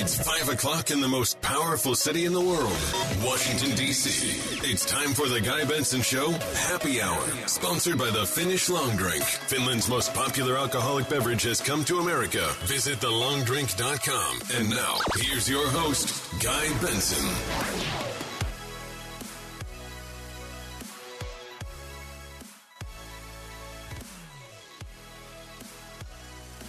It's 0.04 0.18
5 0.18 0.50
o'clock 0.50 0.90
in 0.90 1.00
the 1.00 1.08
most 1.08 1.40
powerful 1.42 1.94
city 1.94 2.26
in 2.26 2.34
the 2.34 2.42
world, 2.42 2.76
Washington, 3.24 3.76
D.C. 3.76 4.68
It's 4.68 4.84
time 4.84 5.14
for 5.14 5.30
the 5.30 5.40
Guy 5.40 5.64
Benson 5.66 6.02
Show 6.02 6.32
Happy 6.56 7.00
Hour, 7.02 7.22
sponsored 7.46 8.00
by 8.00 8.10
the 8.10 8.26
Finnish 8.26 8.68
Long 8.68 8.96
Drink. 8.96 9.22
Finland's 9.24 9.88
most 9.88 10.12
popular 10.16 10.58
alcoholic 10.58 11.08
beverage 11.08 11.44
has 11.44 11.62
come 11.62 11.86
to 11.86 12.00
America. 12.00 12.50
Visit 12.64 12.98
thelongdrink.com. 12.98 14.42
And 14.56 14.72
now, 14.72 14.98
here's 15.18 15.48
your 15.48 15.68
host, 15.70 16.42
Guy 16.42 16.68
Benson. 16.82 18.11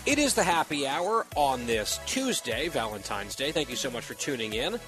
It 0.05 0.19
is 0.19 0.35
the 0.35 0.43
happy 0.43 0.85
hour 0.85 1.27
on 1.37 1.65
this 1.67 2.01
Tuesday, 2.07 2.67
Valentine's 2.69 3.37
Day. 3.37 3.53
Thank 3.53 3.71
you 3.71 3.77
so 3.77 3.89
much 3.89 4.03
for 4.05 4.15
tuning 4.15 4.53
in. 4.53 4.81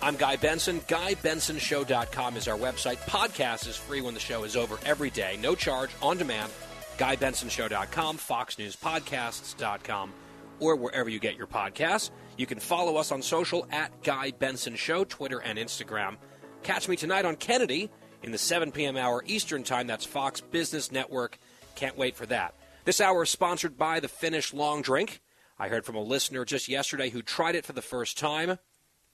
I'm 0.00 0.16
Guy 0.16 0.36
Benson. 0.36 0.80
GuyBensonShow.com 0.80 2.36
is 2.38 2.48
our 2.48 2.56
website. 2.56 2.96
Podcast 3.00 3.68
is 3.68 3.76
free 3.76 4.00
when 4.00 4.14
the 4.14 4.20
show 4.20 4.44
is 4.44 4.56
over 4.56 4.78
every 4.86 5.10
day. 5.10 5.38
No 5.42 5.54
charge, 5.54 5.90
on 6.00 6.16
demand. 6.16 6.50
GuyBensonShow.com, 6.96 8.16
FoxNewsPodcasts.com, 8.16 10.12
or 10.58 10.76
wherever 10.76 11.10
you 11.10 11.18
get 11.18 11.36
your 11.36 11.46
podcasts. 11.46 12.10
You 12.38 12.46
can 12.46 12.58
follow 12.58 12.96
us 12.96 13.12
on 13.12 13.20
social 13.20 13.66
at 13.70 14.02
Guy 14.02 14.30
Benson 14.30 14.76
Show, 14.76 15.04
Twitter 15.04 15.40
and 15.40 15.58
Instagram. 15.58 16.16
Catch 16.62 16.88
me 16.88 16.96
tonight 16.96 17.26
on 17.26 17.36
Kennedy 17.36 17.90
in 18.22 18.32
the 18.32 18.38
7 18.38 18.72
p.m. 18.72 18.96
hour 18.96 19.22
Eastern 19.26 19.64
Time. 19.64 19.86
That's 19.86 20.06
Fox 20.06 20.40
Business 20.40 20.90
Network. 20.90 21.38
Can't 21.74 21.98
wait 21.98 22.16
for 22.16 22.24
that. 22.26 22.54
This 22.84 23.00
hour 23.00 23.22
is 23.22 23.30
sponsored 23.30 23.78
by 23.78 24.00
the 24.00 24.08
Finnish 24.08 24.52
Long 24.52 24.82
Drink. 24.82 25.20
I 25.56 25.68
heard 25.68 25.84
from 25.84 25.94
a 25.94 26.02
listener 26.02 26.44
just 26.44 26.66
yesterday 26.66 27.10
who 27.10 27.22
tried 27.22 27.54
it 27.54 27.64
for 27.64 27.72
the 27.72 27.80
first 27.80 28.18
time, 28.18 28.58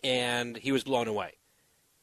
and 0.03 0.57
he 0.57 0.73
was 0.73 0.85
blown 0.85 1.07
away. 1.07 1.35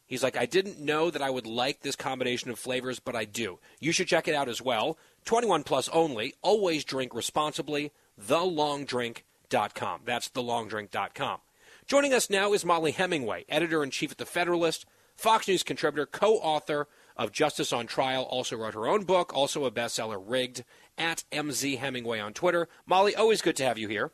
He's 0.05 0.21
like, 0.21 0.37
I 0.37 0.45
didn't 0.45 0.79
know 0.79 1.09
that 1.09 1.23
I 1.23 1.31
would 1.31 1.47
like 1.47 1.81
this 1.81 1.95
combination 1.95 2.51
of 2.51 2.59
flavors, 2.59 2.99
but 2.99 3.15
I 3.15 3.25
do. 3.25 3.57
You 3.79 3.91
should 3.91 4.07
check 4.07 4.27
it 4.27 4.35
out 4.35 4.47
as 4.47 4.61
well. 4.61 4.99
21 5.25 5.63
plus 5.63 5.89
only. 5.89 6.35
Always 6.43 6.83
drink 6.83 7.15
responsibly. 7.15 7.91
TheLongDrink.com. 8.21 10.01
That's 10.05 10.29
TheLongDrink.com. 10.29 11.39
Joining 11.87 12.13
us 12.13 12.29
now 12.29 12.53
is 12.53 12.63
Mollie 12.63 12.91
Hemingway, 12.91 13.45
editor 13.49 13.83
in 13.83 13.89
chief 13.89 14.11
at 14.11 14.19
The 14.19 14.25
Federalist, 14.27 14.85
Fox 15.15 15.47
News 15.47 15.63
contributor, 15.63 16.05
co 16.05 16.35
author 16.35 16.87
of 17.15 17.31
Justice 17.31 17.71
on 17.71 17.87
Trial, 17.87 18.23
also 18.23 18.57
wrote 18.57 18.73
her 18.73 18.87
own 18.87 19.05
book, 19.05 19.33
also 19.33 19.65
a 19.65 19.71
bestseller, 19.71 20.21
Rigged, 20.23 20.63
at 20.97 21.23
MZ 21.31 21.77
Hemingway 21.77 22.19
on 22.19 22.33
Twitter. 22.33 22.67
Molly, 22.85 23.15
always 23.15 23.41
good 23.41 23.55
to 23.57 23.65
have 23.65 23.77
you 23.77 23.87
here. 23.87 24.11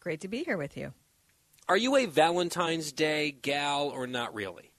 Great 0.00 0.20
to 0.20 0.28
be 0.28 0.44
here 0.44 0.56
with 0.56 0.76
you. 0.76 0.92
Are 1.68 1.76
you 1.76 1.96
a 1.96 2.06
Valentine's 2.06 2.92
Day 2.92 3.30
gal 3.30 3.88
or 3.88 4.06
not 4.06 4.34
really? 4.34 4.72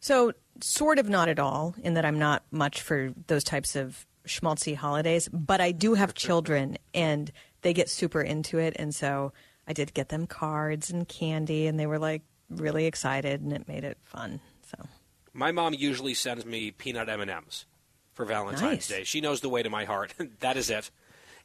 So, 0.00 0.32
sort 0.60 0.98
of 0.98 1.08
not 1.08 1.28
at 1.28 1.38
all, 1.38 1.74
in 1.82 1.94
that 1.94 2.04
I'm 2.04 2.18
not 2.18 2.42
much 2.50 2.80
for 2.80 3.12
those 3.26 3.44
types 3.44 3.76
of 3.76 4.06
schmaltzy 4.26 4.74
holidays, 4.74 5.28
but 5.32 5.60
I 5.60 5.72
do 5.72 5.94
have 5.94 6.14
children 6.14 6.78
and 6.94 7.30
they 7.62 7.72
get 7.72 7.88
super 7.88 8.20
into 8.20 8.58
it. 8.58 8.74
And 8.78 8.94
so 8.94 9.32
I 9.66 9.72
did 9.72 9.94
get 9.94 10.08
them 10.08 10.26
cards 10.26 10.90
and 10.90 11.06
candy, 11.08 11.66
and 11.66 11.78
they 11.78 11.86
were 11.86 11.98
like 11.98 12.22
really 12.50 12.86
excited, 12.86 13.40
and 13.40 13.52
it 13.52 13.68
made 13.68 13.84
it 13.84 13.98
fun. 14.02 14.40
So, 14.62 14.86
my 15.32 15.52
mom 15.52 15.74
usually 15.74 16.14
sends 16.14 16.44
me 16.44 16.70
peanut 16.70 17.08
M&Ms 17.08 17.66
for 18.14 18.24
Valentine's 18.24 18.62
Nice. 18.62 18.88
Day. 18.88 19.04
She 19.04 19.20
knows 19.20 19.40
the 19.40 19.48
way 19.48 19.62
to 19.62 19.70
my 19.70 19.84
heart. 19.84 20.14
that 20.40 20.56
is 20.56 20.70
it. 20.70 20.90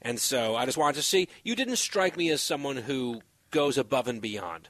And 0.01 0.19
so 0.19 0.55
I 0.55 0.65
just 0.65 0.77
wanted 0.77 0.95
to 0.97 1.01
see. 1.03 1.27
You 1.43 1.55
didn't 1.55 1.77
strike 1.77 2.17
me 2.17 2.29
as 2.29 2.41
someone 2.41 2.77
who 2.77 3.21
goes 3.51 3.77
above 3.77 4.07
and 4.07 4.21
beyond 4.21 4.69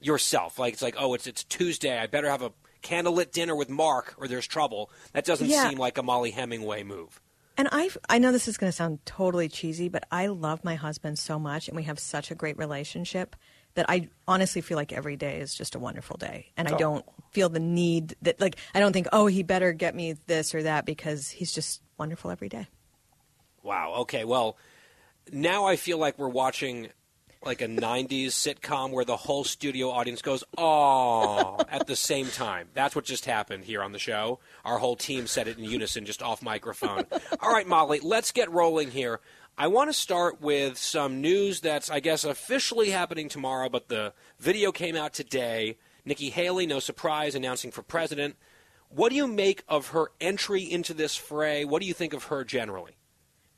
yourself. 0.00 0.58
Like 0.58 0.72
it's 0.74 0.82
like, 0.82 0.96
oh, 0.98 1.14
it's 1.14 1.26
it's 1.26 1.44
Tuesday. 1.44 1.98
I 1.98 2.06
better 2.06 2.30
have 2.30 2.42
a 2.42 2.52
candlelit 2.82 3.30
dinner 3.32 3.54
with 3.54 3.68
Mark, 3.68 4.14
or 4.18 4.26
there's 4.26 4.46
trouble. 4.46 4.90
That 5.12 5.24
doesn't 5.24 5.48
Yeah. 5.48 5.68
seem 5.68 5.78
like 5.78 5.98
a 5.98 6.02
Mollie 6.02 6.30
Hemingway 6.32 6.82
move. 6.82 7.20
And 7.56 7.68
I 7.70 7.90
I 8.08 8.18
know 8.18 8.32
this 8.32 8.48
is 8.48 8.56
going 8.56 8.70
to 8.72 8.76
sound 8.76 9.00
totally 9.04 9.48
cheesy, 9.48 9.88
but 9.88 10.04
I 10.10 10.26
love 10.28 10.64
my 10.64 10.74
husband 10.74 11.18
so 11.18 11.38
much 11.38 11.68
and 11.68 11.76
we 11.76 11.82
have 11.84 11.98
such 11.98 12.30
a 12.30 12.34
great 12.34 12.56
relationship 12.56 13.36
that 13.74 13.86
I 13.88 14.08
honestly 14.28 14.60
feel 14.60 14.76
like 14.76 14.92
every 14.92 15.16
day 15.16 15.38
is 15.40 15.54
just 15.54 15.74
a 15.74 15.78
wonderful 15.78 16.16
day. 16.18 16.50
And 16.56 16.68
I 16.68 16.72
Oh. 16.72 16.78
don't 16.78 17.04
feel 17.30 17.48
the 17.48 17.60
need 17.60 18.14
that 18.22 18.40
like 18.40 18.56
I 18.74 18.80
don't 18.80 18.92
think, 18.92 19.08
"Oh, 19.12 19.26
he 19.26 19.42
better 19.42 19.72
get 19.72 19.94
me 19.94 20.14
this 20.26 20.54
or 20.54 20.62
that" 20.64 20.84
because 20.86 21.28
he's 21.30 21.52
just 21.52 21.80
wonderful 21.98 22.30
every 22.30 22.48
day. 22.48 22.66
Wow. 23.62 23.94
Okay. 24.00 24.24
Well, 24.24 24.56
now 25.32 25.66
I 25.66 25.76
feel 25.76 25.98
like 25.98 26.18
we're 26.18 26.28
watching 26.28 26.88
like 27.44 27.60
a 27.60 27.66
90s 27.66 28.28
sitcom 28.28 28.92
where 28.92 29.04
the 29.04 29.16
whole 29.16 29.42
studio 29.42 29.90
audience 29.90 30.22
goes, 30.22 30.44
oh, 30.58 31.58
at 31.68 31.88
the 31.88 31.96
same 31.96 32.28
time. 32.28 32.68
That's 32.72 32.94
what 32.94 33.04
just 33.04 33.24
happened 33.24 33.64
here 33.64 33.82
on 33.82 33.90
the 33.90 33.98
show. 33.98 34.38
Our 34.64 34.78
whole 34.78 34.94
team 34.94 35.26
said 35.26 35.48
it 35.48 35.58
in 35.58 35.64
unison, 35.64 36.04
just 36.04 36.22
off 36.22 36.40
microphone. 36.40 37.04
All 37.40 37.52
right, 37.52 37.66
Mollie, 37.66 37.98
let's 37.98 38.30
get 38.30 38.48
rolling 38.52 38.92
here. 38.92 39.18
I 39.58 39.66
want 39.66 39.90
to 39.90 39.94
start 39.94 40.40
with 40.40 40.78
some 40.78 41.20
news 41.20 41.60
that's, 41.60 41.90
I 41.90 42.00
guess, 42.00 42.24
officially 42.24 42.90
happening 42.90 43.28
tomorrow, 43.28 43.68
but 43.68 43.88
the 43.88 44.14
video 44.38 44.72
came 44.72 44.96
out 44.96 45.12
today. 45.12 45.76
Nikki 46.06 46.30
Haley, 46.30 46.66
no 46.66 46.80
surprise, 46.80 47.34
announcing 47.34 47.70
for 47.70 47.82
president. 47.82 48.36
What 48.88 49.10
do 49.10 49.16
you 49.16 49.26
make 49.26 49.62
of 49.68 49.88
her 49.88 50.10
entry 50.20 50.62
into 50.62 50.94
this 50.94 51.16
fray? 51.16 51.64
What 51.66 51.82
do 51.82 51.88
you 51.88 51.94
think 51.94 52.14
of 52.14 52.24
her 52.24 52.44
generally? 52.44 52.96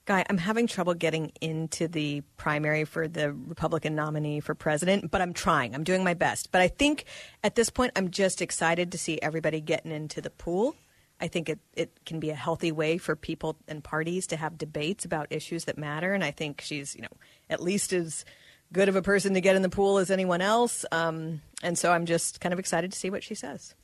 Guy, 0.05 0.27
I'm 0.29 0.37
having 0.39 0.67
trouble 0.67 0.95
getting 0.95 1.33
into 1.41 1.89
the 1.89 2.23
primary 2.37 2.85
for 2.85 3.09
the 3.09 3.33
Republican 3.33 3.95
nominee 3.95 4.41
for 4.41 4.55
president, 4.55 5.11
but 5.11 5.23
I'm 5.23 5.33
trying. 5.33 5.75
I'm 5.75 5.85
doing 5.85 6.05
my 6.05 6.13
best. 6.13 6.53
But 6.53 6.61
I 6.61 6.69
think 6.69 7.05
at 7.43 7.55
this 7.55 7.71
point, 7.71 7.93
I'm 7.97 8.11
just 8.11 8.43
excited 8.43 8.93
to 8.93 8.99
see 8.99 9.19
everybody 9.23 9.61
getting 9.61 9.93
into 9.93 10.21
the 10.21 10.29
pool. 10.29 10.75
I 11.21 11.29
think 11.29 11.49
it, 11.49 11.61
it 11.75 11.91
can 12.05 12.21
be 12.21 12.31
a 12.31 12.35
healthy 12.35 12.73
way 12.73 12.99
for 12.99 13.17
people 13.17 13.57
and 13.69 13.83
parties 13.83 14.27
to 14.29 14.37
have 14.37 14.59
debates 14.59 15.05
about 15.05 15.29
issues 15.31 15.65
that 15.65 15.79
matter. 15.79 16.13
And 16.13 16.25
I 16.25 16.31
think 16.31 16.61
she's, 16.61 16.95
you 16.95 17.03
know, 17.03 17.17
at 17.49 17.63
least 17.63 17.93
as 17.93 18.25
good 18.73 18.89
of 18.89 18.97
a 18.97 19.03
person 19.03 19.35
to 19.35 19.41
get 19.41 19.55
in 19.55 19.63
the 19.63 19.69
pool 19.69 19.99
as 19.99 20.11
anyone 20.11 20.41
else. 20.41 20.85
Um, 20.91 21.41
and 21.63 21.79
so 21.79 21.93
I'm 21.93 22.07
just 22.07 22.41
kind 22.41 22.53
of 22.53 22.59
excited 22.59 22.91
to 22.93 22.99
see 22.99 23.11
what 23.11 23.23
she 23.23 23.35
says. 23.35 23.75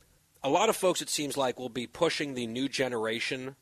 a 0.43 0.49
lot 0.49 0.69
of 0.69 0.75
folks, 0.75 1.01
it 1.01 1.09
seems 1.09 1.37
like, 1.37 1.59
will 1.59 1.69
be 1.69 1.87
pushing 1.87 2.33
the 2.33 2.47
new 2.47 2.67
generation 2.67 3.55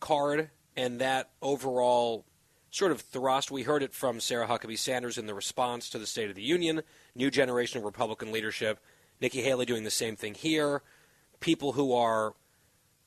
card 0.00 0.50
and 0.76 1.00
that 1.00 1.30
overall 1.42 2.24
sort 2.70 2.92
of 2.92 3.00
thrust. 3.00 3.50
We 3.50 3.62
heard 3.62 3.82
it 3.82 3.92
from 3.92 4.20
Sarah 4.20 4.46
Huckabee 4.46 4.78
Sanders 4.78 5.18
in 5.18 5.26
the 5.26 5.34
response 5.34 5.90
to 5.90 5.98
the 5.98 6.06
State 6.06 6.30
of 6.30 6.36
the 6.36 6.42
Union, 6.42 6.82
new 7.14 7.30
generation 7.30 7.78
of 7.78 7.84
Republican 7.84 8.32
leadership. 8.32 8.78
Nikki 9.20 9.42
Haley 9.42 9.66
doing 9.66 9.84
the 9.84 9.90
same 9.90 10.14
thing 10.16 10.34
here. 10.34 10.82
People 11.40 11.72
who 11.72 11.92
are 11.92 12.34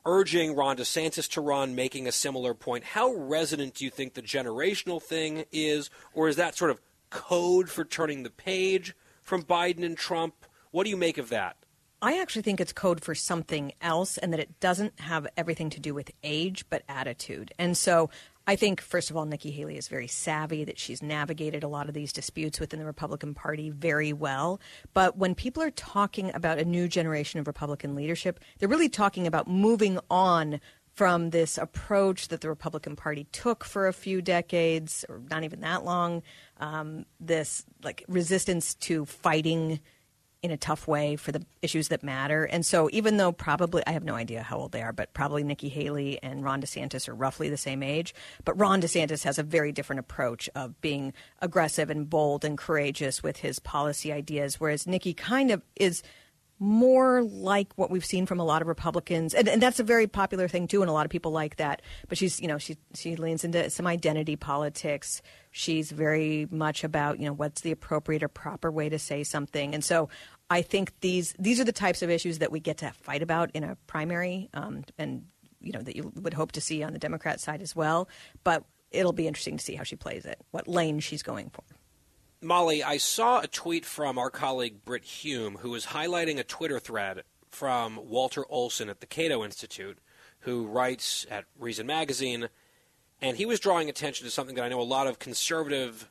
urging 0.10 0.56
Ron 0.56 0.76
DeSantis 0.78 1.30
to 1.34 1.42
run, 1.42 1.76
making 1.76 2.08
a 2.08 2.12
similar 2.12 2.56
point. 2.56 2.84
How 2.84 3.14
resonant 3.14 3.76
do 3.76 3.86
you 3.86 3.92
think 3.92 4.16
the 4.16 4.24
generational 4.24 5.00
thing 5.00 5.46
is, 5.52 5.92
or 6.16 6.28
is 6.28 6.36
that 6.38 6.58
sort 6.58 6.72
of 6.72 6.82
code 7.12 7.70
for 7.70 7.86
turning 7.86 8.24
the 8.24 8.32
page 8.32 8.96
from 9.22 9.44
Biden 9.44 9.84
and 9.84 9.96
Trump? 9.96 10.34
What 10.72 10.86
do 10.86 10.90
you 10.90 10.98
make 10.98 11.20
of 11.20 11.30
that? 11.30 11.58
I 12.02 12.18
actually 12.20 12.42
think 12.42 12.60
it's 12.60 12.74
code 12.74 13.04
for 13.04 13.14
something 13.14 13.74
else 13.82 14.18
and 14.18 14.34
that 14.34 14.40
it 14.40 14.60
doesn't 14.60 15.00
have 15.00 15.28
everything 15.38 15.70
to 15.72 15.80
do 15.80 15.94
with 15.94 16.10
age, 16.24 16.66
but 16.72 16.82
attitude. 16.90 17.54
And 17.60 17.78
so 17.78 18.10
I 18.50 18.56
think, 18.56 18.82
first 18.82 19.12
of 19.12 19.16
all, 19.16 19.26
Nikki 19.26 19.52
Haley 19.52 19.78
is 19.78 19.88
very 19.88 20.08
savvy, 20.08 20.64
that 20.64 20.80
she's 20.80 21.04
navigated 21.04 21.62
a 21.62 21.68
lot 21.68 21.88
of 21.88 21.94
these 21.94 22.12
disputes 22.12 22.60
within 22.60 22.80
the 22.80 22.86
Republican 22.86 23.36
Party 23.36 23.70
very 23.70 24.12
well. 24.12 24.60
But 24.96 25.20
when 25.20 25.36
people 25.36 25.62
are 25.62 25.70
talking 25.70 26.32
about 26.34 26.58
a 26.58 26.66
new 26.66 26.88
generation 26.88 27.40
of 27.40 27.46
Republican 27.46 27.94
leadership, 27.94 28.40
they're 28.58 28.68
really 28.68 28.90
talking 28.90 29.28
about 29.28 29.48
moving 29.48 30.00
on 30.10 30.60
from 30.96 31.30
this 31.30 31.60
approach 31.60 32.30
that 32.30 32.42
the 32.42 32.50
Republican 32.50 32.96
Party 32.96 33.28
took 33.32 33.64
for 33.64 33.88
a 33.88 33.94
few 33.94 34.20
decades, 34.20 35.06
or 35.08 35.22
not 35.30 35.44
even 35.44 35.62
that 35.62 35.86
long, 35.86 36.24
um, 36.60 37.06
this 37.20 37.68
like 37.84 38.04
resistance 38.08 38.74
to 38.74 39.06
fighting 39.06 39.80
in 40.42 40.52
a 40.52 40.58
tough 40.58 40.88
way 40.88 41.16
for 41.16 41.32
the 41.32 41.44
issues 41.62 41.90
that 41.90 42.02
matter. 42.02 42.46
And 42.46 42.66
so, 42.66 42.90
even 42.94 43.18
though 43.18 43.32
probably, 43.32 43.84
I 43.86 43.92
have 43.92 44.04
no 44.04 44.16
idea 44.16 44.42
how 44.42 44.58
old 44.58 44.72
they 44.72 44.82
are, 44.82 44.94
but 44.94 45.14
probably 45.14 45.44
Nikki 45.44 45.70
Haley 45.70 46.18
and 46.24 46.44
Ron 46.44 46.62
DeSantis 46.62 47.10
are 47.10 47.16
roughly 47.16 47.50
the 47.50 47.58
same 47.58 47.84
age. 47.84 48.16
But 48.46 48.58
Ron 48.58 48.82
DeSantis 48.82 49.24
has 49.24 49.38
a 49.38 49.44
very 49.44 49.72
different 49.72 50.00
approach 50.00 50.50
of 50.56 50.80
being 50.82 51.14
aggressive 51.42 51.90
and 51.90 52.10
bold 52.10 52.46
and 52.46 52.58
courageous 52.58 53.22
with 53.22 53.38
his 53.38 53.60
policy 53.60 54.14
ideas, 54.14 54.60
whereas 54.60 54.88
Nikki 54.88 55.14
kind 55.14 55.52
of 55.52 55.62
is 55.76 56.04
more 56.60 57.24
like 57.24 57.72
what 57.76 57.90
we've 57.90 58.06
seen 58.06 58.26
from 58.26 58.40
a 58.40 58.44
lot 58.44 58.62
of 58.62 58.68
Republicans, 58.68 59.34
and, 59.34 59.48
and, 59.48 59.62
that's 59.62 59.80
a 59.80 59.84
very 59.84 60.08
popular 60.08 60.48
thing 60.48 60.68
too, 60.68 60.82
and 60.82 60.90
a 60.90 60.94
lot 60.94 61.06
of 61.06 61.10
people 61.10 61.32
like 61.32 61.56
that. 61.56 61.82
But 62.10 62.18
she's, 62.18 62.40
you 62.40 62.48
know, 62.48 62.58
she 62.58 62.78
she 62.94 63.16
leans 63.16 63.44
into 63.44 63.70
some 63.70 63.88
identity 63.88 64.36
politics. 64.36 65.22
She's 65.52 65.90
very 65.90 66.48
much 66.52 66.84
about, 66.84 67.20
you 67.20 67.26
know, 67.26 67.34
what's 67.34 67.62
the 67.62 67.72
appropriate 67.72 68.24
or 68.24 68.28
proper 68.28 68.70
way 68.70 68.90
to 68.90 69.00
say 69.00 69.24
something, 69.24 69.74
and 69.74 69.84
so 69.84 70.10
I 70.50 70.62
think 70.62 71.00
these 71.02 71.34
these 71.40 71.60
are 71.60 71.64
the 71.64 71.72
types 71.72 72.02
of 72.02 72.10
issues 72.10 72.40
that 72.40 72.52
we 72.52 72.60
get 72.60 72.78
to 72.80 72.92
fight 72.92 73.22
about 73.22 73.52
in 73.54 73.64
a 73.64 73.78
primary, 73.88 74.50
um, 74.54 74.84
and 74.98 75.26
you 75.62 75.72
know 75.72 75.82
that 75.82 75.96
you 75.96 76.12
would 76.16 76.34
hope 76.34 76.52
to 76.54 76.62
see 76.62 76.84
on 76.84 76.94
the 76.94 77.00
Democrat 77.00 77.40
side 77.40 77.62
as 77.62 77.76
well. 77.76 78.10
But 78.44 78.66
it'll 78.92 79.14
be 79.14 79.28
interesting 79.28 79.58
to 79.58 79.64
see 79.64 79.76
how 79.76 79.84
she 79.84 79.96
plays 79.96 80.26
it, 80.26 80.42
what 80.52 80.68
lane 80.68 81.00
she's 81.00 81.24
going 81.24 81.52
for. 81.52 81.64
Mollie, 82.42 82.82
I 82.82 82.98
saw 82.98 83.42
a 83.42 83.48
tweet 83.48 83.86
from 83.86 84.18
our 84.18 84.30
colleague 84.30 84.86
Brit 84.86 85.04
Hume, 85.04 85.58
who 85.58 85.72
was 85.72 85.88
highlighting 85.88 86.40
a 86.40 86.44
Twitter 86.44 86.80
thread 86.80 87.24
from 87.50 88.00
Walter 88.10 88.46
Olson 88.50 88.88
at 88.88 89.02
the 89.02 89.06
Cato 89.06 89.44
Institute, 89.44 89.98
who 90.42 90.66
writes 90.66 91.26
at 91.30 91.44
Reason 91.60 91.86
Magazine, 91.86 92.48
and 93.22 93.36
he 93.36 93.46
was 93.46 93.60
drawing 93.60 93.90
attention 93.90 94.26
to 94.26 94.32
something 94.32 94.56
that 94.56 94.64
I 94.64 94.70
know 94.70 94.80
a 94.80 94.84
lot 94.84 95.08
of 95.08 95.20
conservative 95.20 96.10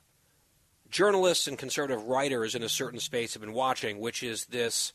journalists 0.91 1.47
and 1.47 1.59
conservative 1.59 2.05
writers 2.05 2.55
in 2.55 2.63
a 2.63 2.69
certain 2.69 3.01
space 3.01 3.33
have 3.33 3.41
been 3.41 3.55
watching, 3.55 3.99
which 3.99 4.23
is 4.23 4.47
this 4.47 4.93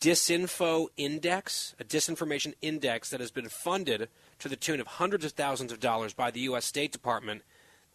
disinfo 0.00 0.86
index, 0.96 1.74
a 1.80 1.84
disinformation 1.84 2.54
index 2.62 3.10
that 3.10 3.20
has 3.20 3.32
been 3.32 3.48
funded 3.48 4.08
to 4.38 4.48
the 4.48 4.54
tune 4.54 4.80
of 4.80 4.86
hundreds 4.86 5.24
of 5.24 5.32
thousands 5.32 5.72
of 5.72 5.80
dollars 5.80 6.14
by 6.14 6.30
the 6.30 6.40
U.S. 6.40 6.64
State 6.64 6.92
Department 6.92 7.42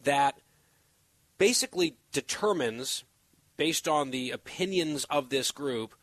that 0.04 0.38
basically 1.38 1.98
determines, 2.12 3.04
based 3.58 3.88
on 3.88 4.12
the 4.12 4.32
opinions 4.32 5.06
of 5.06 5.30
this 5.30 5.52
group, 5.52 5.96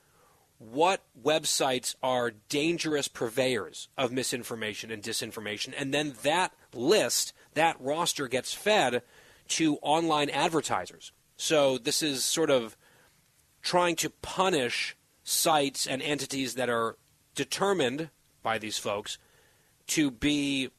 what 0.59 1.02
websites 1.20 1.94
are 2.02 2.30
dangerous 2.48 3.09
purveyors 3.09 3.88
of 3.98 4.12
misinformation 4.12 4.90
and 4.90 5.02
disinformation. 5.02 5.74
And 5.76 5.92
then 5.92 6.14
that 6.22 6.52
list, 6.72 7.32
that 7.54 7.76
roster 7.80 8.28
gets 8.28 8.54
fed 8.54 9.02
to 9.48 9.76
online 9.82 10.30
advertisers. 10.30 11.12
So 11.36 11.78
this 11.78 12.02
is 12.02 12.24
sort 12.24 12.50
of 12.50 12.76
trying 13.60 13.96
to 13.96 14.10
punish 14.10 14.96
sites 15.24 15.86
and 15.86 16.00
entities 16.00 16.54
that 16.54 16.68
are 16.68 16.96
determined 17.34 18.10
by 18.42 18.59
these 18.59 18.78
folks 18.78 19.18
to 19.88 20.10
be 20.10 20.70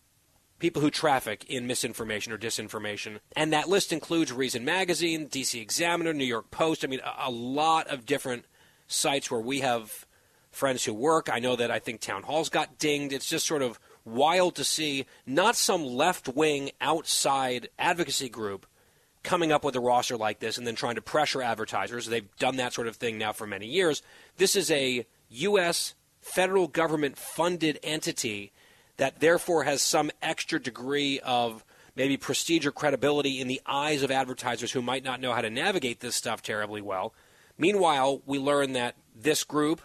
people 0.60 0.82
who 0.82 0.90
traffic 0.90 1.46
in 1.50 1.68
misinformation 1.68 2.32
or 2.32 2.38
disinformation. 2.38 3.20
And 3.36 3.52
that 3.54 3.70
list 3.70 3.92
includes 3.92 4.32
Reason 4.32 4.64
Magazine, 4.64 5.28
DC 5.28 5.62
Examiner, 5.62 6.14
New 6.14 6.26
York 6.26 6.52
Post. 6.52 6.84
I 6.84 6.88
mean, 6.88 7.02
a, 7.18 7.32
lot 7.32 7.88
of 7.88 8.06
different 8.06 8.46
sites 8.88 9.30
where 9.30 9.42
we 9.42 9.60
have 9.60 10.06
friends 10.52 10.86
who 10.86 10.94
work. 10.94 11.30
I 11.32 11.40
know 11.40 11.56
that 11.56 11.72
I 11.72 11.80
think 11.80 12.00
Town 12.00 12.24
Hall's 12.24 12.50
got 12.50 12.78
dinged. 12.78 13.14
It's 13.14 13.28
just 13.28 13.46
sort 13.46 13.62
of 13.62 13.80
wild 14.06 14.56
to 14.56 14.64
see 14.64 15.06
not 15.26 15.56
some 15.56 15.84
left 15.84 16.28
wing 16.30 16.72
outside 16.80 17.70
advocacy 17.80 18.30
group 18.30 18.66
coming 19.24 19.52
up 19.52 19.64
with 19.64 19.76
a 19.76 19.80
roster 19.80 20.18
like 20.18 20.40
this 20.40 20.58
and 20.58 20.68
then 20.68 20.76
trying 20.76 20.96
to 20.96 21.02
pressure 21.02 21.42
advertisers. 21.42 22.06
They've 22.06 22.36
done 22.38 22.58
that 22.58 22.74
sort 22.74 22.88
of 22.88 22.98
thing 22.98 23.18
now 23.18 23.32
for 23.32 23.48
many 23.48 23.68
years. 23.68 24.02
This 24.38 24.56
is 24.56 24.70
a 24.70 25.06
U.S. 25.30 25.96
federal 26.22 26.68
government 26.68 27.18
funded 27.18 27.80
entity 27.84 28.52
that 28.98 29.20
therefore 29.20 29.64
has 29.64 29.82
some 29.82 30.12
extra 30.22 30.62
degree 30.62 31.20
of 31.22 31.64
maybe 31.96 32.18
prestige 32.18 32.66
or 32.66 32.72
credibility 32.72 33.40
in 33.40 33.48
the 33.48 33.62
eyes 33.66 34.04
of 34.04 34.12
advertisers 34.12 34.72
who 34.72 34.82
might 34.82 35.04
not 35.04 35.22
know 35.22 35.34
how 35.34 35.42
to 35.42 35.50
navigate 35.50 36.00
this 36.00 36.16
stuff 36.16 36.42
terribly 36.42 36.82
well. 36.82 37.14
Meanwhile, 37.58 38.22
we 38.26 38.40
learn 38.40 38.74
that 38.74 38.96
this 39.16 39.44
group 39.44 39.82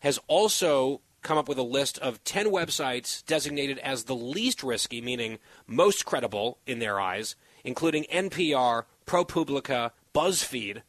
has 0.00 0.18
also 0.26 1.00
come 1.22 1.38
up 1.38 1.48
with 1.48 1.58
a 1.58 1.62
list 1.62 1.98
of 1.98 2.22
10 2.24 2.46
websites 2.46 3.24
designated 3.26 3.78
as 3.78 4.04
the 4.04 4.14
least 4.14 4.62
risky, 4.62 5.00
meaning 5.00 5.38
most 5.66 6.06
credible 6.06 6.58
in 6.66 6.78
their 6.78 7.00
eyes, 7.00 7.36
including 7.64 8.04
NPR, 8.04 8.84
ProPublica, 9.06 9.90
BuzzFeed, 10.14 10.82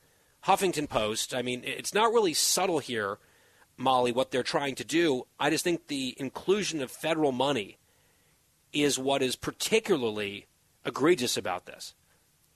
Huffington 0.45 0.87
Post. 0.87 1.33
I 1.33 1.41
mean, 1.41 1.63
it's 1.65 1.93
not 1.93 2.13
really 2.13 2.33
subtle 2.33 2.79
here 2.79 3.19
Mollie, 3.81 4.11
what 4.11 4.31
they're 4.31 4.43
trying 4.43 4.75
to 4.75 4.83
do. 4.83 5.25
I 5.39 5.49
just 5.49 5.63
think 5.63 5.87
the 5.87 6.15
inclusion 6.17 6.81
of 6.81 6.91
federal 6.91 7.31
money 7.31 7.77
is 8.73 8.97
what 8.97 9.21
is 9.21 9.35
particularly 9.35 10.47
egregious 10.85 11.37
about 11.37 11.65
this. 11.65 11.93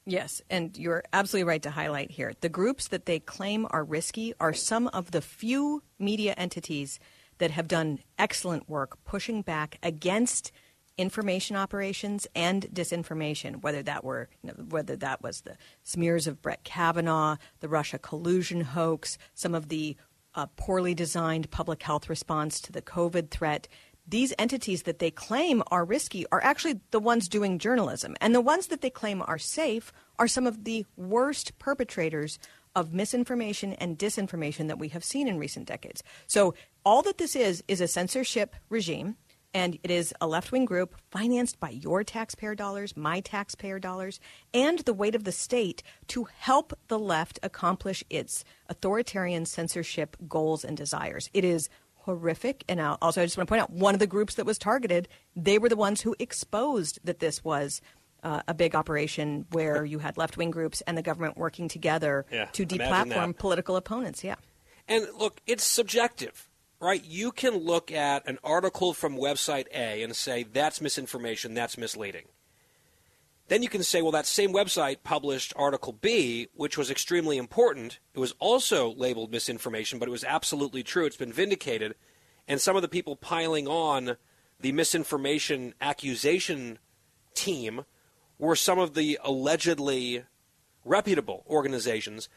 Yes, 0.06 0.42
and 0.50 0.78
you're 0.78 1.04
absolutely 1.12 1.50
right 1.50 1.64
to 1.64 1.72
highlight 1.72 2.12
here. 2.12 2.34
The 2.40 2.50
groups 2.50 2.88
that 2.90 3.08
they 3.08 3.20
claim 3.20 3.66
are 3.72 3.84
risky 3.84 4.34
are 4.40 4.54
some 4.54 4.88
of 4.90 5.12
the 5.12 5.22
few 5.22 5.82
media 5.98 6.36
entities 6.38 7.00
that 7.40 7.52
have 7.52 7.68
done 7.68 8.00
excellent 8.18 8.70
work 8.70 9.04
pushing 9.04 9.42
back 9.42 9.80
against 9.82 10.52
information 10.98 11.56
operations 11.56 12.28
and 12.36 12.68
disinformation, 12.74 13.62
whether 13.62 13.84
that 13.84 14.04
were 14.04 14.30
you 14.44 14.50
know, 14.50 14.64
whether 14.70 14.96
that 14.96 15.22
was 15.22 15.42
the 15.42 15.58
smears 15.84 16.28
of 16.28 16.42
Brett 16.42 16.64
Kavanaugh, 16.64 17.38
the 17.60 17.68
Russia 17.68 17.98
collusion 17.98 18.62
hoax, 18.62 19.18
some 19.34 19.54
of 19.54 19.70
the 19.70 19.98
a 20.36 20.48
poorly 20.48 20.94
designed 20.94 21.50
public 21.52 21.82
health 21.82 22.10
response 22.10 22.60
to 22.62 22.72
the 22.72 22.82
COVID 22.82 23.30
threat. 23.32 23.68
These 24.08 24.34
entities 24.38 24.84
that 24.84 25.00
they 25.00 25.10
claim 25.10 25.64
are 25.72 25.84
risky 25.84 26.26
are 26.32 26.44
actually 26.44 26.80
the 26.92 27.00
ones 27.00 27.28
doing 27.28 27.58
journalism. 27.58 28.16
And 28.22 28.36
the 28.36 28.42
ones 28.42 28.68
that 28.68 28.82
they 28.82 28.90
claim 28.90 29.24
are 29.26 29.40
safe 29.40 29.92
are 30.20 30.28
some 30.28 30.46
of 30.46 30.64
the 30.64 30.86
worst 30.96 31.58
perpetrators 31.58 32.38
of 32.76 32.94
misinformation 32.94 33.74
and 33.74 33.98
disinformation 33.98 34.68
that 34.68 34.78
we 34.78 34.90
have 34.90 35.04
seen 35.04 35.28
in 35.28 35.40
recent 35.40 35.66
decades. 35.66 36.04
So, 36.28 36.54
all 36.86 37.02
that 37.02 37.18
this 37.18 37.36
is, 37.36 37.64
is 37.68 37.82
a 37.82 37.88
censorship 37.88 38.56
regime 38.70 39.16
and 39.56 39.80
it 39.84 39.90
is 39.90 40.14
a 40.20 40.28
left 40.28 40.52
wing 40.52 40.66
group 40.66 40.96
financed 41.10 41.62
by 41.62 41.70
your 41.70 42.04
taxpayer 42.04 42.56
dollars, 42.56 42.96
my 42.98 43.22
taxpayer 43.22 43.80
dollars, 43.80 44.20
and 44.54 44.80
the 44.80 44.94
weight 44.94 45.16
of 45.16 45.24
the 45.24 45.32
state 45.32 45.82
to 46.08 46.26
help 46.26 46.78
the 46.90 47.00
left 47.00 47.40
accomplish 47.42 48.04
its 48.10 48.44
authoritarian 48.68 49.46
censorship 49.46 50.18
goals 50.28 50.66
and 50.66 50.76
desires. 50.76 51.30
It 51.34 51.46
is 51.46 51.70
horrific. 51.94 52.66
And 52.68 52.82
also, 52.82 53.22
I 53.22 53.26
just 53.26 53.38
want 53.38 53.48
to 53.48 53.52
point 53.52 53.62
out 53.62 53.72
one 53.72 53.96
of 53.96 54.00
the 54.00 54.08
groups 54.08 54.36
that 54.36 54.46
was 54.46 54.58
targeted, 54.58 55.08
they 55.38 55.58
were 55.58 55.70
the 55.70 55.78
ones 55.78 56.02
who 56.02 56.16
exposed 56.20 57.00
that 57.04 57.20
this 57.20 57.44
was. 57.44 57.82
Uh, 58.24 58.42
a 58.48 58.56
big 58.56 58.74
operation 58.74 59.46
where 59.52 59.86
you 59.86 60.00
had 60.00 60.18
left 60.18 60.36
wing 60.36 60.50
groups 60.50 60.82
and 60.88 60.98
the 60.98 61.04
government 61.04 61.38
working 61.38 61.68
together 61.68 62.26
yeah, 62.32 62.46
to 62.46 62.66
deplatform 62.66 63.38
political 63.38 63.76
opponents. 63.76 64.24
Yeah. 64.24 64.34
And 64.88 65.06
look, 65.16 65.42
it's 65.46 65.64
subjective 65.64 66.50
right? 66.86 67.04
You 67.04 67.32
can 67.32 67.56
look 67.58 67.92
at 67.92 68.28
an 68.28 68.38
article 68.44 68.94
from 68.94 69.18
website 69.18 69.66
A 69.74 70.04
and 70.04 70.16
say 70.16 70.44
that's 70.44 70.80
misinformation, 70.80 71.54
that's 71.54 71.78
misleading. 71.78 72.26
Then 73.48 73.62
you 73.62 73.70
can 73.70 73.84
say, 73.84 74.02
well, 74.02 74.12
that 74.12 74.26
same 74.26 74.54
website 74.54 74.98
published 75.04 75.54
article 75.56 75.94
B, 75.94 76.48
which 76.54 76.78
was 76.78 76.90
extremely 76.90 77.38
important. 77.38 78.00
It 78.14 78.20
was 78.20 78.34
also 78.40 78.94
labeled 78.94 79.32
misinformation, 79.32 80.00
but 80.00 80.08
it 80.08 80.12
was 80.12 80.24
absolutely 80.24 80.84
true. 80.84 81.06
It's 81.06 81.18
been 81.18 81.34
vindicated. 81.34 81.96
And 82.48 82.62
some 82.62 82.76
of 82.76 82.82
the 82.82 82.88
people 82.88 83.16
piling 83.16 83.68
on 83.68 84.18
the 84.60 84.72
misinformation 84.72 85.74
accusation 85.82 86.80
team 87.34 87.86
were 88.40 88.56
some 88.56 88.80
of 88.80 88.94
the 88.94 89.20
allegedly 89.24 90.24
reputable 90.84 91.44
organizations. 91.48 92.30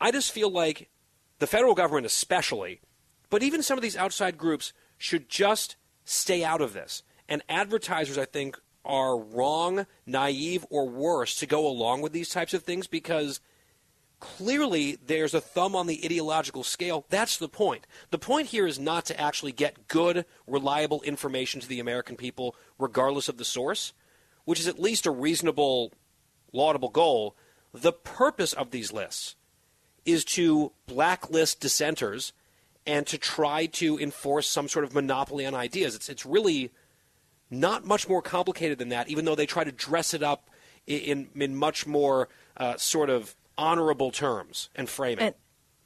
I 0.00 0.10
just 0.10 0.32
feel 0.32 0.50
like 0.50 0.88
the 1.38 1.46
federal 1.46 1.74
government, 1.74 2.06
especially, 2.06 2.80
but 3.30 3.42
even 3.42 3.62
some 3.62 3.78
of 3.78 3.82
these 3.82 3.96
outside 3.96 4.36
groups 4.36 4.72
should 4.98 5.28
just 5.28 5.76
stay 6.04 6.44
out 6.44 6.60
of 6.60 6.72
this. 6.72 7.02
And 7.28 7.42
advertisers, 7.48 8.18
I 8.18 8.24
think, 8.24 8.58
are 8.84 9.18
wrong, 9.18 9.86
naive, 10.04 10.66
or 10.68 10.88
worse 10.88 11.36
to 11.36 11.46
go 11.46 11.66
along 11.66 12.02
with 12.02 12.12
these 12.12 12.30
types 12.30 12.54
of 12.54 12.64
things 12.64 12.86
because 12.86 13.40
clearly 14.18 14.98
there's 15.06 15.34
a 15.34 15.40
thumb 15.40 15.76
on 15.76 15.86
the 15.86 16.00
ideological 16.04 16.64
scale. 16.64 17.06
That's 17.08 17.36
the 17.38 17.48
point. 17.48 17.86
The 18.10 18.18
point 18.18 18.48
here 18.48 18.66
is 18.66 18.78
not 18.78 19.06
to 19.06 19.20
actually 19.20 19.52
get 19.52 19.88
good, 19.88 20.24
reliable 20.46 21.02
information 21.02 21.60
to 21.60 21.68
the 21.68 21.80
American 21.80 22.16
people, 22.16 22.56
regardless 22.78 23.28
of 23.28 23.38
the 23.38 23.44
source, 23.44 23.92
which 24.44 24.60
is 24.60 24.68
at 24.68 24.80
least 24.80 25.06
a 25.06 25.10
reasonable, 25.10 25.92
laudable 26.52 26.90
goal. 26.90 27.36
The 27.72 27.92
purpose 27.92 28.52
of 28.52 28.70
these 28.70 28.92
lists 28.92 29.36
is 30.04 30.24
to 30.24 30.72
blacklist 30.86 31.60
dissenters 31.60 32.32
and 32.86 33.06
to 33.06 33.18
try 33.18 33.66
to 33.66 33.98
enforce 33.98 34.46
some 34.48 34.68
sort 34.68 34.84
of 34.84 34.94
monopoly 34.94 35.46
on 35.46 35.54
ideas. 35.54 35.94
It's, 35.94 36.08
it's 36.08 36.26
really 36.26 36.70
not 37.50 37.84
much 37.84 38.08
more 38.08 38.22
complicated 38.22 38.78
than 38.78 38.90
that, 38.90 39.08
even 39.08 39.24
though 39.24 39.34
they 39.34 39.46
try 39.46 39.64
to 39.64 39.72
dress 39.72 40.14
it 40.14 40.22
up 40.22 40.50
in, 40.86 41.28
in 41.34 41.56
much 41.56 41.86
more 41.86 42.28
uh, 42.56 42.76
sort 42.76 43.10
of 43.10 43.36
honorable 43.58 44.10
terms 44.10 44.70
and 44.74 44.88
frame 44.88 45.18
it. 45.18 45.22
And, 45.22 45.34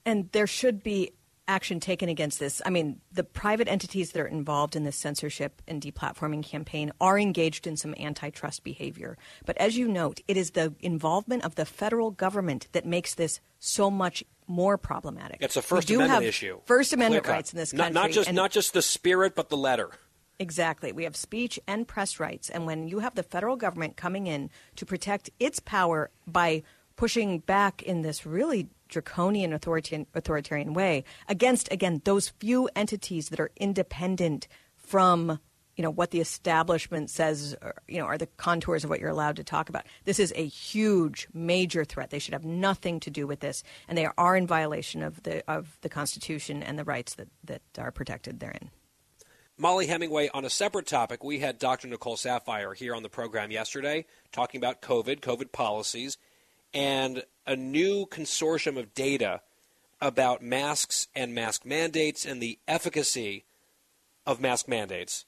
And 0.07 0.33
there 0.33 0.47
should 0.47 0.83
be 0.83 1.13
action 1.47 1.81
taken 1.81 2.09
against 2.09 2.39
this. 2.41 2.63
I 2.65 2.71
mean, 2.71 3.01
the 3.13 3.25
private 3.25 3.69
entities 3.69 4.13
that 4.13 4.21
are 4.21 4.27
involved 4.27 4.77
in 4.77 4.85
this 4.85 4.97
censorship 4.97 5.61
and 5.69 5.81
deplatforming 5.81 6.43
campaign 6.43 6.93
are 7.01 7.19
engaged 7.19 7.67
in 7.67 7.77
some 7.77 7.95
antitrust 7.99 8.65
behavior. 8.65 9.19
But 9.45 9.59
as 9.59 9.77
you 9.77 9.89
note, 9.89 10.21
it 10.27 10.37
is 10.37 10.53
the 10.53 10.75
involvement 10.81 11.45
of 11.45 11.55
the 11.57 11.67
federal 11.67 12.11
government 12.11 12.69
that 12.73 12.87
makes 12.87 13.15
this 13.15 13.41
so 13.59 13.91
much 13.91 14.25
more 14.47 14.77
problematic. 14.79 15.39
It's 15.41 15.57
a 15.57 15.63
First 15.63 15.91
Amendment 15.91 16.25
issue. 16.25 16.61
First 16.67 16.93
Amendment 16.93 17.27
rights 17.27 17.53
in 17.53 17.59
this 17.59 17.73
Not- 17.73 17.93
country. 17.93 18.03
Not, 18.03 18.11
just 18.11 18.29
and- 18.29 18.37
not 18.37 18.51
just 18.51 18.73
the 18.73 18.83
spirit, 18.83 19.35
but 19.35 19.49
the 19.49 19.57
letter. 19.57 19.91
Exactly. 20.39 20.93
We 20.93 21.05
have 21.05 21.17
speech 21.17 21.61
and 21.67 21.87
press 21.87 22.19
rights. 22.19 22.51
And 22.51 22.67
when 22.67 22.89
you 22.89 22.99
have 22.99 23.15
the 23.15 23.23
federal 23.23 23.57
government 23.57 23.97
coming 23.97 24.27
in 24.27 24.51
to 24.77 24.85
protect 24.85 25.31
its 25.39 25.61
power 25.61 26.11
by 26.27 26.63
pushing 26.97 27.39
back 27.41 27.83
in 27.83 28.03
this 28.03 28.27
really 28.27 28.69
draconian 28.89 29.53
authoritarian, 29.53 30.07
authoritarian 30.15 30.75
way 30.75 31.05
against, 31.29 31.71
again, 31.73 32.03
those 32.05 32.29
few 32.29 32.69
entities 32.77 33.29
that 33.29 33.41
are 33.41 33.51
independent 33.57 34.49
from 34.77 35.39
you 35.77 35.83
know 35.83 35.91
what 35.91 36.11
the 36.11 36.21
establishment 36.21 37.11
says 37.11 37.57
you 37.89 37.99
know 37.99 38.07
are 38.07 38.19
the 38.19 38.27
contours 38.37 38.85
of 38.85 38.91
what 38.91 39.01
you're 39.01 39.11
allowed 39.11 39.37
to 39.37 39.45
talk 39.45 39.69
about 39.69 39.85
this 40.05 40.19
is 40.19 40.33
a 40.37 40.47
huge 40.47 41.29
major 41.33 41.85
threat 41.85 42.11
they 42.11 42.19
should 42.19 42.35
have 42.35 42.45
nothing 42.45 43.01
to 43.01 43.11
do 43.11 43.27
with 43.27 43.41
this 43.41 43.63
and 43.89 43.99
they 43.99 44.07
are 44.17 44.37
in 44.37 44.47
violation 44.47 45.03
of 45.03 45.23
the 45.25 45.43
of 45.51 45.79
the 45.83 45.89
constitution 45.89 46.63
and 46.63 46.79
the 46.79 46.85
rights 46.85 47.15
that 47.15 47.29
that 47.43 47.63
are 47.79 47.91
protected 47.91 48.41
therein 48.41 48.71
Mollie 49.57 49.87
Hemingway, 49.87 50.31
on 50.35 50.45
a 50.45 50.51
separate 50.51 50.89
topic, 50.89 51.23
we 51.23 51.39
had 51.39 51.61
Dr. 51.61 51.87
Nicole 51.87 52.17
Saphier 52.17 52.75
here 52.75 52.93
on 52.93 53.05
the 53.05 53.09
program 53.09 53.53
yesterday 53.53 54.05
talking 54.33 54.59
about 54.59 54.83
COVID, 54.83 55.21
COVID 55.21 55.53
policies, 55.53 56.19
and 56.75 57.23
a 57.47 57.55
new 57.55 58.05
consortium 58.07 58.77
of 58.77 58.95
data 58.95 59.43
about 60.01 60.43
masks 60.43 61.07
and 61.15 61.37
mask 61.37 61.65
mandates 61.65 62.27
and 62.27 62.43
the 62.43 62.59
efficacy 62.67 63.45
of 64.27 64.41
mask 64.41 64.67
mandates. 64.67 65.25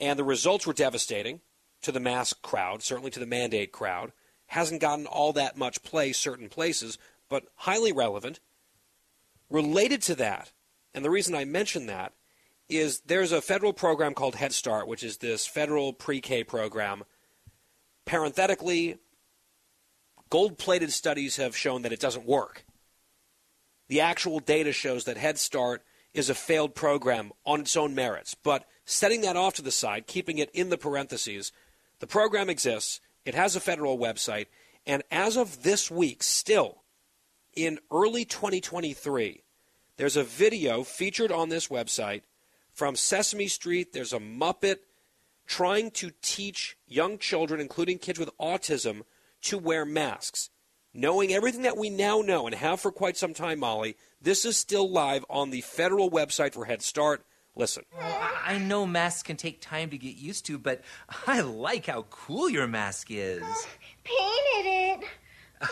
And 0.00 0.18
the 0.18 0.24
results 0.24 0.66
were 0.66 0.72
devastating 0.72 1.40
to 1.82 1.92
the 1.92 2.00
mask 2.00 2.42
crowd, 2.42 2.82
certainly 2.82 3.10
to 3.12 3.20
the 3.20 3.26
mandate 3.26 3.72
crowd. 3.72 4.12
Hasn't 4.46 4.80
gotten 4.80 5.06
all 5.06 5.32
that 5.32 5.56
much 5.56 5.82
play 5.82 6.12
certain 6.12 6.48
places, 6.48 6.98
but 7.28 7.44
highly 7.56 7.92
relevant. 7.92 8.40
Related 9.50 10.02
to 10.02 10.14
that, 10.16 10.52
and 10.94 11.04
the 11.04 11.10
reason 11.10 11.34
I 11.34 11.44
mention 11.44 11.86
that 11.86 12.12
is 12.68 13.00
there's 13.00 13.32
a 13.32 13.42
federal 13.42 13.72
program 13.72 14.14
called 14.14 14.36
Head 14.36 14.52
Start, 14.52 14.88
which 14.88 15.02
is 15.02 15.18
this 15.18 15.46
federal 15.46 15.92
pre 15.92 16.20
K 16.20 16.44
program. 16.44 17.04
Parenthetically, 18.04 18.98
gold 20.30 20.58
plated 20.58 20.92
studies 20.92 21.36
have 21.36 21.56
shown 21.56 21.82
that 21.82 21.92
it 21.92 22.00
doesn't 22.00 22.26
work. 22.26 22.64
The 23.88 24.00
actual 24.00 24.40
data 24.40 24.72
shows 24.72 25.04
that 25.04 25.16
Head 25.16 25.38
Start 25.38 25.82
is 26.12 26.30
a 26.30 26.34
failed 26.34 26.74
program 26.74 27.32
on 27.44 27.60
its 27.60 27.76
own 27.76 27.94
merits. 27.94 28.34
But 28.34 28.64
setting 28.84 29.22
that 29.22 29.36
off 29.36 29.54
to 29.54 29.62
the 29.62 29.70
side, 29.70 30.06
keeping 30.06 30.38
it 30.38 30.50
in 30.52 30.70
the 30.70 30.78
parentheses, 30.78 31.52
the 32.00 32.06
program 32.06 32.50
exists, 32.50 33.00
it 33.24 33.34
has 33.34 33.56
a 33.56 33.60
federal 33.60 33.98
website, 33.98 34.46
and 34.86 35.02
as 35.10 35.36
of 35.36 35.62
this 35.62 35.90
week, 35.90 36.22
still 36.22 36.82
in 37.54 37.78
early 37.90 38.24
2023, 38.24 39.42
there's 39.96 40.16
a 40.16 40.24
video 40.24 40.82
featured 40.82 41.32
on 41.32 41.48
this 41.48 41.68
website 41.68 42.22
from 42.72 42.96
Sesame 42.96 43.46
Street. 43.48 43.92
There's 43.92 44.12
a 44.12 44.18
Muppet 44.18 44.78
trying 45.46 45.90
to 45.92 46.10
teach 46.20 46.76
young 46.86 47.18
children, 47.18 47.60
including 47.60 47.98
kids 47.98 48.18
with 48.18 48.36
autism, 48.38 49.02
to 49.42 49.58
wear 49.58 49.84
masks. 49.84 50.50
Knowing 50.92 51.32
everything 51.32 51.62
that 51.62 51.76
we 51.76 51.90
now 51.90 52.20
know 52.20 52.46
and 52.46 52.54
have 52.54 52.80
for 52.80 52.92
quite 52.92 53.16
some 53.16 53.34
time, 53.34 53.60
Mollie, 53.60 53.96
this 54.20 54.44
is 54.44 54.56
still 54.56 54.90
live 54.90 55.24
on 55.28 55.50
the 55.50 55.60
federal 55.60 56.10
website 56.10 56.52
for 56.52 56.64
Head 56.64 56.82
Start. 56.82 57.24
Listen. 57.56 57.84
I 57.98 58.58
know 58.58 58.86
masks 58.86 59.22
can 59.22 59.36
take 59.36 59.60
time 59.60 59.90
to 59.90 59.98
get 59.98 60.16
used 60.16 60.46
to, 60.46 60.58
but 60.58 60.82
I 61.26 61.40
like 61.40 61.86
how 61.86 62.02
cool 62.10 62.50
your 62.50 62.66
mask 62.66 63.08
is. 63.10 63.42
Painted 64.04 65.02
it. 65.02 65.04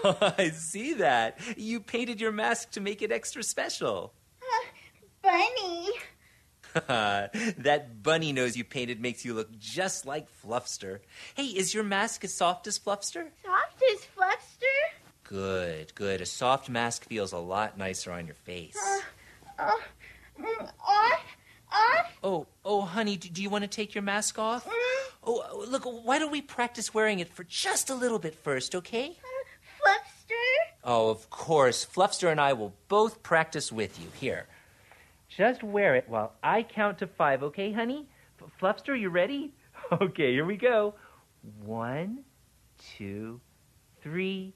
Oh, 0.05 0.17
I 0.39 0.51
see 0.51 0.95
that. 0.95 1.39
You 1.57 1.81
painted 1.81 2.21
your 2.21 2.33
mask 2.33 2.71
to 2.73 2.81
make 2.81 3.03
it 3.03 3.13
extra 3.13 3.43
special. 3.43 4.15
Bunny. 5.23 5.91
that 6.89 8.03
bunny 8.03 8.33
nose 8.33 8.57
you 8.57 8.65
painted 8.65 9.01
makes 9.01 9.25
you 9.25 9.35
look 9.35 9.57
just 9.59 10.07
like 10.07 10.27
Fluffster. 10.43 11.01
Hey, 11.35 11.47
is 11.47 11.75
your 11.75 11.85
mask 11.85 12.25
as 12.25 12.33
soft 12.33 12.67
as 12.67 12.79
Fluffster? 12.79 13.29
Soft 13.45 13.83
as 13.93 14.01
Fluffster. 14.17 14.99
Good, 15.25 15.95
good. 15.95 16.21
A 16.21 16.27
soft 16.27 16.69
mask 16.69 17.05
feels 17.05 17.33
a 17.33 17.39
lot 17.39 17.77
nicer 17.79 18.11
on 18.13 18.27
your 18.27 18.35
face. 18.35 18.79
Uh, 19.59 19.71
mm, 20.41 20.71
off. 20.87 21.21
Off. 21.73 22.19
Oh, 22.23 22.47
oh, 22.65 22.83
honey, 22.83 23.17
do, 23.17 23.29
do 23.29 23.43
you 23.43 23.51
want 23.51 23.63
to 23.63 23.69
take 23.69 23.95
your 23.95 24.03
mask 24.03 24.39
off? 24.39 24.65
Mm-hmm. 24.65 25.09
Oh, 25.25 25.41
uh, 25.41 25.71
look, 25.71 25.85
why 25.85 26.19
don't 26.19 26.33
we 26.33 26.43
practice 26.43 26.93
wearing 26.93 27.19
it 27.21 27.29
for 27.29 27.45
just 27.45 27.91
a 27.91 27.95
little 27.95 28.19
bit 28.19 28.35
first, 28.35 28.75
okay? 28.75 29.17
Fluffster. 29.81 30.35
Oh, 30.85 31.11
of 31.11 31.31
course. 31.31 31.85
Fluffster 31.87 32.31
and 32.31 32.41
I 32.41 32.53
will 32.53 32.75
both 32.89 33.23
practice 33.23 33.71
with 33.73 34.01
you. 34.01 34.09
Here. 34.21 34.47
Just 35.29 35.63
wear 35.63 35.95
it 35.95 36.09
while 36.09 36.35
I 36.43 36.63
count 36.63 36.99
to 36.99 37.07
five, 37.07 37.43
okay, 37.43 37.73
honey? 37.73 38.07
F- 38.43 38.51
Fluffster, 38.61 38.99
you 38.99 39.09
ready? 39.09 39.53
Okay, 40.01 40.33
here 40.33 40.47
we 40.47 40.57
go. 40.57 40.95
One, 41.65 42.21
two, 42.97 43.41
three, 44.03 44.55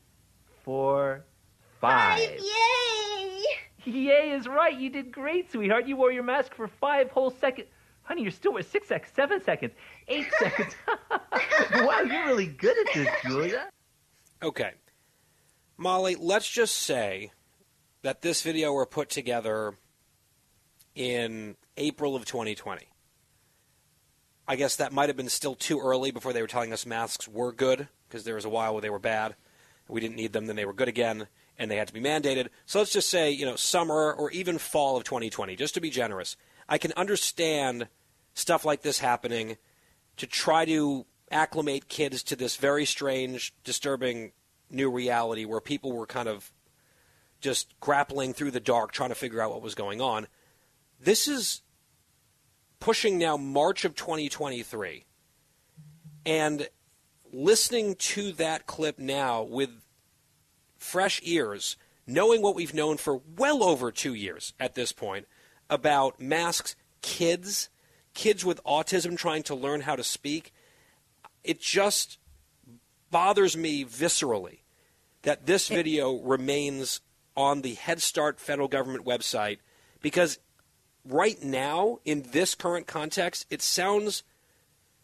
four, 0.64 1.24
five. 1.80 2.20
Yay! 2.20 3.35
Yay 3.86 4.30
is 4.30 4.46
right. 4.46 4.76
You 4.76 4.90
did 4.90 5.12
great, 5.12 5.50
sweetheart. 5.52 5.86
You 5.86 5.96
wore 5.96 6.12
your 6.12 6.22
mask 6.22 6.54
for 6.54 6.68
five 6.68 7.10
whole 7.10 7.30
seconds. 7.30 7.68
Honey, 8.02 8.22
you're 8.22 8.30
still 8.30 8.56
at 8.58 8.66
six 8.66 8.88
seconds, 8.88 9.12
seven 9.14 9.42
seconds, 9.42 9.72
eight 10.08 10.26
seconds. 10.38 10.74
wow, 11.74 12.00
you're 12.00 12.26
really 12.26 12.46
good 12.46 12.76
at 12.78 12.94
this, 12.94 13.08
Julia. 13.24 13.68
Okay. 14.42 14.72
Mollie, 15.76 16.16
let's 16.16 16.48
just 16.48 16.74
say 16.74 17.32
that 18.02 18.22
this 18.22 18.42
video 18.42 18.72
were 18.72 18.86
put 18.86 19.10
together 19.10 19.74
in 20.94 21.56
April 21.76 22.16
of 22.16 22.24
2020. 22.24 22.88
I 24.48 24.56
guess 24.56 24.76
that 24.76 24.92
might 24.92 25.08
have 25.08 25.16
been 25.16 25.28
still 25.28 25.56
too 25.56 25.80
early 25.80 26.12
before 26.12 26.32
they 26.32 26.40
were 26.40 26.46
telling 26.46 26.72
us 26.72 26.86
masks 26.86 27.26
were 27.26 27.52
good, 27.52 27.88
because 28.08 28.24
there 28.24 28.36
was 28.36 28.44
a 28.44 28.48
while 28.48 28.72
where 28.72 28.80
they 28.80 28.90
were 28.90 29.00
bad. 29.00 29.34
We 29.88 30.00
didn't 30.00 30.16
need 30.16 30.32
them, 30.32 30.46
then 30.46 30.56
they 30.56 30.64
were 30.64 30.72
good 30.72 30.88
again, 30.88 31.26
and 31.58 31.70
they 31.70 31.76
had 31.76 31.88
to 31.88 31.94
be 31.94 32.00
mandated. 32.00 32.48
So 32.66 32.78
let's 32.78 32.92
just 32.92 33.08
say, 33.08 33.30
you 33.30 33.46
know, 33.46 33.56
summer 33.56 34.12
or 34.12 34.30
even 34.30 34.58
fall 34.58 34.96
of 34.96 35.04
2020, 35.04 35.56
just 35.56 35.74
to 35.74 35.80
be 35.80 35.90
generous. 35.90 36.36
I 36.68 36.78
can 36.78 36.92
understand 36.96 37.88
stuff 38.34 38.64
like 38.64 38.82
this 38.82 38.98
happening 38.98 39.56
to 40.16 40.26
try 40.26 40.64
to 40.64 41.06
acclimate 41.30 41.88
kids 41.88 42.22
to 42.24 42.36
this 42.36 42.56
very 42.56 42.84
strange, 42.84 43.54
disturbing 43.64 44.32
new 44.70 44.90
reality 44.90 45.44
where 45.44 45.60
people 45.60 45.92
were 45.92 46.06
kind 46.06 46.28
of 46.28 46.52
just 47.40 47.78
grappling 47.80 48.32
through 48.32 48.50
the 48.50 48.60
dark, 48.60 48.92
trying 48.92 49.10
to 49.10 49.14
figure 49.14 49.40
out 49.40 49.50
what 49.50 49.62
was 49.62 49.74
going 49.74 50.00
on. 50.00 50.26
This 51.00 51.28
is 51.28 51.62
pushing 52.80 53.18
now 53.18 53.36
March 53.36 53.84
of 53.84 53.94
2023. 53.94 55.04
And 56.24 56.68
listening 57.32 57.94
to 57.96 58.32
that 58.32 58.66
clip 58.66 58.98
now 58.98 59.42
with 59.42 59.70
fresh 60.78 61.20
ears, 61.24 61.76
knowing 62.06 62.42
what 62.42 62.54
we've 62.54 62.74
known 62.74 62.96
for 62.96 63.20
well 63.36 63.62
over 63.62 63.90
two 63.90 64.14
years 64.14 64.54
at 64.60 64.74
this 64.74 64.92
point 64.92 65.26
about 65.68 66.20
masks, 66.20 66.76
kids, 67.02 67.68
kids 68.14 68.44
with 68.44 68.62
autism 68.64 69.16
trying 69.16 69.42
to 69.44 69.54
learn 69.54 69.82
how 69.82 69.96
to 69.96 70.04
speak, 70.04 70.52
it 71.44 71.60
just 71.60 72.18
bothers 73.10 73.56
me 73.56 73.84
viscerally 73.84 74.60
that 75.22 75.46
this 75.46 75.68
video 75.68 76.14
remains 76.20 77.00
on 77.36 77.62
the 77.62 77.74
Head 77.74 78.00
Start 78.00 78.40
federal 78.40 78.68
government 78.68 79.04
website 79.04 79.58
because 80.00 80.38
right 81.04 81.42
now, 81.42 81.98
in 82.04 82.26
this 82.32 82.54
current 82.54 82.86
context, 82.86 83.46
it 83.50 83.62
sounds 83.62 84.22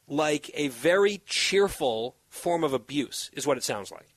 like 0.09 0.51
a 0.55 0.69
very 0.69 1.23
cheerful 1.27 2.17
form 2.29 2.65
of 2.65 2.73
abuse, 2.73 3.31
is 3.33 3.47
what 3.47 3.57
it 3.57 3.65
sounds 3.65 3.91
like. 3.91 4.15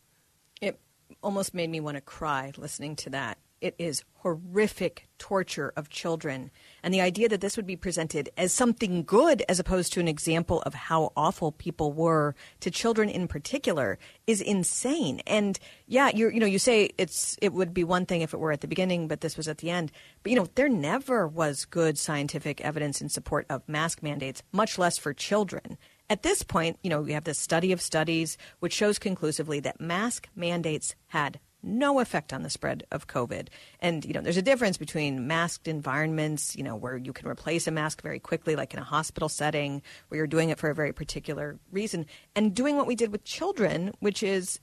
Almost 1.25 1.55
made 1.55 1.71
me 1.71 1.79
want 1.79 1.97
to 1.97 2.01
cry 2.01 2.51
listening 2.55 2.95
to 2.97 3.09
that. 3.09 3.39
It 3.59 3.73
is 3.79 4.03
horrific 4.17 5.07
torture 5.17 5.73
of 5.75 5.89
children. 5.89 6.51
And 6.83 6.93
the 6.93 7.01
idea 7.01 7.27
that 7.29 7.41
this 7.41 7.57
would 7.57 7.65
be 7.65 7.75
presented 7.75 8.29
as 8.37 8.53
something 8.53 9.01
good 9.03 9.41
as 9.49 9.59
opposed 9.59 9.91
to 9.93 9.99
an 9.99 10.07
example 10.07 10.61
of 10.67 10.75
how 10.75 11.13
awful 11.17 11.51
people 11.51 11.91
were 11.93 12.35
to 12.59 12.69
children 12.69 13.09
in 13.09 13.27
particular 13.27 13.97
is 14.27 14.39
insane. 14.39 15.19
And 15.25 15.57
yeah, 15.87 16.11
you 16.13 16.29
you 16.29 16.39
know, 16.39 16.45
you 16.45 16.59
say 16.59 16.91
it's 16.99 17.39
it 17.41 17.53
would 17.53 17.73
be 17.73 17.83
one 17.83 18.05
thing 18.05 18.21
if 18.21 18.31
it 18.31 18.39
were 18.39 18.51
at 18.51 18.61
the 18.61 18.67
beginning, 18.67 19.07
but 19.07 19.21
this 19.21 19.35
was 19.35 19.47
at 19.47 19.57
the 19.57 19.71
end. 19.71 19.91
But 20.21 20.31
you 20.31 20.37
know, 20.37 20.47
there 20.53 20.69
never 20.69 21.27
was 21.27 21.65
good 21.65 21.97
scientific 21.97 22.61
evidence 22.61 23.01
in 23.01 23.09
support 23.09 23.47
of 23.49 23.67
mask 23.67 24.03
mandates, 24.03 24.43
much 24.51 24.77
less 24.77 24.99
for 24.99 25.11
children. 25.11 25.79
At 26.09 26.23
this 26.23 26.43
point, 26.43 26.77
you 26.83 26.89
know, 26.89 27.01
we 27.01 27.13
have 27.13 27.23
this 27.23 27.39
study 27.39 27.71
of 27.71 27.81
studies 27.81 28.37
which 28.59 28.73
shows 28.73 28.99
conclusively 28.99 29.59
that 29.61 29.81
mask 29.81 30.29
mandates 30.35 30.95
had 31.07 31.39
no 31.63 31.99
effect 31.99 32.31
on 32.31 32.43
the 32.43 32.49
spread 32.49 32.85
of 32.91 33.07
COVID. 33.07 33.47
And, 33.79 34.05
you 34.05 34.13
know, 34.13 34.21
there's 34.21 34.37
a 34.37 34.41
difference 34.43 34.77
between 34.77 35.25
masked 35.25 35.67
environments, 35.67 36.55
you 36.55 36.63
know, 36.63 36.75
where 36.75 36.95
you 36.95 37.11
can 37.11 37.27
replace 37.27 37.65
a 37.65 37.71
mask 37.71 38.03
very 38.03 38.19
quickly, 38.19 38.55
like 38.55 38.73
in 38.73 38.79
a 38.79 38.83
hospital 38.83 39.29
setting, 39.29 39.81
where 40.07 40.19
you're 40.19 40.27
doing 40.27 40.49
it 40.49 40.59
for 40.59 40.69
a 40.69 40.75
very 40.75 40.93
particular 40.93 41.57
reason, 41.71 42.05
and 42.35 42.53
doing 42.53 42.77
what 42.77 42.85
we 42.85 42.95
did 42.95 43.11
with 43.11 43.23
children, 43.23 43.93
which 43.99 44.21
is, 44.21 44.59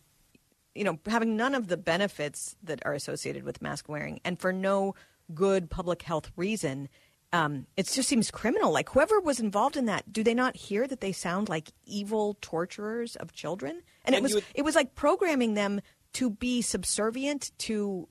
you 0.77 0.85
know, 0.85 0.99
having 1.07 1.37
none 1.37 1.57
of 1.57 1.67
the 1.67 1.77
benefits 1.77 2.55
that 2.63 2.81
are 2.87 2.95
associated 2.95 3.43
with 3.43 3.61
mask 3.61 3.89
wearing 3.89 4.21
and 4.25 4.39
for 4.39 4.53
no 4.53 4.95
good 5.35 5.71
public 5.71 6.03
health 6.03 6.31
reason. 6.37 6.89
Um, 7.33 7.67
it 7.77 7.87
just 7.87 8.09
seems 8.09 8.31
criminal. 8.31 8.73
Like 8.73 8.91
whoever 8.91 9.19
was 9.21 9.41
involved 9.41 9.77
in 9.77 9.87
that, 9.87 10.13
do 10.13 10.23
they 10.23 10.35
not 10.35 10.55
hear 10.57 10.87
that 10.87 11.01
they 11.01 11.13
sound 11.13 11.49
like 11.49 11.71
evil 11.87 12.37
torturers 12.43 13.17
of 13.17 13.33
children? 13.33 13.83
And, 14.05 14.15
And 14.15 14.17
it 14.17 14.23
was 14.23 14.35
would- 14.35 14.45
it 14.55 14.63
was 14.63 14.75
like 14.75 14.95
programming 14.95 15.55
them 15.55 15.81
to 16.15 16.29
be 16.31 16.61
subservient 16.63 17.53
to 17.59 18.09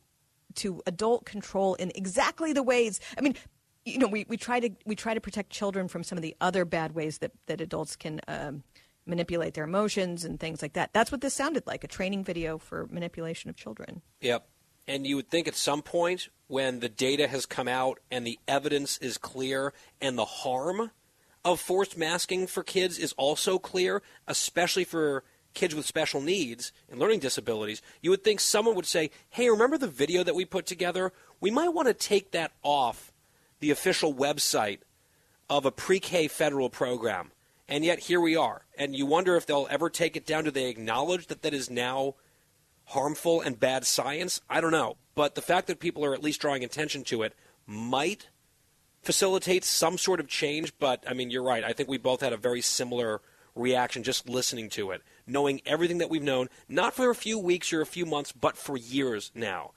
to 0.56 0.81
adult 0.85 1.26
control 1.26 1.76
in 1.76 1.91
exactly 1.95 2.52
the 2.52 2.64
ways. 2.64 2.99
I 3.18 3.22
mean, 3.22 3.35
you 3.85 3.98
know, 3.99 4.07
we, 4.07 4.26
we 4.27 4.38
try 4.38 4.60
to 4.60 4.69
we 4.85 4.95
try 4.95 5.14
to 5.14 5.22
protect 5.22 5.52
children 5.52 5.88
from 5.88 6.03
some 6.03 6.18
of 6.18 6.22
the 6.23 6.35
other 6.41 6.65
bad 6.65 6.93
ways 6.93 7.19
that 7.19 7.31
that 7.45 7.61
adults 7.61 7.95
can 7.95 8.22
um, 8.27 8.64
manipulate 9.06 9.53
their 9.53 9.64
emotions 9.64 10.26
and 10.26 10.39
things 10.39 10.61
like 10.61 10.73
that. 10.73 10.93
That's 10.93 11.11
what 11.11 11.22
this 11.22 11.34
sounded 11.34 11.65
like—a 11.68 11.88
training 11.88 12.23
video 12.23 12.57
for 12.57 12.88
manipulation 12.91 13.49
of 13.49 13.56
children. 13.56 14.02
Yep. 14.22 14.48
And 14.91 15.07
you 15.07 15.15
would 15.15 15.30
think 15.30 15.47
at 15.47 15.55
some 15.55 15.81
point 15.81 16.27
when 16.47 16.81
the 16.81 16.89
data 16.89 17.26
has 17.30 17.45
come 17.45 17.69
out 17.69 17.99
and 18.11 18.27
the 18.27 18.38
evidence 18.45 18.97
is 18.97 19.18
clear 19.18 19.72
and 20.01 20.18
the 20.18 20.26
harm 20.26 20.91
of 21.45 21.61
forced 21.61 21.97
masking 21.97 22.45
for 22.45 22.61
kids 22.61 22.99
is 22.99 23.13
also 23.13 23.57
clear, 23.57 24.01
especially 24.27 24.84
for 24.84 25.23
kids 25.53 25.73
with 25.73 25.85
special 25.85 26.19
needs 26.19 26.73
and 26.89 26.99
learning 26.99 27.22
disabilities, 27.22 27.81
you 28.01 28.09
would 28.09 28.22
think 28.22 28.41
someone 28.41 28.76
would 28.76 28.85
say, 28.85 29.11
hey, 29.30 29.49
remember 29.49 29.77
the 29.77 29.88
video 29.88 30.26
that 30.26 30.35
we 30.35 30.43
put 30.43 30.65
together? 30.65 31.13
We 31.39 31.51
might 31.51 31.73
want 31.73 31.88
to 31.88 31.93
take 31.93 32.31
that 32.31 32.51
off 32.61 33.13
the 33.61 33.72
official 33.72 34.13
website 34.13 34.80
of 35.49 35.65
a 35.65 35.72
pre 35.72 36.01
K 36.01 36.27
federal 36.27 36.69
program. 36.69 37.31
And 37.69 37.85
yet 37.85 37.99
here 37.99 38.19
we 38.19 38.35
are. 38.35 38.65
And 38.77 38.93
you 38.93 39.05
wonder 39.05 39.38
if 39.38 39.45
they'll 39.45 39.68
ever 39.69 39.89
take 39.89 40.18
it 40.18 40.26
down. 40.26 40.43
Do 40.43 40.51
they 40.51 40.68
acknowledge 40.68 41.27
that 41.27 41.43
that 41.43 41.53
is 41.53 41.69
now 41.69 42.15
harmful 42.91 43.41
and 43.41 43.59
bad 43.59 43.85
science? 43.85 44.41
I 44.49 44.61
don't 44.61 44.72
know. 44.72 44.97
But 45.15 45.35
the 45.35 45.41
fact 45.41 45.68
that 45.68 45.80
people 45.80 46.05
are 46.05 46.13
at 46.13 46.23
least 46.23 46.41
drawing 46.41 46.63
attention 46.63 47.03
to 47.05 47.23
it 47.23 47.34
might 47.65 48.30
facilitate 49.01 49.63
some 49.65 49.97
sort 49.97 50.19
of 50.19 50.27
change. 50.27 50.73
But 50.80 51.03
I 51.07 51.13
mean, 51.13 51.30
you're 51.30 51.43
right. 51.43 51.63
I 51.63 51.73
think 51.73 51.89
we 51.89 51.97
both 51.97 52.22
had 52.22 52.34
a 52.34 52.38
very 52.38 52.61
similar 52.61 53.22
reaction 53.55 54.03
just 54.03 54.30
listening 54.30 54.69
to 54.69 54.91
it, 54.91 55.01
knowing 55.27 55.61
everything 55.65 55.97
that 55.97 56.09
we've 56.09 56.23
known, 56.23 56.47
not 56.69 56.93
for 56.93 57.09
a 57.09 57.15
few 57.15 57.38
weeks 57.38 57.73
or 57.73 57.81
a 57.81 57.85
few 57.85 58.05
months, 58.05 58.31
but 58.31 58.57
for 58.57 58.77
years 58.77 59.31
now. 59.35 59.72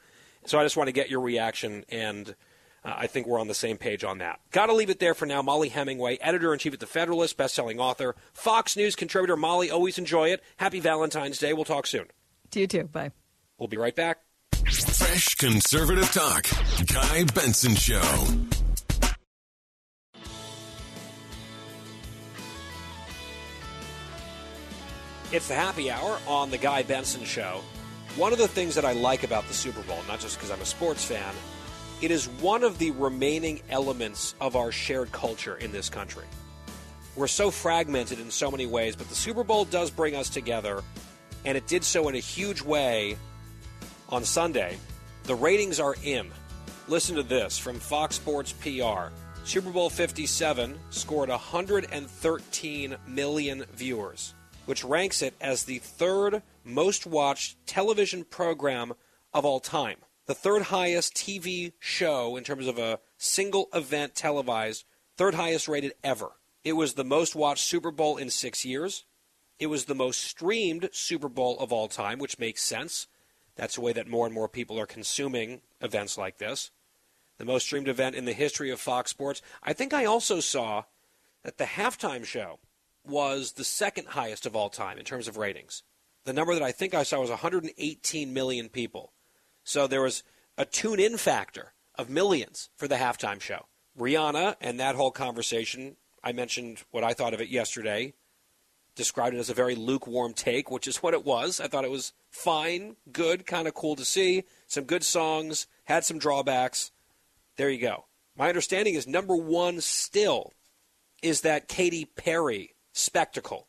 So 0.47 0.59
I 0.59 0.63
just 0.63 0.77
want 0.77 0.89
to 0.89 0.93
get 0.93 1.11
your 1.11 1.21
reaction, 1.21 1.85
and 1.89 2.37
uh, 2.85 2.95
I 2.97 3.07
think 3.07 3.27
we're 3.27 3.41
on 3.41 3.49
the 3.49 3.55
same 3.55 3.77
page 3.77 4.05
on 4.05 4.19
that. 4.19 4.41
Got 4.51 4.67
to 4.67 4.75
leave 4.75 4.91
it 4.91 5.01
there 5.01 5.15
for 5.15 5.27
now. 5.27 5.43
Mollie 5.43 5.71
Hemingway, 5.71 6.19
editor 6.19 6.53
in 6.53 6.59
chief 6.59 6.75
at 6.75 6.81
The 6.81 6.87
Federalist, 6.87 7.37
best 7.37 7.55
selling 7.55 7.81
author, 7.81 8.15
Fox 8.33 8.77
News 8.77 8.95
contributor. 8.95 9.37
Mollie, 9.37 9.71
always 9.71 9.99
enjoy 9.99 10.29
it. 10.29 10.43
Happy 10.59 10.81
Valentine's 10.81 11.39
Day. 11.39 11.53
We'll 11.53 11.65
talk 11.65 11.87
soon. 11.87 12.07
To 12.55 12.61
you 12.61 12.67
too. 12.69 12.85
Bye. 12.85 13.11
We'll 13.59 13.69
be 13.69 13.77
right 13.77 13.97
back. 13.97 14.19
Fresh 14.53 15.35
conservative 15.35 16.11
talk. 16.13 16.47
Guy 16.87 17.25
Benson 17.35 17.75
Show. 17.75 18.01
It's 25.33 25.49
the 25.49 25.55
happy 25.55 25.91
hour 25.91 26.21
on 26.29 26.53
the 26.53 26.59
Guy 26.59 26.85
Benson 26.85 27.25
Show. 27.25 27.61
One 28.15 28.33
of 28.33 28.39
the 28.39 28.47
things 28.47 28.77
that 28.77 28.85
I 28.85 28.93
like 28.93 29.25
about 29.25 29.49
the 29.49 29.55
Super 29.55 29.83
Bowl, 29.83 29.99
not 30.07 30.21
just 30.21 30.37
because 30.37 30.53
I'm 30.53 30.61
a 30.61 30.65
sports 30.65 31.05
fan, 31.05 31.35
it 32.01 32.13
is 32.13 32.29
one 32.29 32.63
of 32.63 32.79
the 32.79 32.93
remaining 32.93 33.63
elements 33.69 34.37
of 34.41 34.55
our 34.55 34.71
shared 34.71 35.11
culture 35.11 35.57
in 35.57 35.73
this 35.73 35.89
country. 35.89 36.27
We're 37.17 37.27
so 37.27 37.51
fragmented 37.51 38.21
in 38.21 38.31
so 38.31 38.49
many 38.49 38.67
ways, 38.67 38.95
but 38.95 39.09
the 39.09 39.17
Super 39.17 39.43
Bowl 39.43 39.65
does 39.65 39.91
bring 39.91 40.15
us 40.15 40.29
together, 40.29 40.85
and 41.45 41.57
it 41.57 41.67
did 41.67 41.85
so 41.85 42.09
in 42.09 42.15
a 42.15 42.21
huge 42.21 42.63
way 42.63 43.17
on 44.09 44.25
Sunday. 44.25 44.79
The 45.25 45.35
ratings 45.35 45.81
are 45.81 45.97
in. 46.03 46.31
Listen 46.89 47.17
to 47.17 47.23
this 47.23 47.59
from 47.59 47.79
Fox 47.79 48.17
Sports 48.17 48.53
PR. 48.53 49.09
Super 49.45 49.71
Bowl 49.71 49.91
57 49.91 50.79
scored 50.91 51.29
113 51.29 52.97
million 53.07 53.65
viewers, 53.75 54.35
which 54.67 54.85
ranks 54.85 55.23
it 55.23 55.35
as 55.41 55.65
the 55.65 55.79
third 55.79 56.43
most 56.65 57.07
watched 57.07 57.57
television 57.67 58.25
program 58.25 58.95
of 59.33 59.45
all 59.45 59.61
time. 59.61 59.99
The 60.27 60.35
third 60.35 60.63
highest 60.63 61.15
TV 61.15 61.73
show 61.79 62.37
in 62.37 62.45
terms 62.45 62.67
of 62.67 62.79
a 62.79 63.01
single 63.19 63.69
event 63.75 64.15
televised, 64.15 64.85
third 65.19 65.35
highest 65.35 65.69
rated 65.69 65.93
ever. 66.03 66.31
It 66.65 66.73
was 66.73 66.95
the 66.95 67.05
most 67.05 67.35
watched 67.37 67.67
Super 67.67 67.91
Bowl 67.91 68.17
in 68.17 68.31
six 68.31 68.65
years. 68.65 69.05
It 69.59 69.67
was 69.69 69.85
the 69.85 69.95
most 69.95 70.21
streamed 70.21 70.89
Super 70.93 71.29
Bowl 71.29 71.59
of 71.59 71.73
all 71.73 71.89
time, 71.89 72.19
which 72.19 72.39
makes 72.39 72.63
sense. 72.63 73.07
That's 73.57 73.77
the 73.77 73.81
way 73.81 73.93
that 73.93 74.09
more 74.09 74.27
and 74.27 74.35
more 74.35 74.49
people 74.49 74.79
are 74.81 74.87
consuming 74.87 75.61
events 75.81 76.19
like 76.19 76.39
this. 76.39 76.71
The 77.39 77.45
most 77.45 77.65
streamed 77.65 77.89
event 77.89 78.17
in 78.17 78.25
the 78.25 78.33
history 78.33 78.71
of 78.71 78.81
Fox 78.81 79.11
Sports. 79.11 79.43
I 79.63 79.73
think 79.73 79.93
I 79.93 80.05
also 80.05 80.41
saw 80.41 80.85
that 81.43 81.59
the 81.59 81.65
halftime 81.65 82.25
show 82.25 82.59
was 83.07 83.53
the 83.53 83.65
second 83.65 84.09
highest 84.09 84.47
of 84.47 84.57
all 84.57 84.71
time 84.71 84.99
in 84.99 85.05
terms 85.05 85.29
of 85.29 85.37
ratings. 85.37 85.83
The 86.25 86.33
number 86.33 86.55
that 86.55 86.63
I 86.63 86.73
think 86.73 86.95
I 86.95 87.03
saw 87.03 87.21
was 87.21 87.31
118 87.31 88.33
million 88.33 88.69
people. 88.69 89.13
So 89.63 89.87
there 89.87 90.03
was 90.03 90.23
a 90.57 90.65
tune 90.65 90.99
in 90.99 91.17
factor 91.17 91.75
of 91.97 92.09
millions 92.09 92.71
for 92.77 92.89
the 92.89 92.97
halftime 92.97 93.41
show. 93.41 93.67
Rihanna 93.99 94.57
and 94.61 94.81
that 94.81 94.97
whole 94.97 95.11
conversation, 95.11 95.97
I 96.23 96.33
mentioned 96.33 96.83
what 96.91 97.05
I 97.05 97.13
thought 97.13 97.35
of 97.35 97.41
it 97.41 97.49
yesterday, 97.49 98.15
described 98.95 99.35
it 99.35 99.39
as 99.39 99.51
a 99.51 99.55
very 99.55 99.75
lukewarm 99.75 100.35
take, 100.35 100.71
which 100.71 100.87
is 100.87 100.99
what 100.99 101.15
it 101.15 101.25
was. 101.25 101.61
I 101.61 101.67
thought 101.67 101.85
it 101.85 101.91
was 101.91 102.13
fine, 102.31 102.97
good, 103.11 103.47
kind 103.47 103.67
of 103.67 103.75
cool 103.75 103.97
to 103.97 104.05
see. 104.05 104.45
Some 104.67 104.85
good 104.85 105.05
songs, 105.05 105.67
had 105.85 106.05
some 106.05 106.19
drawbacks. 106.19 106.91
There 107.57 107.71
you 107.71 107.81
go. 107.81 108.07
My 108.37 108.49
understanding 108.49 108.95
is 108.95 109.07
number 109.07 109.37
one 109.37 109.81
still 109.81 110.53
is 111.23 111.43
that 111.43 111.69
Katy 111.69 112.05
Perry 112.05 112.75
spectacle 112.93 113.69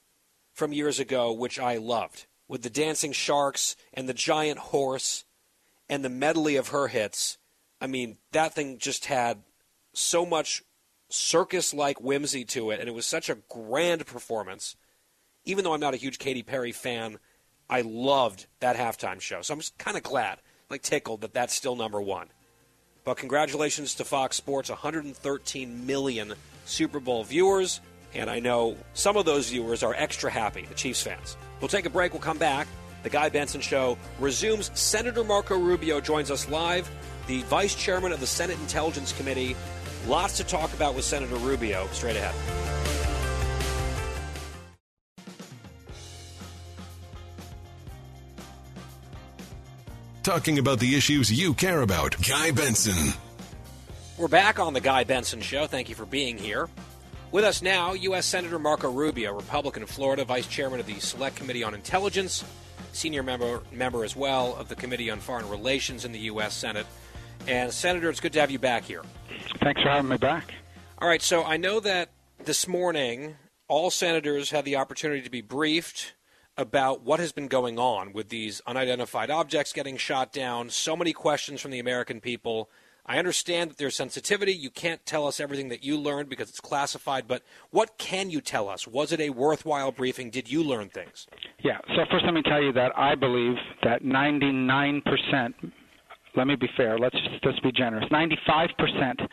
from 0.53 0.73
years 0.73 0.99
ago, 0.99 1.31
which 1.31 1.59
I 1.59 1.77
loved, 1.77 2.25
with 2.47 2.63
the 2.63 2.69
dancing 2.69 3.11
sharks 3.11 3.75
and 3.93 4.09
the 4.09 4.13
giant 4.13 4.59
horse 4.59 5.25
and 5.89 6.03
the 6.03 6.09
medley 6.09 6.55
of 6.55 6.69
her 6.69 6.87
hits. 6.87 7.37
I 7.79 7.87
mean, 7.87 8.17
that 8.31 8.53
thing 8.53 8.77
just 8.77 9.05
had 9.05 9.43
so 9.93 10.25
much 10.25 10.63
circus 11.09 11.73
like 11.73 12.01
whimsy 12.01 12.45
to 12.45 12.71
it, 12.71 12.79
and 12.79 12.89
it 12.89 12.93
was 12.93 13.05
such 13.05 13.29
a 13.29 13.37
grand 13.49 14.05
performance. 14.05 14.75
Even 15.45 15.63
though 15.63 15.73
I'm 15.73 15.79
not 15.79 15.93
a 15.93 15.97
huge 15.97 16.17
Katy 16.17 16.43
Perry 16.43 16.71
fan, 16.71 17.19
I 17.69 17.81
loved 17.81 18.47
that 18.59 18.75
halftime 18.75 19.21
show. 19.21 19.41
So 19.41 19.53
I'm 19.53 19.59
just 19.59 19.77
kind 19.77 19.95
of 19.95 20.03
glad, 20.03 20.39
like 20.69 20.81
tickled, 20.81 21.21
that 21.21 21.33
that's 21.33 21.53
still 21.53 21.75
number 21.75 22.01
one. 22.01 22.27
But 23.03 23.17
congratulations 23.17 23.93
to 23.95 24.03
Fox 24.03 24.35
Sports 24.35 24.69
113 24.69 25.85
million 25.85 26.33
Super 26.65 26.99
Bowl 26.99 27.23
viewers. 27.23 27.79
And 28.15 28.29
I 28.29 28.39
know 28.39 28.75
some 28.93 29.17
of 29.17 29.25
those 29.25 29.49
viewers 29.49 29.83
are 29.83 29.93
extra 29.93 30.31
happy, 30.31 30.65
the 30.65 30.73
Chiefs 30.73 31.03
fans. 31.03 31.37
We'll 31.61 31.67
take 31.67 31.85
a 31.85 31.89
break. 31.89 32.13
We'll 32.13 32.21
come 32.21 32.37
back. 32.39 32.67
The 33.03 33.09
Guy 33.09 33.29
Benson 33.29 33.61
Show 33.61 33.99
resumes. 34.19 34.71
Senator 34.73 35.23
Marco 35.23 35.59
Rubio 35.59 36.01
joins 36.01 36.31
us 36.31 36.49
live, 36.49 36.89
the 37.27 37.43
vice 37.43 37.75
chairman 37.75 38.11
of 38.11 38.19
the 38.19 38.25
Senate 38.25 38.57
Intelligence 38.61 39.13
Committee. 39.13 39.55
Lots 40.07 40.37
to 40.37 40.43
talk 40.43 40.73
about 40.73 40.95
with 40.95 41.05
Senator 41.05 41.35
Rubio 41.35 41.87
straight 41.91 42.15
ahead. 42.15 42.94
Talking 50.25 50.57
about 50.57 50.79
the 50.79 50.95
issues 50.95 51.31
you 51.31 51.53
care 51.53 51.83
about. 51.83 52.15
Guy 52.27 52.49
Benson. 52.49 53.13
We're 54.17 54.27
back 54.27 54.57
on 54.57 54.73
the 54.73 54.81
Guy 54.81 55.03
Benson 55.03 55.39
Show. 55.39 55.67
Thank 55.67 55.87
you 55.87 55.93
for 55.93 56.07
being 56.07 56.39
here. 56.39 56.67
With 57.31 57.43
us 57.43 57.61
now, 57.61 57.93
U.S. 57.93 58.25
Senator 58.25 58.57
Marco 58.57 58.89
Rubio, 58.89 59.35
Republican 59.35 59.83
of 59.83 59.89
Florida, 59.91 60.25
Vice 60.25 60.47
Chairman 60.47 60.79
of 60.79 60.87
the 60.87 60.99
Select 60.99 61.35
Committee 61.35 61.63
on 61.63 61.75
Intelligence, 61.75 62.43
senior 62.91 63.21
member 63.21 63.61
member 63.71 64.03
as 64.03 64.15
well 64.15 64.55
of 64.55 64.67
the 64.67 64.75
Committee 64.75 65.11
on 65.11 65.19
Foreign 65.19 65.47
Relations 65.47 66.05
in 66.05 66.11
the 66.11 66.21
U.S. 66.21 66.55
Senate. 66.55 66.87
And 67.47 67.71
Senator, 67.71 68.09
it's 68.09 68.19
good 68.19 68.33
to 68.33 68.39
have 68.39 68.49
you 68.49 68.57
back 68.57 68.83
here. 68.83 69.03
Thanks 69.59 69.83
for 69.83 69.89
having 69.89 70.09
me 70.09 70.17
back. 70.17 70.55
All 70.97 71.07
right, 71.07 71.21
so 71.21 71.43
I 71.43 71.57
know 71.57 71.79
that 71.81 72.09
this 72.43 72.67
morning 72.67 73.35
all 73.67 73.91
senators 73.91 74.49
had 74.49 74.65
the 74.65 74.77
opportunity 74.77 75.21
to 75.21 75.29
be 75.29 75.41
briefed 75.41 76.15
about 76.57 77.03
what 77.03 77.19
has 77.19 77.31
been 77.31 77.47
going 77.47 77.77
on 77.77 78.13
with 78.13 78.29
these 78.29 78.61
unidentified 78.65 79.29
objects 79.29 79.73
getting 79.73 79.97
shot 79.97 80.31
down. 80.31 80.69
So 80.69 80.95
many 80.95 81.13
questions 81.13 81.61
from 81.61 81.71
the 81.71 81.79
American 81.79 82.21
people 82.21 82.69
I 83.07 83.19
understand 83.19 83.69
that 83.69 83.77
there's 83.77 83.95
sensitivity. 83.95 84.53
You 84.53 84.71
can't 84.71 85.05
tell 85.05 85.27
us 85.27 85.39
everything 85.39 85.69
that 85.69 85.83
you 85.83 85.95
learned 85.95 86.27
because 86.27 86.49
it's 86.49 86.59
classified, 86.59 87.27
but 87.27 87.43
what 87.69 87.99
can 87.99 88.31
you 88.31 88.41
tell 88.41 88.67
us? 88.67 88.87
Was 88.87 89.11
it 89.11 89.19
a 89.19 89.29
worthwhile 89.29 89.91
briefing? 89.91 90.31
Did 90.31 90.51
you 90.51 90.63
learn 90.63 90.89
things? 90.89 91.27
Yeah, 91.63 91.77
so 91.89 92.05
first 92.09 92.25
let 92.25 92.33
me 92.33 92.41
tell 92.41 92.63
you 92.63 92.73
that 92.73 92.97
I 92.97 93.13
believe 93.13 93.57
that 93.83 94.03
99%, 94.03 95.53
let 96.35 96.47
me 96.47 96.55
be 96.55 96.67
fair, 96.75 96.97
let's 96.97 97.15
just, 97.15 97.45
let's 97.45 97.59
be 97.59 97.71
generous, 97.71 98.05
95% 98.11 99.27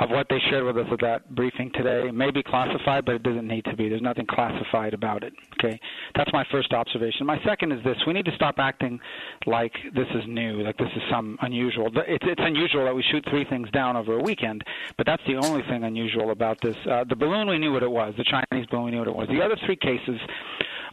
of 0.00 0.10
what 0.10 0.26
they 0.28 0.38
shared 0.50 0.64
with 0.64 0.76
us 0.76 0.86
at 0.92 1.00
that 1.00 1.34
briefing 1.34 1.70
today 1.74 2.10
may 2.10 2.30
be 2.30 2.42
classified, 2.42 3.04
but 3.04 3.14
it 3.14 3.22
doesn't 3.22 3.46
need 3.46 3.64
to 3.66 3.76
be. 3.76 3.88
There's 3.88 4.02
nothing 4.02 4.26
classified 4.26 4.94
about 4.94 5.22
it. 5.22 5.32
Okay, 5.58 5.78
that's 6.16 6.32
my 6.32 6.44
first 6.50 6.72
observation. 6.72 7.26
My 7.26 7.38
second 7.44 7.72
is 7.72 7.82
this: 7.84 7.96
we 8.06 8.12
need 8.12 8.24
to 8.24 8.34
stop 8.34 8.56
acting 8.58 8.98
like 9.46 9.72
this 9.94 10.08
is 10.14 10.24
new, 10.26 10.62
like 10.62 10.76
this 10.78 10.88
is 10.96 11.02
some 11.10 11.38
unusual. 11.42 11.90
It's, 11.94 12.24
it's 12.26 12.40
unusual 12.42 12.84
that 12.84 12.94
we 12.94 13.04
shoot 13.10 13.24
three 13.30 13.44
things 13.44 13.70
down 13.70 13.96
over 13.96 14.18
a 14.18 14.22
weekend, 14.22 14.64
but 14.96 15.06
that's 15.06 15.22
the 15.26 15.36
only 15.36 15.62
thing 15.62 15.84
unusual 15.84 16.30
about 16.30 16.60
this. 16.60 16.76
Uh, 16.90 17.04
the 17.04 17.16
balloon, 17.16 17.48
we 17.48 17.58
knew 17.58 17.72
what 17.72 17.82
it 17.82 17.90
was. 17.90 18.14
The 18.16 18.24
Chinese 18.24 18.66
balloon, 18.70 18.86
we 18.86 18.90
knew 18.92 18.98
what 18.98 19.08
it 19.08 19.16
was. 19.16 19.28
The 19.28 19.42
other 19.42 19.56
three 19.64 19.76
cases 19.76 20.20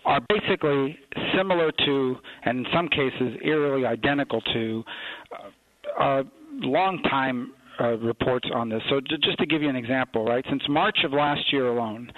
are 0.06 0.20
basically 0.30 0.98
similar 1.36 1.72
to, 1.86 2.18
and 2.44 2.66
in 2.66 2.74
some 2.74 2.88
cases 2.88 3.38
eerily 3.44 3.86
identical 3.86 4.42
to, 4.42 4.84
uh, 5.32 6.02
uh, 6.02 6.24
long 6.62 7.02
time 7.04 7.54
uh, 7.82 7.98
reports 7.98 8.48
on 8.54 8.70
this. 8.70 8.82
So 8.90 9.00
just 9.02 9.40
to 9.40 9.46
give 9.46 9.62
you 9.62 9.70
an 9.70 9.76
example, 9.76 10.26
right? 10.26 10.46
Since 10.50 10.64
March 10.70 11.00
of 11.04 11.14
last 11.14 11.52
year 11.52 11.68
alone, 11.68 12.12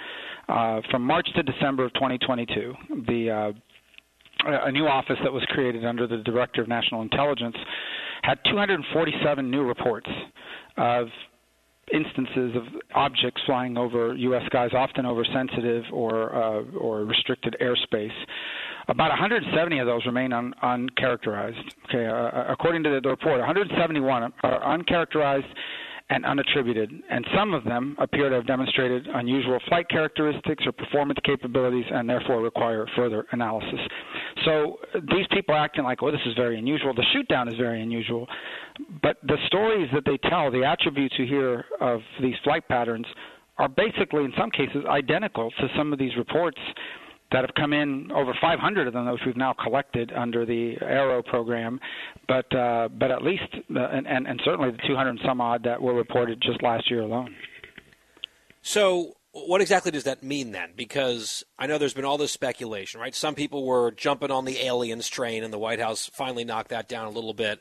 uh, 0.48 0.80
from 0.90 1.02
March 1.02 1.28
to 1.34 1.42
December 1.42 1.86
of 1.86 1.94
2022, 1.94 2.74
the 3.06 3.30
uh, 3.30 3.52
a 4.46 4.70
new 4.70 4.86
office 4.86 5.16
that 5.22 5.32
was 5.32 5.42
created 5.48 5.84
under 5.84 6.06
the 6.06 6.18
Director 6.18 6.60
of 6.60 6.68
National 6.68 7.00
Intelligence 7.02 7.56
had 8.22 8.38
247 8.50 9.50
new 9.50 9.62
reports 9.62 10.08
of 10.76 11.06
instances 11.92 12.56
of 12.56 12.62
objects 12.94 13.42
flying 13.46 13.76
over 13.76 14.14
U.S. 14.14 14.42
skies, 14.46 14.70
often 14.74 15.06
over 15.06 15.24
sensitive 15.24 15.84
or 15.92 16.34
uh, 16.34 16.62
or 16.78 17.04
restricted 17.04 17.56
airspace. 17.60 18.12
About 18.88 19.10
170 19.10 19.78
of 19.78 19.86
those 19.86 20.04
remain 20.06 20.32
un- 20.32 20.54
uncharacterized. 20.62 21.74
Okay, 21.88 22.06
uh, 22.06 22.12
uh 22.12 22.46
according 22.48 22.82
to 22.84 23.00
the 23.00 23.08
report, 23.08 23.38
171 23.38 24.32
are 24.42 24.60
uncharacterized 24.78 25.46
and 26.10 26.24
unattributed, 26.24 26.90
and 27.10 27.26
some 27.34 27.54
of 27.54 27.64
them 27.64 27.96
appear 27.98 28.28
to 28.28 28.36
have 28.36 28.46
demonstrated 28.46 29.06
unusual 29.06 29.58
flight 29.68 29.88
characteristics 29.88 30.64
or 30.66 30.72
performance 30.72 31.18
capabilities 31.24 31.86
and 31.90 32.08
therefore 32.08 32.42
require 32.42 32.86
further 32.94 33.24
analysis. 33.32 33.80
So 34.44 34.80
these 35.10 35.26
people 35.30 35.54
acting 35.54 35.84
like, 35.84 36.02
oh, 36.02 36.10
this 36.10 36.20
is 36.26 36.34
very 36.34 36.58
unusual. 36.58 36.92
The 36.92 37.06
shootdown 37.14 37.48
is 37.48 37.54
very 37.54 37.80
unusual. 37.82 38.26
But 39.02 39.16
the 39.22 39.38
stories 39.46 39.88
that 39.94 40.04
they 40.04 40.18
tell, 40.28 40.50
the 40.50 40.64
attributes 40.64 41.14
you 41.18 41.26
hear 41.26 41.64
of 41.80 42.00
these 42.20 42.34
flight 42.44 42.68
patterns, 42.68 43.06
are 43.56 43.68
basically, 43.68 44.24
in 44.24 44.32
some 44.36 44.50
cases, 44.50 44.84
identical 44.88 45.50
to 45.52 45.68
some 45.76 45.92
of 45.92 45.98
these 45.98 46.16
reports 46.16 46.58
that 47.34 47.42
have 47.42 47.54
come 47.56 47.72
in 47.72 48.12
over 48.12 48.32
500 48.40 48.86
of 48.86 48.92
them, 48.92 49.10
which 49.10 49.20
we've 49.26 49.36
now 49.36 49.52
collected 49.52 50.12
under 50.16 50.46
the 50.46 50.76
AARO 50.80 51.24
program, 51.24 51.80
but 52.28 52.46
uh, 52.54 52.88
but 52.88 53.10
at 53.10 53.22
least 53.24 53.42
uh, 53.74 53.80
and, 53.92 54.06
and 54.06 54.28
and 54.28 54.40
certainly 54.44 54.70
the 54.70 54.78
200 54.86 55.10
and 55.10 55.20
some 55.26 55.40
odd 55.40 55.64
that 55.64 55.82
were 55.82 55.94
reported 55.94 56.40
just 56.40 56.62
last 56.62 56.90
year 56.90 57.02
alone. 57.02 57.34
So. 58.62 59.16
What 59.36 59.60
exactly 59.60 59.90
does 59.90 60.04
that 60.04 60.22
mean 60.22 60.52
then? 60.52 60.74
Because 60.76 61.42
I 61.58 61.66
know 61.66 61.76
there's 61.76 61.92
been 61.92 62.04
all 62.04 62.18
this 62.18 62.30
speculation, 62.30 63.00
right? 63.00 63.12
Some 63.12 63.34
people 63.34 63.66
were 63.66 63.90
jumping 63.90 64.30
on 64.30 64.44
the 64.44 64.64
aliens 64.64 65.08
train, 65.08 65.42
and 65.42 65.52
the 65.52 65.58
White 65.58 65.80
House 65.80 66.08
finally 66.14 66.44
knocked 66.44 66.68
that 66.68 66.88
down 66.88 67.08
a 67.08 67.10
little 67.10 67.34
bit. 67.34 67.60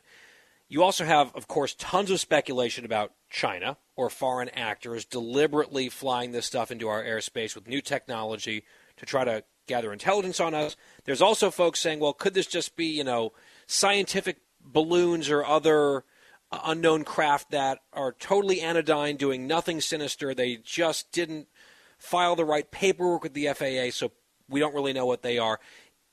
You 0.68 0.84
also 0.84 1.04
have, 1.04 1.34
of 1.34 1.48
course, 1.48 1.74
tons 1.80 2.12
of 2.12 2.20
speculation 2.20 2.86
about 2.86 3.14
China 3.32 3.78
or 3.96 4.12
foreign 4.12 4.50
actors 4.50 5.04
deliberately 5.04 5.90
flying 5.90 6.32
this 6.32 6.46
stuff 6.46 6.70
into 6.70 6.90
our 6.90 7.04
airspace 7.04 7.56
with 7.56 7.68
new 7.68 7.82
technology 7.82 8.66
to 8.98 9.08
try 9.08 9.24
to 9.24 9.44
gather 9.68 9.94
intelligence 9.94 10.40
on 10.40 10.54
us. 10.54 10.76
There's 11.06 11.22
also 11.22 11.52
folks 11.52 11.80
saying, 11.80 12.00
well, 12.00 12.14
could 12.14 12.34
this 12.34 12.48
just 12.48 12.76
be, 12.76 12.86
you 12.86 13.04
know, 13.04 13.34
scientific 13.68 14.38
balloons 14.62 15.30
or 15.30 15.46
other 15.46 16.04
uh, 16.52 16.60
unknown 16.66 17.04
craft 17.04 17.52
that 17.52 17.80
are 17.92 18.14
totally 18.14 18.62
anodyne, 18.62 19.18
doing 19.18 19.48
nothing 19.48 19.82
sinister? 19.82 20.34
They 20.34 20.58
just 20.58 21.12
didn't 21.12 21.48
file 21.98 22.36
the 22.36 22.46
right 22.46 22.70
paperwork 22.70 23.24
with 23.24 23.34
the 23.34 23.48
FAA, 23.48 23.92
so 23.92 24.12
we 24.50 24.60
don't 24.60 24.76
really 24.76 24.94
know 24.94 25.06
what 25.06 25.22
they 25.22 25.38
are. 25.38 25.60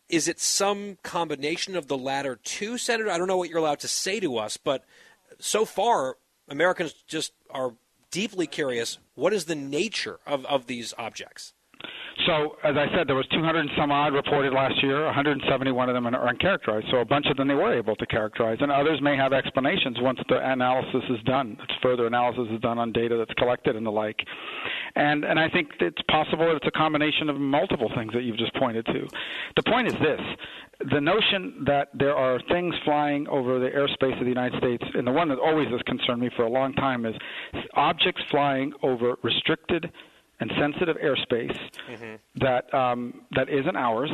Is 0.08 0.26
it 0.26 0.40
some 0.40 0.98
combination 1.02 1.76
of 1.76 1.86
the 1.86 1.98
latter 1.98 2.36
two, 2.42 2.78
Senator? 2.78 3.10
I 3.10 3.18
don't 3.18 3.28
know 3.28 3.36
what 3.36 3.48
you're 3.48 3.58
allowed 3.58 3.80
to 3.80 3.88
say 3.88 4.18
to 4.20 4.38
us, 4.38 4.56
but 4.56 4.84
so 5.38 5.64
far, 5.64 6.16
Americans 6.48 6.94
just 7.06 7.32
are 7.50 7.74
deeply 8.10 8.46
curious. 8.46 8.98
What 9.14 9.32
is 9.32 9.44
the 9.44 9.54
nature 9.54 10.18
of, 10.26 10.44
of 10.46 10.66
these 10.66 10.92
objects? 10.98 11.52
So, 12.26 12.56
as 12.64 12.76
I 12.76 12.86
said, 12.94 13.08
there 13.08 13.16
was 13.16 13.26
200 13.32 13.60
and 13.60 13.70
some 13.78 13.90
odd 13.90 14.12
reported 14.12 14.52
last 14.52 14.82
year. 14.82 15.04
171 15.06 15.88
of 15.88 15.94
them 15.94 16.06
are 16.06 16.28
uncharacterized. 16.28 16.90
So, 16.90 16.98
a 16.98 17.04
bunch 17.04 17.26
of 17.30 17.36
them 17.36 17.48
they 17.48 17.54
were 17.54 17.72
able 17.72 17.96
to 17.96 18.06
characterize, 18.06 18.58
and 18.60 18.70
others 18.70 19.00
may 19.00 19.16
have 19.16 19.32
explanations 19.32 19.96
once 20.00 20.18
the 20.28 20.38
analysis 20.38 21.02
is 21.08 21.22
done. 21.24 21.56
It's 21.62 21.72
further 21.82 22.06
analysis 22.06 22.48
is 22.52 22.60
done 22.60 22.78
on 22.78 22.92
data 22.92 23.16
that's 23.16 23.32
collected 23.34 23.76
and 23.76 23.86
the 23.86 23.90
like. 23.90 24.18
And 24.96 25.24
and 25.24 25.38
I 25.38 25.48
think 25.48 25.68
it's 25.80 26.02
possible 26.10 26.46
that 26.46 26.56
it's 26.56 26.66
a 26.66 26.78
combination 26.78 27.30
of 27.30 27.36
multiple 27.36 27.90
things 27.94 28.12
that 28.12 28.22
you've 28.22 28.38
just 28.38 28.54
pointed 28.56 28.84
to. 28.86 29.06
The 29.56 29.62
point 29.62 29.88
is 29.88 29.94
this: 29.94 30.20
the 30.92 31.00
notion 31.00 31.64
that 31.66 31.88
there 31.94 32.16
are 32.16 32.40
things 32.50 32.74
flying 32.84 33.28
over 33.28 33.58
the 33.58 33.68
airspace 33.68 34.18
of 34.18 34.24
the 34.24 34.30
United 34.30 34.58
States, 34.58 34.84
and 34.94 35.06
the 35.06 35.12
one 35.12 35.28
that 35.28 35.38
always 35.38 35.68
has 35.68 35.80
concerned 35.82 36.20
me 36.20 36.30
for 36.36 36.42
a 36.42 36.50
long 36.50 36.74
time 36.74 37.06
is 37.06 37.14
objects 37.74 38.22
flying 38.30 38.72
over 38.82 39.16
restricted 39.22 39.90
and 40.40 40.50
sensitive 40.58 40.96
airspace 40.96 41.56
mm-hmm. 41.90 42.14
that 42.36 42.72
um, 42.74 43.22
that 43.36 43.48
isn't 43.48 43.76
ours, 43.76 44.10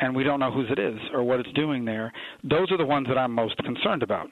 and 0.00 0.14
we 0.14 0.24
don't 0.24 0.40
know 0.40 0.50
whose 0.50 0.70
it 0.70 0.78
is 0.78 0.98
or 1.12 1.22
what 1.22 1.40
it's 1.40 1.52
doing 1.52 1.84
there. 1.84 2.12
Those 2.42 2.70
are 2.70 2.76
the 2.76 2.84
ones 2.84 3.06
that 3.08 3.18
I'm 3.18 3.32
most 3.32 3.56
concerned 3.58 4.02
about. 4.02 4.28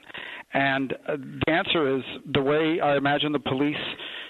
And 0.53 0.93
uh, 1.07 1.17
the 1.17 1.51
answer 1.51 1.97
is 1.97 2.03
the 2.33 2.41
way 2.41 2.79
I 2.81 2.97
imagine 2.97 3.31
the 3.31 3.39
police, 3.39 3.75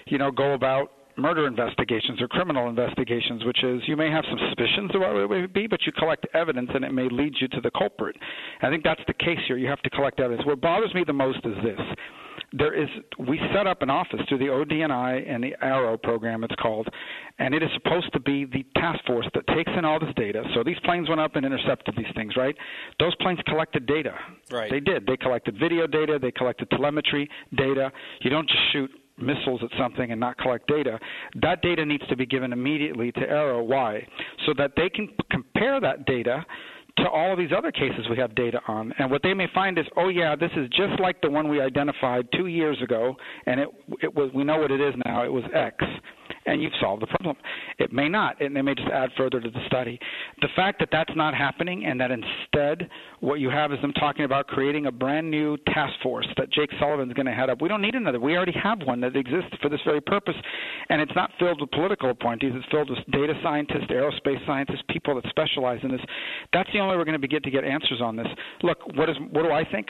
you 0.06 0.18
know, 0.18 0.30
go 0.30 0.52
about 0.54 0.90
murder 1.16 1.46
investigations 1.46 2.20
or 2.20 2.28
criminal 2.28 2.68
investigations, 2.68 3.44
which 3.44 3.62
is 3.62 3.80
you 3.86 3.96
may 3.96 4.10
have 4.10 4.24
some 4.28 4.38
suspicions 4.48 4.90
of 4.94 5.00
what 5.00 5.16
it 5.16 5.30
may 5.30 5.46
be, 5.46 5.66
but 5.66 5.80
you 5.86 5.92
collect 5.92 6.26
evidence 6.34 6.70
and 6.74 6.84
it 6.84 6.92
may 6.92 7.08
lead 7.08 7.34
you 7.40 7.48
to 7.48 7.60
the 7.60 7.70
culprit. 7.70 8.16
I 8.62 8.68
think 8.68 8.82
that's 8.82 9.00
the 9.06 9.14
case 9.14 9.38
here. 9.46 9.56
You 9.56 9.68
have 9.68 9.82
to 9.82 9.90
collect 9.90 10.20
evidence. 10.20 10.46
What 10.46 10.60
bothers 10.60 10.92
me 10.94 11.04
the 11.06 11.12
most 11.12 11.38
is 11.44 11.54
this 11.62 11.80
there 12.56 12.72
is 12.72 12.88
we 13.18 13.40
set 13.54 13.66
up 13.66 13.82
an 13.82 13.90
office 13.90 14.20
through 14.28 14.38
the 14.38 14.46
ODNI 14.46 15.28
and 15.28 15.42
the 15.42 15.54
AARO 15.62 16.00
program 16.02 16.44
it's 16.44 16.54
called, 16.56 16.88
and 17.38 17.52
it 17.54 17.62
is 17.62 17.68
supposed 17.74 18.12
to 18.12 18.20
be 18.20 18.44
the 18.44 18.64
task 18.76 19.04
force 19.06 19.26
that 19.34 19.46
takes 19.48 19.70
in 19.76 19.84
all 19.84 19.98
this 19.98 20.14
data. 20.16 20.44
So 20.54 20.62
these 20.62 20.78
planes 20.84 21.08
went 21.08 21.20
up 21.20 21.34
and 21.36 21.44
intercepted 21.44 21.96
these 21.96 22.12
things, 22.14 22.36
right? 22.36 22.56
Those 23.00 23.14
planes 23.16 23.40
collected 23.46 23.86
data. 23.86 24.14
Right. 24.50 24.70
They 24.70 24.80
did. 24.80 25.06
They 25.06 25.16
collected 25.16 25.58
video 25.58 25.86
data. 25.86 26.18
They 26.20 26.30
collected 26.30 26.70
telemetry 26.70 27.28
data. 27.56 27.90
You 28.20 28.30
don't 28.30 28.48
just 28.48 28.62
shoot 28.72 28.90
missiles 29.18 29.60
at 29.62 29.70
something 29.78 30.10
and 30.10 30.20
not 30.20 30.38
collect 30.38 30.66
data. 30.66 30.98
That 31.40 31.62
data 31.62 31.84
needs 31.84 32.06
to 32.08 32.16
be 32.16 32.26
given 32.26 32.52
immediately 32.52 33.12
to 33.12 33.20
AARO. 33.20 33.66
Why? 33.66 34.06
So 34.46 34.54
that 34.58 34.72
they 34.76 34.88
can 34.88 35.08
compare 35.30 35.80
that 35.80 36.06
data 36.06 36.44
to 36.98 37.08
all 37.08 37.32
of 37.32 37.38
these 37.38 37.50
other 37.56 37.72
cases 37.72 38.06
we 38.08 38.16
have 38.16 38.34
data 38.34 38.60
on. 38.68 38.92
And 38.98 39.10
what 39.10 39.22
they 39.22 39.34
may 39.34 39.48
find 39.54 39.78
is, 39.78 39.86
oh 39.96 40.08
yeah, 40.08 40.36
this 40.36 40.50
is 40.56 40.68
just 40.68 41.00
like 41.00 41.20
the 41.20 41.30
one 41.30 41.48
we 41.48 41.60
identified 41.60 42.26
two 42.32 42.46
years 42.46 42.80
ago, 42.82 43.16
and 43.46 43.60
it 43.60 43.68
it 44.02 44.14
was 44.14 44.30
we 44.34 44.44
know 44.44 44.58
what 44.58 44.70
it 44.70 44.80
is 44.80 44.94
now. 45.04 45.24
It 45.24 45.32
was 45.32 45.44
X 45.54 45.76
and 46.46 46.62
you've 46.62 46.72
solved 46.80 47.02
the 47.02 47.06
problem. 47.06 47.36
It 47.78 47.92
may 47.92 48.08
not, 48.08 48.40
and 48.40 48.54
they 48.54 48.62
may 48.62 48.74
just 48.74 48.88
add 48.88 49.10
further 49.16 49.40
to 49.40 49.50
the 49.50 49.60
study. 49.66 49.98
The 50.40 50.48
fact 50.54 50.78
that 50.80 50.88
that's 50.92 51.12
not 51.16 51.34
happening 51.34 51.86
and 51.86 52.00
that 52.00 52.10
instead 52.10 52.88
what 53.20 53.40
you 53.40 53.50
have 53.50 53.72
is 53.72 53.80
them 53.80 53.92
talking 53.92 54.24
about 54.24 54.46
creating 54.46 54.86
a 54.86 54.92
brand 54.92 55.30
new 55.30 55.56
task 55.72 55.94
force 56.02 56.26
that 56.36 56.52
Jake 56.52 56.70
Sullivan's 56.78 57.12
going 57.14 57.26
to 57.26 57.32
head 57.32 57.50
up. 57.50 57.62
We 57.62 57.68
don't 57.68 57.82
need 57.82 57.94
another. 57.94 58.20
We 58.20 58.36
already 58.36 58.54
have 58.62 58.80
one 58.84 59.00
that 59.00 59.16
exists 59.16 59.56
for 59.62 59.68
this 59.68 59.80
very 59.84 60.00
purpose, 60.00 60.36
and 60.90 61.00
it's 61.00 61.14
not 61.14 61.30
filled 61.38 61.60
with 61.60 61.70
political 61.70 62.10
appointees. 62.10 62.52
It's 62.54 62.66
filled 62.70 62.90
with 62.90 62.98
data 63.10 63.34
scientists, 63.42 63.86
aerospace 63.90 64.44
scientists, 64.46 64.82
people 64.88 65.14
that 65.14 65.28
specialize 65.30 65.80
in 65.82 65.90
this. 65.90 66.00
That's 66.52 66.68
the 66.72 66.80
only 66.80 66.92
way 66.92 66.98
we're 66.98 67.04
going 67.04 67.20
to 67.20 67.28
get 67.28 67.42
to 67.44 67.50
get 67.50 67.64
answers 67.64 68.00
on 68.02 68.16
this. 68.16 68.28
Look, 68.62 68.78
what 68.94 69.08
is 69.08 69.16
what 69.30 69.42
do 69.42 69.50
I 69.50 69.64
think? 69.70 69.88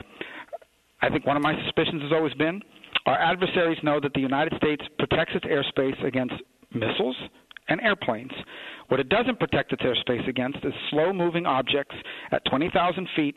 I 1.02 1.10
think 1.10 1.26
one 1.26 1.36
of 1.36 1.42
my 1.42 1.54
suspicions 1.64 2.02
has 2.02 2.12
always 2.12 2.34
been 2.34 2.62
our 3.06 3.18
adversaries 3.18 3.78
know 3.82 4.00
that 4.00 4.14
the 4.14 4.20
United 4.20 4.54
States 4.56 4.82
protects 4.98 5.34
its 5.34 5.44
airspace 5.44 6.02
against 6.06 6.34
missiles 6.74 7.16
and 7.68 7.80
airplanes. 7.80 8.32
What 8.88 9.00
it 9.00 9.08
doesn't 9.08 9.38
protect 9.38 9.72
its 9.72 9.82
airspace 9.82 10.26
against 10.28 10.58
is 10.64 10.72
slow 10.90 11.12
moving 11.12 11.46
objects 11.46 11.94
at 12.32 12.44
20,000 12.46 13.08
feet 13.16 13.36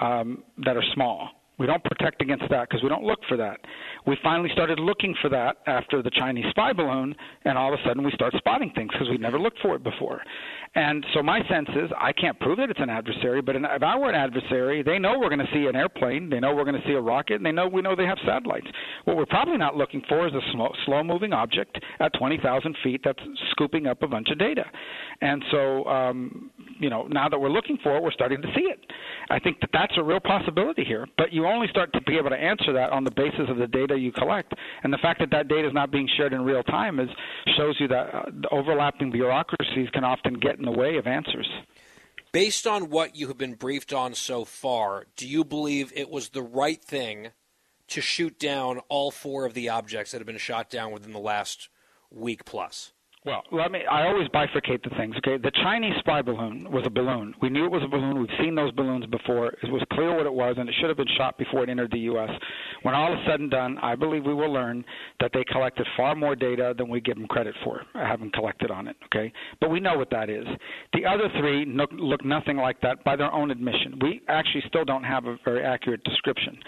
um, 0.00 0.42
that 0.64 0.76
are 0.76 0.84
small. 0.94 1.30
We 1.58 1.66
don't 1.66 1.82
protect 1.84 2.20
against 2.20 2.44
that 2.50 2.68
because 2.68 2.82
we 2.82 2.88
don't 2.88 3.04
look 3.04 3.20
for 3.28 3.36
that. 3.38 3.60
We 4.06 4.16
finally 4.22 4.50
started 4.52 4.78
looking 4.78 5.14
for 5.22 5.30
that 5.30 5.56
after 5.66 6.02
the 6.02 6.10
Chinese 6.10 6.44
spy 6.50 6.72
balloon, 6.72 7.14
and 7.44 7.56
all 7.56 7.72
of 7.72 7.80
a 7.80 7.82
sudden 7.88 8.04
we 8.04 8.12
start 8.12 8.34
spotting 8.36 8.70
things 8.74 8.90
because 8.92 9.08
we've 9.08 9.20
never 9.20 9.38
looked 9.38 9.58
for 9.60 9.74
it 9.74 9.82
before. 9.82 10.20
And 10.74 11.04
so 11.14 11.22
my 11.22 11.40
sense 11.48 11.68
is 11.70 11.90
I 11.98 12.12
can't 12.12 12.38
prove 12.40 12.58
that 12.58 12.68
it's 12.68 12.80
an 12.80 12.90
adversary, 12.90 13.40
but 13.40 13.56
if 13.56 13.82
I 13.82 13.96
were 13.96 14.10
an 14.10 14.14
adversary, 14.14 14.82
they 14.82 14.98
know 14.98 15.18
we're 15.18 15.30
going 15.30 15.46
to 15.46 15.52
see 15.52 15.66
an 15.66 15.76
airplane, 15.76 16.28
they 16.28 16.40
know 16.40 16.54
we're 16.54 16.64
going 16.64 16.80
to 16.80 16.86
see 16.86 16.92
a 16.92 17.00
rocket, 17.00 17.36
and 17.36 17.46
they 17.46 17.52
know 17.52 17.66
we 17.66 17.80
know 17.80 17.96
they 17.96 18.04
have 18.04 18.18
satellites. 18.26 18.66
What 19.04 19.16
we're 19.16 19.26
probably 19.26 19.56
not 19.56 19.76
looking 19.76 20.02
for 20.08 20.28
is 20.28 20.34
a 20.34 20.40
slow, 20.52 20.70
slow-moving 20.84 21.32
object 21.32 21.78
at 22.00 22.12
20,000 22.18 22.76
feet 22.84 23.00
that's 23.02 23.22
scooping 23.52 23.86
up 23.86 24.02
a 24.02 24.08
bunch 24.08 24.28
of 24.30 24.38
data. 24.38 24.64
And 25.20 25.42
so, 25.50 25.84
um, 25.86 26.50
you 26.78 26.90
know, 26.90 27.06
now 27.08 27.28
that 27.28 27.38
we're 27.38 27.50
looking 27.50 27.78
for 27.82 27.96
it, 27.96 28.02
we're 28.02 28.12
starting 28.12 28.42
to 28.42 28.48
see 28.54 28.62
it. 28.62 28.80
I 29.30 29.38
think 29.38 29.60
that 29.60 29.70
that's 29.72 29.92
a 29.96 30.02
real 30.02 30.20
possibility 30.20 30.84
here. 30.84 31.06
But 31.16 31.32
you 31.32 31.46
only 31.46 31.68
start 31.68 31.92
to 31.94 32.00
be 32.02 32.16
able 32.16 32.30
to 32.30 32.36
answer 32.36 32.72
that 32.74 32.90
on 32.90 33.04
the 33.04 33.10
basis 33.10 33.48
of 33.48 33.56
the 33.56 33.66
data 33.66 33.96
you 33.96 34.12
collect, 34.12 34.54
and 34.82 34.92
the 34.92 34.98
fact 34.98 35.20
that 35.20 35.30
that 35.30 35.48
data 35.48 35.66
is 35.66 35.74
not 35.74 35.90
being 35.90 36.08
shared 36.16 36.32
in 36.32 36.42
real 36.42 36.62
time 36.62 37.00
is 37.00 37.08
shows 37.56 37.76
you 37.80 37.88
that 37.88 38.14
uh, 38.14 38.24
overlapping 38.50 39.10
bureaucracies 39.10 39.88
can 39.92 40.04
often 40.04 40.34
get 40.34 40.58
in 40.58 40.64
the 40.64 40.70
way 40.70 40.96
of 40.96 41.06
answers. 41.06 41.48
Based 42.32 42.66
on 42.66 42.90
what 42.90 43.16
you 43.16 43.28
have 43.28 43.38
been 43.38 43.54
briefed 43.54 43.92
on 43.92 44.14
so 44.14 44.44
far, 44.44 45.06
do 45.16 45.26
you 45.26 45.44
believe 45.44 45.92
it 45.94 46.10
was 46.10 46.30
the 46.30 46.42
right 46.42 46.82
thing 46.82 47.28
to 47.88 48.00
shoot 48.00 48.38
down 48.38 48.80
all 48.88 49.10
four 49.10 49.46
of 49.46 49.54
the 49.54 49.68
objects 49.68 50.12
that 50.12 50.18
have 50.18 50.26
been 50.26 50.36
shot 50.36 50.68
down 50.68 50.92
within 50.92 51.12
the 51.12 51.18
last 51.18 51.68
week 52.10 52.44
plus? 52.44 52.92
Well, 53.26 53.42
let 53.50 53.72
me. 53.72 53.80
I 53.90 54.06
always 54.06 54.28
bifurcate 54.28 54.84
the 54.84 54.90
things. 54.96 55.16
Okay, 55.16 55.36
the 55.36 55.50
Chinese 55.50 55.94
spy 55.98 56.22
balloon 56.22 56.70
was 56.70 56.84
a 56.86 56.90
balloon. 56.90 57.34
We 57.42 57.50
knew 57.50 57.64
it 57.64 57.72
was 57.72 57.82
a 57.82 57.88
balloon. 57.88 58.20
We've 58.20 58.38
seen 58.38 58.54
those 58.54 58.70
balloons 58.70 59.04
before. 59.06 59.48
It 59.48 59.72
was 59.72 59.82
clear 59.92 60.16
what 60.16 60.26
it 60.26 60.32
was, 60.32 60.54
and 60.58 60.68
it 60.68 60.74
should 60.78 60.88
have 60.88 60.96
been 60.96 61.08
shot 61.18 61.36
before 61.36 61.64
it 61.64 61.68
entered 61.68 61.90
the 61.90 61.98
U.S. 62.10 62.30
When 62.82 62.94
all 62.94 63.12
is 63.12 63.18
said 63.28 63.40
and 63.40 63.50
done, 63.50 63.78
I 63.78 63.96
believe 63.96 64.24
we 64.24 64.32
will 64.32 64.52
learn 64.52 64.84
that 65.18 65.32
they 65.34 65.42
collected 65.50 65.88
far 65.96 66.14
more 66.14 66.36
data 66.36 66.72
than 66.78 66.88
we 66.88 67.00
give 67.00 67.16
them 67.16 67.26
credit 67.26 67.56
for, 67.64 67.82
having 67.94 68.30
collected 68.30 68.70
on 68.70 68.86
it. 68.86 68.94
Okay, 69.06 69.32
but 69.60 69.70
we 69.70 69.80
know 69.80 69.98
what 69.98 70.10
that 70.10 70.30
is. 70.30 70.46
The 70.92 71.04
other 71.04 71.28
three 71.40 71.64
look, 71.66 71.90
look 71.94 72.24
nothing 72.24 72.58
like 72.58 72.80
that 72.82 73.02
by 73.02 73.16
their 73.16 73.32
own 73.32 73.50
admission. 73.50 73.98
We 74.00 74.22
actually 74.28 74.62
still 74.68 74.84
don't 74.84 75.04
have 75.04 75.24
a 75.24 75.36
very 75.44 75.64
accurate 75.64 76.04
description 76.04 76.58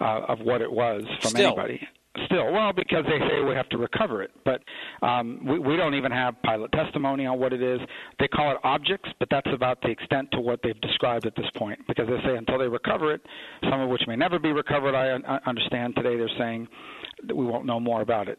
uh, 0.00 0.20
of 0.28 0.38
what 0.38 0.60
it 0.60 0.70
was 0.70 1.02
from 1.20 1.30
Still. 1.30 1.46
anybody. 1.48 1.80
Still, 2.26 2.52
well, 2.52 2.72
because 2.72 3.04
they 3.06 3.18
say 3.28 3.42
we 3.42 3.56
have 3.56 3.68
to 3.70 3.76
recover 3.76 4.22
it, 4.22 4.30
but 4.44 4.62
um, 5.02 5.40
we, 5.44 5.58
we 5.58 5.76
don't 5.76 5.94
even 5.94 6.12
have 6.12 6.40
pilot 6.42 6.70
testimony 6.70 7.26
on 7.26 7.40
what 7.40 7.52
it 7.52 7.60
is. 7.60 7.80
They 8.20 8.28
call 8.28 8.52
it 8.52 8.58
objects, 8.62 9.10
but 9.18 9.28
that's 9.32 9.50
about 9.52 9.80
the 9.82 9.88
extent 9.88 10.28
to 10.30 10.40
what 10.40 10.60
they've 10.62 10.80
described 10.80 11.26
at 11.26 11.34
this 11.34 11.46
point. 11.56 11.80
Because 11.88 12.06
they 12.06 12.18
say 12.24 12.36
until 12.36 12.58
they 12.58 12.68
recover 12.68 13.12
it, 13.12 13.20
some 13.68 13.80
of 13.80 13.88
which 13.88 14.02
may 14.06 14.14
never 14.14 14.38
be 14.38 14.52
recovered. 14.52 14.94
I 14.94 15.12
un- 15.12 15.24
understand 15.44 15.96
today 15.96 16.16
they're 16.16 16.28
saying 16.38 16.68
we 17.32 17.44
won't 17.44 17.66
know 17.66 17.78
more 17.78 18.00
about 18.02 18.28
it. 18.28 18.38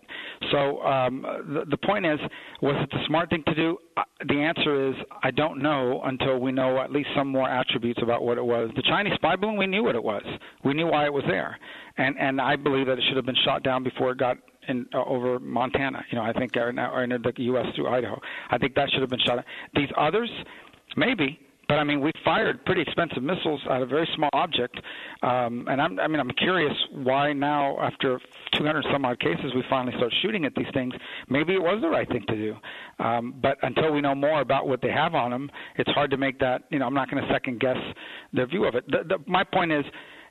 So 0.51 0.81
um, 0.83 1.21
the, 1.53 1.65
the 1.69 1.77
point 1.77 2.05
is, 2.05 2.19
was 2.61 2.75
it 2.83 2.89
the 2.91 2.99
smart 3.07 3.29
thing 3.29 3.43
to 3.47 3.55
do? 3.55 3.77
Uh, 3.97 4.03
The 4.27 4.35
answer 4.35 4.89
is 4.89 4.95
I 5.23 5.31
don't 5.31 5.61
know 5.61 6.01
until 6.03 6.39
we 6.39 6.51
know 6.51 6.79
at 6.81 6.91
least 6.91 7.09
some 7.15 7.27
more 7.29 7.49
attributes 7.49 7.99
about 8.01 8.23
what 8.23 8.37
it 8.37 8.45
was. 8.45 8.69
The 8.75 8.83
Chinese 8.83 9.13
spy 9.15 9.35
balloon, 9.35 9.57
we 9.57 9.67
knew 9.67 9.83
what 9.83 9.95
it 9.95 10.03
was. 10.03 10.23
We 10.63 10.73
knew 10.73 10.87
why 10.87 11.05
it 11.05 11.13
was 11.13 11.23
there, 11.27 11.57
and 11.97 12.15
and 12.19 12.41
I 12.41 12.55
believe 12.55 12.87
that 12.87 12.97
it 12.97 13.03
should 13.07 13.17
have 13.17 13.25
been 13.25 13.35
shot 13.43 13.63
down 13.63 13.83
before 13.83 14.11
it 14.11 14.17
got 14.17 14.37
in 14.67 14.85
uh, 14.93 15.03
over 15.05 15.39
Montana. 15.39 16.03
You 16.11 16.17
know, 16.17 16.23
I 16.23 16.33
think 16.33 16.55
or, 16.57 16.69
or 16.69 17.03
entered 17.03 17.23
the 17.23 17.43
U.S. 17.43 17.65
through 17.75 17.87
Idaho. 17.87 18.19
I 18.49 18.57
think 18.57 18.75
that 18.75 18.89
should 18.91 19.01
have 19.01 19.09
been 19.09 19.19
shot. 19.25 19.35
down. 19.35 19.45
These 19.75 19.89
others, 19.97 20.29
maybe. 20.97 21.39
But 21.67 21.75
I 21.75 21.83
mean, 21.83 22.01
we 22.01 22.11
fired 22.23 22.63
pretty 22.65 22.81
expensive 22.81 23.23
missiles 23.23 23.61
at 23.69 23.81
a 23.81 23.85
very 23.85 24.07
small 24.15 24.29
object, 24.33 24.79
um, 25.23 25.67
and 25.69 25.81
I'm, 25.81 25.99
I 25.99 26.07
mean, 26.07 26.19
I'm 26.19 26.29
curious 26.31 26.73
why 26.91 27.33
now, 27.33 27.77
after 27.79 28.19
200 28.53 28.85
some 28.91 29.05
odd 29.05 29.19
cases, 29.19 29.53
we 29.55 29.63
finally 29.69 29.95
start 29.97 30.13
shooting 30.21 30.45
at 30.45 30.53
these 30.55 30.67
things. 30.73 30.93
Maybe 31.29 31.53
it 31.53 31.61
was 31.61 31.81
the 31.81 31.89
right 31.89 32.07
thing 32.07 32.23
to 32.27 32.35
do, 32.35 32.55
um, 33.03 33.33
but 33.41 33.57
until 33.63 33.91
we 33.91 34.01
know 34.01 34.15
more 34.15 34.41
about 34.41 34.67
what 34.67 34.81
they 34.81 34.91
have 34.91 35.15
on 35.15 35.31
them, 35.31 35.49
it's 35.77 35.89
hard 35.91 36.11
to 36.11 36.17
make 36.17 36.39
that. 36.39 36.63
You 36.69 36.79
know, 36.79 36.85
I'm 36.85 36.93
not 36.93 37.09
going 37.09 37.23
to 37.23 37.33
second 37.33 37.59
guess 37.59 37.77
their 38.33 38.47
view 38.47 38.65
of 38.65 38.75
it. 38.75 38.85
The, 38.87 39.03
the, 39.07 39.17
my 39.25 39.43
point 39.43 39.71
is, 39.71 39.85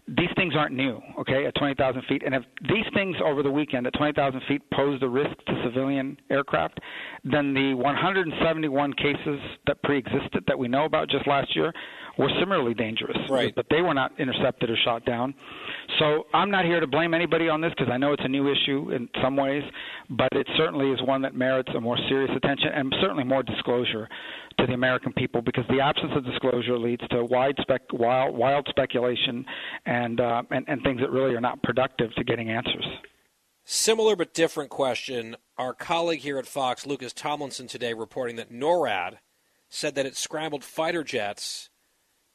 these 0.06 0.28
things 0.36 0.54
aren't 0.54 0.74
new, 0.74 1.00
okay, 1.18 1.46
at 1.46 1.54
20,000 1.54 2.02
feet. 2.08 2.22
And 2.26 2.34
if 2.34 2.42
these 2.68 2.84
things 2.92 3.16
over 3.24 3.42
the 3.42 3.50
weekend 3.50 3.86
at 3.86 3.94
20,000 3.94 4.42
feet 4.46 4.62
posed 4.72 5.02
a 5.02 5.08
risk 5.08 5.34
to 5.46 5.62
civilian 5.64 6.18
aircraft, 6.30 6.78
then 7.24 7.54
the 7.54 7.72
171 7.74 8.92
cases 8.94 9.40
that 9.66 9.82
pre-existed 9.82 10.44
that 10.46 10.58
we 10.58 10.68
know 10.68 10.84
about 10.84 11.08
just 11.08 11.26
last 11.26 11.56
year 11.56 11.72
were 12.18 12.30
similarly 12.38 12.74
dangerous. 12.74 13.16
Right. 13.28 13.54
But 13.54 13.66
they 13.70 13.82
were 13.82 13.94
not 13.94 14.12
intercepted 14.18 14.70
or 14.70 14.76
shot 14.84 15.04
down. 15.04 15.34
So 15.98 16.26
I'm 16.34 16.50
not 16.50 16.64
here 16.64 16.80
to 16.80 16.86
blame 16.86 17.14
anybody 17.14 17.48
on 17.48 17.60
this 17.60 17.70
because 17.76 17.90
I 17.90 17.96
know 17.96 18.12
it's 18.12 18.24
a 18.24 18.28
new 18.28 18.50
issue 18.50 18.90
in 18.92 19.08
some 19.22 19.36
ways, 19.36 19.62
but 20.10 20.28
it 20.32 20.46
certainly 20.56 20.90
is 20.90 21.02
one 21.02 21.22
that 21.22 21.34
merits 21.34 21.70
a 21.76 21.80
more 21.80 21.98
serious 22.08 22.30
attention 22.36 22.68
and 22.74 22.94
certainly 23.00 23.24
more 23.24 23.42
disclosure 23.42 24.08
to 24.58 24.66
the 24.66 24.72
American 24.72 25.12
people 25.12 25.42
because 25.42 25.64
the 25.68 25.80
absence 25.80 26.12
of 26.16 26.24
disclosure 26.24 26.78
leads 26.78 27.06
to 27.08 27.24
wide 27.24 27.56
spec, 27.60 27.82
wild, 27.92 28.36
wild 28.36 28.66
speculation 28.68 29.44
and, 29.86 30.20
uh, 30.20 30.42
and 30.50 30.64
and 30.68 30.82
things 30.82 31.00
that 31.00 31.10
really 31.10 31.34
are 31.34 31.40
not 31.40 31.62
productive 31.62 32.14
to 32.14 32.24
getting 32.24 32.50
answers. 32.50 32.86
Similar 33.64 34.16
but 34.16 34.34
different 34.34 34.70
question. 34.70 35.36
Our 35.56 35.72
colleague 35.72 36.20
here 36.20 36.38
at 36.38 36.46
Fox, 36.46 36.86
Lucas 36.86 37.12
Tomlinson, 37.12 37.66
today 37.66 37.94
reporting 37.94 38.36
that 38.36 38.52
NORAD 38.52 39.18
said 39.70 39.94
that 39.94 40.06
it 40.06 40.16
scrambled 40.16 40.62
fighter 40.62 41.02
jets 41.02 41.70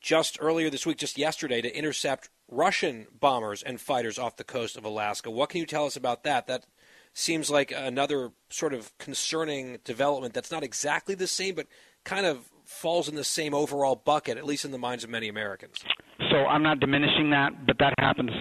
just 0.01 0.37
earlier 0.39 0.69
this 0.69 0.85
week, 0.85 0.97
just 0.97 1.17
yesterday, 1.17 1.61
to 1.61 1.75
intercept 1.75 2.29
Russian 2.49 3.07
bombers 3.19 3.61
and 3.63 3.79
fighters 3.79 4.17
off 4.17 4.37
the 4.37 4.43
coast 4.43 4.77
of 4.77 4.85
Alaska. 4.85 5.29
What 5.29 5.49
can 5.49 5.59
you 5.59 5.65
tell 5.65 5.85
us 5.85 5.95
about 5.95 6.23
that? 6.23 6.47
That 6.47 6.65
seems 7.13 7.49
like 7.49 7.71
another 7.71 8.31
sort 8.49 8.73
of 8.73 8.97
concerning 8.97 9.79
development 9.83 10.33
that's 10.33 10.51
not 10.51 10.63
exactly 10.63 11.15
the 11.15 11.27
same, 11.27 11.55
but 11.55 11.67
kind 12.03 12.25
of 12.25 12.49
falls 12.65 13.09
in 13.09 13.15
the 13.15 13.23
same 13.23 13.53
overall 13.53 13.95
bucket, 13.95 14.37
at 14.37 14.45
least 14.45 14.63
in 14.63 14.71
the 14.71 14.77
minds 14.77 15.03
of 15.03 15.09
many 15.09 15.27
Americans. 15.27 15.83
So 16.31 16.37
I'm 16.37 16.63
not 16.63 16.79
diminishing 16.79 17.31
that, 17.31 17.65
but 17.65 17.77
that 17.79 17.93
happens 17.97 18.31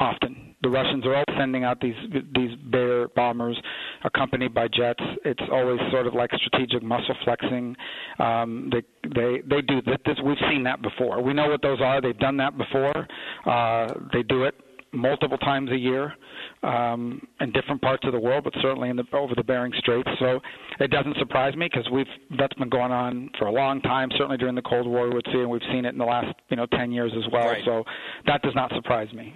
often. 0.00 0.45
The 0.66 0.70
Russians 0.70 1.06
are 1.06 1.12
always 1.12 1.38
sending 1.38 1.62
out 1.62 1.80
these 1.80 1.94
these 2.34 2.50
Bear 2.72 3.06
bombers 3.06 3.56
accompanied 4.02 4.52
by 4.52 4.66
jets. 4.66 5.02
It's 5.24 5.42
always 5.52 5.78
sort 5.92 6.08
of 6.08 6.14
like 6.14 6.30
strategic 6.34 6.82
muscle 6.82 7.14
flexing. 7.22 7.76
Um, 8.18 8.68
they 8.72 8.82
they 9.08 9.42
they 9.48 9.62
do 9.62 9.80
that. 9.82 10.00
this. 10.04 10.16
We've 10.24 10.36
seen 10.50 10.64
that 10.64 10.82
before. 10.82 11.22
We 11.22 11.34
know 11.34 11.48
what 11.48 11.62
those 11.62 11.80
are. 11.80 12.00
They've 12.00 12.18
done 12.18 12.36
that 12.38 12.58
before. 12.58 13.06
Uh, 13.46 13.94
they 14.12 14.24
do 14.24 14.42
it 14.42 14.56
multiple 14.92 15.38
times 15.38 15.70
a 15.70 15.76
year 15.76 16.14
um, 16.64 17.24
in 17.40 17.52
different 17.52 17.80
parts 17.80 18.04
of 18.04 18.12
the 18.12 18.18
world, 18.18 18.42
but 18.42 18.52
certainly 18.60 18.88
in 18.88 18.96
the, 18.96 19.04
over 19.12 19.36
the 19.36 19.44
Bering 19.44 19.72
Straits. 19.78 20.10
So 20.18 20.40
it 20.80 20.90
doesn't 20.90 21.16
surprise 21.18 21.54
me 21.54 21.68
because 21.72 21.88
we've 21.92 22.06
that's 22.36 22.54
been 22.54 22.70
going 22.70 22.90
on 22.90 23.30
for 23.38 23.46
a 23.46 23.52
long 23.52 23.80
time. 23.82 24.08
Certainly 24.18 24.38
during 24.38 24.56
the 24.56 24.62
Cold 24.62 24.88
War, 24.88 25.08
we 25.08 25.14
would 25.14 25.26
see, 25.32 25.38
and 25.38 25.48
we've 25.48 25.62
seen 25.70 25.84
it 25.84 25.90
in 25.90 25.98
the 25.98 26.04
last 26.04 26.34
you 26.48 26.56
know 26.56 26.66
10 26.66 26.90
years 26.90 27.12
as 27.16 27.30
well. 27.32 27.50
Right. 27.50 27.62
So 27.64 27.84
that 28.26 28.42
does 28.42 28.56
not 28.56 28.72
surprise 28.74 29.12
me. 29.12 29.32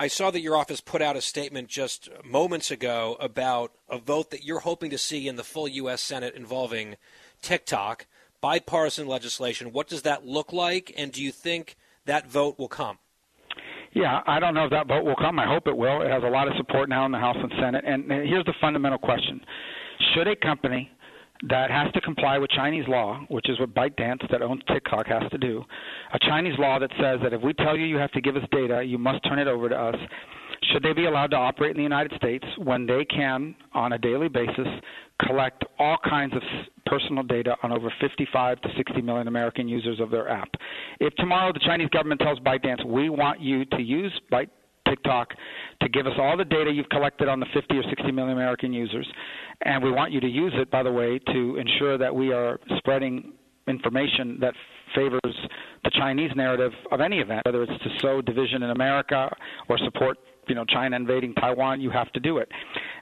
I 0.00 0.08
saw 0.08 0.30
that 0.30 0.40
your 0.40 0.56
office 0.56 0.80
put 0.80 1.02
out 1.02 1.14
a 1.14 1.20
statement 1.20 1.68
just 1.68 2.08
moments 2.24 2.70
ago 2.70 3.18
about 3.20 3.72
a 3.86 3.98
vote 3.98 4.30
that 4.30 4.42
you're 4.42 4.60
hoping 4.60 4.88
to 4.92 4.96
see 4.96 5.28
in 5.28 5.36
the 5.36 5.44
full 5.44 5.68
U.S. 5.68 6.00
Senate 6.00 6.34
involving 6.34 6.96
TikTok, 7.42 8.06
bipartisan 8.40 9.06
legislation. 9.06 9.74
What 9.74 9.88
does 9.88 10.00
that 10.02 10.24
look 10.24 10.54
like, 10.54 10.90
and 10.96 11.12
do 11.12 11.22
you 11.22 11.30
think 11.30 11.76
that 12.06 12.26
vote 12.26 12.58
will 12.58 12.66
come? 12.66 12.96
Yeah, 13.92 14.22
I 14.26 14.40
don't 14.40 14.54
know 14.54 14.64
if 14.64 14.70
that 14.70 14.88
vote 14.88 15.04
will 15.04 15.16
come. 15.16 15.38
I 15.38 15.46
hope 15.46 15.66
it 15.66 15.76
will. 15.76 16.00
It 16.00 16.10
has 16.10 16.22
a 16.22 16.30
lot 16.30 16.48
of 16.48 16.54
support 16.56 16.88
now 16.88 17.04
in 17.04 17.12
the 17.12 17.18
House 17.18 17.36
and 17.38 17.52
Senate. 17.60 17.84
And 17.86 18.10
here's 18.10 18.46
the 18.46 18.54
fundamental 18.58 18.98
question 18.98 19.38
Should 20.14 20.28
a 20.28 20.36
company 20.36 20.90
that 21.48 21.70
has 21.70 21.90
to 21.92 22.00
comply 22.00 22.38
with 22.38 22.50
Chinese 22.50 22.84
law, 22.86 23.24
which 23.28 23.48
is 23.48 23.58
what 23.58 23.74
ByteDance 23.74 24.30
that 24.30 24.42
owns 24.42 24.62
TikTok 24.68 25.06
has 25.06 25.22
to 25.30 25.38
do, 25.38 25.64
a 26.12 26.18
Chinese 26.18 26.58
law 26.58 26.78
that 26.78 26.90
says 27.00 27.18
that 27.22 27.32
if 27.32 27.40
we 27.42 27.52
tell 27.54 27.76
you 27.76 27.86
you 27.86 27.96
have 27.96 28.12
to 28.12 28.20
give 28.20 28.36
us 28.36 28.42
data, 28.52 28.82
you 28.82 28.98
must 28.98 29.24
turn 29.24 29.38
it 29.38 29.48
over 29.48 29.68
to 29.68 29.74
us, 29.74 29.96
should 30.72 30.82
they 30.82 30.92
be 30.92 31.06
allowed 31.06 31.30
to 31.30 31.36
operate 31.36 31.70
in 31.70 31.78
the 31.78 31.82
United 31.82 32.12
States 32.16 32.44
when 32.58 32.86
they 32.86 33.04
can, 33.06 33.54
on 33.72 33.94
a 33.94 33.98
daily 33.98 34.28
basis, 34.28 34.66
collect 35.26 35.64
all 35.78 35.96
kinds 36.08 36.34
of 36.34 36.42
personal 36.86 37.22
data 37.22 37.56
on 37.62 37.72
over 37.72 37.92
55 38.00 38.60
to 38.60 38.68
60 38.76 39.00
million 39.00 39.26
American 39.26 39.68
users 39.68 39.98
of 40.00 40.10
their 40.10 40.28
app? 40.28 40.50
If 40.98 41.14
tomorrow 41.14 41.52
the 41.52 41.60
Chinese 41.60 41.88
government 41.88 42.20
tells 42.20 42.38
ByteDance, 42.40 42.84
we 42.84 43.08
want 43.08 43.40
you 43.40 43.64
to 43.64 43.80
use 43.80 44.12
Byte 44.30 44.50
TikTok 44.88 45.34
to 45.82 45.88
give 45.88 46.06
us 46.06 46.12
all 46.18 46.36
the 46.36 46.44
data 46.44 46.70
you've 46.70 46.88
collected 46.88 47.28
on 47.28 47.40
the 47.40 47.46
50 47.54 47.76
or 47.76 47.82
60 47.82 48.12
million 48.12 48.36
American 48.36 48.72
users, 48.72 49.08
and 49.62 49.82
we 49.82 49.90
want 49.90 50.12
you 50.12 50.20
to 50.20 50.28
use 50.28 50.52
it, 50.56 50.70
by 50.70 50.82
the 50.82 50.92
way, 50.92 51.18
to 51.32 51.56
ensure 51.56 51.98
that 51.98 52.14
we 52.14 52.32
are 52.32 52.58
spreading 52.78 53.32
information 53.68 54.38
that 54.40 54.54
favors 54.94 55.36
the 55.84 55.90
Chinese 55.96 56.30
narrative 56.34 56.72
of 56.90 57.00
any 57.00 57.18
event, 57.18 57.42
whether 57.46 57.62
it's 57.62 57.82
to 57.82 57.90
sow 58.00 58.20
division 58.20 58.62
in 58.62 58.70
America 58.70 59.34
or 59.68 59.78
support 59.78 60.18
you 60.50 60.54
know 60.54 60.66
China 60.66 60.96
invading 60.96 61.32
Taiwan, 61.34 61.80
you 61.80 61.90
have 61.90 62.12
to 62.12 62.20
do 62.20 62.36
it. 62.38 62.50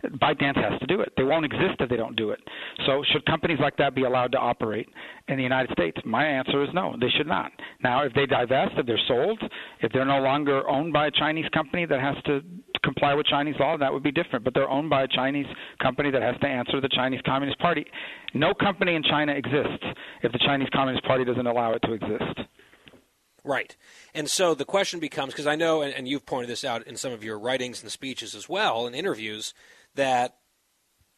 ByteDance 0.05 0.57
has 0.71 0.79
to 0.79 0.87
do 0.87 1.01
it. 1.01 1.13
They 1.17 1.25
won't 1.25 1.45
exist 1.45 1.81
if 1.81 1.89
they 1.89 1.97
don't 1.97 2.15
do 2.15 2.31
it. 2.31 2.39
So 2.87 3.03
should 3.13 3.25
companies 3.27 3.59
like 3.61 3.77
that 3.79 3.95
be 3.95 4.05
allowed 4.05 4.31
to 4.33 4.39
operate 4.39 4.89
in 5.27 5.37
the 5.37 5.43
United 5.43 5.73
States? 5.73 5.99
My 6.05 6.25
answer 6.25 6.63
is 6.63 6.69
no, 6.73 6.95
they 7.01 7.09
should 7.17 7.27
not. 7.27 7.51
Now, 7.83 8.05
if 8.05 8.13
they 8.15 8.27
divest, 8.27 8.73
if 8.77 8.87
they're 8.87 9.01
sold, 9.09 9.43
if 9.81 9.91
they're 9.93 10.05
no 10.05 10.21
longer 10.21 10.69
owned 10.69 10.93
by 10.93 11.09
a 11.09 11.11
Chinese 11.11 11.49
company 11.53 11.87
that 11.87 12.01
has 12.01 12.17
to 12.27 12.43
comply 12.85 13.15
with 13.15 13.27
Chinese 13.27 13.57
law, 13.59 13.77
that 13.77 13.93
would 13.93 14.03
be 14.03 14.13
different. 14.13 14.45
But 14.45 14.55
they're 14.55 14.69
owned 14.69 14.91
by 14.91 15.03
a 15.03 15.09
Chinese 15.09 15.47
company 15.83 16.11
that 16.11 16.23
has 16.23 16.37
to 16.41 16.47
answer 16.47 16.81
the 16.81 16.89
Chinese 16.91 17.21
Communist 17.25 17.59
Party. 17.59 17.85
No 18.35 18.55
company 18.55 18.95
in 18.95 19.03
China 19.03 19.33
exists 19.33 19.85
if 20.23 20.33
the 20.33 20.39
Chinese 20.39 20.69
Communist 20.73 21.05
Party 21.05 21.25
doesn't 21.25 21.47
allow 21.47 21.73
it 21.73 21.81
to 21.81 21.93
exist. 21.95 22.49
Right. 23.45 23.77
And 24.15 24.29
so 24.29 24.55
the 24.55 24.65
question 24.65 25.01
becomes 25.01 25.33
because 25.33 25.47
I 25.47 25.57
know, 25.57 25.83
and, 25.83 25.95
and, 25.95 26.09
you've 26.09 26.27
pointed 26.27 26.51
this 26.51 26.65
out 26.65 26.87
in 26.87 26.97
some 26.97 27.13
of 27.13 27.23
your 27.23 27.39
writings 27.39 27.83
and 27.83 27.91
speeches 27.91 28.35
as 28.35 28.49
well, 28.49 28.87
in 28.87 28.95
interviews, 28.95 29.55
that 29.95 30.37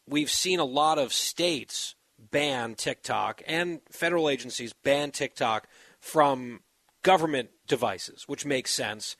we've 0.07 0.29
seen 0.29 0.59
a 0.59 0.65
lot 0.65 0.97
of 0.97 1.13
states 1.13 1.95
ban 2.19 2.75
TikTok 2.75 3.41
and 3.47 3.81
federal 3.89 4.29
agencies 4.29 4.73
ban 4.73 5.11
TikTok 5.11 5.67
from 5.99 6.61
government 7.03 7.49
devices, 7.67 8.25
which 8.27 8.45
makes 8.45 8.71
sense. 8.71 9.15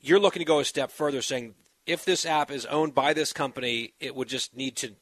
You're 0.00 0.20
looking 0.20 0.40
to 0.40 0.46
go 0.46 0.60
a 0.60 0.64
step 0.64 0.90
further, 0.90 1.22
saying 1.22 1.54
if 1.86 2.04
this 2.04 2.26
app 2.26 2.50
is 2.50 2.66
owned 2.66 2.94
by 2.94 3.14
this 3.14 3.32
company, 3.32 3.94
it 3.98 4.14
would 4.14 4.28
just 4.28 4.54
need 4.54 4.76
to 4.76 4.94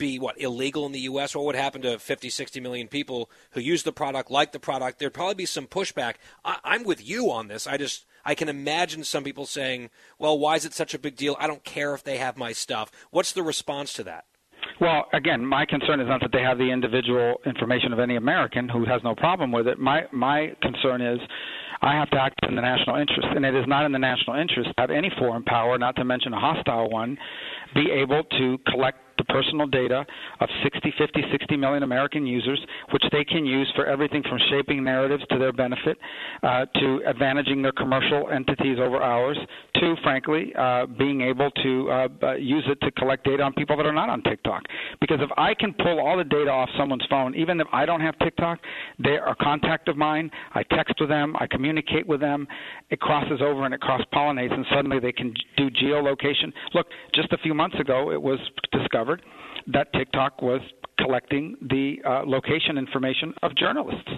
be 0.00 0.18
what 0.18 0.40
illegal 0.40 0.86
in 0.86 0.92
the 0.92 1.00
U.S. 1.00 1.36
What 1.36 1.44
would 1.44 1.54
happen 1.54 1.82
to 1.82 1.98
50, 2.00 2.30
60 2.30 2.58
million 2.58 2.88
people 2.88 3.30
who 3.50 3.60
use 3.60 3.84
the 3.84 3.92
product, 3.92 4.30
like 4.30 4.50
the 4.50 4.58
product? 4.58 4.98
There'd 4.98 5.14
probably 5.14 5.34
be 5.34 5.46
some 5.46 5.66
pushback. 5.66 6.14
I, 6.44 6.58
I'm 6.64 6.82
with 6.82 7.06
you 7.06 7.30
on 7.30 7.46
this. 7.46 7.68
I 7.68 7.76
just 7.76 8.06
I 8.24 8.34
can 8.34 8.48
imagine 8.48 9.04
some 9.04 9.22
people 9.22 9.46
saying, 9.46 9.90
"Well, 10.18 10.36
why 10.36 10.56
is 10.56 10.64
it 10.64 10.72
such 10.72 10.94
a 10.94 10.98
big 10.98 11.14
deal? 11.14 11.36
I 11.38 11.46
don't 11.46 11.62
care 11.62 11.94
if 11.94 12.02
they 12.02 12.16
have 12.16 12.36
my 12.36 12.52
stuff." 12.52 12.90
What's 13.10 13.32
the 13.32 13.42
response 13.42 13.92
to 13.94 14.02
that? 14.04 14.24
Well, 14.80 15.06
again, 15.12 15.44
my 15.44 15.66
concern 15.66 16.00
is 16.00 16.08
not 16.08 16.22
that 16.22 16.32
they 16.32 16.42
have 16.42 16.56
the 16.56 16.70
individual 16.70 17.36
information 17.44 17.92
of 17.92 17.98
any 17.98 18.16
American 18.16 18.68
who 18.68 18.86
has 18.86 19.02
no 19.04 19.14
problem 19.14 19.52
with 19.52 19.68
it. 19.68 19.78
My 19.78 20.02
my 20.12 20.56
concern 20.62 21.02
is 21.02 21.20
I 21.82 21.94
have 21.94 22.10
to 22.10 22.20
act 22.20 22.40
in 22.48 22.56
the 22.56 22.62
national 22.62 22.96
interest, 22.96 23.28
and 23.34 23.44
it 23.44 23.54
is 23.54 23.64
not 23.66 23.84
in 23.84 23.92
the 23.92 23.98
national 23.98 24.36
interest 24.36 24.68
to 24.68 24.74
have 24.78 24.90
any 24.90 25.10
foreign 25.18 25.44
power, 25.44 25.78
not 25.78 25.96
to 25.96 26.04
mention 26.04 26.32
a 26.32 26.40
hostile 26.40 26.90
one, 26.90 27.16
be 27.74 27.90
able 27.90 28.22
to 28.38 28.58
collect 28.70 28.98
the 29.20 29.32
personal 29.32 29.66
data 29.66 30.06
of 30.40 30.48
60, 30.62 30.94
50, 30.96 31.24
60 31.30 31.56
million 31.56 31.82
American 31.82 32.26
users, 32.26 32.60
which 32.92 33.02
they 33.12 33.24
can 33.24 33.44
use 33.44 33.70
for 33.76 33.86
everything 33.86 34.22
from 34.22 34.38
shaping 34.50 34.82
narratives 34.82 35.22
to 35.30 35.38
their 35.38 35.52
benefit, 35.52 35.98
uh, 36.42 36.64
to 36.74 37.00
advantaging 37.06 37.62
their 37.62 37.72
commercial 37.72 38.30
entities 38.30 38.78
over 38.80 38.96
ours, 38.96 39.38
to, 39.74 39.94
frankly, 40.02 40.52
uh, 40.58 40.86
being 40.86 41.20
able 41.20 41.50
to 41.62 41.90
uh, 41.90 42.34
use 42.34 42.64
it 42.68 42.80
to 42.80 42.90
collect 42.92 43.24
data 43.24 43.42
on 43.42 43.52
people 43.52 43.76
that 43.76 43.86
are 43.86 43.92
not 43.92 44.08
on 44.08 44.22
TikTok. 44.22 44.62
Because 45.00 45.18
if 45.20 45.30
I 45.36 45.54
can 45.54 45.74
pull 45.74 46.00
all 46.00 46.16
the 46.16 46.24
data 46.24 46.50
off 46.50 46.68
someone's 46.78 47.04
phone, 47.10 47.34
even 47.34 47.60
if 47.60 47.66
I 47.72 47.84
don't 47.84 48.00
have 48.00 48.18
TikTok, 48.20 48.58
they 49.02 49.16
are 49.16 49.30
a 49.30 49.36
contact 49.36 49.88
of 49.88 49.96
mine. 49.96 50.30
I 50.54 50.62
text 50.62 50.94
with 50.98 51.08
them, 51.08 51.36
I 51.38 51.46
communicate 51.46 52.06
with 52.06 52.20
them. 52.20 52.48
It 52.90 53.00
crosses 53.00 53.40
over 53.42 53.64
and 53.64 53.74
it 53.74 53.80
cross 53.80 54.02
pollinates, 54.14 54.52
and 54.52 54.64
suddenly 54.74 54.98
they 54.98 55.12
can 55.12 55.34
do 55.56 55.68
geolocation. 55.70 56.52
Look, 56.74 56.86
just 57.14 57.32
a 57.32 57.38
few 57.38 57.54
months 57.54 57.78
ago, 57.78 58.10
it 58.12 58.20
was 58.20 58.38
discovered 58.72 59.09
discovered 59.16 59.22
that 59.72 59.92
TikTok 59.92 60.42
was 60.42 60.60
collecting 60.98 61.56
the 61.62 61.96
uh, 62.06 62.22
location 62.26 62.78
information 62.78 63.34
of 63.42 63.54
journalists 63.56 64.10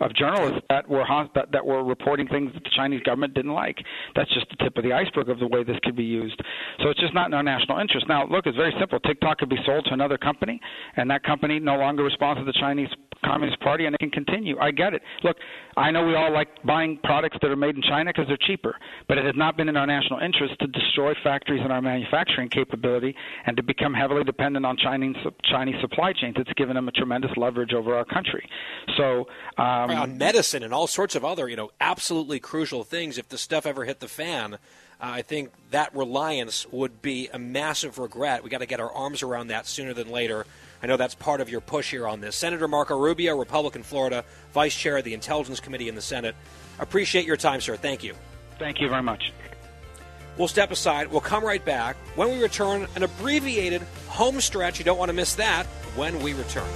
of 0.00 0.14
journalists 0.14 0.60
that 0.68 0.88
were 0.88 1.04
that, 1.34 1.52
that 1.52 1.64
were 1.64 1.84
reporting 1.84 2.28
things 2.28 2.52
that 2.54 2.62
the 2.64 2.70
Chinese 2.76 3.02
government 3.02 3.34
didn't 3.34 3.52
like. 3.52 3.78
That's 4.14 4.32
just 4.34 4.46
the 4.50 4.56
tip 4.64 4.76
of 4.76 4.84
the 4.84 4.92
iceberg 4.92 5.28
of 5.28 5.38
the 5.38 5.46
way 5.46 5.64
this 5.64 5.76
could 5.82 5.96
be 5.96 6.04
used. 6.04 6.40
So 6.82 6.90
it's 6.90 7.00
just 7.00 7.14
not 7.14 7.26
in 7.26 7.34
our 7.34 7.42
national 7.42 7.78
interest. 7.78 8.06
Now, 8.08 8.26
look, 8.26 8.46
it's 8.46 8.56
very 8.56 8.74
simple. 8.78 9.00
TikTok 9.00 9.38
could 9.38 9.48
be 9.48 9.58
sold 9.64 9.84
to 9.86 9.92
another 9.92 10.18
company, 10.18 10.60
and 10.96 11.10
that 11.10 11.22
company 11.24 11.58
no 11.58 11.76
longer 11.76 12.02
responds 12.02 12.40
to 12.40 12.44
the 12.44 12.52
Chinese 12.58 12.88
Communist 13.24 13.60
Party, 13.60 13.86
and 13.86 13.94
it 13.94 13.98
can 13.98 14.10
continue. 14.10 14.58
I 14.58 14.70
get 14.70 14.94
it. 14.94 15.02
Look, 15.24 15.36
I 15.76 15.90
know 15.90 16.06
we 16.06 16.14
all 16.14 16.32
like 16.32 16.48
buying 16.64 16.98
products 17.02 17.38
that 17.42 17.50
are 17.50 17.56
made 17.56 17.76
in 17.76 17.82
China 17.82 18.10
because 18.10 18.28
they're 18.28 18.38
cheaper, 18.46 18.74
but 19.08 19.18
it 19.18 19.24
has 19.24 19.34
not 19.36 19.56
been 19.56 19.68
in 19.68 19.76
our 19.76 19.86
national 19.86 20.20
interest 20.20 20.54
to 20.60 20.66
destroy 20.68 21.14
factories 21.22 21.60
and 21.62 21.72
our 21.72 21.82
manufacturing 21.82 22.48
capability 22.48 23.14
and 23.46 23.56
to 23.56 23.62
become 23.62 23.94
heavily 23.94 24.24
dependent 24.24 24.64
on 24.64 24.76
Chinese 24.76 25.16
Chinese 25.44 25.76
supply 25.80 26.12
chains. 26.12 26.36
It's 26.38 26.52
given 26.54 26.76
them 26.76 26.88
a 26.88 26.92
tremendous 26.92 27.30
leverage 27.36 27.72
over 27.72 27.94
our 27.94 28.04
country. 28.04 28.46
So 28.96 29.26
uh, 29.58 29.85
um, 29.94 30.02
on 30.02 30.18
medicine 30.18 30.62
and 30.62 30.72
all 30.72 30.86
sorts 30.86 31.14
of 31.14 31.24
other 31.24 31.48
you 31.48 31.56
know 31.56 31.70
absolutely 31.80 32.40
crucial 32.40 32.84
things. 32.84 33.18
If 33.18 33.28
the 33.28 33.38
stuff 33.38 33.66
ever 33.66 33.84
hit 33.84 34.00
the 34.00 34.08
fan. 34.08 34.58
Uh, 34.98 35.20
I 35.20 35.22
think 35.22 35.50
that 35.72 35.94
reliance 35.94 36.66
would 36.72 37.02
be 37.02 37.28
a 37.28 37.38
massive 37.38 37.98
regret. 37.98 38.42
We 38.42 38.48
got 38.48 38.60
to 38.60 38.66
get 38.66 38.80
our 38.80 38.90
arms 38.90 39.22
around 39.22 39.48
that 39.48 39.66
sooner 39.66 39.92
than 39.92 40.10
later. 40.10 40.46
I 40.82 40.86
know 40.86 40.96
that's 40.96 41.14
part 41.14 41.42
of 41.42 41.50
your 41.50 41.60
push 41.60 41.90
here 41.90 42.06
on 42.06 42.20
this. 42.20 42.34
Senator 42.34 42.66
Marco 42.66 42.98
Rubio, 42.98 43.36
Republican 43.36 43.82
Florida, 43.82 44.24
Vice 44.54 44.74
Chair 44.74 44.96
of 44.96 45.04
the 45.04 45.12
Intelligence 45.12 45.60
Committee 45.60 45.88
in 45.88 45.94
the 45.94 46.00
Senate. 46.00 46.34
Appreciate 46.78 47.26
your 47.26 47.36
time, 47.36 47.60
sir. 47.60 47.76
Thank 47.76 48.04
you. 48.04 48.14
Thank 48.58 48.80
you 48.80 48.88
very 48.88 49.02
much. 49.02 49.32
We'll 50.38 50.48
step 50.48 50.70
aside. 50.70 51.10
We'll 51.10 51.22
come 51.22 51.44
right 51.44 51.64
back. 51.64 51.96
When 52.14 52.30
we 52.30 52.42
return, 52.42 52.86
an 52.94 53.02
abbreviated 53.02 53.82
home 54.08 54.40
stretch. 54.40 54.78
You 54.78 54.84
don't 54.84 54.98
want 54.98 55.08
to 55.08 55.14
miss 55.14 55.34
that 55.36 55.66
when 55.94 56.22
we 56.22 56.34
return. 56.34 56.68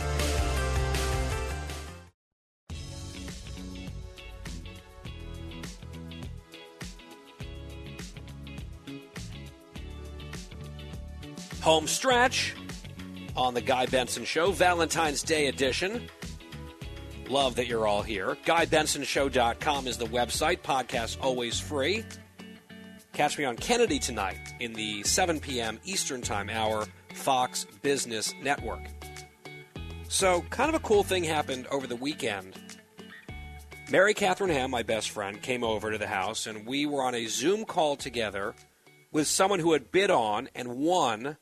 Home 11.63 11.87
stretch 11.87 12.55
on 13.37 13.53
the 13.53 13.61
Guy 13.61 13.85
Benson 13.85 14.25
Show, 14.25 14.51
Valentine's 14.51 15.23
Day 15.23 15.49
edition. 15.49 16.09
Love 17.29 17.57
that 17.57 17.67
you're 17.67 17.87
all 17.87 18.01
here. 18.01 18.39
GuyBensonShow.com 18.47 19.87
is 19.87 19.99
the 19.99 20.07
website. 20.07 20.63
Podcast 20.63 21.19
always 21.21 21.61
free. 21.61 22.03
Catch 23.13 23.37
me 23.37 23.45
on 23.45 23.57
Kennedy 23.57 23.99
tonight 23.99 24.39
in 24.59 24.73
the 24.73 25.03
7 25.03 25.39
p.m. 25.39 25.79
Eastern 25.85 26.23
Time 26.23 26.49
hour, 26.49 26.87
Fox 27.13 27.67
Business 27.83 28.33
Network. 28.43 28.81
So, 30.09 30.41
kind 30.49 30.71
of 30.71 30.75
a 30.75 30.85
cool 30.85 31.05
thing 31.05 31.25
happened 31.25 31.67
over 31.67 31.87
the 31.87 31.95
weekend. 31.95 32.55
Mary 33.91 34.15
Catherine 34.15 34.51
Ham, 34.51 34.71
my 34.71 34.83
best 34.83 35.11
friend, 35.11 35.43
came 35.43 35.63
over 35.63 35.93
to 35.93 35.99
the 35.99 36.07
house, 36.07 36.47
and 36.47 36.67
we 36.67 36.87
were 36.87 37.03
on 37.03 37.15
a 37.15 37.27
Zoom 37.27 37.67
call 37.67 37.97
together 37.97 38.55
with 39.13 39.27
someone 39.27 39.61
who 39.61 39.75
had 39.75 39.93
bid 39.93 40.11
on 40.11 40.49
and 40.55 40.77
won 40.77 41.37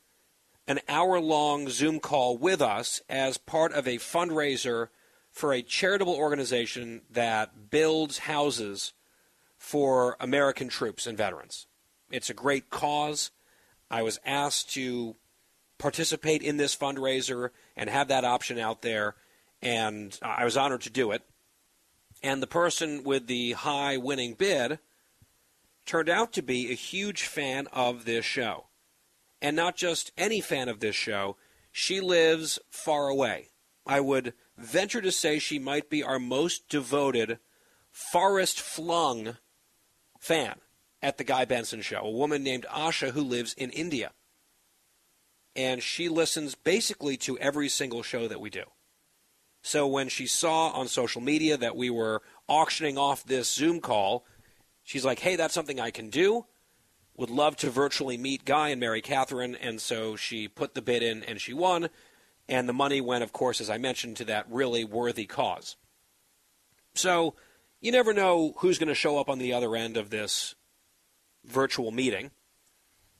an 0.69 0.79
hour 0.87 1.19
long 1.19 1.67
Zoom 1.67 1.99
call 1.99 2.37
with 2.37 2.61
us 2.61 3.01
as 3.09 3.39
part 3.39 3.73
of 3.73 3.87
a 3.87 3.97
fundraiser 3.97 4.89
for 5.31 5.51
a 5.51 5.63
charitable 5.63 6.13
organization 6.13 7.01
that 7.09 7.71
builds 7.71 8.19
houses 8.19 8.93
for 9.57 10.15
American 10.19 10.69
troops 10.69 11.07
and 11.07 11.17
veterans. 11.17 11.65
It's 12.11 12.29
a 12.29 12.35
great 12.35 12.69
cause. 12.69 13.31
I 13.89 14.03
was 14.03 14.19
asked 14.23 14.71
to 14.75 15.15
participate 15.79 16.43
in 16.43 16.57
this 16.57 16.75
fundraiser 16.75 17.49
and 17.75 17.89
have 17.89 18.07
that 18.09 18.23
option 18.23 18.59
out 18.59 18.83
there, 18.83 19.15
and 19.63 20.17
I 20.21 20.45
was 20.45 20.55
honored 20.55 20.81
to 20.81 20.91
do 20.91 21.11
it. 21.11 21.23
And 22.21 22.43
the 22.43 22.47
person 22.47 23.03
with 23.03 23.25
the 23.25 23.53
high 23.53 23.97
winning 23.97 24.35
bid 24.35 24.77
turned 25.87 26.09
out 26.09 26.31
to 26.33 26.43
be 26.43 26.69
a 26.69 26.75
huge 26.75 27.23
fan 27.23 27.65
of 27.73 28.05
this 28.05 28.23
show 28.23 28.68
and 29.41 29.55
not 29.55 29.75
just 29.75 30.11
any 30.17 30.41
fan 30.41 30.69
of 30.69 30.79
this 30.79 30.95
show. 30.95 31.37
She 31.71 32.01
lives 32.01 32.59
far 32.69 33.07
away. 33.07 33.49
I 33.85 33.99
would 33.99 34.33
venture 34.57 35.01
to 35.01 35.11
say 35.11 35.39
she 35.39 35.59
might 35.59 35.89
be 35.89 36.03
our 36.03 36.19
most 36.19 36.67
devoted, 36.69 37.39
farthest 37.91 38.59
flung 38.59 39.37
fan 40.19 40.55
at 41.01 41.17
the 41.17 41.23
Guy 41.23 41.45
Benson 41.45 41.81
show, 41.81 42.01
a 42.01 42.11
woman 42.11 42.43
named 42.43 42.65
Asha 42.69 43.11
who 43.11 43.21
lives 43.21 43.53
in 43.53 43.69
India. 43.71 44.11
And 45.55 45.81
she 45.81 46.09
listens 46.09 46.55
basically 46.55 47.17
to 47.17 47.37
every 47.39 47.69
single 47.69 48.03
show 48.03 48.27
that 48.27 48.41
we 48.41 48.49
do. 48.49 48.65
So 49.61 49.87
when 49.87 50.09
she 50.09 50.27
saw 50.27 50.69
on 50.69 50.87
social 50.87 51.21
media 51.21 51.57
that 51.57 51.75
we 51.75 51.89
were 51.89 52.21
auctioning 52.47 52.97
off 52.97 53.23
this 53.23 53.51
Zoom 53.53 53.81
call, 53.81 54.25
she's 54.83 55.05
like, 55.05 55.19
hey, 55.19 55.35
that's 55.35 55.53
something 55.53 55.79
I 55.79 55.91
can 55.91 56.09
do 56.09 56.45
would 57.19 57.29
love 57.29 57.57
to 57.57 57.69
virtually 57.69 58.17
meet 58.17 58.45
Guy 58.45 58.69
and 58.69 58.79
Mary 58.79 59.01
Catherine, 59.01 59.53
and 59.53 59.81
so 59.81 60.15
she 60.15 60.47
put 60.47 60.73
the 60.73 60.81
bid 60.81 61.03
in 61.03 61.21
and 61.23 61.41
she 61.41 61.53
won. 61.53 61.89
And 62.47 62.67
the 62.67 62.73
money 62.73 63.01
went, 63.01 63.23
of 63.23 63.33
course, 63.33 63.59
as 63.59 63.69
I 63.69 63.77
mentioned, 63.77 64.15
to 64.17 64.25
that 64.25 64.49
really 64.49 64.85
worthy 64.85 65.25
cause. 65.25 65.75
So 66.95 67.35
you 67.81 67.91
never 67.91 68.13
know 68.13 68.53
who's 68.59 68.79
going 68.79 68.87
to 68.87 68.95
show 68.95 69.19
up 69.19 69.29
on 69.29 69.37
the 69.37 69.51
other 69.51 69.75
end 69.75 69.97
of 69.97 70.09
this 70.09 70.55
virtual 71.43 71.91
meeting. 71.91 72.31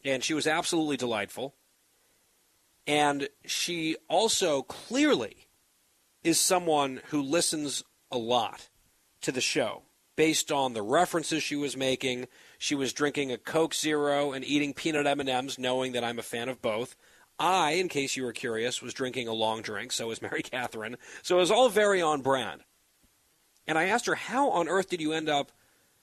And 0.05 0.23
she 0.23 0.33
was 0.33 0.47
absolutely 0.47 0.95
delightful. 0.95 1.55
And 2.87 3.27
she 3.45 3.97
also 4.07 4.61
clearly 4.61 5.49
is 6.23 6.39
someone 6.39 7.01
who 7.07 7.21
listens 7.21 7.83
a 8.09 8.17
lot 8.17 8.69
to 9.21 9.33
the 9.33 9.41
show 9.41 9.83
based 10.15 10.53
on 10.53 10.71
the 10.71 10.81
references 10.81 11.43
she 11.43 11.57
was 11.57 11.75
making. 11.75 12.27
She 12.61 12.75
was 12.75 12.91
drinking 12.91 13.31
a 13.31 13.37
Coke 13.37 13.73
Zero 13.73 14.33
and 14.33 14.43
eating 14.43 14.73
peanut 14.73 15.07
M&Ms 15.07 15.57
knowing 15.57 15.93
that 15.93 16.03
I'm 16.03 16.19
a 16.19 16.23
fan 16.23 16.49
of 16.49 16.61
both. 16.61 16.97
I, 17.39 17.71
in 17.71 17.87
case 17.87 18.17
you 18.17 18.23
were 18.23 18.33
curious, 18.33 18.81
was 18.81 18.93
drinking 18.93 19.29
a 19.29 19.33
long 19.33 19.61
drink, 19.61 19.93
so 19.93 20.09
was 20.09 20.21
Mary 20.21 20.43
Catherine. 20.43 20.97
So 21.23 21.37
it 21.37 21.39
was 21.39 21.51
all 21.51 21.69
very 21.69 22.01
on 22.01 22.21
brand. 22.21 22.65
And 23.65 23.77
I 23.77 23.85
asked 23.85 24.07
her, 24.07 24.15
how 24.15 24.49
on 24.49 24.67
earth 24.67 24.89
did 24.89 24.99
you 24.99 25.13
end 25.13 25.29
up 25.29 25.53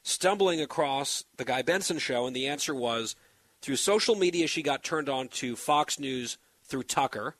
stumbling 0.02 0.62
across 0.62 1.24
the 1.36 1.44
Guy 1.44 1.60
Benson 1.60 1.98
show? 1.98 2.26
And 2.26 2.34
the 2.34 2.46
answer 2.46 2.74
was 2.74 3.16
through 3.60 3.76
social 3.76 4.14
media, 4.14 4.46
she 4.46 4.62
got 4.62 4.82
turned 4.82 5.10
on 5.10 5.28
to 5.28 5.56
Fox 5.56 6.00
News 6.00 6.38
through 6.64 6.84
Tucker, 6.84 7.36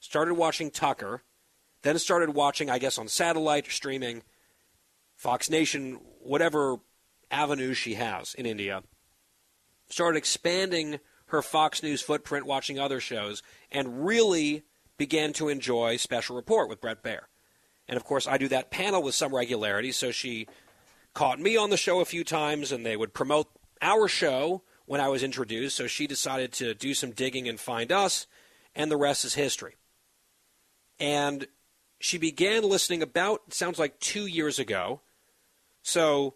started 0.00 0.34
watching 0.34 0.70
Tucker, 0.70 1.22
then 1.82 1.98
started 1.98 2.30
watching, 2.30 2.70
I 2.70 2.78
guess, 2.78 2.96
on 2.96 3.08
satellite 3.08 3.70
streaming, 3.70 4.22
Fox 5.16 5.50
Nation, 5.50 6.00
whatever 6.22 6.78
avenues 7.30 7.76
she 7.76 7.94
has 7.94 8.34
in 8.34 8.46
India. 8.46 8.82
Started 9.88 10.18
expanding 10.18 11.00
her 11.26 11.42
Fox 11.42 11.82
News 11.82 12.02
footprint, 12.02 12.46
watching 12.46 12.78
other 12.78 13.00
shows, 13.00 13.42
and 13.70 14.04
really 14.06 14.62
began 14.96 15.32
to 15.34 15.48
enjoy 15.48 15.96
Special 15.96 16.36
Report 16.36 16.68
with 16.68 16.80
Bret 16.80 17.02
Baier. 17.02 17.24
And 17.88 17.96
of 17.96 18.04
course, 18.04 18.26
I 18.26 18.38
do 18.38 18.48
that 18.48 18.70
panel 18.70 19.02
with 19.02 19.14
some 19.14 19.34
regularity, 19.34 19.92
so 19.92 20.10
she 20.10 20.46
caught 21.12 21.38
me 21.38 21.56
on 21.56 21.70
the 21.70 21.76
show 21.76 22.00
a 22.00 22.04
few 22.04 22.24
times, 22.24 22.72
and 22.72 22.84
they 22.84 22.96
would 22.96 23.14
promote 23.14 23.48
our 23.82 24.08
show 24.08 24.62
when 24.86 25.00
I 25.00 25.08
was 25.08 25.22
introduced. 25.22 25.76
So 25.76 25.86
she 25.86 26.06
decided 26.06 26.52
to 26.54 26.74
do 26.74 26.94
some 26.94 27.10
digging 27.10 27.48
and 27.48 27.58
find 27.58 27.92
us, 27.92 28.26
and 28.74 28.90
the 28.90 28.96
rest 28.96 29.24
is 29.24 29.34
history. 29.34 29.76
And 30.98 31.46
she 31.98 32.18
began 32.18 32.62
listening 32.62 33.02
about, 33.02 33.52
sounds 33.52 33.78
like 33.78 33.98
two 33.98 34.26
years 34.26 34.58
ago. 34.58 35.00
So 35.82 36.34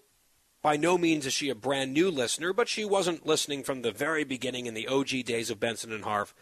by 0.63 0.77
no 0.77 0.99
means 0.99 1.27
is 1.27 1.33
she 1.33 1.49
a 1.49 1.55
brand 1.55 1.93
new 1.93 2.11
listener, 2.11 2.53
but 2.53 2.69
she 2.69 2.85
wasn't 2.85 3.27
listening 3.27 3.63
from 3.63 3.83
the 3.83 3.93
very 3.93 4.25
beginning 4.25 4.67
in 4.67 4.75
the 4.75 4.89
OG 4.89 5.25
days 5.25 5.51
of 5.51 5.61
Benson 5.61 5.93
and 5.93 6.05
Harf. 6.05 6.35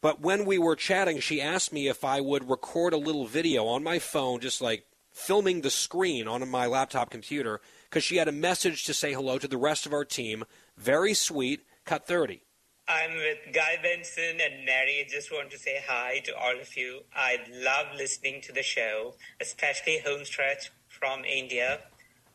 But 0.00 0.20
when 0.20 0.44
we 0.44 0.58
were 0.58 0.76
chatting, 0.76 1.20
she 1.20 1.40
asked 1.40 1.72
me 1.72 1.88
if 1.88 2.04
I 2.04 2.20
would 2.20 2.50
record 2.50 2.92
a 2.92 2.98
little 2.98 3.26
video 3.26 3.66
on 3.66 3.84
my 3.84 3.98
phone, 3.98 4.40
just 4.40 4.60
like 4.60 4.84
filming 5.12 5.60
the 5.60 5.70
screen 5.70 6.26
on 6.26 6.46
my 6.48 6.66
laptop 6.66 7.10
computer, 7.10 7.60
because 7.88 8.02
she 8.02 8.16
had 8.16 8.28
a 8.28 8.32
message 8.32 8.84
to 8.84 8.94
say 8.94 9.12
hello 9.12 9.38
to 9.38 9.48
the 9.48 9.56
rest 9.56 9.86
of 9.86 9.92
our 9.92 10.04
team. 10.04 10.44
Very 10.76 11.14
sweet. 11.14 11.60
Cut 11.84 12.06
30. 12.06 12.42
I'm 12.88 13.14
with 13.14 13.54
Guy 13.54 13.78
Benson 13.80 14.40
and 14.40 14.66
Mary. 14.66 15.06
Just 15.08 15.30
want 15.32 15.50
to 15.52 15.58
say 15.58 15.80
hi 15.88 16.20
to 16.24 16.36
all 16.36 16.58
of 16.60 16.76
you. 16.76 17.02
I 17.14 17.38
love 17.50 17.86
listening 17.96 18.40
to 18.42 18.52
the 18.52 18.62
show, 18.62 19.14
especially 19.40 20.00
Homestretch 20.04 20.70
from 20.88 21.24
India. 21.24 21.80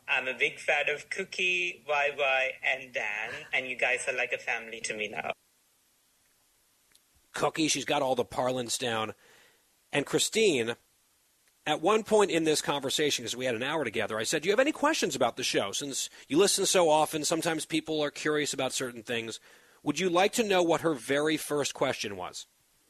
I'm 0.08 0.26
a 0.26 0.34
big 0.34 0.58
fan 0.58 0.88
of 0.94 1.10
Cookie, 1.10 1.84
YY, 1.88 2.48
and 2.62 2.92
Dan, 2.92 3.30
and 3.52 3.66
you 3.66 3.76
guys 3.76 4.06
are 4.08 4.16
like 4.16 4.32
a 4.32 4.38
family 4.38 4.80
to 4.80 4.94
me 4.94 5.08
now. 5.08 5.32
Cookie, 7.34 7.68
she's 7.68 7.84
got 7.84 8.02
all 8.02 8.14
the 8.14 8.24
parlance 8.24 8.78
down. 8.78 9.14
And 9.92 10.06
Christine, 10.06 10.74
at 11.66 11.80
one 11.80 12.02
point 12.02 12.30
in 12.30 12.44
this 12.44 12.62
conversation, 12.62 13.22
because 13.22 13.36
we 13.36 13.44
had 13.44 13.54
an 13.54 13.62
hour 13.62 13.84
together, 13.84 14.18
I 14.18 14.24
said, 14.24 14.42
Do 14.42 14.48
you 14.48 14.52
have 14.52 14.60
any 14.60 14.72
questions 14.72 15.14
about 15.14 15.36
the 15.36 15.42
show? 15.42 15.72
Since 15.72 16.08
you 16.26 16.38
listen 16.38 16.66
so 16.66 16.88
often, 16.88 17.24
sometimes 17.24 17.66
people 17.66 18.02
are 18.02 18.10
curious 18.10 18.52
about 18.52 18.72
certain 18.72 19.02
things. 19.02 19.38
Would 19.82 20.00
you 20.00 20.10
like 20.10 20.32
to 20.34 20.42
know 20.42 20.62
what 20.62 20.80
her 20.80 20.94
very 20.94 21.36
first 21.36 21.74
question 21.74 22.16
was? 22.16 22.46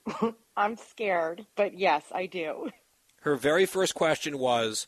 I'm 0.56 0.76
scared, 0.76 1.46
but 1.56 1.78
yes, 1.78 2.04
I 2.14 2.26
do. 2.26 2.70
Her 3.22 3.36
very 3.36 3.66
first 3.66 3.94
question 3.94 4.38
was 4.38 4.86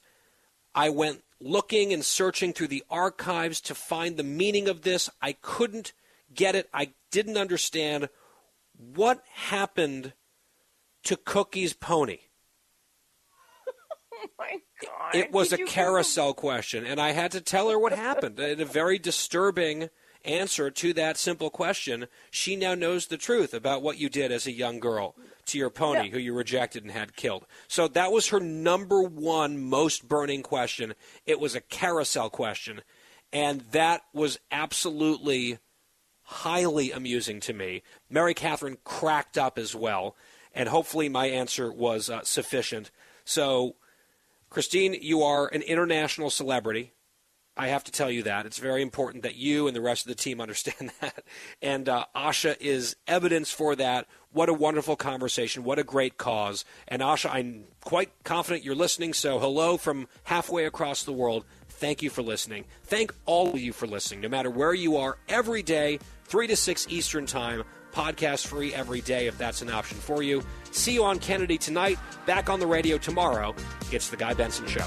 I 0.74 0.88
went 0.90 1.22
looking 1.40 1.92
and 1.92 2.04
searching 2.04 2.52
through 2.52 2.68
the 2.68 2.84
archives 2.90 3.60
to 3.62 3.74
find 3.74 4.16
the 4.16 4.22
meaning 4.22 4.68
of 4.68 4.82
this. 4.82 5.08
I 5.20 5.32
couldn't 5.32 5.92
get 6.34 6.54
it. 6.54 6.68
I 6.72 6.92
didn't 7.10 7.36
understand 7.36 8.08
what 8.76 9.22
happened 9.34 10.12
to 11.04 11.16
Cookie's 11.16 11.72
pony. 11.72 12.18
oh 13.66 14.26
my 14.38 14.60
God. 14.82 15.14
It 15.14 15.32
was 15.32 15.48
Did 15.48 15.60
a 15.60 15.64
carousel 15.64 16.34
question, 16.34 16.84
and 16.84 17.00
I 17.00 17.12
had 17.12 17.32
to 17.32 17.40
tell 17.40 17.70
her 17.70 17.78
what 17.78 17.92
happened. 17.92 18.38
In 18.38 18.60
a 18.60 18.64
very 18.64 18.98
disturbing 18.98 19.88
answer 20.24 20.70
to 20.70 20.92
that 20.94 21.16
simple 21.16 21.50
question, 21.50 22.06
she 22.30 22.56
now 22.56 22.74
knows 22.74 23.06
the 23.06 23.16
truth 23.16 23.54
about 23.54 23.82
what 23.82 23.98
you 23.98 24.08
did 24.08 24.30
as 24.32 24.46
a 24.46 24.52
young 24.52 24.78
girl 24.80 25.14
to 25.46 25.58
your 25.58 25.70
pony 25.70 26.06
Yeah. 26.06 26.12
who 26.12 26.18
you 26.18 26.32
rejected 26.34 26.82
and 26.82 26.92
had 26.92 27.16
killed. 27.16 27.46
So 27.68 27.88
that 27.88 28.12
was 28.12 28.28
her 28.28 28.40
number 28.40 29.02
one 29.02 29.58
most 29.58 30.08
burning 30.08 30.42
question. 30.42 30.94
It 31.26 31.40
was 31.40 31.54
a 31.54 31.60
carousel 31.60 32.30
question, 32.30 32.82
and 33.32 33.62
that 33.72 34.02
was 34.12 34.38
absolutely 34.50 35.58
highly 36.22 36.92
amusing 36.92 37.40
to 37.40 37.52
me. 37.52 37.82
Mary 38.08 38.34
Catherine 38.34 38.78
cracked 38.84 39.36
up 39.36 39.58
as 39.58 39.74
well, 39.74 40.14
and 40.54 40.68
hopefully 40.68 41.08
my 41.08 41.26
answer 41.26 41.72
was 41.72 42.08
uh, 42.08 42.22
sufficient. 42.22 42.90
So, 43.24 43.76
Christine, 44.48 44.94
you 45.00 45.22
are 45.22 45.48
an 45.48 45.62
international 45.62 46.30
celebrity. 46.30 46.92
I 47.60 47.68
have 47.68 47.84
to 47.84 47.92
tell 47.92 48.10
you 48.10 48.22
that. 48.22 48.46
It's 48.46 48.56
very 48.56 48.80
important 48.80 49.22
that 49.22 49.34
you 49.34 49.66
and 49.66 49.76
the 49.76 49.82
rest 49.82 50.06
of 50.06 50.08
the 50.08 50.14
team 50.14 50.40
understand 50.40 50.92
that. 51.02 51.22
And 51.60 51.90
uh, 51.90 52.06
Asha 52.16 52.56
is 52.58 52.96
evidence 53.06 53.52
for 53.52 53.76
that. 53.76 54.06
What 54.32 54.48
a 54.48 54.54
wonderful 54.54 54.96
conversation. 54.96 55.62
What 55.62 55.78
a 55.78 55.84
great 55.84 56.16
cause. 56.16 56.64
And 56.88 57.02
Asha, 57.02 57.28
I'm 57.30 57.64
quite 57.84 58.10
confident 58.24 58.64
you're 58.64 58.74
listening. 58.74 59.12
So, 59.12 59.38
hello 59.38 59.76
from 59.76 60.08
halfway 60.24 60.64
across 60.64 61.02
the 61.02 61.12
world. 61.12 61.44
Thank 61.68 62.00
you 62.00 62.08
for 62.08 62.22
listening. 62.22 62.64
Thank 62.84 63.12
all 63.26 63.50
of 63.50 63.60
you 63.60 63.74
for 63.74 63.86
listening, 63.86 64.22
no 64.22 64.28
matter 64.28 64.48
where 64.48 64.72
you 64.72 64.96
are, 64.96 65.18
every 65.28 65.62
day, 65.62 65.98
3 66.24 66.46
to 66.46 66.56
6 66.56 66.86
Eastern 66.88 67.26
Time. 67.26 67.62
Podcast 67.92 68.46
free 68.46 68.72
every 68.72 69.00
day 69.00 69.26
if 69.26 69.36
that's 69.36 69.62
an 69.62 69.68
option 69.68 69.98
for 69.98 70.22
you. 70.22 70.42
See 70.70 70.94
you 70.94 71.04
on 71.04 71.18
Kennedy 71.18 71.58
tonight. 71.58 71.98
Back 72.24 72.48
on 72.48 72.60
the 72.60 72.66
radio 72.66 72.96
tomorrow. 72.96 73.54
It's 73.90 74.08
The 74.08 74.16
Guy 74.16 74.32
Benson 74.32 74.66
Show. 74.66 74.86